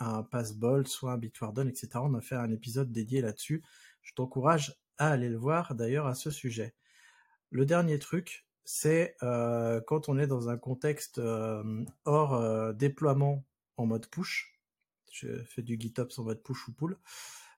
un, 0.00 0.22
Passbolt, 0.24 0.88
soit 0.88 1.12
un 1.12 1.16
Bitwarden, 1.16 1.68
etc. 1.68 1.90
On 2.02 2.14
a 2.14 2.20
fait 2.20 2.34
un 2.34 2.50
épisode 2.50 2.90
dédié 2.90 3.20
là-dessus. 3.20 3.62
Je 4.02 4.14
t'encourage 4.14 4.74
à 4.96 5.10
aller 5.10 5.28
le 5.28 5.36
voir 5.36 5.76
d'ailleurs 5.76 6.08
à 6.08 6.16
ce 6.16 6.32
sujet. 6.32 6.74
Le 7.50 7.64
dernier 7.64 8.00
truc, 8.00 8.44
c'est 8.64 9.14
euh, 9.22 9.80
quand 9.86 10.08
on 10.08 10.18
est 10.18 10.26
dans 10.26 10.48
un 10.48 10.58
contexte 10.58 11.18
euh, 11.18 11.84
hors 12.04 12.74
déploiement 12.74 13.44
en 13.76 13.86
mode 13.86 14.08
push. 14.08 14.58
Je 15.12 15.44
fais 15.44 15.62
du 15.62 15.78
GitOps 15.78 16.18
en 16.18 16.24
mode 16.24 16.42
push 16.42 16.66
ou 16.66 16.72
pull. 16.72 16.98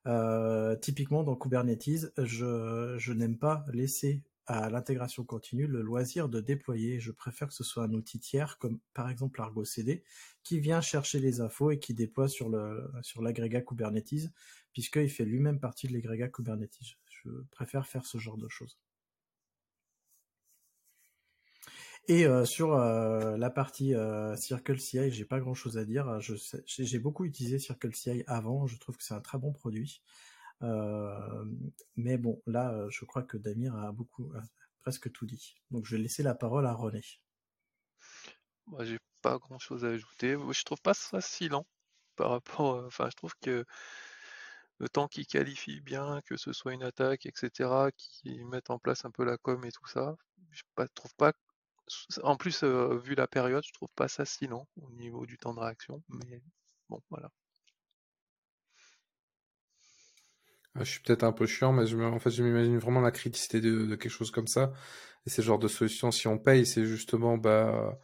Euh, 0.07 0.77
typiquement 0.77 1.23
dans 1.23 1.37
Kubernetes, 1.37 2.13
je, 2.17 3.13
n'aime 3.13 3.37
pas 3.37 3.65
laisser 3.73 4.23
à 4.47 4.71
l'intégration 4.71 5.25
continue 5.25 5.67
le 5.67 5.83
loisir 5.83 6.29
de 6.29 6.41
déployer. 6.41 6.99
Je 7.01 7.13
préfère 7.13 7.49
que 7.49 7.55
ce 7.55 7.65
soit 7.65 7.85
un 7.85 7.93
outil 7.93 8.19
tiers, 8.19 8.59
comme 8.59 8.79
par 8.95 9.11
exemple 9.11 9.41
Argo 9.41 9.65
CD, 9.65 10.03
qui 10.43 10.59
vient 10.59 10.81
chercher 10.81 11.21
les 11.21 11.41
infos 11.41 11.71
et 11.71 11.79
qui 11.79 11.95
déploie 11.95 12.29
sur 12.29 12.49
le 12.49 12.91
sur 13.03 13.23
l'agrégat 13.23 13.61
Kubernetes, 13.61 14.31
puisqu'il 14.73 15.11
fait 15.11 15.25
lui-même 15.25 15.61
partie 15.61 15.87
de 15.87 15.93
l'agrégat 15.93 16.29
Kubernetes. 16.29 16.97
Je 17.23 17.31
préfère 17.51 17.87
faire 17.87 18.07
ce 18.07 18.19
genre 18.19 18.39
de 18.39 18.49
choses. 18.49 18.79
Et 22.09 22.27
euh, 22.27 22.45
sur 22.45 22.75
euh, 22.75 23.37
la 23.37 23.51
partie 23.51 23.95
euh, 23.95 24.35
CircleCI, 24.35 25.11
j'ai 25.11 25.25
pas 25.25 25.39
grand 25.39 25.55
chose 25.55 25.79
à 25.79 25.85
dire. 25.85 26.19
j'ai 26.67 26.99
beaucoup 26.99 27.25
utilisé 27.25 27.59
CircleCI 27.59 28.25
avant. 28.27 28.67
Je 28.67 28.79
trouve 28.79 28.97
que 28.97 29.05
c'est 29.05 29.15
un 29.15 29.21
très 29.21 29.39
bon 29.39 29.53
produit. 29.53 30.03
mais 31.97 32.19
bon, 32.19 32.43
là, 32.47 32.87
je 32.91 33.05
crois 33.05 33.23
que 33.23 33.37
Damir 33.37 33.77
a 33.77 33.93
beaucoup, 33.93 34.33
presque 34.81 35.11
tout 35.13 35.27
dit. 35.27 35.57
Donc, 35.71 35.87
je 35.87 35.97
vais 35.97 36.03
laisser 36.03 36.23
la 36.23 36.35
parole 36.35 36.67
à 36.67 36.73
René. 36.73 37.03
Moi, 38.67 38.85
j'ai 38.85 38.99
pas 39.23 39.39
grand 39.39 39.59
chose 39.59 39.85
à 39.85 39.89
ajouter. 39.89 40.37
Je 40.51 40.65
trouve 40.65 40.81
pas 40.81 40.95
ça 40.95 41.21
si 41.21 41.49
lent 41.49 41.67
par 42.17 42.31
rapport. 42.31 42.85
Enfin, 42.87 43.09
je 43.11 43.17
trouve 43.17 43.35
que 43.41 43.65
le 44.79 44.89
temps 44.89 45.09
qui 45.09 45.27
qualifie 45.27 45.81
bien, 45.81 46.21
que 46.25 46.37
ce 46.37 46.53
soit 46.53 46.73
une 46.73 46.83
attaque, 46.83 47.27
etc., 47.27 47.91
qui 47.97 48.43
mettent 48.47 48.71
en 48.71 48.79
place 48.79 49.05
un 49.05 49.11
peu 49.11 49.25
la 49.25 49.37
com 49.37 49.63
et 49.65 49.73
tout 49.73 49.87
ça, 49.87 50.17
je 50.51 50.63
ne 50.79 50.87
trouve 50.95 51.15
pas 51.17 51.33
en 52.23 52.37
plus, 52.37 52.65
vu 52.65 53.15
la 53.15 53.27
période, 53.27 53.65
je 53.67 53.73
trouve 53.73 53.89
pas 53.95 54.09
ça 54.09 54.25
si 54.25 54.47
long 54.47 54.67
au 54.81 54.91
niveau 54.93 55.27
du 55.27 55.39
temps 55.39 55.55
de 55.55 55.61
réaction, 55.61 56.03
mais 56.09 56.43
bon, 56.89 57.01
voilà. 57.11 57.31
Je 60.77 60.85
suis 60.85 61.01
peut-être 61.01 61.25
un 61.25 61.33
peu 61.33 61.47
chiant, 61.47 61.73
mais 61.73 61.87
je 61.87 61.97
en 61.97 62.19
fait, 62.21 62.31
je 62.31 62.43
m'imagine 62.43 62.79
vraiment 62.79 63.01
la 63.01 63.11
criticité 63.11 63.61
de, 63.61 63.95
quelque 63.97 64.09
chose 64.09 64.31
comme 64.31 64.47
ça. 64.47 64.73
Et 65.27 65.31
c'est 65.31 65.43
le 65.43 65.47
genre 65.47 65.59
de 65.59 65.69
solution, 65.69 66.11
si 66.11 66.29
on 66.29 66.39
paye, 66.39 66.65
c'est 66.65 66.87
justement 66.87 67.37
bah, 67.37 67.99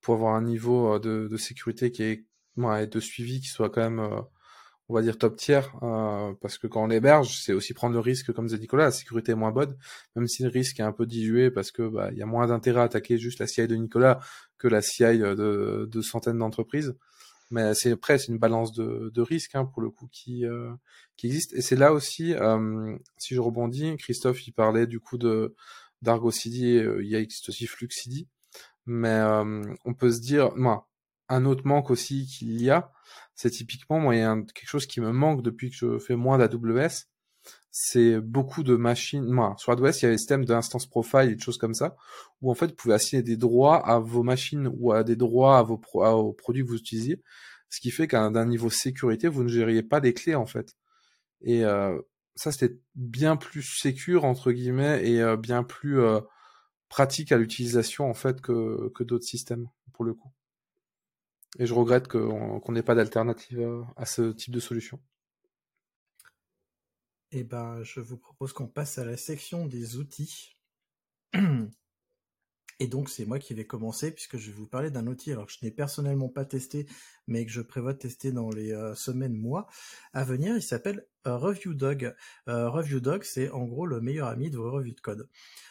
pour 0.00 0.14
avoir 0.14 0.34
un 0.34 0.42
niveau 0.42 0.98
de, 0.98 1.36
sécurité 1.36 1.90
qui 1.90 2.02
est, 2.02 2.26
de 2.56 3.00
suivi 3.00 3.40
qui 3.40 3.48
soit 3.48 3.70
quand 3.70 3.90
même 3.90 4.24
on 4.92 4.94
va 4.94 5.02
dire 5.02 5.16
top 5.16 5.36
tiers, 5.36 5.74
euh, 5.82 6.34
parce 6.42 6.58
que 6.58 6.66
quand 6.66 6.84
on 6.84 6.86
l'héberge, 6.86 7.40
c'est 7.42 7.54
aussi 7.54 7.72
prendre 7.72 7.94
le 7.94 8.00
risque, 8.00 8.30
comme 8.32 8.46
disait 8.46 8.58
Nicolas, 8.58 8.84
la 8.84 8.90
sécurité 8.90 9.32
est 9.32 9.36
moins 9.36 9.50
bonne, 9.50 9.74
même 10.16 10.28
si 10.28 10.42
le 10.42 10.50
risque 10.50 10.80
est 10.80 10.82
un 10.82 10.92
peu 10.92 11.06
dilué, 11.06 11.50
parce 11.50 11.70
que 11.70 11.88
bah, 11.88 12.10
y 12.12 12.20
a 12.20 12.26
moins 12.26 12.46
d'intérêt 12.46 12.80
à 12.80 12.84
attaquer 12.84 13.16
juste 13.16 13.38
la 13.38 13.46
CI 13.46 13.66
de 13.66 13.74
Nicolas 13.74 14.20
que 14.58 14.68
la 14.68 14.82
CI 14.82 15.18
de, 15.18 15.88
de 15.90 16.00
centaines 16.02 16.36
d'entreprises. 16.36 16.94
Mais 17.50 17.74
c'est 17.74 17.92
après, 17.92 18.18
c'est 18.18 18.28
une 18.28 18.38
balance 18.38 18.72
de, 18.72 19.20
risque 19.22 19.54
hein, 19.54 19.64
pour 19.64 19.80
le 19.80 19.90
coup 19.90 20.08
qui 20.12 20.44
euh, 20.44 20.72
qui 21.16 21.26
existe. 21.26 21.54
Et 21.54 21.62
c'est 21.62 21.76
là 21.76 21.94
aussi, 21.94 22.34
euh, 22.34 22.96
si 23.16 23.34
je 23.34 23.40
rebondis, 23.40 23.96
Christophe 23.96 24.46
il 24.46 24.52
parlait 24.52 24.86
du 24.86 25.00
coup 25.00 25.16
de 25.16 25.54
d'Argo 26.02 26.30
CD, 26.30 26.86
il 27.00 27.08
y 27.08 27.16
a 27.16 27.20
aussi 27.20 27.66
Flux 27.66 27.88
CD, 27.90 28.26
mais 28.84 29.22
on 29.84 29.94
peut 29.94 30.12
se 30.12 30.20
dire, 30.20 30.52
un 31.32 31.44
autre 31.44 31.66
manque 31.66 31.90
aussi 31.90 32.26
qu'il 32.26 32.60
y 32.60 32.70
a, 32.70 32.92
c'est 33.34 33.50
typiquement, 33.50 33.98
moi, 33.98 34.14
il 34.14 34.18
y 34.20 34.22
a 34.22 34.36
quelque 34.54 34.68
chose 34.68 34.86
qui 34.86 35.00
me 35.00 35.12
manque 35.12 35.42
depuis 35.42 35.70
que 35.70 35.76
je 35.76 35.98
fais 35.98 36.16
moins 36.16 36.38
d'AWS, 36.38 37.06
c'est 37.70 38.20
beaucoup 38.20 38.62
de 38.62 38.76
machines. 38.76 39.24
Moi, 39.24 39.54
sur 39.58 39.72
AWS, 39.72 39.98
il 39.98 40.02
y 40.02 40.04
avait 40.04 40.14
le 40.14 40.18
système 40.18 40.44
d'instance 40.44 40.86
profile 40.86 41.30
et 41.30 41.34
de 41.34 41.40
choses 41.40 41.56
comme 41.56 41.74
ça, 41.74 41.96
où 42.42 42.50
en 42.50 42.54
fait, 42.54 42.66
vous 42.68 42.74
pouvez 42.74 42.94
assigner 42.94 43.22
des 43.22 43.38
droits 43.38 43.78
à 43.78 43.98
vos 43.98 44.22
machines 44.22 44.70
ou 44.78 44.92
à 44.92 45.02
des 45.04 45.16
droits 45.16 45.58
à 45.58 45.62
vos 45.62 45.80
aux 45.94 46.32
produits 46.34 46.62
que 46.62 46.68
vous 46.68 46.76
utilisez, 46.76 47.22
ce 47.70 47.80
qui 47.80 47.90
fait 47.90 48.06
qu'à 48.06 48.28
d'un 48.28 48.46
niveau 48.46 48.68
sécurité, 48.68 49.28
vous 49.28 49.42
ne 49.42 49.48
gériez 49.48 49.82
pas 49.82 50.00
des 50.00 50.12
clés 50.12 50.34
en 50.34 50.46
fait. 50.46 50.76
Et 51.40 51.64
euh, 51.64 51.98
ça, 52.36 52.52
c'était 52.52 52.78
bien 52.94 53.36
plus 53.36 53.62
sécure 53.62 54.24
entre 54.24 54.52
guillemets 54.52 55.08
et 55.08 55.22
euh, 55.22 55.36
bien 55.38 55.64
plus 55.64 56.00
euh, 56.00 56.20
pratique 56.90 57.32
à 57.32 57.38
l'utilisation 57.38 58.08
en 58.08 58.14
fait 58.14 58.42
que, 58.42 58.90
que 58.94 59.02
d'autres 59.02 59.24
systèmes 59.24 59.68
pour 59.94 60.04
le 60.04 60.12
coup. 60.12 60.30
Et 61.58 61.66
je 61.66 61.74
regrette 61.74 62.08
qu'on 62.08 62.72
n'ait 62.72 62.82
pas 62.82 62.94
d'alternative 62.94 63.84
à, 63.96 64.06
ce 64.06 64.32
type 64.32 64.54
de 64.54 64.60
solution. 64.60 65.00
Eh 67.30 67.44
ben, 67.44 67.82
je 67.82 68.00
vous 68.00 68.18
propose 68.18 68.52
qu'on 68.52 68.68
passe 68.68 68.98
à 68.98 69.04
la 69.04 69.16
section 69.16 69.66
des 69.66 69.96
outils. 69.96 70.56
Et 72.78 72.88
donc, 72.88 73.10
c'est 73.10 73.26
moi 73.26 73.38
qui 73.38 73.54
vais 73.54 73.66
commencer 73.66 74.12
puisque 74.12 74.38
je 74.38 74.50
vais 74.50 74.56
vous 74.56 74.66
parler 74.66 74.90
d'un 74.90 75.06
outil 75.06 75.30
alors 75.30 75.46
que 75.46 75.52
je 75.52 75.58
n'ai 75.62 75.70
personnellement 75.70 76.28
pas 76.28 76.44
testé, 76.44 76.86
mais 77.26 77.46
que 77.46 77.52
je 77.52 77.60
prévois 77.60 77.92
de 77.92 77.98
tester 77.98 78.32
dans 78.32 78.50
les 78.50 78.72
euh, 78.72 78.94
semaines, 78.94 79.36
mois 79.36 79.68
à 80.12 80.24
venir. 80.24 80.56
Il 80.56 80.62
s'appelle 80.62 81.06
euh, 81.26 81.36
ReviewDog. 81.36 82.14
Euh, 82.48 82.68
ReviewDog, 82.68 83.22
c'est 83.24 83.50
en 83.50 83.64
gros 83.64 83.86
le 83.86 84.00
meilleur 84.00 84.28
ami 84.28 84.50
de 84.50 84.56
vos 84.58 84.70
revues 84.70 84.92
de 84.92 85.00
code. 85.00 85.28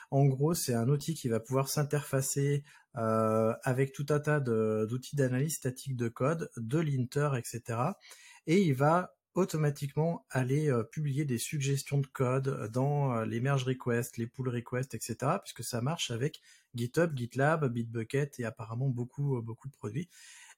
En 0.09 0.25
gros, 0.25 0.53
c'est 0.53 0.73
un 0.73 0.89
outil 0.89 1.13
qui 1.13 1.29
va 1.29 1.39
pouvoir 1.39 1.69
s'interfacer 1.69 2.63
euh, 2.97 3.53
avec 3.63 3.93
tout 3.93 4.05
un 4.09 4.19
tas 4.19 4.39
d'outils 4.39 5.15
d'analyse 5.15 5.55
statique 5.55 5.95
de 5.95 6.09
code, 6.09 6.49
de 6.57 6.79
linter, 6.79 7.29
etc. 7.37 7.79
Et 8.47 8.61
il 8.61 8.73
va 8.73 9.15
automatiquement 9.33 10.25
aller 10.29 10.69
publier 10.91 11.23
des 11.23 11.37
suggestions 11.37 11.99
de 11.99 12.07
code 12.07 12.69
dans 12.73 13.21
les 13.23 13.39
merge 13.39 13.63
requests, 13.63 14.17
les 14.17 14.27
pull 14.27 14.49
requests, 14.49 14.93
etc. 14.93 15.37
puisque 15.41 15.63
ça 15.63 15.81
marche 15.81 16.11
avec 16.11 16.41
GitHub, 16.75 17.15
GitLab, 17.15 17.65
Bitbucket 17.71 18.41
et 18.41 18.43
apparemment 18.43 18.89
beaucoup 18.89 19.41
beaucoup 19.41 19.69
de 19.69 19.73
produits. 19.73 20.09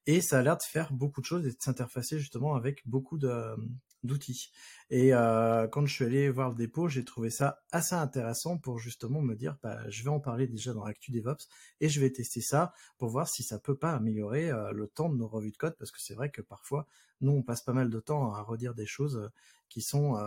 Et 0.07 0.21
ça 0.21 0.39
a 0.39 0.41
l'air 0.41 0.57
de 0.57 0.63
faire 0.63 0.91
beaucoup 0.91 1.21
de 1.21 1.25
choses 1.27 1.45
et 1.45 1.51
de 1.51 1.57
s'interfacer 1.59 2.17
justement 2.17 2.55
avec 2.55 2.81
beaucoup 2.87 3.19
de, 3.19 3.55
d'outils. 4.03 4.51
Et 4.89 5.13
euh, 5.13 5.67
quand 5.67 5.85
je 5.85 5.93
suis 5.93 6.05
allé 6.05 6.29
voir 6.29 6.49
le 6.49 6.55
dépôt, 6.55 6.87
j'ai 6.87 7.05
trouvé 7.05 7.29
ça 7.29 7.63
assez 7.71 7.95
intéressant 7.95 8.57
pour 8.57 8.79
justement 8.79 9.21
me 9.21 9.35
dire, 9.35 9.57
bah, 9.63 9.89
je 9.89 10.03
vais 10.03 10.09
en 10.09 10.19
parler 10.19 10.47
déjà 10.47 10.73
dans 10.73 10.83
Actu 10.83 11.11
DevOps 11.11 11.47
et 11.81 11.89
je 11.89 11.99
vais 11.99 12.11
tester 12.11 12.41
ça 12.41 12.73
pour 12.97 13.09
voir 13.09 13.27
si 13.27 13.43
ça 13.43 13.59
peut 13.59 13.77
pas 13.77 13.93
améliorer 13.93 14.51
euh, 14.51 14.71
le 14.71 14.87
temps 14.87 15.09
de 15.09 15.15
nos 15.15 15.27
revues 15.27 15.51
de 15.51 15.57
code, 15.57 15.75
parce 15.77 15.91
que 15.91 16.01
c'est 16.01 16.15
vrai 16.15 16.29
que 16.29 16.41
parfois, 16.41 16.87
nous, 17.21 17.31
on 17.31 17.43
passe 17.43 17.61
pas 17.61 17.73
mal 17.73 17.89
de 17.89 17.99
temps 17.99 18.33
à 18.33 18.41
redire 18.41 18.75
des 18.75 18.85
choses 18.85 19.29
qui 19.69 19.81
sont 19.81 20.17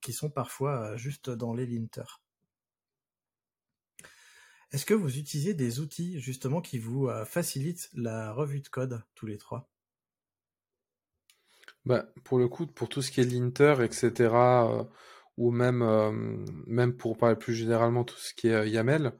qui 0.00 0.12
sont 0.12 0.30
parfois 0.30 0.96
juste 0.96 1.30
dans 1.30 1.54
les 1.54 1.66
linters. 1.66 2.22
Est-ce 4.72 4.86
que 4.86 4.94
vous 4.94 5.18
utilisez 5.18 5.54
des 5.54 5.80
outils 5.80 6.20
justement 6.20 6.60
qui 6.60 6.78
vous 6.78 7.08
facilitent 7.26 7.90
la 7.94 8.32
revue 8.32 8.60
de 8.60 8.68
code 8.68 9.02
tous 9.14 9.26
les 9.26 9.38
trois? 9.38 9.73
Bah, 11.86 12.06
pour 12.24 12.38
le 12.38 12.48
coup, 12.48 12.66
pour 12.66 12.88
tout 12.88 13.02
ce 13.02 13.10
qui 13.10 13.20
est 13.20 13.24
linter, 13.24 13.76
etc., 13.82 14.12
euh, 14.32 14.84
ou 15.36 15.50
même, 15.50 15.82
euh, 15.82 16.10
même 16.66 16.96
pour 16.96 17.18
parler 17.18 17.36
plus 17.36 17.54
généralement 17.54 18.04
tout 18.04 18.16
ce 18.18 18.32
qui 18.34 18.48
est 18.48 18.54
euh, 18.54 18.66
YAML, 18.66 19.12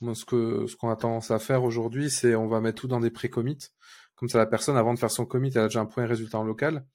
moi, 0.00 0.14
ce 0.14 0.24
que 0.24 0.66
ce 0.66 0.76
qu'on 0.76 0.90
a 0.90 0.96
tendance 0.96 1.30
à 1.30 1.38
faire 1.38 1.62
aujourd'hui, 1.62 2.10
c'est 2.10 2.34
on 2.34 2.48
va 2.48 2.60
mettre 2.60 2.82
tout 2.82 2.88
dans 2.88 3.00
des 3.00 3.10
pré-commits. 3.10 3.68
Comme 4.16 4.28
ça, 4.28 4.38
la 4.38 4.46
personne, 4.46 4.76
avant 4.76 4.94
de 4.94 4.98
faire 4.98 5.10
son 5.10 5.26
commit, 5.26 5.50
elle 5.54 5.62
a 5.62 5.68
déjà 5.68 5.80
un 5.80 5.86
point 5.86 6.06
résultat 6.06 6.38
en 6.38 6.44
local. 6.44 6.86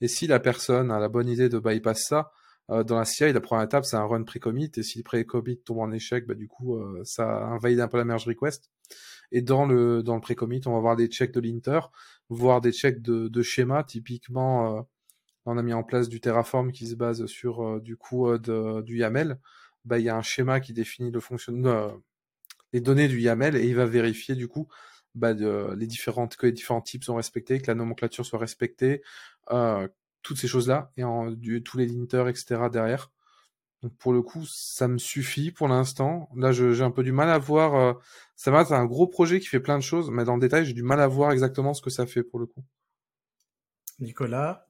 Et 0.00 0.08
si 0.08 0.26
la 0.26 0.40
personne 0.40 0.90
a 0.90 0.98
la 0.98 1.08
bonne 1.08 1.28
idée 1.28 1.48
de 1.48 1.58
bypass 1.58 2.04
ça, 2.08 2.32
dans 2.68 2.98
la 2.98 3.04
CI, 3.04 3.32
la 3.32 3.40
première 3.40 3.64
étape, 3.64 3.84
c'est 3.84 3.96
un 3.96 4.06
run 4.06 4.22
pré-commit. 4.24 4.70
Et 4.76 4.82
si 4.82 4.98
le 4.98 5.04
pré-commit 5.04 5.58
tombe 5.58 5.78
en 5.78 5.92
échec, 5.92 6.26
bah, 6.26 6.34
du 6.34 6.48
coup, 6.48 6.78
ça 7.04 7.46
invalide 7.46 7.80
un 7.80 7.88
peu 7.88 7.98
la 7.98 8.04
merge 8.04 8.26
request. 8.26 8.70
Et 9.32 9.42
dans 9.42 9.66
le, 9.66 10.02
dans 10.02 10.14
le 10.14 10.20
pré-commit, 10.20 10.60
on 10.66 10.72
va 10.72 10.78
avoir 10.78 10.96
des 10.96 11.08
checks 11.08 11.32
de 11.32 11.40
linter 11.40 11.80
voir 12.34 12.60
des 12.60 12.72
checks 12.72 13.02
de, 13.02 13.42
schéma. 13.42 13.84
Typiquement, 13.84 14.78
euh, 14.78 14.82
on 15.46 15.58
a 15.58 15.62
mis 15.62 15.72
en 15.72 15.82
place 15.82 16.08
du 16.08 16.20
Terraform 16.20 16.72
qui 16.72 16.86
se 16.86 16.94
base 16.94 17.26
sur 17.26 17.62
euh, 17.62 17.80
du 17.80 17.96
coup 17.96 18.28
euh, 18.28 18.82
du 18.82 18.98
YAML. 18.98 19.38
Bah, 19.84 19.98
il 19.98 20.04
y 20.04 20.08
a 20.08 20.16
un 20.16 20.22
schéma 20.22 20.60
qui 20.60 20.72
définit 20.72 21.10
le 21.10 21.20
fonctionnement, 21.20 21.92
les 22.72 22.80
données 22.80 23.08
du 23.08 23.20
YAML 23.20 23.56
et 23.56 23.66
il 23.66 23.74
va 23.76 23.86
vérifier 23.86 24.34
du 24.34 24.48
coup 24.48 24.68
bah, 25.14 25.34
les 25.34 25.86
différentes, 25.86 26.36
que 26.36 26.46
les 26.46 26.52
différents 26.52 26.80
types 26.80 27.04
sont 27.04 27.16
respectés, 27.16 27.60
que 27.60 27.66
la 27.66 27.74
nomenclature 27.74 28.24
soit 28.24 28.38
respectée, 28.38 29.02
toutes 30.22 30.38
ces 30.38 30.48
choses-là, 30.48 30.90
et 30.96 31.04
en, 31.04 31.30
du, 31.30 31.62
tous 31.62 31.76
les 31.76 31.86
linters, 31.86 32.28
etc. 32.28 32.70
derrière. 32.72 33.12
Donc 33.84 33.92
pour 33.98 34.14
le 34.14 34.22
coup, 34.22 34.46
ça 34.46 34.88
me 34.88 34.96
suffit 34.96 35.50
pour 35.50 35.68
l'instant. 35.68 36.30
Là, 36.34 36.52
j'ai 36.52 36.80
un 36.80 36.90
peu 36.90 37.02
du 37.02 37.12
mal 37.12 37.28
à 37.28 37.36
voir. 37.36 37.74
Euh, 37.74 37.92
ça 38.34 38.50
va, 38.50 38.64
c'est 38.64 38.72
un 38.72 38.86
gros 38.86 39.06
projet 39.06 39.40
qui 39.40 39.46
fait 39.46 39.60
plein 39.60 39.76
de 39.76 39.82
choses, 39.82 40.10
mais 40.10 40.24
dans 40.24 40.36
le 40.36 40.40
détail, 40.40 40.64
j'ai 40.64 40.72
du 40.72 40.82
mal 40.82 41.00
à 41.00 41.06
voir 41.06 41.32
exactement 41.32 41.74
ce 41.74 41.82
que 41.82 41.90
ça 41.90 42.06
fait 42.06 42.22
pour 42.22 42.40
le 42.40 42.46
coup. 42.46 42.62
Nicolas? 44.00 44.68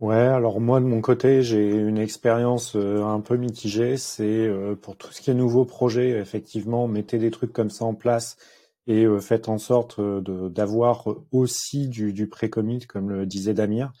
Ouais, 0.00 0.16
alors 0.16 0.58
moi 0.58 0.80
de 0.80 0.86
mon 0.86 1.02
côté, 1.02 1.42
j'ai 1.42 1.70
une 1.70 1.98
expérience 1.98 2.76
euh, 2.76 3.04
un 3.04 3.20
peu 3.20 3.36
mitigée. 3.36 3.98
C'est 3.98 4.24
euh, 4.24 4.74
pour 4.74 4.96
tout 4.96 5.12
ce 5.12 5.20
qui 5.20 5.30
est 5.30 5.34
nouveau 5.34 5.66
projet, 5.66 6.18
effectivement, 6.18 6.88
mettez 6.88 7.18
des 7.18 7.30
trucs 7.30 7.52
comme 7.52 7.68
ça 7.68 7.84
en 7.84 7.94
place 7.94 8.38
et 8.86 9.06
faites 9.20 9.50
en 9.50 9.58
sorte 9.58 10.00
d'avoir 10.00 11.06
aussi 11.30 11.88
du, 11.88 12.14
du 12.14 12.26
pré-commit, 12.26 12.86
comme 12.86 13.10
le 13.10 13.26
disait 13.26 13.52
Damir. 13.52 13.92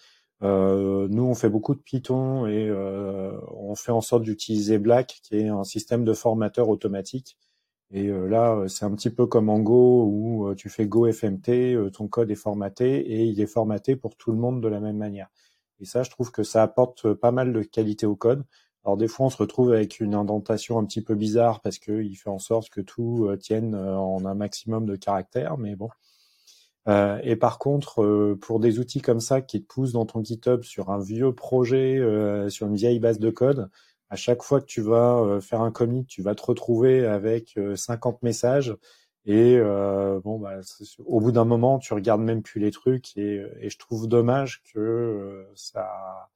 Euh, 0.42 1.06
nous, 1.10 1.24
on 1.24 1.34
fait 1.34 1.50
beaucoup 1.50 1.74
de 1.74 1.80
Python 1.80 2.46
et 2.46 2.66
euh, 2.68 3.38
on 3.48 3.74
fait 3.74 3.92
en 3.92 4.00
sorte 4.00 4.22
d'utiliser 4.22 4.78
Black, 4.78 5.20
qui 5.22 5.36
est 5.36 5.48
un 5.48 5.64
système 5.64 6.04
de 6.04 6.14
formateur 6.14 6.68
automatique. 6.68 7.36
Et 7.92 8.08
euh, 8.08 8.26
là, 8.26 8.64
c'est 8.68 8.84
un 8.84 8.94
petit 8.94 9.10
peu 9.10 9.26
comme 9.26 9.50
en 9.50 9.58
Go 9.60 10.04
où 10.06 10.54
tu 10.54 10.68
fais 10.70 10.86
Go 10.86 11.10
FMT, 11.10 11.90
ton 11.92 12.08
code 12.08 12.30
est 12.30 12.34
formaté 12.36 13.00
et 13.00 13.24
il 13.24 13.40
est 13.40 13.46
formaté 13.46 13.96
pour 13.96 14.16
tout 14.16 14.32
le 14.32 14.38
monde 14.38 14.62
de 14.62 14.68
la 14.68 14.80
même 14.80 14.96
manière. 14.96 15.28
Et 15.80 15.84
ça, 15.84 16.02
je 16.02 16.10
trouve 16.10 16.30
que 16.32 16.42
ça 16.42 16.62
apporte 16.62 17.12
pas 17.14 17.32
mal 17.32 17.52
de 17.52 17.62
qualité 17.62 18.06
au 18.06 18.16
code. 18.16 18.44
Alors 18.84 18.96
des 18.96 19.08
fois, 19.08 19.26
on 19.26 19.30
se 19.30 19.36
retrouve 19.36 19.72
avec 19.72 20.00
une 20.00 20.14
indentation 20.14 20.78
un 20.78 20.84
petit 20.86 21.02
peu 21.02 21.14
bizarre 21.14 21.60
parce 21.60 21.78
qu'il 21.78 22.16
fait 22.16 22.30
en 22.30 22.38
sorte 22.38 22.70
que 22.70 22.80
tout 22.80 23.28
tienne 23.40 23.74
en 23.74 24.24
un 24.24 24.34
maximum 24.34 24.86
de 24.86 24.96
caractères, 24.96 25.58
mais 25.58 25.76
bon, 25.76 25.90
euh, 26.88 27.20
et 27.22 27.36
par 27.36 27.58
contre, 27.58 28.02
euh, 28.02 28.38
pour 28.40 28.60
des 28.60 28.78
outils 28.78 29.02
comme 29.02 29.20
ça 29.20 29.40
qui 29.40 29.62
te 29.62 29.66
poussent 29.66 29.92
dans 29.92 30.06
ton 30.06 30.24
GitHub 30.24 30.62
sur 30.62 30.90
un 30.90 30.98
vieux 30.98 31.34
projet, 31.34 31.98
euh, 31.98 32.48
sur 32.48 32.66
une 32.68 32.74
vieille 32.74 33.00
base 33.00 33.18
de 33.18 33.30
code, 33.30 33.70
à 34.08 34.16
chaque 34.16 34.42
fois 34.42 34.60
que 34.60 34.66
tu 34.66 34.80
vas 34.80 35.38
faire 35.40 35.60
un 35.60 35.70
commit, 35.70 36.04
tu 36.04 36.20
vas 36.22 36.34
te 36.34 36.42
retrouver 36.42 37.06
avec 37.06 37.56
50 37.76 38.22
messages. 38.22 38.76
Et 39.24 39.60
bon, 40.24 40.40
bah, 40.40 40.60
au 41.06 41.20
bout 41.20 41.30
d'un 41.30 41.44
moment, 41.44 41.78
tu 41.78 41.94
regardes 41.94 42.22
même 42.22 42.42
plus 42.42 42.60
les 42.60 42.72
trucs. 42.72 43.16
Et, 43.16 43.40
et 43.60 43.70
je 43.70 43.78
trouve 43.78 44.08
dommage 44.08 44.62
que 44.74 45.46
ça, 45.54 46.28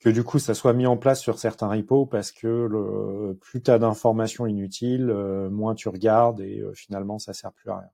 que 0.00 0.08
du 0.08 0.24
coup, 0.24 0.40
ça 0.40 0.54
soit 0.54 0.72
mis 0.72 0.86
en 0.88 0.96
place 0.96 1.20
sur 1.20 1.38
certains 1.38 1.68
repos 1.68 2.04
parce 2.04 2.32
que 2.32 2.48
le, 2.48 3.34
plus 3.40 3.62
tu 3.62 3.70
as 3.70 3.78
d'informations 3.78 4.46
inutiles, 4.46 5.06
moins 5.52 5.76
tu 5.76 5.88
regardes 5.88 6.40
et 6.40 6.64
finalement, 6.74 7.20
ça 7.20 7.32
sert 7.32 7.52
plus 7.52 7.70
à 7.70 7.78
rien. 7.78 7.90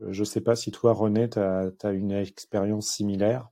Je 0.00 0.20
ne 0.20 0.24
sais 0.24 0.40
pas 0.40 0.56
si 0.56 0.70
toi, 0.70 0.92
René, 0.92 1.28
tu 1.30 1.38
as, 1.38 1.92
une 1.92 2.12
expérience 2.12 2.88
similaire. 2.88 3.48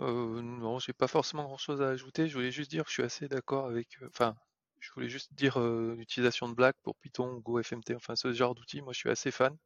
Euh, 0.00 0.40
non, 0.40 0.78
j'ai 0.78 0.92
pas 0.92 1.08
forcément 1.08 1.44
grand-chose 1.44 1.82
à 1.82 1.88
ajouter. 1.88 2.28
Je 2.28 2.34
voulais 2.34 2.50
juste 2.50 2.70
dire 2.70 2.84
que 2.84 2.90
je 2.90 2.94
suis 2.94 3.02
assez 3.02 3.28
d'accord 3.28 3.66
avec. 3.66 3.88
Euh, 4.02 4.08
enfin, 4.08 4.34
je 4.78 4.90
voulais 4.92 5.08
juste 5.08 5.34
dire 5.34 5.58
euh, 5.60 5.94
l'utilisation 5.96 6.48
de 6.48 6.54
Black 6.54 6.76
pour 6.82 6.96
Python, 6.96 7.34
Go, 7.38 7.62
FMT, 7.62 7.94
enfin 7.96 8.16
ce 8.16 8.32
genre 8.32 8.54
d'outils. 8.54 8.80
Moi, 8.80 8.92
je 8.92 8.98
suis 9.00 9.10
assez 9.10 9.30
fan 9.30 9.56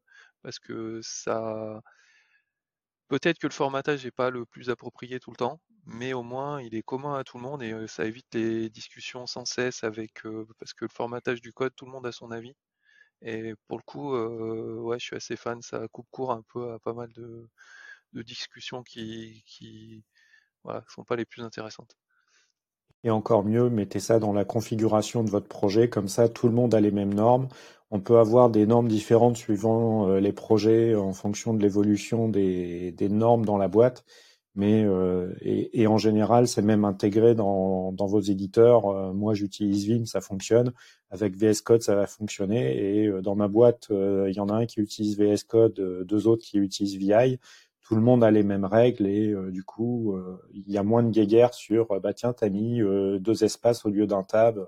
parce 0.42 0.58
que 0.58 1.00
ça. 1.02 1.80
Peut-être 3.08 3.38
que 3.38 3.46
le 3.46 3.52
formatage 3.52 4.04
n'est 4.04 4.10
pas 4.10 4.30
le 4.30 4.46
plus 4.46 4.70
approprié 4.70 5.20
tout 5.20 5.30
le 5.30 5.36
temps, 5.36 5.60
mais 5.84 6.14
au 6.14 6.22
moins 6.22 6.60
il 6.62 6.74
est 6.74 6.82
commun 6.82 7.14
à 7.14 7.24
tout 7.24 7.36
le 7.36 7.42
monde 7.42 7.62
et 7.62 7.86
ça 7.86 8.06
évite 8.06 8.34
les 8.34 8.70
discussions 8.70 9.26
sans 9.26 9.44
cesse 9.44 9.84
avec 9.84 10.22
parce 10.58 10.72
que 10.72 10.86
le 10.86 10.90
formatage 10.90 11.42
du 11.42 11.52
code, 11.52 11.74
tout 11.76 11.84
le 11.84 11.92
monde 11.92 12.06
a 12.06 12.12
son 12.12 12.30
avis. 12.30 12.54
Et 13.25 13.55
pour 13.68 13.79
le 13.79 13.83
coup, 13.85 14.14
euh, 14.14 14.81
ouais, 14.81 14.99
je 14.99 15.05
suis 15.05 15.16
assez 15.16 15.37
fan. 15.37 15.62
Ça 15.62 15.87
coupe 15.93 16.09
court 16.11 16.33
un 16.33 16.43
peu 16.53 16.73
à 16.73 16.79
pas 16.79 16.93
mal 16.93 17.11
de, 17.12 17.49
discussions 18.23 18.83
qui, 18.83 19.43
qui 19.47 20.05
sont 20.89 21.05
pas 21.05 21.16
les 21.16 21.25
plus 21.25 21.43
intéressantes. 21.43 21.97
Et 23.05 23.11
encore 23.11 23.45
mieux, 23.45 23.68
mettez 23.68 24.01
ça 24.01 24.18
dans 24.18 24.33
la 24.33 24.45
configuration 24.45 25.25
de 25.25 25.31
votre 25.31 25.49
projet, 25.49 25.89
comme 25.89 26.09
ça 26.09 26.29
tout 26.29 26.47
le 26.47 26.55
monde 26.55 26.75
a 26.75 26.81
les 26.81 26.93
mêmes 26.93 27.14
normes. 27.14 27.49
On 27.91 28.01
peut 28.01 28.18
avoir 28.18 28.49
des 28.49 28.66
normes 28.66 28.89
différentes 28.89 29.37
suivant 29.37 30.09
euh, 30.09 30.20
les 30.20 30.33
projets 30.33 30.95
en 30.95 31.12
fonction 31.12 31.53
de 31.53 31.62
l'évolution 31.62 32.29
des, 32.29 32.93
des 32.93 33.09
normes 33.09 33.45
dans 33.45 33.59
la 33.59 33.68
boîte 33.68 34.05
mais 34.55 34.84
euh, 34.84 35.34
et, 35.40 35.82
et, 35.82 35.86
en 35.86 35.96
général, 35.96 36.46
c'est 36.46 36.61
même 36.62 36.84
intégré 36.84 37.34
dans, 37.34 37.92
dans 37.92 38.07
vos 38.07 38.20
éditeurs. 38.20 38.86
Euh, 38.86 39.12
moi, 39.12 39.32
j'utilise 39.34 39.86
Vim, 39.88 40.05
ça 40.05 40.20
fonctionne. 40.20 40.72
Avec 41.11 41.36
VS 41.36 41.62
Code, 41.64 41.82
ça 41.82 41.94
va 41.94 42.07
fonctionner. 42.07 43.00
Et 43.03 43.07
euh, 43.07 43.22
dans 43.22 43.34
ma 43.34 43.48
boîte, 43.48 43.88
il 43.90 44.32
y 44.34 44.40
en 44.40 44.48
a 44.48 44.55
un 44.55 44.66
qui 44.66 44.80
utilise 44.80 45.18
VS 45.18 45.44
Code, 45.48 46.05
deux 46.07 46.26
autres 46.26 46.44
qui 46.44 46.59
utilisent 46.59 46.98
VI. 46.98 47.38
Tout 47.82 47.94
le 47.96 48.03
monde 48.03 48.22
a 48.24 48.30
les 48.30 48.42
mêmes 48.42 48.64
règles 48.64 49.07
et 49.07 49.34
du 49.50 49.64
coup, 49.64 50.16
il 50.55 50.70
y 50.70 50.78
a 50.78 50.82
moins 50.82 51.03
de 51.03 51.11
guéguerre 51.11 51.53
sur 51.53 52.00
bah 52.00 52.14
tiens, 52.14 52.32
t'as 52.32 52.48
mis 52.48 52.80
deux 53.20 53.44
espaces 53.44 53.84
au 53.84 53.90
lieu 53.90 54.07
d'un 54.07 54.22
tab, 54.22 54.66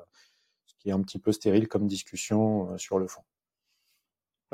ce 0.66 0.74
qui 0.78 0.88
est 0.90 0.92
un 0.92 1.00
petit 1.00 1.20
peu 1.20 1.32
stérile 1.32 1.68
comme 1.68 1.86
discussion 1.86 2.76
sur 2.76 2.98
le 2.98 3.06
fond. 3.06 3.22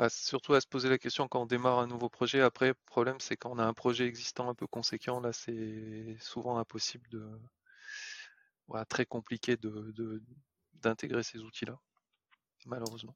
Surtout 0.09 0.53
à 0.53 0.61
se 0.61 0.67
poser 0.67 0.89
la 0.89 0.97
question 0.97 1.27
quand 1.27 1.41
on 1.41 1.45
démarre 1.45 1.79
un 1.79 1.87
nouveau 1.87 2.09
projet. 2.09 2.41
Après, 2.41 2.69
le 2.69 2.75
problème, 2.85 3.17
c'est 3.19 3.37
quand 3.37 3.51
on 3.51 3.59
a 3.59 3.65
un 3.65 3.73
projet 3.73 4.05
existant 4.05 4.49
un 4.49 4.55
peu 4.55 4.67
conséquent, 4.67 5.19
là, 5.19 5.31
c'est 5.33 6.17
souvent 6.19 6.57
impossible 6.57 7.07
de. 7.09 7.25
Très 8.87 9.05
compliqué 9.05 9.57
d'intégrer 10.81 11.23
ces 11.23 11.39
outils-là, 11.39 11.77
malheureusement. 12.65 13.15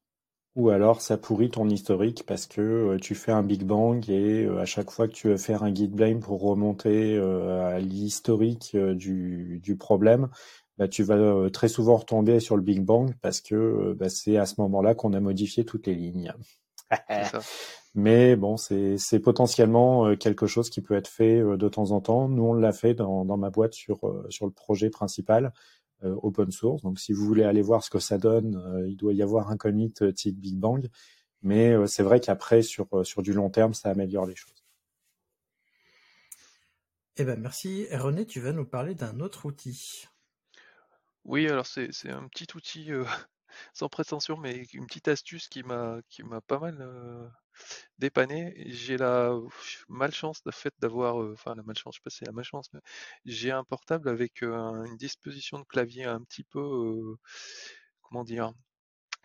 Ou 0.55 0.69
alors 0.69 1.01
ça 1.01 1.17
pourrit 1.17 1.49
ton 1.49 1.67
historique 1.69 2.23
parce 2.25 2.45
que 2.45 2.61
euh, 2.61 2.97
tu 2.97 3.13
fais 3.13 3.33
un 3.33 3.43
Big 3.43 3.63
Bang 3.63 4.09
et 4.09 4.45
euh, 4.45 4.59
à 4.59 4.65
chaque 4.65 4.89
fois 4.89 5.07
que 5.07 5.13
tu 5.13 5.27
veux 5.27 5.37
faire 5.37 5.63
un 5.63 5.73
git 5.73 5.89
blame 5.89 6.21
pour 6.21 6.41
remonter 6.41 7.17
euh, 7.17 7.75
à 7.75 7.79
l'historique 7.79 8.75
du, 8.75 9.59
du 9.61 9.75
problème, 9.75 10.29
bah, 10.77 10.87
tu 10.87 11.03
vas 11.03 11.49
très 11.51 11.67
souvent 11.67 11.97
retomber 11.97 12.39
sur 12.39 12.55
le 12.55 12.61
Big 12.61 12.81
Bang 12.81 13.13
parce 13.21 13.41
que 13.41 13.93
bah, 13.99 14.09
c'est 14.09 14.37
à 14.37 14.45
ce 14.45 14.59
moment-là 14.61 14.95
qu'on 14.95 15.13
a 15.13 15.19
modifié 15.19 15.65
toutes 15.65 15.87
les 15.87 15.95
lignes. 15.95 16.33
Mais 17.95 18.35
bon, 18.35 18.57
c'est 18.57 19.19
potentiellement 19.23 20.07
euh, 20.07 20.15
quelque 20.17 20.47
chose 20.47 20.69
qui 20.69 20.81
peut 20.81 20.95
être 20.95 21.07
fait 21.07 21.39
euh, 21.39 21.55
de 21.55 21.69
temps 21.69 21.91
en 21.91 22.01
temps. 22.01 22.27
Nous, 22.27 22.43
on 22.43 22.53
l'a 22.53 22.73
fait 22.73 22.93
dans, 22.93 23.23
dans, 23.23 23.37
ma 23.37 23.49
boîte 23.49 23.73
sur, 23.73 24.05
euh, 24.05 24.25
sur 24.29 24.45
le 24.45 24.51
projet 24.51 24.89
principal, 24.89 25.53
open 26.03 26.51
source. 26.51 26.83
Donc, 26.83 26.99
si 26.99 27.13
vous 27.13 27.25
voulez 27.25 27.45
aller 27.45 27.63
voir 27.63 27.83
ce 27.83 27.89
que 27.89 27.97
ça 27.97 28.19
donne, 28.19 28.85
il 28.87 28.95
doit 28.95 29.13
y 29.13 29.23
avoir 29.23 29.49
un 29.49 29.57
commit 29.57 29.91
type 29.91 30.37
Big 30.37 30.55
Bang. 30.55 30.87
Mais 31.41 31.73
c'est 31.87 32.03
vrai 32.03 32.19
qu'après, 32.19 32.61
sur, 32.61 32.87
sur 33.03 33.23
du 33.23 33.33
long 33.33 33.49
terme, 33.49 33.73
ça 33.73 33.89
améliore 33.89 34.27
les 34.27 34.35
choses. 34.35 34.63
Eh 37.17 37.23
ben 37.23 37.39
merci. 37.39 37.87
René, 37.91 38.27
tu 38.27 38.39
vas 38.39 38.51
nous 38.51 38.65
parler 38.65 38.93
d'un 38.93 39.19
autre 39.19 39.47
outil. 39.47 40.05
Oui, 41.23 41.47
alors 41.47 41.65
c'est 41.65 41.89
un 42.09 42.27
petit 42.27 42.55
outil 42.55 42.91
sans 43.73 43.89
prétention, 43.89 44.37
mais 44.37 44.65
une 44.73 44.87
petite 44.87 45.07
astuce 45.07 45.47
qui 45.49 45.63
m'a 45.63 45.99
qui 46.09 46.23
m'a 46.23 46.41
pas 46.41 46.59
mal 46.59 47.31
dépanner. 47.99 48.53
J'ai 48.67 48.97
la 48.97 49.37
malchance 49.89 50.43
de 50.43 50.51
fait 50.51 50.73
d'avoir, 50.79 51.17
enfin 51.17 51.55
la 51.55 51.63
malchance, 51.63 51.95
je 51.95 51.99
sais 51.99 52.03
pas 52.03 52.09
si 52.09 52.17
c'est 52.19 52.25
la 52.25 52.31
malchance, 52.33 52.67
mais 52.73 52.81
j'ai 53.25 53.51
un 53.51 53.63
portable 53.63 54.09
avec 54.09 54.41
une 54.41 54.97
disposition 54.97 55.59
de 55.59 55.63
clavier 55.65 56.05
un 56.05 56.21
petit 56.21 56.43
peu, 56.43 57.15
comment 58.01 58.23
dire, 58.23 58.51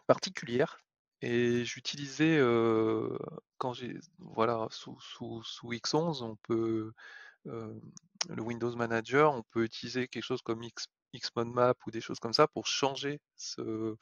particulière. 0.06 0.80
Et 1.22 1.64
j'utilisais 1.64 2.38
quand 3.58 3.72
j'ai 3.74 3.98
voilà 4.18 4.66
sous, 4.70 4.98
sous, 5.00 5.42
sous 5.42 5.72
X11 5.72 6.22
on 6.22 6.36
peut 6.36 6.92
le 7.44 8.42
Windows 8.42 8.74
Manager 8.76 9.32
on 9.34 9.42
peut 9.42 9.64
utiliser 9.64 10.08
quelque 10.08 10.24
chose 10.24 10.42
comme 10.42 10.62
X, 11.12 11.30
Xmode 11.30 11.74
ou 11.86 11.90
des 11.90 12.00
choses 12.00 12.20
comme 12.20 12.32
ça 12.32 12.46
pour 12.48 12.66
changer 12.66 13.20
ce, 13.36 13.96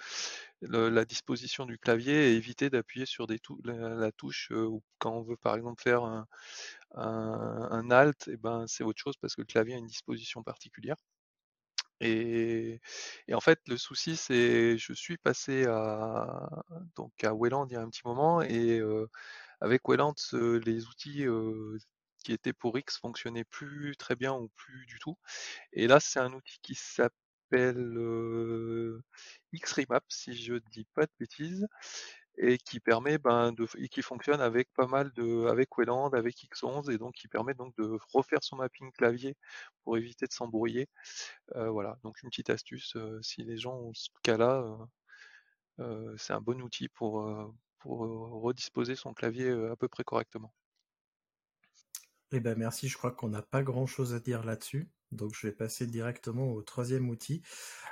la 0.63 1.05
disposition 1.05 1.67
du 1.67 1.79
clavier 1.79 2.33
et 2.33 2.37
éviter 2.37 2.71
d'appuyer 2.71 3.07
sur 3.07 3.27
des 3.27 3.41
la, 3.65 4.13
touche 4.13 4.53
quand 4.99 5.13
on 5.13 5.23
veut 5.23 5.37
par 5.37 5.57
exemple 5.57 5.83
faire 5.83 6.03
un, 6.05 6.27
un, 6.95 7.91
Alt 7.91 8.29
et 8.29 8.37
ben 8.37 8.67
c'est 8.67 8.85
autre 8.85 9.01
chose 9.01 9.17
parce 9.17 9.35
que 9.35 9.43
le 9.43 9.47
clavier 9.47 9.75
a 9.75 9.79
une 9.79 9.87
disposition 9.87 10.43
particulière. 10.43 10.97
Et, 12.01 12.81
en 13.33 13.41
fait, 13.41 13.61
le 13.67 13.77
souci, 13.77 14.17
c'est 14.17 14.79
je 14.79 14.93
suis 14.93 15.19
passé 15.19 15.67
à 15.67 16.49
donc 16.97 17.13
à 17.25 17.35
Wayland 17.35 17.67
il 17.69 17.73
y 17.73 17.77
a 17.77 17.81
un 17.81 17.89
petit 17.91 18.03
moment 18.05 18.41
et 18.43 18.81
avec 19.61 19.89
Wayland, 19.89 20.15
les 20.33 20.87
outils 20.87 21.25
qui 22.25 22.33
étaient 22.33 22.53
pour 22.53 22.79
X 22.79 22.99
fonctionnaient 22.99 23.45
plus 23.45 23.97
très 23.97 24.16
bien 24.16 24.35
ou 24.35 24.49
plus 24.57 24.87
du 24.87 24.99
tout. 24.99 25.16
Et 25.73 25.87
là, 25.89 26.01
c'est 26.01 26.21
un 26.21 26.33
outil 26.33 26.59
qui 26.62 26.75
s'appelle 26.75 27.12
Xremap, 29.55 30.05
si 30.09 30.35
je 30.35 30.55
dis 30.71 30.87
pas 30.95 31.07
de 31.07 31.12
bêtises, 31.19 31.66
et 32.39 32.59
qui 32.59 32.81
permet 32.81 33.19
ben, 33.19 33.53
de 33.53 33.66
et 33.79 33.89
qui 33.89 34.03
fonctionne 34.03 34.41
avec 34.41 34.73
pas 34.75 34.87
mal 34.87 35.12
de 35.14 35.47
avec 35.49 35.77
Wayland, 35.77 36.11
avec 36.11 36.37
X11 36.37 36.91
et 36.93 36.99
donc 36.99 37.14
qui 37.14 37.29
permet 37.29 37.55
donc 37.55 37.77
de 37.77 37.99
refaire 38.12 38.43
son 38.43 38.57
mapping 38.57 38.93
clavier 38.93 39.37
pour 39.85 39.97
éviter 39.99 40.27
de 40.27 40.33
s'embrouiller. 40.33 40.89
Euh, 41.57 41.71
voilà, 41.71 41.99
donc 42.05 42.23
une 42.23 42.31
petite 42.31 42.51
astuce 42.51 42.97
euh, 42.97 43.21
si 43.23 43.43
les 43.45 43.59
gens 43.59 43.75
ont 43.77 43.95
ce 43.95 44.09
cas-là, 44.23 44.64
euh, 45.81 46.14
c'est 46.16 46.33
un 46.33 46.41
bon 46.41 46.61
outil 46.62 46.89
pour 46.89 47.27
pour 47.79 47.99
redisposer 48.43 48.97
son 48.97 49.14
clavier 49.14 49.51
à 49.51 49.77
peu 49.77 49.89
près 49.89 50.05
correctement. 50.05 50.53
Eh 52.33 52.41
ben 52.41 52.59
merci, 52.59 52.89
je 52.89 52.99
crois 52.99 53.11
qu'on 53.11 53.31
n'a 53.31 53.43
pas 53.43 53.62
grand-chose 53.62 54.14
à 54.14 54.20
dire 54.20 54.45
là-dessus. 54.45 54.91
Donc 55.12 55.33
je 55.35 55.47
vais 55.47 55.53
passer 55.53 55.87
directement 55.87 56.53
au 56.53 56.61
troisième 56.61 57.09
outil, 57.09 57.43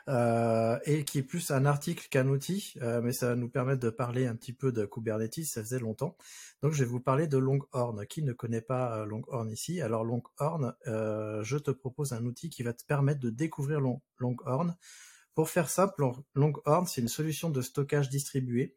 euh, 0.08 0.78
et 0.84 1.04
qui 1.04 1.18
est 1.18 1.22
plus 1.22 1.50
un 1.50 1.64
article 1.64 2.08
qu'un 2.10 2.28
outil, 2.28 2.74
euh, 2.82 3.00
mais 3.00 3.12
ça 3.12 3.28
va 3.28 3.36
nous 3.36 3.48
permettre 3.48 3.80
de 3.80 3.88
parler 3.88 4.26
un 4.26 4.36
petit 4.36 4.52
peu 4.52 4.70
de 4.70 4.84
Kubernetes, 4.84 5.46
ça 5.46 5.62
faisait 5.62 5.78
longtemps. 5.78 6.18
Donc 6.62 6.72
je 6.72 6.84
vais 6.84 6.90
vous 6.90 7.00
parler 7.00 7.26
de 7.26 7.38
Longhorn. 7.38 8.06
Qui 8.06 8.22
ne 8.22 8.34
connaît 8.34 8.60
pas 8.60 8.98
euh, 8.98 9.06
Longhorn 9.06 9.50
ici? 9.50 9.80
Alors 9.80 10.04
Longhorn, 10.04 10.74
je 10.84 11.56
te 11.56 11.70
propose 11.70 12.12
un 12.12 12.24
outil 12.26 12.50
qui 12.50 12.62
va 12.62 12.74
te 12.74 12.84
permettre 12.84 13.20
de 13.20 13.30
découvrir 13.30 13.80
Longhorn. 14.18 14.76
Pour 15.34 15.48
faire 15.48 15.70
simple, 15.70 16.04
Longhorn, 16.34 16.86
c'est 16.86 17.00
une 17.00 17.08
solution 17.08 17.48
de 17.48 17.62
stockage 17.62 18.10
distribué 18.10 18.76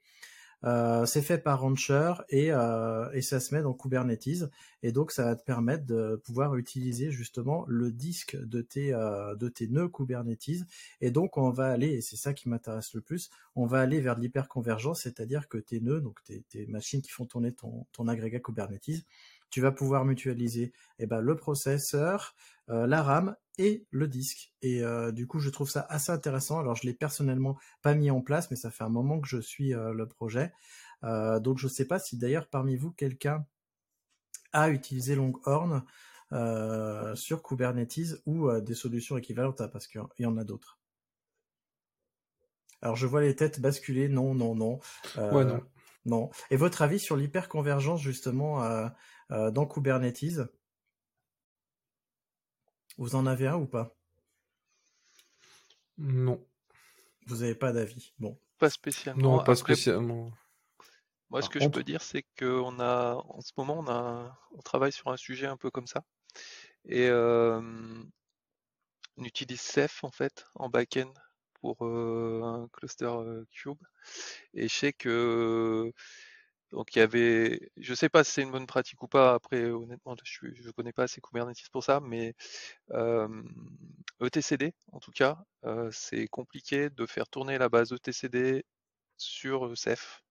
c'est 0.63 1.21
fait 1.21 1.37
par 1.37 1.61
Rancher 1.61 2.13
et, 2.29 2.51
euh, 2.51 3.09
et 3.13 3.21
ça 3.21 3.39
se 3.39 3.53
met 3.55 3.61
dans 3.61 3.73
Kubernetes. 3.73 4.49
Et 4.83 4.91
donc 4.91 5.11
ça 5.11 5.25
va 5.25 5.35
te 5.35 5.43
permettre 5.43 5.85
de 5.85 6.21
pouvoir 6.23 6.55
utiliser 6.55 7.11
justement 7.11 7.65
le 7.67 7.91
disque 7.91 8.37
de 8.37 8.61
tes 8.61 8.93
euh, 8.93 9.35
de 9.35 9.49
tes 9.49 9.67
nœuds 9.67 9.89
Kubernetes. 9.89 10.65
Et 11.01 11.11
donc 11.11 11.37
on 11.37 11.49
va 11.49 11.71
aller 11.71 11.89
et 11.89 12.01
c'est 12.01 12.17
ça 12.17 12.33
qui 12.33 12.49
m'intéresse 12.49 12.93
le 12.93 13.01
plus 13.01 13.29
on 13.55 13.65
va 13.65 13.79
aller 13.79 13.99
vers 13.99 14.17
l'hyperconvergence 14.17 15.01
c'est-à-dire 15.01 15.47
que 15.49 15.57
tes 15.57 15.81
nœuds 15.81 16.01
donc 16.01 16.23
tes, 16.23 16.41
tes 16.49 16.65
machines 16.67 17.01
qui 17.01 17.09
font 17.09 17.25
tourner 17.25 17.53
ton, 17.53 17.85
ton 17.91 18.07
agrégat 18.07 18.39
Kubernetes 18.39 19.05
tu 19.49 19.61
vas 19.61 19.71
pouvoir 19.71 20.05
mutualiser 20.05 20.73
eh 20.99 21.05
ben, 21.05 21.21
le 21.21 21.35
processeur, 21.35 22.35
euh, 22.69 22.85
la 22.85 23.01
RAM 23.01 23.35
et 23.57 23.85
le 23.89 24.07
disque. 24.07 24.53
Et 24.61 24.83
euh, 24.83 25.11
du 25.11 25.27
coup, 25.27 25.39
je 25.39 25.49
trouve 25.49 25.69
ça 25.69 25.85
assez 25.89 26.11
intéressant. 26.11 26.59
Alors, 26.59 26.75
je 26.75 26.85
l'ai 26.85 26.93
personnellement 26.93 27.57
pas 27.81 27.95
mis 27.95 28.11
en 28.11 28.21
place, 28.21 28.51
mais 28.51 28.57
ça 28.57 28.69
fait 28.69 28.83
un 28.83 28.89
moment 28.89 29.19
que 29.19 29.27
je 29.27 29.39
suis 29.39 29.73
euh, 29.73 29.93
le 29.93 30.07
projet. 30.07 30.53
donc, 31.03 31.57
je 31.57 31.67
ne 31.67 31.71
sais 31.71 31.85
pas 31.85 31.99
si 31.99 32.17
d'ailleurs 32.17 32.47
parmi 32.47 32.75
vous 32.75 32.91
quelqu'un 32.91 33.45
a 34.51 34.69
utilisé 34.69 35.15
Longhorn 35.15 35.83
sur 37.15 37.41
Kubernetes 37.41 38.21
ou 38.25 38.51
des 38.59 38.75
solutions 38.75 39.17
équivalentes, 39.17 39.61
parce 39.71 39.87
qu'il 39.87 40.01
y 40.19 40.25
en 40.25 40.37
a 40.37 40.43
d'autres. 40.43 40.77
Alors, 42.81 42.95
je 42.95 43.07
vois 43.07 43.21
les 43.21 43.35
têtes 43.35 43.61
basculer. 43.61 44.09
Non, 44.09 44.33
non, 44.35 44.55
non. 44.55 44.79
non. 45.15 45.61
Non. 46.05 46.29
Et 46.49 46.55
votre 46.55 46.81
avis 46.81 46.99
sur 46.99 47.15
l'hyperconvergence 47.15 48.01
justement 48.01 48.63
euh, 48.63 48.89
dans 49.51 49.65
Kubernetes? 49.65 50.41
Vous 52.97 53.15
en 53.15 53.25
avez 53.25 53.47
un 53.47 53.57
ou 53.57 53.67
pas? 53.67 53.95
Non. 55.97 56.45
Vous 57.27 57.37
n'avez 57.37 57.55
pas 57.55 57.71
d'avis? 57.71 58.13
Bon. 58.19 58.39
Pas 58.57 58.69
spécialement. 58.69 59.37
Non, 59.37 59.43
pas 59.43 59.55
spécialement. 59.55 60.31
Moi, 61.29 61.41
ce 61.41 61.49
que 61.49 61.59
je 61.59 61.67
peux 61.67 61.83
dire, 61.83 62.01
c'est 62.01 62.25
qu'on 62.39 62.79
a, 62.79 63.13
en 63.13 63.39
ce 63.41 63.51
moment, 63.55 63.79
on, 63.79 63.87
a, 63.87 64.37
on 64.51 64.61
travaille 64.61 64.91
sur 64.91 65.09
un 65.09 65.17
sujet 65.17 65.45
un 65.45 65.57
peu 65.57 65.69
comme 65.69 65.87
ça. 65.87 66.03
Et 66.85 67.07
euh, 67.07 67.61
on 69.15 69.23
utilise 69.23 69.61
Ceph, 69.61 70.03
en 70.03 70.11
fait, 70.11 70.45
en 70.55 70.69
back-end 70.69 71.13
pour 71.61 71.77
euh, 71.85 72.41
un 72.43 72.67
cluster 72.73 73.11
Cube. 73.51 73.77
Et 74.53 74.67
je 74.67 74.73
sais 74.73 74.93
que 74.93 75.91
donc 76.71 76.95
il 76.95 76.99
y 76.99 77.01
avait, 77.01 77.71
je 77.77 77.93
sais 77.95 78.09
pas 78.09 78.23
si 78.23 78.31
c'est 78.31 78.43
une 78.43 78.51
bonne 78.51 78.67
pratique 78.67 79.01
ou 79.03 79.07
pas. 79.07 79.33
Après, 79.33 79.65
honnêtement, 79.71 80.15
je 80.23 80.47
ne 80.67 80.71
connais 80.71 80.93
pas 80.93 81.03
assez 81.03 81.21
Kubernetes 81.21 81.69
pour 81.71 81.83
ça, 81.83 81.99
mais 81.99 82.35
ETCD, 84.21 84.67
e 84.67 84.71
en 84.91 84.99
tout 84.99 85.11
cas, 85.11 85.37
c'est 85.91 86.27
compliqué 86.27 86.89
de 86.89 87.05
faire 87.05 87.27
tourner 87.27 87.57
la 87.57 87.69
base 87.69 87.91
ETCD 87.93 88.63
sur 89.17 89.77
Ceph 89.77 90.23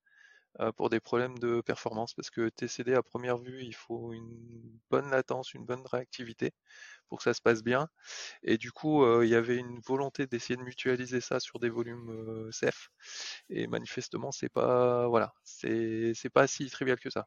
pour 0.76 0.90
des 0.90 1.00
problèmes 1.00 1.38
de 1.38 1.60
performance, 1.60 2.14
parce 2.14 2.30
que 2.30 2.48
ETCD 2.48 2.94
à 2.94 3.02
première 3.02 3.38
vue, 3.38 3.62
il 3.62 3.74
faut 3.74 4.12
une 4.12 4.78
bonne 4.90 5.10
latence, 5.10 5.54
une 5.54 5.64
bonne 5.64 5.82
réactivité 5.86 6.52
pour 7.08 7.18
que 7.18 7.24
ça 7.24 7.34
se 7.34 7.42
passe 7.42 7.62
bien. 7.62 7.88
Et 8.42 8.58
du 8.58 8.72
coup, 8.72 9.04
euh, 9.04 9.24
il 9.24 9.30
y 9.30 9.34
avait 9.34 9.56
une 9.56 9.80
volonté 9.80 10.26
d'essayer 10.26 10.56
de 10.56 10.62
mutualiser 10.62 11.20
ça 11.20 11.40
sur 11.40 11.58
des 11.58 11.70
volumes 11.70 12.10
euh, 12.10 12.50
CEF. 12.52 12.90
Et 13.50 13.66
manifestement, 13.66 14.32
c'est 14.32 14.48
pas 14.48 15.08
voilà, 15.08 15.32
c'est 15.44 16.30
pas 16.32 16.46
si 16.46 16.68
trivial 16.70 16.98
que 17.00 17.10
ça. 17.10 17.26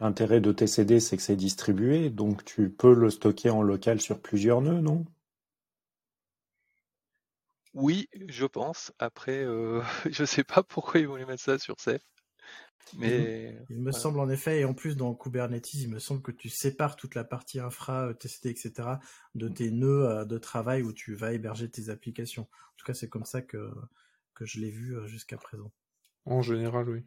L'intérêt 0.00 0.40
de 0.40 0.52
TCD, 0.52 1.00
c'est 1.00 1.18
que 1.18 1.22
c'est 1.22 1.36
distribué, 1.36 2.08
donc 2.08 2.44
tu 2.46 2.70
peux 2.70 2.94
le 2.94 3.10
stocker 3.10 3.50
en 3.50 3.62
local 3.62 4.00
sur 4.00 4.20
plusieurs 4.20 4.62
nœuds, 4.62 4.80
non? 4.80 5.04
Oui, 7.74 8.08
je 8.28 8.46
pense. 8.46 8.92
Après, 8.98 9.44
euh, 9.44 9.82
je 10.10 10.24
sais 10.24 10.44
pas 10.44 10.62
pourquoi 10.62 11.00
ils 11.00 11.08
voulaient 11.08 11.26
mettre 11.26 11.42
ça 11.42 11.58
sur 11.58 11.78
CEF. 11.80 12.02
Mais 12.98 13.56
il 13.70 13.80
me 13.80 13.92
semble 13.92 14.20
en 14.20 14.28
effet, 14.28 14.60
et 14.60 14.64
en 14.64 14.74
plus 14.74 14.96
dans 14.96 15.14
Kubernetes, 15.14 15.74
il 15.74 15.88
me 15.88 15.98
semble 15.98 16.22
que 16.22 16.30
tu 16.30 16.48
sépares 16.48 16.96
toute 16.96 17.14
la 17.14 17.24
partie 17.24 17.58
infra, 17.58 18.08
euh, 18.08 18.12
TCD, 18.12 18.50
etc. 18.50 18.88
de 19.34 19.48
tes 19.48 19.70
nœuds 19.70 20.06
euh, 20.06 20.24
de 20.24 20.38
travail 20.38 20.82
où 20.82 20.92
tu 20.92 21.14
vas 21.14 21.32
héberger 21.32 21.70
tes 21.70 21.88
applications. 21.88 22.42
En 22.42 22.76
tout 22.76 22.86
cas, 22.86 22.94
c'est 22.94 23.08
comme 23.08 23.24
ça 23.24 23.42
que, 23.42 23.70
que 24.34 24.44
je 24.44 24.60
l'ai 24.60 24.70
vu 24.70 24.96
euh, 24.96 25.06
jusqu'à 25.06 25.38
présent. 25.38 25.72
En 26.26 26.42
général, 26.42 26.88
oui. 26.88 27.02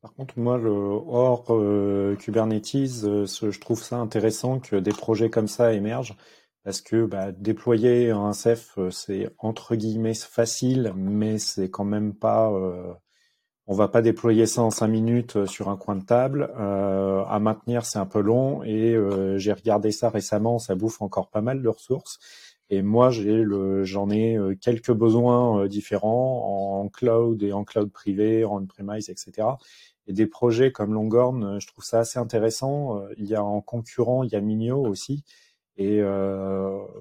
Par 0.00 0.12
contre, 0.14 0.38
moi, 0.38 0.58
le 0.58 0.70
hors 0.70 1.46
Kubernetes, 2.18 2.72
je 2.72 3.58
trouve 3.58 3.82
ça 3.82 3.96
intéressant 3.96 4.60
que 4.60 4.76
des 4.76 4.92
projets 4.92 5.28
comme 5.28 5.48
ça 5.48 5.72
émergent 5.72 6.16
parce 6.68 6.82
que 6.82 7.06
bah, 7.06 7.32
déployer 7.32 8.10
un 8.10 8.34
Ceph, 8.34 8.78
c'est 8.90 9.30
entre 9.38 9.74
guillemets 9.74 10.12
facile, 10.12 10.92
mais 10.94 11.38
c'est 11.38 11.70
quand 11.70 11.84
même 11.84 12.12
pas 12.12 12.50
on 13.70 13.74
va 13.74 13.86
pas 13.86 14.00
déployer 14.00 14.46
ça 14.46 14.62
en 14.62 14.70
cinq 14.70 14.88
minutes 14.88 15.36
euh, 15.36 15.46
sur 15.46 15.68
un 15.68 15.76
coin 15.76 15.94
de 15.94 16.02
table. 16.02 16.50
Euh, 16.58 17.22
à 17.28 17.38
maintenir, 17.38 17.84
c'est 17.84 17.98
un 17.98 18.06
peu 18.06 18.20
long 18.20 18.62
et 18.64 18.94
euh, 18.94 19.36
j'ai 19.36 19.52
regardé 19.52 19.92
ça 19.92 20.08
récemment, 20.08 20.58
ça 20.58 20.74
bouffe 20.74 21.02
encore 21.02 21.28
pas 21.28 21.42
mal 21.42 21.60
de 21.62 21.68
ressources. 21.68 22.18
Et 22.70 22.82
moi, 22.82 23.10
j'en 23.10 24.10
ai 24.10 24.38
quelques 24.60 24.92
besoins 24.92 25.66
différents 25.68 26.82
en 26.82 26.88
cloud 26.88 27.42
et 27.42 27.52
en 27.52 27.64
cloud 27.64 27.90
privé, 27.90 28.44
en 28.44 28.62
on-premise, 28.62 29.08
etc. 29.08 29.48
Et 30.06 30.12
des 30.12 30.26
projets 30.26 30.70
comme 30.70 30.92
Longhorn, 30.92 31.60
je 31.60 31.66
trouve 31.66 31.82
ça 31.82 32.00
assez 32.00 32.18
intéressant. 32.18 33.02
Il 33.16 33.24
y 33.24 33.34
a 33.34 33.42
en 33.42 33.62
concurrent, 33.62 34.22
il 34.22 34.32
y 34.32 34.36
a 34.36 34.42
Minio 34.42 34.84
aussi. 34.86 35.24
Et 35.78 36.02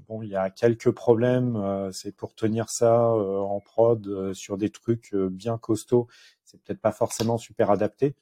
bon, 0.07 0.21
il 0.21 0.29
y 0.29 0.35
a 0.35 0.49
quelques 0.49 0.91
problèmes. 0.91 1.89
c'est 1.91 2.15
pour 2.15 2.35
tenir 2.35 2.69
ça 2.69 3.09
en 3.09 3.59
prod 3.59 4.33
sur 4.33 4.57
des 4.57 4.69
trucs 4.69 5.15
bien 5.15 5.57
costauds 5.57 6.07
c'est 6.47 6.61
peut-être 6.61 6.81
pas 6.81 6.91
forcément 6.91 7.37
super 7.37 7.71
adapté. 7.71 8.15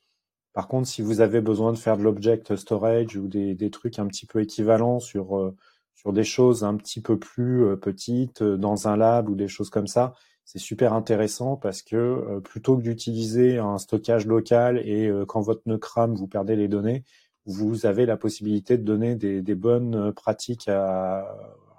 Par 0.53 0.67
contre, 0.67 0.87
si 0.87 1.01
vous 1.01 1.21
avez 1.21 1.41
besoin 1.41 1.71
de 1.71 1.77
faire 1.77 1.97
de 1.97 2.03
l'object 2.03 2.55
storage 2.55 3.15
ou 3.15 3.27
des, 3.27 3.55
des, 3.55 3.69
trucs 3.69 3.99
un 3.99 4.07
petit 4.07 4.25
peu 4.25 4.41
équivalents 4.41 4.99
sur, 4.99 5.37
euh, 5.37 5.55
sur 5.93 6.11
des 6.13 6.23
choses 6.23 6.63
un 6.63 6.75
petit 6.75 7.01
peu 7.01 7.19
plus 7.19 7.65
euh, 7.65 7.75
petites 7.75 8.41
euh, 8.41 8.57
dans 8.57 8.87
un 8.87 8.97
lab 8.97 9.29
ou 9.29 9.35
des 9.35 9.47
choses 9.47 9.69
comme 9.69 9.87
ça, 9.87 10.13
c'est 10.43 10.59
super 10.59 10.93
intéressant 10.93 11.55
parce 11.55 11.81
que 11.81 12.39
plutôt 12.41 12.77
que 12.77 12.83
d'utiliser 12.83 13.57
un 13.57 13.79
stockage 13.79 14.27
local 14.27 14.77
et 14.77 15.11
quand 15.27 15.41
votre 15.41 15.63
nœud 15.65 15.79
crame, 15.79 16.13
vous 16.13 16.27
perdez 16.27 16.55
les 16.55 16.67
données, 16.67 17.03
vous 17.45 17.85
avez 17.85 18.05
la 18.05 18.17
possibilité 18.17 18.77
de 18.77 18.83
donner 18.83 19.15
des, 19.15 19.55
bonnes 19.55 20.11
pratiques 20.13 20.67
à, 20.67 21.37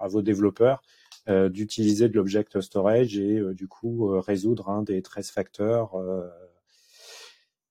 vos 0.08 0.22
développeurs 0.22 0.82
euh, 1.28 1.48
d'utiliser 1.48 2.08
de 2.08 2.14
l'object 2.14 2.60
storage 2.60 3.18
et 3.18 3.38
euh, 3.38 3.52
du 3.52 3.66
coup 3.66 4.12
euh, 4.12 4.20
résoudre 4.20 4.68
un 4.68 4.82
des 4.82 5.02
13 5.02 5.30
facteurs 5.30 5.94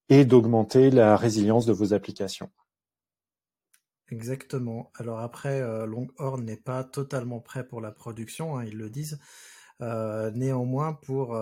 et 0.10 0.26
d'augmenter 0.26 0.92
la 0.92 1.16
résilience 1.16 1.66
de 1.66 1.72
vos 1.74 1.94
applications. 1.94 2.52
Exactement. 4.10 4.92
Alors 4.96 5.20
après, 5.20 5.62
Longhorn 5.88 6.44
n'est 6.44 6.58
pas 6.58 6.84
totalement 6.84 7.40
prêt 7.40 7.66
pour 7.66 7.82
la 7.82 7.92
production, 7.92 8.58
hein, 8.58 8.66
ils 8.66 8.78
le 8.78 8.90
disent. 8.90 9.20
néanmoins, 9.80 10.94
pour, 10.94 11.36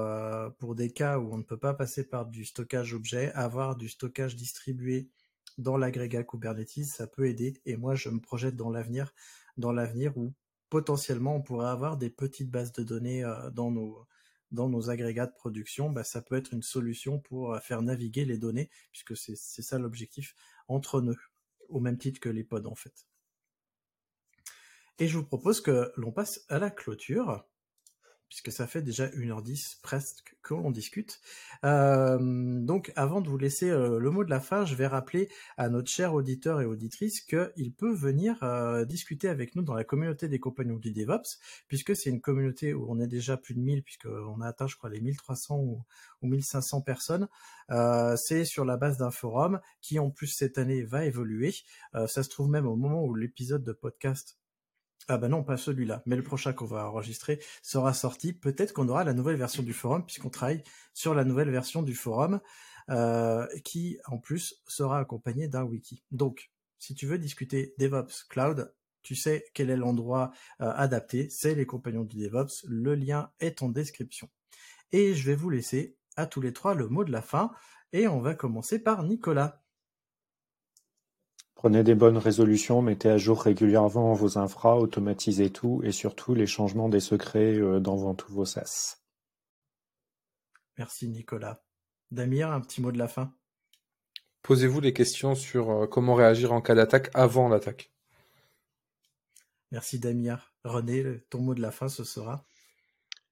pour 0.60 0.76
des 0.76 0.92
cas 0.92 1.18
où 1.18 1.34
on 1.34 1.38
ne 1.38 1.44
peut 1.44 1.58
pas 1.58 1.74
passer 1.74 2.08
par 2.08 2.26
du 2.26 2.46
stockage 2.46 2.94
objet, 2.94 3.34
avoir 3.34 3.76
du 3.76 3.90
stockage 3.90 4.38
distribué 4.38 5.10
dans 5.58 5.78
l'agrégat 5.78 6.24
Kubernetes, 6.24 6.86
ça 6.86 7.08
peut 7.08 7.28
aider. 7.28 7.62
Et 7.66 7.78
moi, 7.78 7.96
je 7.96 8.10
me 8.10 8.20
projette 8.20 8.56
dans 8.56 8.70
l'avenir, 8.70 9.14
dans 9.58 9.72
l'avenir 9.72 10.18
où 10.18 10.34
potentiellement 10.70 11.36
on 11.36 11.42
pourrait 11.42 11.70
avoir 11.70 11.98
des 11.98 12.10
petites 12.10 12.50
bases 12.50 12.74
de 12.74 12.84
données 12.84 13.24
euh, 13.24 13.50
dans 13.52 13.72
nos 13.72 14.08
dans 14.52 14.70
nos 14.70 14.92
agrégats 14.92 15.26
de 15.26 15.34
production, 15.34 15.90
bah, 15.90 16.04
ça 16.04 16.22
peut 16.22 16.36
être 16.36 16.54
une 16.54 16.62
solution 16.62 17.20
pour 17.20 17.54
euh, 17.54 17.60
faire 17.60 17.82
naviguer 17.82 18.24
les 18.24 18.38
données, 18.38 18.70
puisque 18.92 19.18
c'est 19.18 19.36
ça 19.36 19.80
l'objectif, 19.80 20.36
entre 20.68 21.02
nœuds, 21.02 21.18
au 21.70 21.80
même 21.80 21.98
titre 21.98 22.20
que 22.20 22.30
les 22.30 22.44
pods 22.44 22.68
en 22.68 22.76
fait. 22.76 23.08
Et 25.00 25.08
je 25.08 25.18
vous 25.18 25.26
propose 25.26 25.60
que 25.60 25.92
l'on 25.98 26.12
passe 26.12 26.46
à 26.50 26.60
la 26.60 26.70
clôture 26.70 27.46
puisque 28.34 28.52
ça 28.52 28.66
fait 28.66 28.82
déjà 28.82 29.10
1h10 29.10 29.80
presque 29.84 30.36
que 30.42 30.56
l'on 30.56 30.72
discute. 30.72 31.22
Euh, 31.66 32.18
donc 32.20 32.92
avant 32.96 33.22
de 33.22 33.30
vous 33.30 33.38
laisser 33.38 33.70
euh, 33.70 34.00
le 34.00 34.10
mot 34.10 34.24
de 34.24 34.32
la 34.32 34.40
fin, 34.40 34.66
je 34.66 34.74
vais 34.74 34.88
rappeler 34.88 35.30
à 35.56 35.70
notre 35.70 35.92
cher 35.92 36.16
auditeur 36.16 36.60
et 36.60 36.66
auditrice 36.66 37.22
qu'il 37.22 37.74
peut 37.78 37.94
venir 37.94 38.42
euh, 38.42 38.86
discuter 38.86 39.30
avec 39.30 39.56
nous 39.56 39.62
dans 39.62 39.76
la 39.76 39.84
communauté 39.84 40.30
des 40.30 40.40
compagnons 40.40 40.78
du 40.78 40.92
DevOps, 40.92 41.38
puisque 41.68 41.96
c'est 41.96 42.10
une 42.10 42.22
communauté 42.22 42.74
où 42.74 42.88
on 42.90 43.00
est 43.00 43.08
déjà 43.08 43.38
plus 43.38 43.54
de 43.54 43.60
1000, 43.60 43.84
puisqu'on 43.84 44.42
a 44.42 44.48
atteint 44.48 44.66
je 44.66 44.78
crois 44.78 44.90
les 44.90 45.00
1300 45.00 45.60
ou, 45.60 45.84
ou 46.24 46.28
1500 46.28 46.82
personnes. 46.82 47.28
c'est 48.18 48.46
sur 48.46 48.66
la 48.66 48.78
base 48.78 48.98
d'un 48.98 49.12
forum 49.12 49.60
qui 49.80 50.00
en 50.00 50.10
plus 50.10 50.28
cette 50.28 50.58
année 50.58 50.82
va 50.82 51.06
évoluer. 51.06 51.54
ça 52.08 52.24
se 52.24 52.30
trouve 52.30 52.50
même 52.50 52.66
au 52.66 52.76
moment 52.76 53.04
où 53.04 53.14
l'épisode 53.14 53.64
de 53.64 53.74
podcast 53.74 54.40
ah 55.08 55.18
bah 55.18 55.28
non, 55.28 55.44
pas 55.44 55.58
celui-là, 55.58 56.04
mais 56.06 56.16
le 56.16 56.24
prochain 56.24 56.54
qu'on 56.54 56.66
va 56.66 56.88
enregistrer 56.88 57.40
sera 57.62 57.94
sorti. 57.94 58.34
Peut-être 58.34 58.74
qu'on 58.74 58.88
aura 58.90 59.04
la 59.04 59.14
nouvelle 59.14 59.36
version 59.36 59.64
du 59.64 59.74
forum, 59.74 60.06
puisqu'on 60.06 60.30
travaille 60.30 60.64
sur 60.94 61.14
la 61.14 61.26
nouvelle 61.26 61.50
version 61.50 61.82
du 61.82 61.96
forum, 61.96 62.40
euh, 62.90 63.48
qui 63.64 63.98
en 64.06 64.18
plus 64.18 64.62
sera 64.68 65.00
accompagnée 65.00 65.48
d'un 65.48 65.64
wiki. 65.64 66.04
Donc, 66.12 66.52
si 66.80 66.96
tu 66.96 67.06
veux 67.06 67.18
discuter 67.18 67.74
DevOps 67.80 68.26
Cloud, 68.30 68.74
tu 69.02 69.16
sais 69.16 69.46
quel 69.54 69.70
est 69.70 69.78
l'endroit 69.78 70.32
euh, 70.62 70.72
adapté, 70.76 71.30
c'est 71.30 71.56
les 71.56 71.66
compagnons 71.66 72.04
du 72.04 72.18
DevOps, 72.18 72.66
le 72.68 72.96
lien 72.96 73.32
est 73.40 73.62
en 73.62 73.70
description. 73.70 74.30
Et 74.92 75.14
je 75.16 75.26
vais 75.26 75.36
vous 75.36 75.50
laisser 75.50 75.98
à 76.16 76.26
tous 76.26 76.42
les 76.42 76.54
trois 76.54 76.76
le 76.76 76.88
mot 76.88 77.04
de 77.04 77.12
la 77.12 77.22
fin, 77.22 77.52
et 77.92 78.08
on 78.08 78.22
va 78.22 78.36
commencer 78.36 78.80
par 78.80 79.04
Nicolas. 79.04 79.63
Prenez 81.64 81.86
des 81.86 81.96
bonnes 81.96 82.18
résolutions, 82.18 82.82
mettez 82.82 83.10
à 83.10 83.18
jour 83.18 83.42
régulièrement 83.42 84.14
vos 84.14 84.38
infras, 84.38 84.76
automatisez 84.76 85.50
tout 85.50 85.80
et 85.86 85.94
surtout 85.94 86.36
les 86.36 86.46
changements 86.46 86.90
des 86.90 87.00
secrets 87.00 87.56
euh, 87.56 87.80
dans 87.80 88.14
tous 88.16 88.34
vos 88.34 88.44
SaaS. 88.44 88.98
Merci 90.78 91.08
Nicolas. 91.08 91.64
Damir, 92.12 92.52
un 92.52 92.60
petit 92.60 92.82
mot 92.82 92.92
de 92.92 92.98
la 92.98 93.08
fin? 93.08 93.34
Posez-vous 94.42 94.82
des 94.82 94.92
questions 94.92 95.36
sur 95.36 95.70
euh, 95.70 95.88
comment 95.88 96.16
réagir 96.16 96.52
en 96.52 96.60
cas 96.60 96.76
d'attaque 96.76 97.10
avant 97.14 97.48
l'attaque. 97.48 97.94
Merci 99.72 100.00
Damir. 100.00 100.54
René, 100.66 101.22
ton 101.30 101.40
mot 101.40 101.56
de 101.56 101.62
la 101.62 101.72
fin, 101.72 101.88
ce 101.88 102.04
sera? 102.04 102.44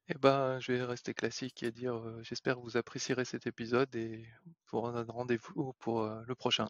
Eh 0.07 0.17
ben, 0.17 0.57
je 0.61 0.71
vais 0.71 0.83
rester 0.85 1.13
classique 1.13 1.63
et 1.63 1.71
dire 1.73 1.95
euh, 1.95 2.21
j'espère 2.23 2.55
que 2.55 2.61
vous 2.61 2.77
apprécierez 2.77 3.25
cet 3.25 3.45
épisode 3.45 3.93
et 3.93 4.25
pour 4.67 4.87
un 4.87 5.03
rendez-vous 5.03 5.73
pour 5.79 6.05
le 6.05 6.35
prochain. 6.35 6.69